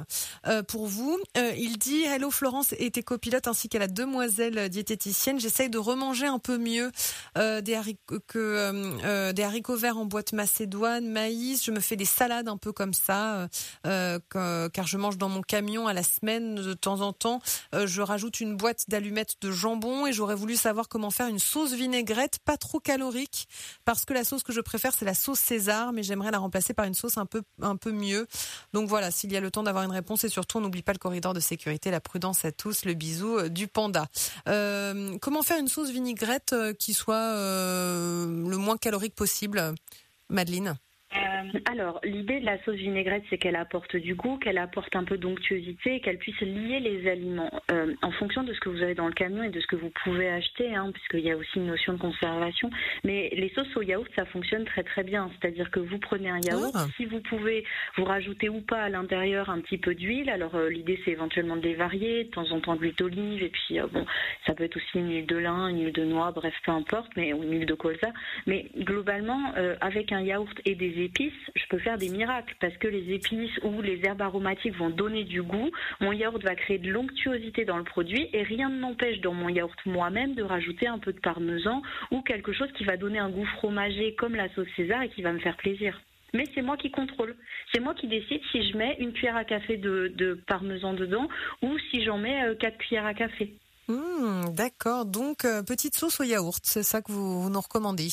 pour 0.68 0.88
vous. 0.88 1.20
il 1.36 1.78
dit 1.78 2.04
Hello 2.04 2.30
Florence 2.30 2.74
et 2.78 2.92
tes 2.92 3.04
copilotes 3.04 3.48
ainsi 3.48 3.70
qu'à 3.70 3.80
la 3.80 3.88
demoiselle 3.88 4.70
diététicienne. 4.70 5.40
J'essaye 5.40 5.70
de 5.70 5.78
remanger 5.78 6.28
un 6.28 6.40
peu 6.40 6.58
mieux 6.58 6.92
des, 7.36 7.76
haricots, 7.76 8.20
que, 8.28 9.32
des 9.32 9.44
haricots 9.44 9.76
verts 9.76 9.98
en 9.98 10.06
boîte 10.06 10.34
macédoine, 10.34 11.08
maïs. 11.08 11.64
Je 11.64 11.72
me 11.72 11.80
fais 11.80 11.96
des 11.96 12.06
salades 12.06 12.48
un 12.48 12.58
peu 12.58 12.72
comme 12.72 12.83
ça, 12.92 13.48
euh, 13.86 14.20
euh, 14.36 14.68
car 14.70 14.88
je 14.88 14.98
mange 14.98 15.18
dans 15.18 15.30
mon 15.30 15.42
camion 15.42 15.88
à 15.88 15.94
la 15.94 16.04
semaine 16.04 16.56
de 16.56 16.74
temps 16.74 17.00
en 17.02 17.14
temps. 17.14 17.40
Euh, 17.74 17.88
je 17.88 18.02
rajoute 18.02 18.42
une 18.42 18.58
boîte 18.58 18.90
d'allumettes 18.90 19.36
de 19.42 19.52
jambon 19.52 20.06
et 20.08 20.12
j'aurais 20.12 20.36
voulu 20.36 20.58
savoir 20.58 20.90
comment 20.90 21.12
faire 21.12 21.28
une 21.28 21.40
sauce 21.40 21.74
vinaigrette 21.74 22.40
pas 22.44 22.58
trop 22.58 22.80
calorique, 22.80 23.48
parce 23.86 24.04
que 24.04 24.14
la 24.14 24.24
sauce 24.24 24.44
que 24.44 24.52
je 24.52 24.60
préfère 24.60 24.94
c'est 24.94 25.06
la 25.06 25.14
sauce 25.14 25.40
César, 25.40 25.94
mais 25.94 26.04
j'aimerais 26.04 26.32
la 26.32 26.40
remplacer 26.40 26.74
par 26.74 26.86
une 26.86 26.96
sauce 26.96 27.18
un 27.18 27.26
peu 27.26 27.44
un 27.62 27.78
peu 27.78 27.92
mieux. 27.92 28.28
Donc 28.74 28.90
voilà, 28.90 29.12
s'il 29.12 29.32
y 29.32 29.38
a 29.38 29.40
le 29.40 29.52
temps 29.52 29.64
d'avoir 29.64 29.84
une 29.84 29.92
réponse 29.92 30.24
et 30.24 30.30
surtout 30.30 30.60
n'oublie 30.60 30.82
pas 30.82 30.94
le 30.94 31.00
corridor 31.00 31.34
de 31.34 31.40
sécurité, 31.40 31.92
la 31.92 32.02
prudence 32.02 32.44
à 32.44 32.52
tous, 32.52 32.86
le 32.86 32.96
bisou 32.96 33.50
du 33.50 33.68
panda. 33.68 34.08
comment 34.46 35.44
faire 35.44 35.60
une 35.60 35.68
sauce 35.68 35.92
vinaigrette 35.92 36.56
qui 36.80 36.94
soit 36.94 37.34
le 37.36 38.56
moins 38.58 38.78
calorique 38.78 39.16
possible, 39.16 39.74
Madeleine 40.30 40.78
alors, 41.66 42.00
l'idée 42.04 42.40
de 42.40 42.46
la 42.46 42.62
sauce 42.64 42.76
vinaigrette, 42.76 43.24
c'est 43.30 43.38
qu'elle 43.38 43.56
apporte 43.56 43.96
du 43.96 44.16
goût, 44.16 44.38
qu'elle 44.38 44.58
apporte 44.58 44.96
un 44.96 45.04
peu 45.04 45.18
d'onctuosité, 45.18 46.00
qu'elle 46.00 46.18
puisse 46.18 46.40
lier 46.42 46.80
les 46.80 47.10
aliments 47.10 47.52
euh, 47.72 47.94
en 48.02 48.12
fonction 48.12 48.44
de 48.44 48.54
ce 48.54 48.60
que 48.60 48.70
vous 48.70 48.82
avez 48.82 48.96
dans 48.96 49.08
le 49.08 49.14
camion 49.14 49.44
et 49.44 49.50
de 49.50 49.60
ce 49.60 49.68
que 49.68 49.76
vous 49.76 49.92
pouvez 50.04 50.30
acheter, 50.30 50.76
hein, 50.76 50.92
puisqu'il 50.94 51.22
y 51.22 51.32
a 51.32 51.38
aussi 51.38 51.58
une 51.58 51.68
notion 51.68 51.94
de 51.94 52.00
conservation. 52.00 52.70
Mais 53.04 53.30
les 53.34 53.50
sauces 53.50 53.76
au 53.76 53.82
yaourt, 53.82 54.10
ça 54.16 54.26
fonctionne 54.26 54.66
très 54.66 54.84
très 54.84 55.04
bien. 55.04 55.30
C'est-à-dire 55.40 55.72
que 55.72 55.80
vous 55.80 55.98
prenez 55.98 56.30
un 56.30 56.40
yaourt, 56.40 56.72
ah. 56.76 56.86
si 56.98 57.06
vous 57.06 57.20
pouvez 57.22 57.64
vous 57.98 58.06
rajouter 58.06 58.50
ou 58.50 58.62
pas 58.62 58.84
à 58.84 58.90
l'intérieur 58.90 59.50
un 59.50 59.60
petit 59.62 59.78
peu 59.78 59.96
d'huile. 59.96 60.30
Alors, 60.30 60.56
euh, 60.56 60.70
l'idée, 60.70 61.00
c'est 61.06 61.12
éventuellement 61.12 61.56
de 61.56 61.62
les 61.62 61.76
varier, 61.76 62.26
de 62.26 62.30
temps 62.30 62.52
en 62.52 62.60
temps 62.60 62.76
de 62.76 62.82
l'huile 62.82 62.96
d'olive, 62.96 63.44
et 63.44 63.50
puis 63.50 63.80
bon, 63.92 64.06
ça 64.46 64.54
peut 64.54 64.64
être 64.64 64.78
aussi 64.78 64.98
une 64.98 65.10
huile 65.10 65.28
de 65.28 65.38
lin, 65.38 65.68
une 65.68 65.86
huile 65.86 65.94
de 65.94 66.06
noix, 66.06 66.32
bref, 66.32 66.54
peu 66.66 66.72
importe, 66.72 67.12
mais 67.16 67.30
une 67.30 67.52
huile 67.52 67.66
de 67.66 67.74
colza. 67.74 68.12
Mais 68.48 68.68
globalement, 68.78 69.54
avec 69.82 70.12
un 70.12 70.22
yaourt 70.22 70.58
et 70.66 70.76
des 70.76 71.04
épices, 71.04 71.33
je 71.56 71.64
peux 71.70 71.80
faire 71.80 71.98
des 71.98 72.10
miracles 72.10 72.56
parce 72.60 72.76
que 72.78 72.88
les 72.88 73.14
épices 73.14 73.58
ou 73.64 73.82
les 73.82 74.02
herbes 74.06 74.22
aromatiques 74.22 74.76
vont 74.76 74.90
donner 74.90 75.24
du 75.24 75.42
goût. 75.42 75.72
Mon 76.02 76.12
yaourt 76.12 76.44
va 76.44 76.56
créer 76.56 76.78
de 76.78 76.92
l'onctuosité 76.92 77.66
dans 77.66 77.78
le 77.78 77.84
produit 77.84 78.30
et 78.34 78.44
rien 78.44 78.70
ne 78.70 78.80
m'empêche 78.80 79.20
dans 79.22 79.34
mon 79.34 79.50
yaourt 79.50 79.78
moi-même 79.86 80.36
de 80.36 80.44
rajouter 80.44 80.88
un 80.88 81.00
peu 81.00 81.14
de 81.14 81.20
parmesan 81.20 81.82
ou 82.12 82.22
quelque 82.22 82.54
chose 82.54 82.72
qui 82.78 82.84
va 82.84 82.98
donner 82.98 83.20
un 83.20 83.30
goût 83.30 83.46
fromager 83.58 84.16
comme 84.16 84.36
la 84.36 84.50
sauce 84.54 84.68
César 84.76 85.02
et 85.04 85.10
qui 85.10 85.22
va 85.22 85.34
me 85.34 85.40
faire 85.40 85.58
plaisir 85.58 86.00
mais 86.34 86.46
c'est 86.54 86.62
moi 86.62 86.78
qui 86.78 86.92
contrôle. 86.92 87.36
C'est 87.72 87.80
moi 87.80 87.94
qui 87.94 88.08
décide 88.08 88.42
si 88.52 88.68
je 88.70 88.78
mets 88.78 88.96
une 89.00 89.14
cuillère 89.14 89.36
à 89.38 89.46
café 89.46 89.78
de, 89.78 90.42
parmesan 90.48 90.94
dedans 90.94 91.28
ou 91.62 91.78
si 91.92 92.04
j'en 92.04 92.18
mets 92.18 92.44
euh, 92.44 92.56
quatre 92.56 92.78
cuillères 92.78 93.06
à 93.06 93.14
café. 93.14 93.56
Mmh, 93.88 94.56
d'accord, 94.56 95.06
donc 95.06 95.46
euh, 95.46 95.62
petite 95.62 95.96
sauce 95.96 96.20
au 96.22 96.24
yaourt, 96.24 96.62
c'est 96.64 96.84
ça 96.84 97.02
que 97.02 97.12
vous 97.12 97.50
nous 97.50 97.60
recommandez? 97.60 98.08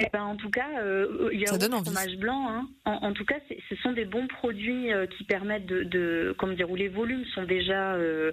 Eh 0.00 0.08
ben, 0.12 0.22
en 0.22 0.36
tout 0.36 0.50
cas, 0.50 0.80
euh, 0.82 1.28
il 1.32 1.40
y 1.40 1.46
a 1.46 1.52
un 1.52 1.84
fromage 1.84 2.16
blanc. 2.16 2.48
Hein. 2.48 2.68
En, 2.84 3.12
tout 3.12 3.24
cas, 3.24 3.36
ce 3.68 3.76
sont 3.76 3.92
des 3.92 4.04
bons 4.04 4.26
produits 4.26 4.92
euh, 4.92 5.06
qui 5.06 5.24
permettent 5.24 5.66
de, 5.66 5.82
de, 5.82 6.34
comment 6.38 6.54
dire, 6.54 6.70
où 6.70 6.76
les 6.76 6.88
volumes 6.88 7.24
sont 7.34 7.42
déjà 7.42 7.94
euh, 7.94 8.32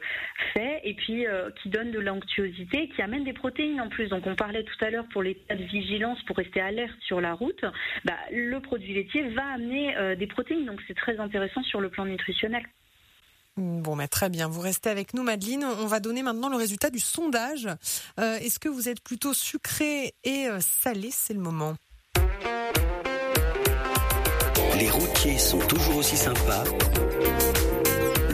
faits 0.54 0.82
et 0.84 0.94
puis 0.94 1.26
qui 1.62 1.70
donnent 1.70 1.92
de 1.92 2.00
l'onctuosité, 2.00 2.90
qui 2.90 3.02
amènent 3.02 3.24
des 3.24 3.34
protéines 3.34 3.82
en 3.82 3.90
plus. 3.90 4.08
Donc, 4.08 4.26
on 4.28 4.36
parlait 4.36 4.64
tout 4.64 4.86
à 4.86 4.90
l'heure 4.90 5.08
pour 5.12 5.24
l'état 5.24 5.56
de 5.56 5.64
vigilance, 5.64 6.22
pour 6.24 6.38
rester 6.38 6.62
alerte 6.62 6.98
sur 7.02 7.22
la 7.22 7.34
route. 7.34 7.64
Bah, 8.06 8.18
le 8.32 8.60
produit 8.60 8.94
laitier 8.94 9.30
va 9.30 9.46
amener 9.56 10.16
des 10.16 10.28
protéines, 10.28 10.66
donc 10.66 10.82
c'est 10.88 10.96
très 10.96 11.20
intéressant 11.20 11.64
sur 11.64 11.82
le 11.82 11.90
plan 11.90 12.06
nutritionnel. 12.06 12.64
Bon, 13.58 13.96
mais 13.96 14.08
très 14.08 14.30
bien. 14.30 14.48
Vous 14.48 14.62
restez 14.62 14.90
avec 14.90 15.14
nous, 15.14 15.24
Madeleine. 15.24 15.64
On 15.64 15.88
va 15.88 16.00
donner 16.00 16.22
maintenant 16.22 16.50
le 16.50 16.58
résultat 16.58 16.90
du 16.92 17.00
sondage. 17.00 17.68
Euh, 18.20 18.38
est-ce 18.38 18.60
que 18.60 18.70
vous 18.70 18.88
êtes 18.88 19.02
plutôt 19.02 19.34
sucré 19.34 20.14
et 20.24 20.48
euh, 20.48 20.60
salé? 20.84 21.10
C'est 21.12 21.34
le 21.34 21.40
moment. 21.40 21.76
Les 24.80 24.92
routiers 24.92 25.40
sont 25.40 25.58
toujours 25.58 25.98
aussi 25.98 26.16
sympas 26.16 26.64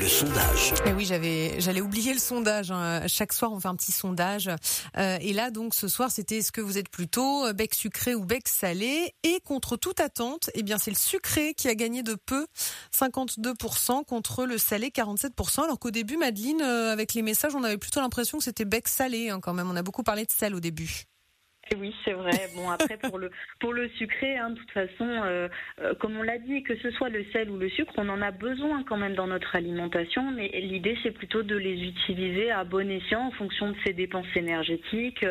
sondage. 0.08 0.74
Et 0.86 0.94
oui, 0.94 1.06
j'avais, 1.06 1.60
j'allais 1.60 1.82
oublier 1.82 2.14
le 2.14 2.20
sondage. 2.20 2.72
Hein. 2.72 3.08
Chaque 3.08 3.34
soir, 3.34 3.52
on 3.52 3.60
fait 3.60 3.68
un 3.68 3.76
petit 3.76 3.92
sondage. 3.92 4.50
Euh, 4.98 5.18
et 5.22 5.34
là, 5.34 5.52
donc, 5.52 5.74
ce 5.74 5.88
soir, 5.88 6.12
c'était 6.12 6.38
est-ce 6.38 6.52
que 6.52 6.62
vous 6.62 6.78
êtes 6.78 6.90
plutôt 6.90 7.46
euh, 7.46 7.54
bec 7.54 7.74
sucré 7.74 8.16
ou 8.16 8.26
bec 8.26 8.48
salé? 8.48 9.14
Et 9.24 9.40
contre 9.42 9.78
toute 9.78 10.00
attente, 10.00 10.50
eh 10.54 10.64
bien, 10.64 10.78
c'est 10.78 10.92
le 10.92 10.98
sucré 10.98 11.54
qui 11.54 11.68
a 11.68 11.76
gagné 11.76 12.04
de 12.04 12.16
peu, 12.16 12.48
52% 12.98 14.06
contre 14.06 14.46
le 14.46 14.58
salé, 14.58 14.90
47%. 14.90 15.64
Alors 15.64 15.80
qu'au 15.80 15.92
début, 15.92 16.18
Madeleine, 16.18 16.62
euh, 16.62 16.92
avec 16.92 17.14
les 17.14 17.22
messages, 17.22 17.56
on 17.56 17.64
avait 17.64 17.78
plutôt 17.78 18.02
l'impression 18.02 18.38
que 18.38 18.44
c'était 18.44 18.66
bec 18.66 18.88
salé 18.88 19.30
hein, 19.30 19.40
quand 19.42 19.54
même. 19.54 19.70
On 19.70 19.76
a 19.76 19.84
beaucoup 19.84 20.04
parlé 20.04 20.26
de 20.26 20.32
sel 20.32 20.56
au 20.56 20.60
début. 20.60 21.06
Oui, 21.80 21.96
c'est 22.04 22.14
vrai. 22.14 22.50
Bon, 22.56 22.70
après 22.70 22.98
pour 22.98 23.18
le 23.18 23.32
pour 23.60 23.74
le 23.74 23.88
sucré, 23.90 24.38
hein, 24.38 24.52
de 24.52 24.60
toute 24.60 24.72
façon, 24.72 25.08
euh, 25.08 25.48
euh, 25.82 25.94
comme 25.96 26.18
on 26.18 26.22
l'a 26.22 26.38
dit, 26.38 26.62
que 26.62 26.76
ce 26.76 26.92
soit 26.92 27.10
le 27.10 27.24
sel 27.32 27.50
ou 27.50 27.58
le 27.58 27.70
sucre, 27.70 27.94
on 27.98 28.10
en 28.10 28.22
a 28.22 28.32
besoin 28.32 28.84
quand 28.84 28.98
même 28.98 29.16
dans 29.16 29.28
notre 29.28 29.56
alimentation. 29.56 30.30
Mais 30.32 30.50
l'idée, 30.50 30.98
c'est 31.04 31.12
plutôt 31.12 31.42
de 31.42 31.56
les 31.56 31.82
utiliser 31.82 32.52
à 32.52 32.64
bon 32.64 32.92
escient 32.92 33.28
en 33.28 33.32
fonction 33.32 33.72
de 33.72 33.76
ses 33.86 33.94
dépenses 33.94 34.28
énergétiques 34.36 35.26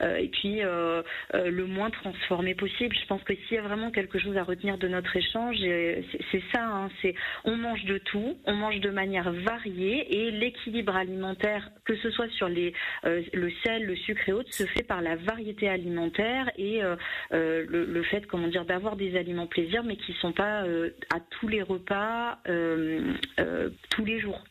euh, 0.00 0.16
et 0.16 0.28
puis 0.28 0.60
le 0.60 1.66
moins 1.66 1.90
transformé 1.90 2.54
possible. 2.54 2.94
Je 2.94 3.06
pense 3.06 3.22
que 3.22 3.34
s'il 3.34 3.56
y 3.56 3.58
a 3.58 3.62
vraiment 3.62 3.90
quelque 3.90 4.18
chose 4.18 4.36
à 4.36 4.44
retenir 4.44 4.78
de 4.78 4.88
notre 4.88 5.16
échange, 5.16 5.56
c'est 5.58 6.42
ça. 6.52 6.64
Hein, 6.64 6.90
c'est 7.02 7.14
on 7.44 7.56
mange 7.56 7.84
de 7.84 7.98
tout, 7.98 8.36
on 8.44 8.54
mange 8.54 8.80
de 8.80 8.90
manière 8.90 9.32
variée 9.32 10.06
et 10.10 10.30
l'équilibre 10.30 10.94
alimentaire, 10.94 11.70
que 11.84 11.96
ce 11.96 12.10
soit 12.10 12.28
sur 12.30 12.48
les 12.48 12.72
le 13.04 13.50
sel, 13.64 13.84
le 13.84 13.96
sucre 13.96 14.28
et 14.28 14.32
autres, 14.32 14.52
se 14.52 14.64
fait 14.66 14.82
par 14.82 15.00
la 15.00 15.16
variété 15.16 15.68
alimentaire 15.68 15.77
alimentaire 15.78 16.50
et 16.56 16.82
euh, 16.82 16.96
euh, 17.32 17.64
le, 17.68 18.02
fait, 18.04 18.26
comment 18.26 18.48
dire, 18.48 18.64
d'avoir 18.64 18.96
des 18.96 19.16
aliments 19.16 19.46
plaisir, 19.46 19.82
mais 19.84 19.96
qui 19.96 20.12
sont 20.20 20.32
pas 20.32 20.62
euh, 20.64 20.90
à 21.14 21.20
tous 21.20 21.48
les 21.48 21.62
repas 21.62 22.38
tous 22.44 24.04
les 24.04 24.20
jours. 24.20 24.42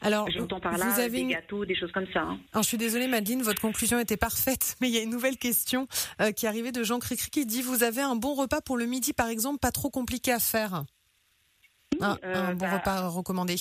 Alors, 0.00 0.30
j'entends 0.30 0.60
par 0.60 0.78
là 0.78 0.86
vous 0.86 1.00
avez 1.00 1.24
des 1.24 1.32
gâteaux, 1.32 1.64
des 1.64 1.74
choses 1.74 1.90
comme 1.90 2.06
ça. 2.12 2.20
Hein. 2.20 2.38
Alors, 2.52 2.62
je 2.62 2.68
suis 2.68 2.78
désolée, 2.78 3.08
Madeleine, 3.08 3.42
votre 3.42 3.60
conclusion 3.60 3.98
était 3.98 4.16
parfaite, 4.16 4.76
mais 4.80 4.88
il 4.88 4.94
y 4.94 4.98
a 4.98 5.02
une 5.02 5.10
nouvelle 5.10 5.36
question 5.36 5.88
qui 6.36 6.46
est 6.46 6.48
arrivée 6.48 6.72
de 6.72 6.82
Jean 6.84 6.98
Cricri 6.98 7.30
qui 7.30 7.46
dit 7.46 7.62
vous 7.62 7.82
avez 7.82 8.02
un 8.02 8.14
bon 8.14 8.34
repas 8.34 8.60
pour 8.60 8.76
le 8.76 8.86
midi, 8.86 9.12
par 9.12 9.28
exemple, 9.28 9.58
pas 9.58 9.72
trop 9.72 9.90
compliqué 9.90 10.32
à 10.32 10.38
faire? 10.38 10.84
un, 12.00 12.54
bon 12.54 12.66
bah, 12.66 12.78
repas 12.78 13.08
recommandé. 13.08 13.56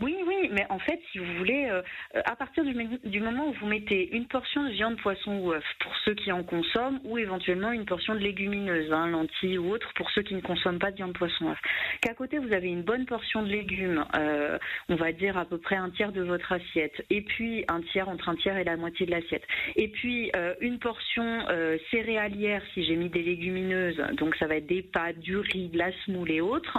Oui, 0.00 0.16
oui, 0.24 0.48
mais 0.52 0.64
en 0.70 0.78
fait, 0.78 1.00
si 1.10 1.18
vous 1.18 1.34
voulez, 1.38 1.68
euh, 1.68 1.82
à 2.24 2.36
partir 2.36 2.64
du, 2.64 3.20
moment 3.20 3.48
où 3.48 3.52
vous 3.54 3.66
mettez 3.66 4.14
une 4.14 4.28
portion 4.28 4.62
de 4.62 4.70
viande, 4.70 4.96
poisson 4.98 5.38
ou 5.40 5.52
œuf 5.52 5.64
pour 5.80 5.92
ceux 6.04 6.14
qui 6.14 6.30
en 6.30 6.44
consomment, 6.44 7.00
ou 7.02 7.18
éventuellement 7.18 7.72
une 7.72 7.86
portion 7.86 8.14
de 8.14 8.20
légumineuses, 8.20 8.92
hein, 8.92 9.08
lentilles 9.08 9.58
ou 9.58 9.72
autres 9.72 9.92
pour 9.96 10.08
ceux 10.12 10.22
qui 10.22 10.36
ne 10.36 10.42
consomment 10.42 10.78
pas 10.78 10.92
de 10.92 10.96
viande, 10.96 11.12
poisson, 11.14 11.50
œuf, 11.50 11.58
qu'à 12.02 12.14
côté 12.14 12.38
vous 12.38 12.52
avez 12.52 12.68
une 12.68 12.82
bonne 12.82 13.04
portion 13.04 13.42
de 13.42 13.48
légumes, 13.48 14.04
euh, 14.14 14.58
on 14.88 14.94
va 14.94 15.10
dire 15.10 15.36
à 15.36 15.44
peu 15.44 15.58
près 15.58 15.74
un 15.74 15.90
tiers 15.90 16.12
de 16.12 16.22
votre 16.22 16.52
assiette, 16.52 17.04
et 17.10 17.22
puis 17.22 17.64
un 17.66 17.80
tiers 17.80 18.08
entre 18.08 18.28
un 18.28 18.36
tiers 18.36 18.58
et 18.58 18.64
la 18.64 18.76
moitié 18.76 19.06
de 19.06 19.10
l'assiette, 19.10 19.44
et 19.74 19.88
puis 19.88 20.30
euh, 20.36 20.54
une 20.60 20.78
portion 20.78 21.44
céréalière 21.90 22.62
si 22.74 22.84
j'ai 22.84 22.94
mis 22.94 23.08
des 23.08 23.22
légumineuses, 23.22 24.00
donc 24.12 24.36
ça 24.36 24.46
va 24.46 24.54
être 24.54 24.68
des 24.68 24.82
pâtes, 24.82 25.18
du 25.18 25.36
riz, 25.36 25.68
de 25.68 25.78
la 25.78 25.90
semoule 26.04 26.30
et 26.30 26.40
autres, 26.40 26.78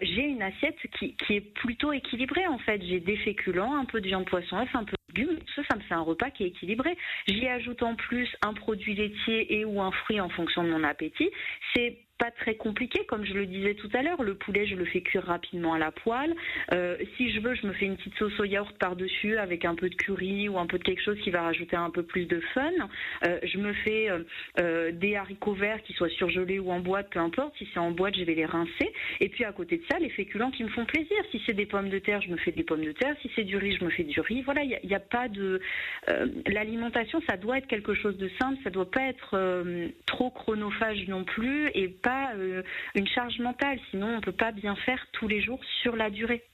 j'ai 0.00 0.22
une 0.22 0.42
assiette 0.42 0.76
qui 0.98 1.14
est 1.28 1.52
plutôt 1.54 1.92
équilibrée 1.92 2.45
en 2.48 2.58
fait, 2.58 2.82
j'ai 2.82 3.00
des 3.00 3.16
féculents, 3.18 3.76
un 3.76 3.84
peu 3.84 4.00
de 4.00 4.06
viande 4.06 4.26
poisson 4.26 4.56
un 4.56 4.84
peu 4.84 4.96
de 5.14 5.20
légumes. 5.20 5.38
Ça, 5.54 5.62
ça 5.88 5.94
un 5.96 6.00
repas 6.00 6.30
qui 6.30 6.44
est 6.44 6.48
équilibré. 6.48 6.96
J'y 7.26 7.46
ajoute 7.48 7.82
en 7.82 7.94
plus 7.94 8.28
un 8.44 8.52
produit 8.52 8.94
laitier 8.94 9.58
et 9.58 9.64
ou 9.64 9.80
un 9.80 9.90
fruit 9.90 10.20
en 10.20 10.28
fonction 10.28 10.64
de 10.64 10.70
mon 10.70 10.84
appétit. 10.84 11.30
C'est 11.74 11.98
pas 12.18 12.30
très 12.30 12.54
compliqué, 12.54 13.04
comme 13.06 13.24
je 13.24 13.34
le 13.34 13.46
disais 13.46 13.74
tout 13.74 13.90
à 13.92 14.02
l'heure. 14.02 14.22
Le 14.22 14.34
poulet, 14.34 14.66
je 14.66 14.74
le 14.74 14.84
fais 14.84 15.02
cuire 15.02 15.24
rapidement 15.24 15.74
à 15.74 15.78
la 15.78 15.90
poêle. 15.90 16.34
Euh, 16.72 16.96
si 17.16 17.30
je 17.30 17.40
veux, 17.40 17.54
je 17.54 17.66
me 17.66 17.72
fais 17.72 17.86
une 17.86 17.96
petite 17.96 18.14
sauce 18.14 18.38
au 18.40 18.44
yaourt 18.44 18.76
par-dessus 18.78 19.36
avec 19.36 19.64
un 19.64 19.74
peu 19.74 19.88
de 19.88 19.94
curry 19.94 20.48
ou 20.48 20.58
un 20.58 20.66
peu 20.66 20.78
de 20.78 20.84
quelque 20.84 21.02
chose 21.02 21.18
qui 21.20 21.30
va 21.30 21.42
rajouter 21.42 21.76
un 21.76 21.90
peu 21.90 22.02
plus 22.02 22.26
de 22.26 22.40
fun. 22.54 22.70
Euh, 23.26 23.38
je 23.42 23.58
me 23.58 23.72
fais 23.72 24.10
euh, 24.58 24.92
des 24.92 25.16
haricots 25.16 25.54
verts 25.54 25.82
qui 25.82 25.92
soient 25.92 26.08
surgelés 26.08 26.58
ou 26.58 26.70
en 26.70 26.80
boîte, 26.80 27.10
peu 27.10 27.18
importe. 27.18 27.54
Si 27.58 27.68
c'est 27.72 27.80
en 27.80 27.90
boîte, 27.90 28.16
je 28.16 28.24
vais 28.24 28.34
les 28.34 28.46
rincer. 28.46 28.92
Et 29.20 29.28
puis 29.28 29.44
à 29.44 29.52
côté 29.52 29.78
de 29.78 29.84
ça, 29.90 29.98
les 29.98 30.10
féculents 30.10 30.50
qui 30.50 30.64
me 30.64 30.70
font 30.70 30.86
plaisir. 30.86 31.16
Si 31.30 31.42
c'est 31.44 31.54
des 31.54 31.66
pommes 31.66 31.90
de 31.90 31.98
terre, 31.98 32.22
je 32.22 32.30
me 32.30 32.36
fais 32.36 32.52
des 32.52 32.64
pommes 32.64 32.84
de 32.84 32.92
terre. 32.92 33.14
Si 33.22 33.30
c'est 33.34 33.44
du 33.44 33.56
riz, 33.56 33.76
je 33.78 33.84
me 33.84 33.90
fais 33.90 34.04
du 34.04 34.20
riz. 34.20 34.42
Voilà, 34.42 34.62
il 34.62 34.78
n'y 34.84 34.94
a, 34.94 34.96
a, 34.96 35.00
pas 35.00 35.28
de... 35.28 35.60
L'alimentation, 36.46 37.20
ça 37.28 37.36
doit 37.36 37.58
être 37.58 37.66
quelque 37.66 37.94
chose 37.94 38.16
de 38.16 38.30
simple. 38.40 38.58
Ça 38.64 38.70
doit 38.70 38.90
pas 38.90 39.02
être 39.02 39.38
trop 40.06 40.30
chronophage 40.30 41.06
non 41.08 41.24
plus 41.24 41.70
et 41.74 41.88
pas 42.06 42.30
une 42.94 43.08
charge 43.08 43.40
mentale. 43.40 43.80
Sinon, 43.90 44.16
on 44.16 44.20
peut 44.20 44.30
pas 44.30 44.52
bien 44.52 44.76
faire 44.76 45.04
tous 45.12 45.26
les 45.26 45.40
jours 45.42 45.60
sur 45.82 45.96
la 45.96 46.08
durée. 46.08 46.44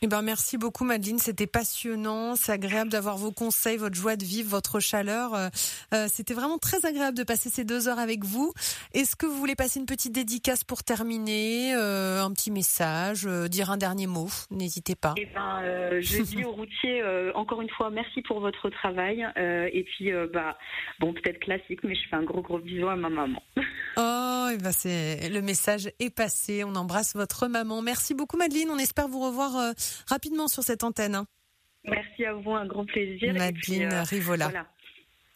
Eh 0.00 0.06
ben, 0.06 0.22
merci 0.22 0.58
beaucoup, 0.58 0.84
Madeleine. 0.84 1.18
C'était 1.18 1.48
passionnant. 1.48 2.36
C'est 2.36 2.52
agréable 2.52 2.88
d'avoir 2.88 3.16
vos 3.16 3.32
conseils, 3.32 3.76
votre 3.78 3.96
joie 3.96 4.14
de 4.14 4.24
vivre, 4.24 4.48
votre 4.48 4.78
chaleur. 4.78 5.34
Euh, 5.34 5.48
euh, 5.92 6.06
c'était 6.08 6.34
vraiment 6.34 6.58
très 6.58 6.86
agréable 6.86 7.18
de 7.18 7.24
passer 7.24 7.50
ces 7.50 7.64
deux 7.64 7.88
heures 7.88 7.98
avec 7.98 8.24
vous. 8.24 8.52
Est-ce 8.94 9.16
que 9.16 9.26
vous 9.26 9.34
voulez 9.34 9.56
passer 9.56 9.80
une 9.80 9.86
petite 9.86 10.12
dédicace 10.12 10.62
pour 10.62 10.84
terminer, 10.84 11.74
euh, 11.74 12.22
un 12.22 12.30
petit 12.32 12.52
message, 12.52 13.26
dire 13.50 13.72
un 13.72 13.76
dernier 13.76 14.06
mot? 14.06 14.28
N'hésitez 14.52 14.94
pas. 14.94 15.14
Eh 15.16 15.26
ben, 15.34 16.00
je 16.00 16.22
dis 16.22 16.44
aux 16.44 16.52
routiers 16.52 17.02
encore 17.34 17.60
une 17.60 17.70
fois 17.70 17.90
merci 17.90 18.22
pour 18.22 18.38
votre 18.38 18.70
travail. 18.70 19.26
et 19.36 19.84
puis, 19.84 20.12
bah, 20.32 20.56
bon, 21.00 21.12
peut-être 21.12 21.40
classique, 21.40 21.80
mais 21.82 21.96
je 21.96 22.08
fais 22.08 22.16
un 22.16 22.22
gros 22.22 22.42
gros 22.42 22.60
bisou 22.60 22.86
à 22.86 22.94
ma 22.94 23.08
maman. 23.08 23.42
Oh, 24.00 24.48
eh 24.52 24.58
ben 24.58 24.70
c'est 24.70 25.28
le 25.28 25.42
message 25.42 25.90
est 25.98 26.14
passé. 26.14 26.62
On 26.62 26.76
embrasse 26.76 27.16
votre 27.16 27.48
maman. 27.48 27.82
Merci 27.82 28.14
beaucoup, 28.14 28.36
Madeleine. 28.36 28.68
On 28.70 28.78
espère 28.78 29.08
vous 29.08 29.18
revoir 29.18 29.74
rapidement 30.06 30.48
sur 30.48 30.62
cette 30.62 30.84
antenne. 30.84 31.14
Hein. 31.14 31.26
Merci 31.84 32.24
à 32.24 32.34
vous, 32.34 32.52
un 32.52 32.66
grand 32.66 32.84
plaisir. 32.84 33.32
Madeleine 33.34 33.92
euh, 33.92 34.02
Rivola. 34.02 34.50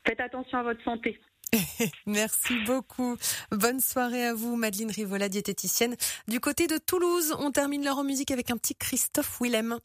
Faites 0.06 0.20
attention 0.20 0.58
à 0.58 0.62
votre 0.62 0.82
santé. 0.84 1.18
Merci 2.06 2.54
beaucoup. 2.64 3.16
Bonne 3.50 3.80
soirée 3.80 4.26
à 4.26 4.34
vous, 4.34 4.56
Madeleine 4.56 4.90
Rivola, 4.90 5.28
diététicienne. 5.28 5.96
Du 6.28 6.40
côté 6.40 6.66
de 6.66 6.78
Toulouse, 6.78 7.34
on 7.38 7.50
termine 7.50 7.84
leur 7.84 8.02
musique 8.04 8.30
avec 8.30 8.50
un 8.50 8.56
petit 8.56 8.74
Christophe 8.74 9.40
Willem. 9.40 9.78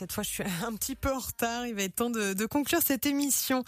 Cette 0.00 0.12
fois 0.12 0.24
je 0.24 0.30
suis 0.30 0.42
un 0.66 0.72
petit 0.74 0.96
peu 0.96 1.12
en 1.12 1.18
retard. 1.18 1.66
Il 1.66 1.74
va 1.74 1.82
être 1.82 1.94
temps 1.94 2.10
de, 2.10 2.46
conclure 2.46 2.80
cette 2.82 3.06
émission. 3.06 3.64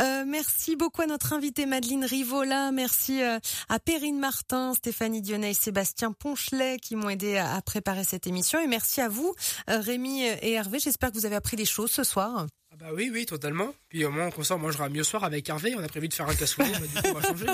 Euh, 0.00 0.24
merci 0.26 0.76
beaucoup 0.76 1.02
à 1.02 1.06
notre 1.06 1.32
invité 1.32 1.64
Madeleine 1.64 2.04
Rivola. 2.04 2.72
Merci 2.72 3.22
euh, 3.22 3.38
à 3.68 3.78
Perrine 3.78 4.18
Martin, 4.18 4.74
Stéphanie 4.74 5.22
Dionnet 5.22 5.52
et 5.52 5.54
Sébastien 5.54 6.12
Ponchelet 6.12 6.78
qui 6.78 6.96
m'ont 6.96 7.08
aidé 7.08 7.36
à, 7.36 7.62
préparer 7.62 8.04
cette 8.04 8.26
émission. 8.26 8.60
Et 8.60 8.66
merci 8.66 9.00
à 9.00 9.08
vous, 9.08 9.34
euh, 9.70 9.80
Rémi 9.80 10.22
et 10.22 10.52
Hervé. 10.52 10.80
J'espère 10.80 11.12
que 11.12 11.18
vous 11.18 11.26
avez 11.26 11.36
appris 11.36 11.56
des 11.56 11.64
choses 11.64 11.92
ce 11.92 12.02
soir. 12.02 12.46
Ah 12.72 12.76
bah 12.78 12.86
oui, 12.92 13.10
oui, 13.12 13.24
totalement. 13.24 13.72
Puis 13.88 14.04
au 14.04 14.10
moins, 14.10 14.30
comme 14.30 14.44
ça, 14.44 14.56
on 14.56 14.58
mangera 14.58 14.88
mieux 14.88 15.04
soir 15.04 15.24
avec 15.24 15.48
Hervé. 15.48 15.74
On 15.76 15.82
a 15.82 15.88
prévu 15.88 16.08
de 16.08 16.14
faire 16.14 16.28
un 16.28 16.34
cassoulet, 16.34 16.72
mais 16.80 16.88
du 16.88 16.94
coup, 16.94 17.08
on 17.08 17.12
va 17.14 17.22
changer. 17.22 17.46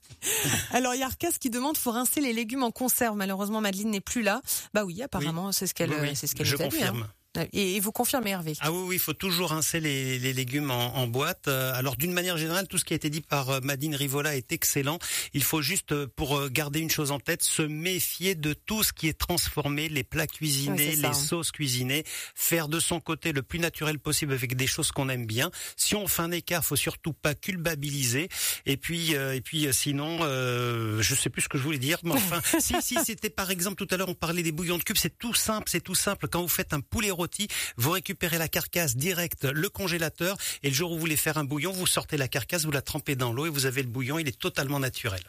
Alors, 0.70 0.94
il 0.94 1.00
y 1.00 1.02
a 1.02 1.06
Arcas 1.06 1.32
qui 1.38 1.50
demande 1.50 1.76
faut 1.76 1.90
rincer 1.90 2.20
les 2.20 2.32
légumes 2.32 2.62
en 2.62 2.70
conserve. 2.70 3.16
Malheureusement, 3.16 3.60
Madeleine 3.60 3.90
n'est 3.90 4.00
plus 4.00 4.22
là. 4.22 4.40
Bah 4.72 4.84
oui, 4.84 5.02
apparemment, 5.02 5.52
c'est 5.52 5.66
ce 5.66 5.74
qu'elle, 5.74 5.92
c'est 6.16 6.26
ce 6.26 6.34
qu'elle 6.34 6.46
Je 6.46 6.56
nous 6.56 6.62
a 6.62 6.64
confirme. 6.64 6.96
Dit, 6.96 7.02
hein. 7.02 7.10
Et 7.52 7.80
vous 7.80 7.92
confirmez 7.92 8.30
Hervé 8.30 8.54
Ah 8.60 8.72
oui, 8.72 8.84
oui, 8.88 8.96
il 8.96 9.00
faut 9.00 9.12
toujours 9.12 9.50
rincer 9.50 9.80
les, 9.80 10.18
les 10.18 10.32
légumes 10.32 10.70
en, 10.70 10.96
en, 10.96 11.06
boîte. 11.06 11.48
Euh, 11.48 11.74
alors 11.74 11.96
d'une 11.96 12.12
manière 12.12 12.36
générale, 12.36 12.68
tout 12.68 12.78
ce 12.78 12.84
qui 12.84 12.92
a 12.92 12.96
été 12.96 13.10
dit 13.10 13.20
par 13.20 13.50
euh, 13.50 13.60
Madine 13.60 13.94
Rivola 13.94 14.36
est 14.36 14.52
excellent. 14.52 14.98
Il 15.32 15.42
faut 15.42 15.60
juste, 15.60 15.92
euh, 15.92 16.06
pour 16.14 16.48
garder 16.48 16.80
une 16.80 16.90
chose 16.90 17.10
en 17.10 17.18
tête, 17.18 17.42
se 17.42 17.62
méfier 17.62 18.34
de 18.34 18.52
tout 18.52 18.82
ce 18.82 18.92
qui 18.92 19.08
est 19.08 19.18
transformé, 19.18 19.88
les 19.88 20.04
plats 20.04 20.26
cuisinés, 20.26 20.96
les 20.96 21.14
sauces 21.14 21.50
cuisinées, 21.50 22.04
faire 22.34 22.68
de 22.68 22.78
son 22.78 23.00
côté 23.00 23.32
le 23.32 23.42
plus 23.42 23.58
naturel 23.58 23.98
possible 23.98 24.32
avec 24.32 24.56
des 24.56 24.66
choses 24.66 24.92
qu'on 24.92 25.08
aime 25.08 25.26
bien. 25.26 25.50
Si 25.76 25.94
on 25.94 26.06
fait 26.06 26.22
un 26.22 26.30
écart, 26.30 26.64
faut 26.64 26.76
surtout 26.76 27.12
pas 27.12 27.34
culpabiliser. 27.34 28.28
Et 28.66 28.76
puis, 28.76 29.12
et 29.12 29.40
puis 29.40 29.68
sinon, 29.72 30.18
euh, 30.22 31.02
je 31.02 31.14
sais 31.14 31.30
plus 31.30 31.42
ce 31.42 31.48
que 31.48 31.58
je 31.58 31.62
voulais 31.62 31.78
dire, 31.78 31.98
mais 32.02 32.12
enfin, 32.12 32.40
si, 32.60 32.74
si, 32.80 32.96
c'était 33.04 33.30
par 33.30 33.50
exemple 33.50 33.84
tout 33.84 33.92
à 33.92 33.96
l'heure, 33.96 34.08
on 34.08 34.14
parlait 34.14 34.42
des 34.42 34.52
bouillons 34.52 34.78
de 34.78 34.82
cubes, 34.82 34.96
c'est 34.96 35.18
tout 35.18 35.34
simple, 35.34 35.68
c'est 35.70 35.82
tout 35.82 35.94
simple. 35.94 36.28
Quand 36.28 36.42
vous 36.42 36.48
faites 36.48 36.72
un 36.72 36.80
poulet 36.80 37.10
rôti, 37.10 37.23
vous 37.76 37.90
récupérez 37.90 38.38
la 38.38 38.48
carcasse 38.48 38.96
direct, 38.96 39.44
le 39.44 39.68
congélateur, 39.68 40.36
et 40.62 40.68
le 40.68 40.74
jour 40.74 40.90
où 40.90 40.94
vous 40.94 41.00
voulez 41.00 41.16
faire 41.16 41.38
un 41.38 41.44
bouillon, 41.44 41.72
vous 41.72 41.86
sortez 41.86 42.16
la 42.16 42.28
carcasse, 42.28 42.64
vous 42.64 42.70
la 42.70 42.82
trempez 42.82 43.16
dans 43.16 43.32
l'eau 43.32 43.46
et 43.46 43.50
vous 43.50 43.66
avez 43.66 43.82
le 43.82 43.88
bouillon, 43.88 44.18
il 44.18 44.28
est 44.28 44.38
totalement 44.38 44.80
naturel. 44.80 45.22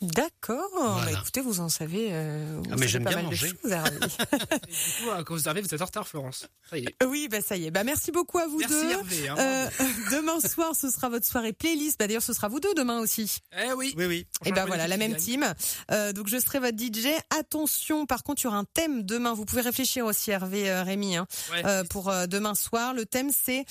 D'accord. 0.00 0.70
Bah, 0.74 1.12
écoutez, 1.12 1.42
vous 1.42 1.60
en 1.60 1.68
savez. 1.68 2.08
Euh, 2.10 2.56
vous 2.56 2.70
ah, 2.72 2.76
mais 2.78 2.88
j'aime 2.88 3.04
bien 3.04 3.20
manger. 3.20 3.48
Choses, 3.48 3.58
du 3.60 5.04
coup, 5.04 5.10
à 5.10 5.22
cause 5.24 5.42
d'Hervé, 5.42 5.60
vous 5.60 5.74
êtes 5.74 5.82
en 5.82 5.84
retard, 5.84 6.08
Florence. 6.08 6.48
Ça 6.70 6.78
y 6.78 6.84
est. 6.84 7.04
Oui, 7.04 7.28
bah 7.30 7.42
ça 7.42 7.58
y 7.58 7.66
est. 7.66 7.70
Bah 7.70 7.84
merci 7.84 8.10
beaucoup 8.10 8.38
à 8.38 8.46
vous 8.46 8.60
merci 8.60 8.72
deux. 8.72 8.90
Hervé, 8.92 9.28
hein, 9.28 9.36
euh, 9.38 9.68
demain 10.10 10.40
soir, 10.40 10.74
ce 10.74 10.88
sera 10.88 11.10
votre 11.10 11.26
soirée 11.26 11.52
playlist. 11.52 11.98
Bah 11.98 12.06
d'ailleurs, 12.06 12.22
ce 12.22 12.32
sera 12.32 12.48
vous 12.48 12.60
deux 12.60 12.72
demain 12.72 12.98
aussi. 13.00 13.40
Eh 13.52 13.74
oui. 13.74 13.92
Oui, 13.94 14.06
oui. 14.06 14.26
Et 14.46 14.52
bah 14.52 14.64
voilà, 14.64 14.88
la 14.88 14.96
même 14.96 15.16
team. 15.16 15.44
Euh, 15.90 16.14
donc 16.14 16.28
je 16.28 16.38
serai 16.38 16.60
votre 16.60 16.78
DJ. 16.78 17.08
Attention, 17.38 18.06
par 18.06 18.22
contre, 18.22 18.40
il 18.40 18.44
y 18.44 18.48
aura 18.48 18.56
un 18.56 18.64
thème 18.64 19.02
demain. 19.02 19.34
Vous 19.34 19.44
pouvez 19.44 19.62
réfléchir 19.62 20.06
aussi, 20.06 20.30
Hervé, 20.30 20.70
euh, 20.70 20.82
Rémi, 20.82 21.16
hein, 21.16 21.26
ouais, 21.52 21.62
euh, 21.66 21.84
pour 21.84 22.08
euh, 22.08 22.26
demain 22.26 22.54
soir. 22.54 22.94
Le 22.94 23.04
thème, 23.04 23.30
c'est 23.30 23.66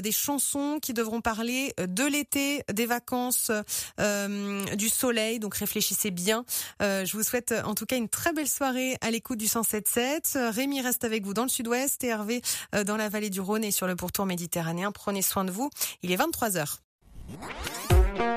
des 0.00 0.12
chansons 0.12 0.78
qui 0.80 0.94
devront 0.94 1.20
parler 1.20 1.74
de 1.78 2.04
l'été, 2.04 2.62
des 2.72 2.86
vacances, 2.86 3.50
du 3.98 4.88
soleil. 4.88 5.38
Donc 5.40 5.56
réfléchissez 5.56 5.73
bien. 6.10 6.44
Euh, 6.82 7.04
je 7.04 7.16
vous 7.16 7.22
souhaite 7.22 7.54
en 7.64 7.74
tout 7.74 7.86
cas 7.86 7.96
une 7.96 8.08
très 8.08 8.32
belle 8.32 8.48
soirée 8.48 8.96
à 9.00 9.10
l'écoute 9.10 9.38
du 9.38 9.46
107.7. 9.46 10.50
Rémi 10.50 10.80
reste 10.80 11.04
avec 11.04 11.24
vous 11.24 11.34
dans 11.34 11.44
le 11.44 11.48
sud-ouest 11.48 12.02
et 12.04 12.08
Hervé 12.08 12.42
euh, 12.74 12.84
dans 12.84 12.96
la 12.96 13.08
vallée 13.08 13.30
du 13.30 13.40
Rhône 13.40 13.64
et 13.64 13.70
sur 13.70 13.86
le 13.86 13.96
pourtour 13.96 14.26
méditerranéen. 14.26 14.92
Prenez 14.92 15.22
soin 15.22 15.44
de 15.44 15.50
vous. 15.50 15.70
Il 16.02 16.12
est 16.12 16.16
23h. 16.16 16.78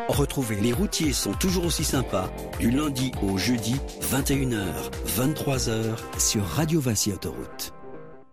Retrouvez 0.07 0.55
les 0.55 0.73
routiers 0.73 1.13
sont 1.13 1.33
toujours 1.33 1.65
aussi 1.65 1.83
sympas 1.83 2.31
du 2.59 2.71
lundi 2.71 3.11
au 3.21 3.37
jeudi 3.37 3.75
21h, 4.01 4.65
23h 5.17 6.19
sur 6.19 6.45
Radio 6.45 6.79
Vinci 6.79 7.11
Autoroute. 7.11 7.76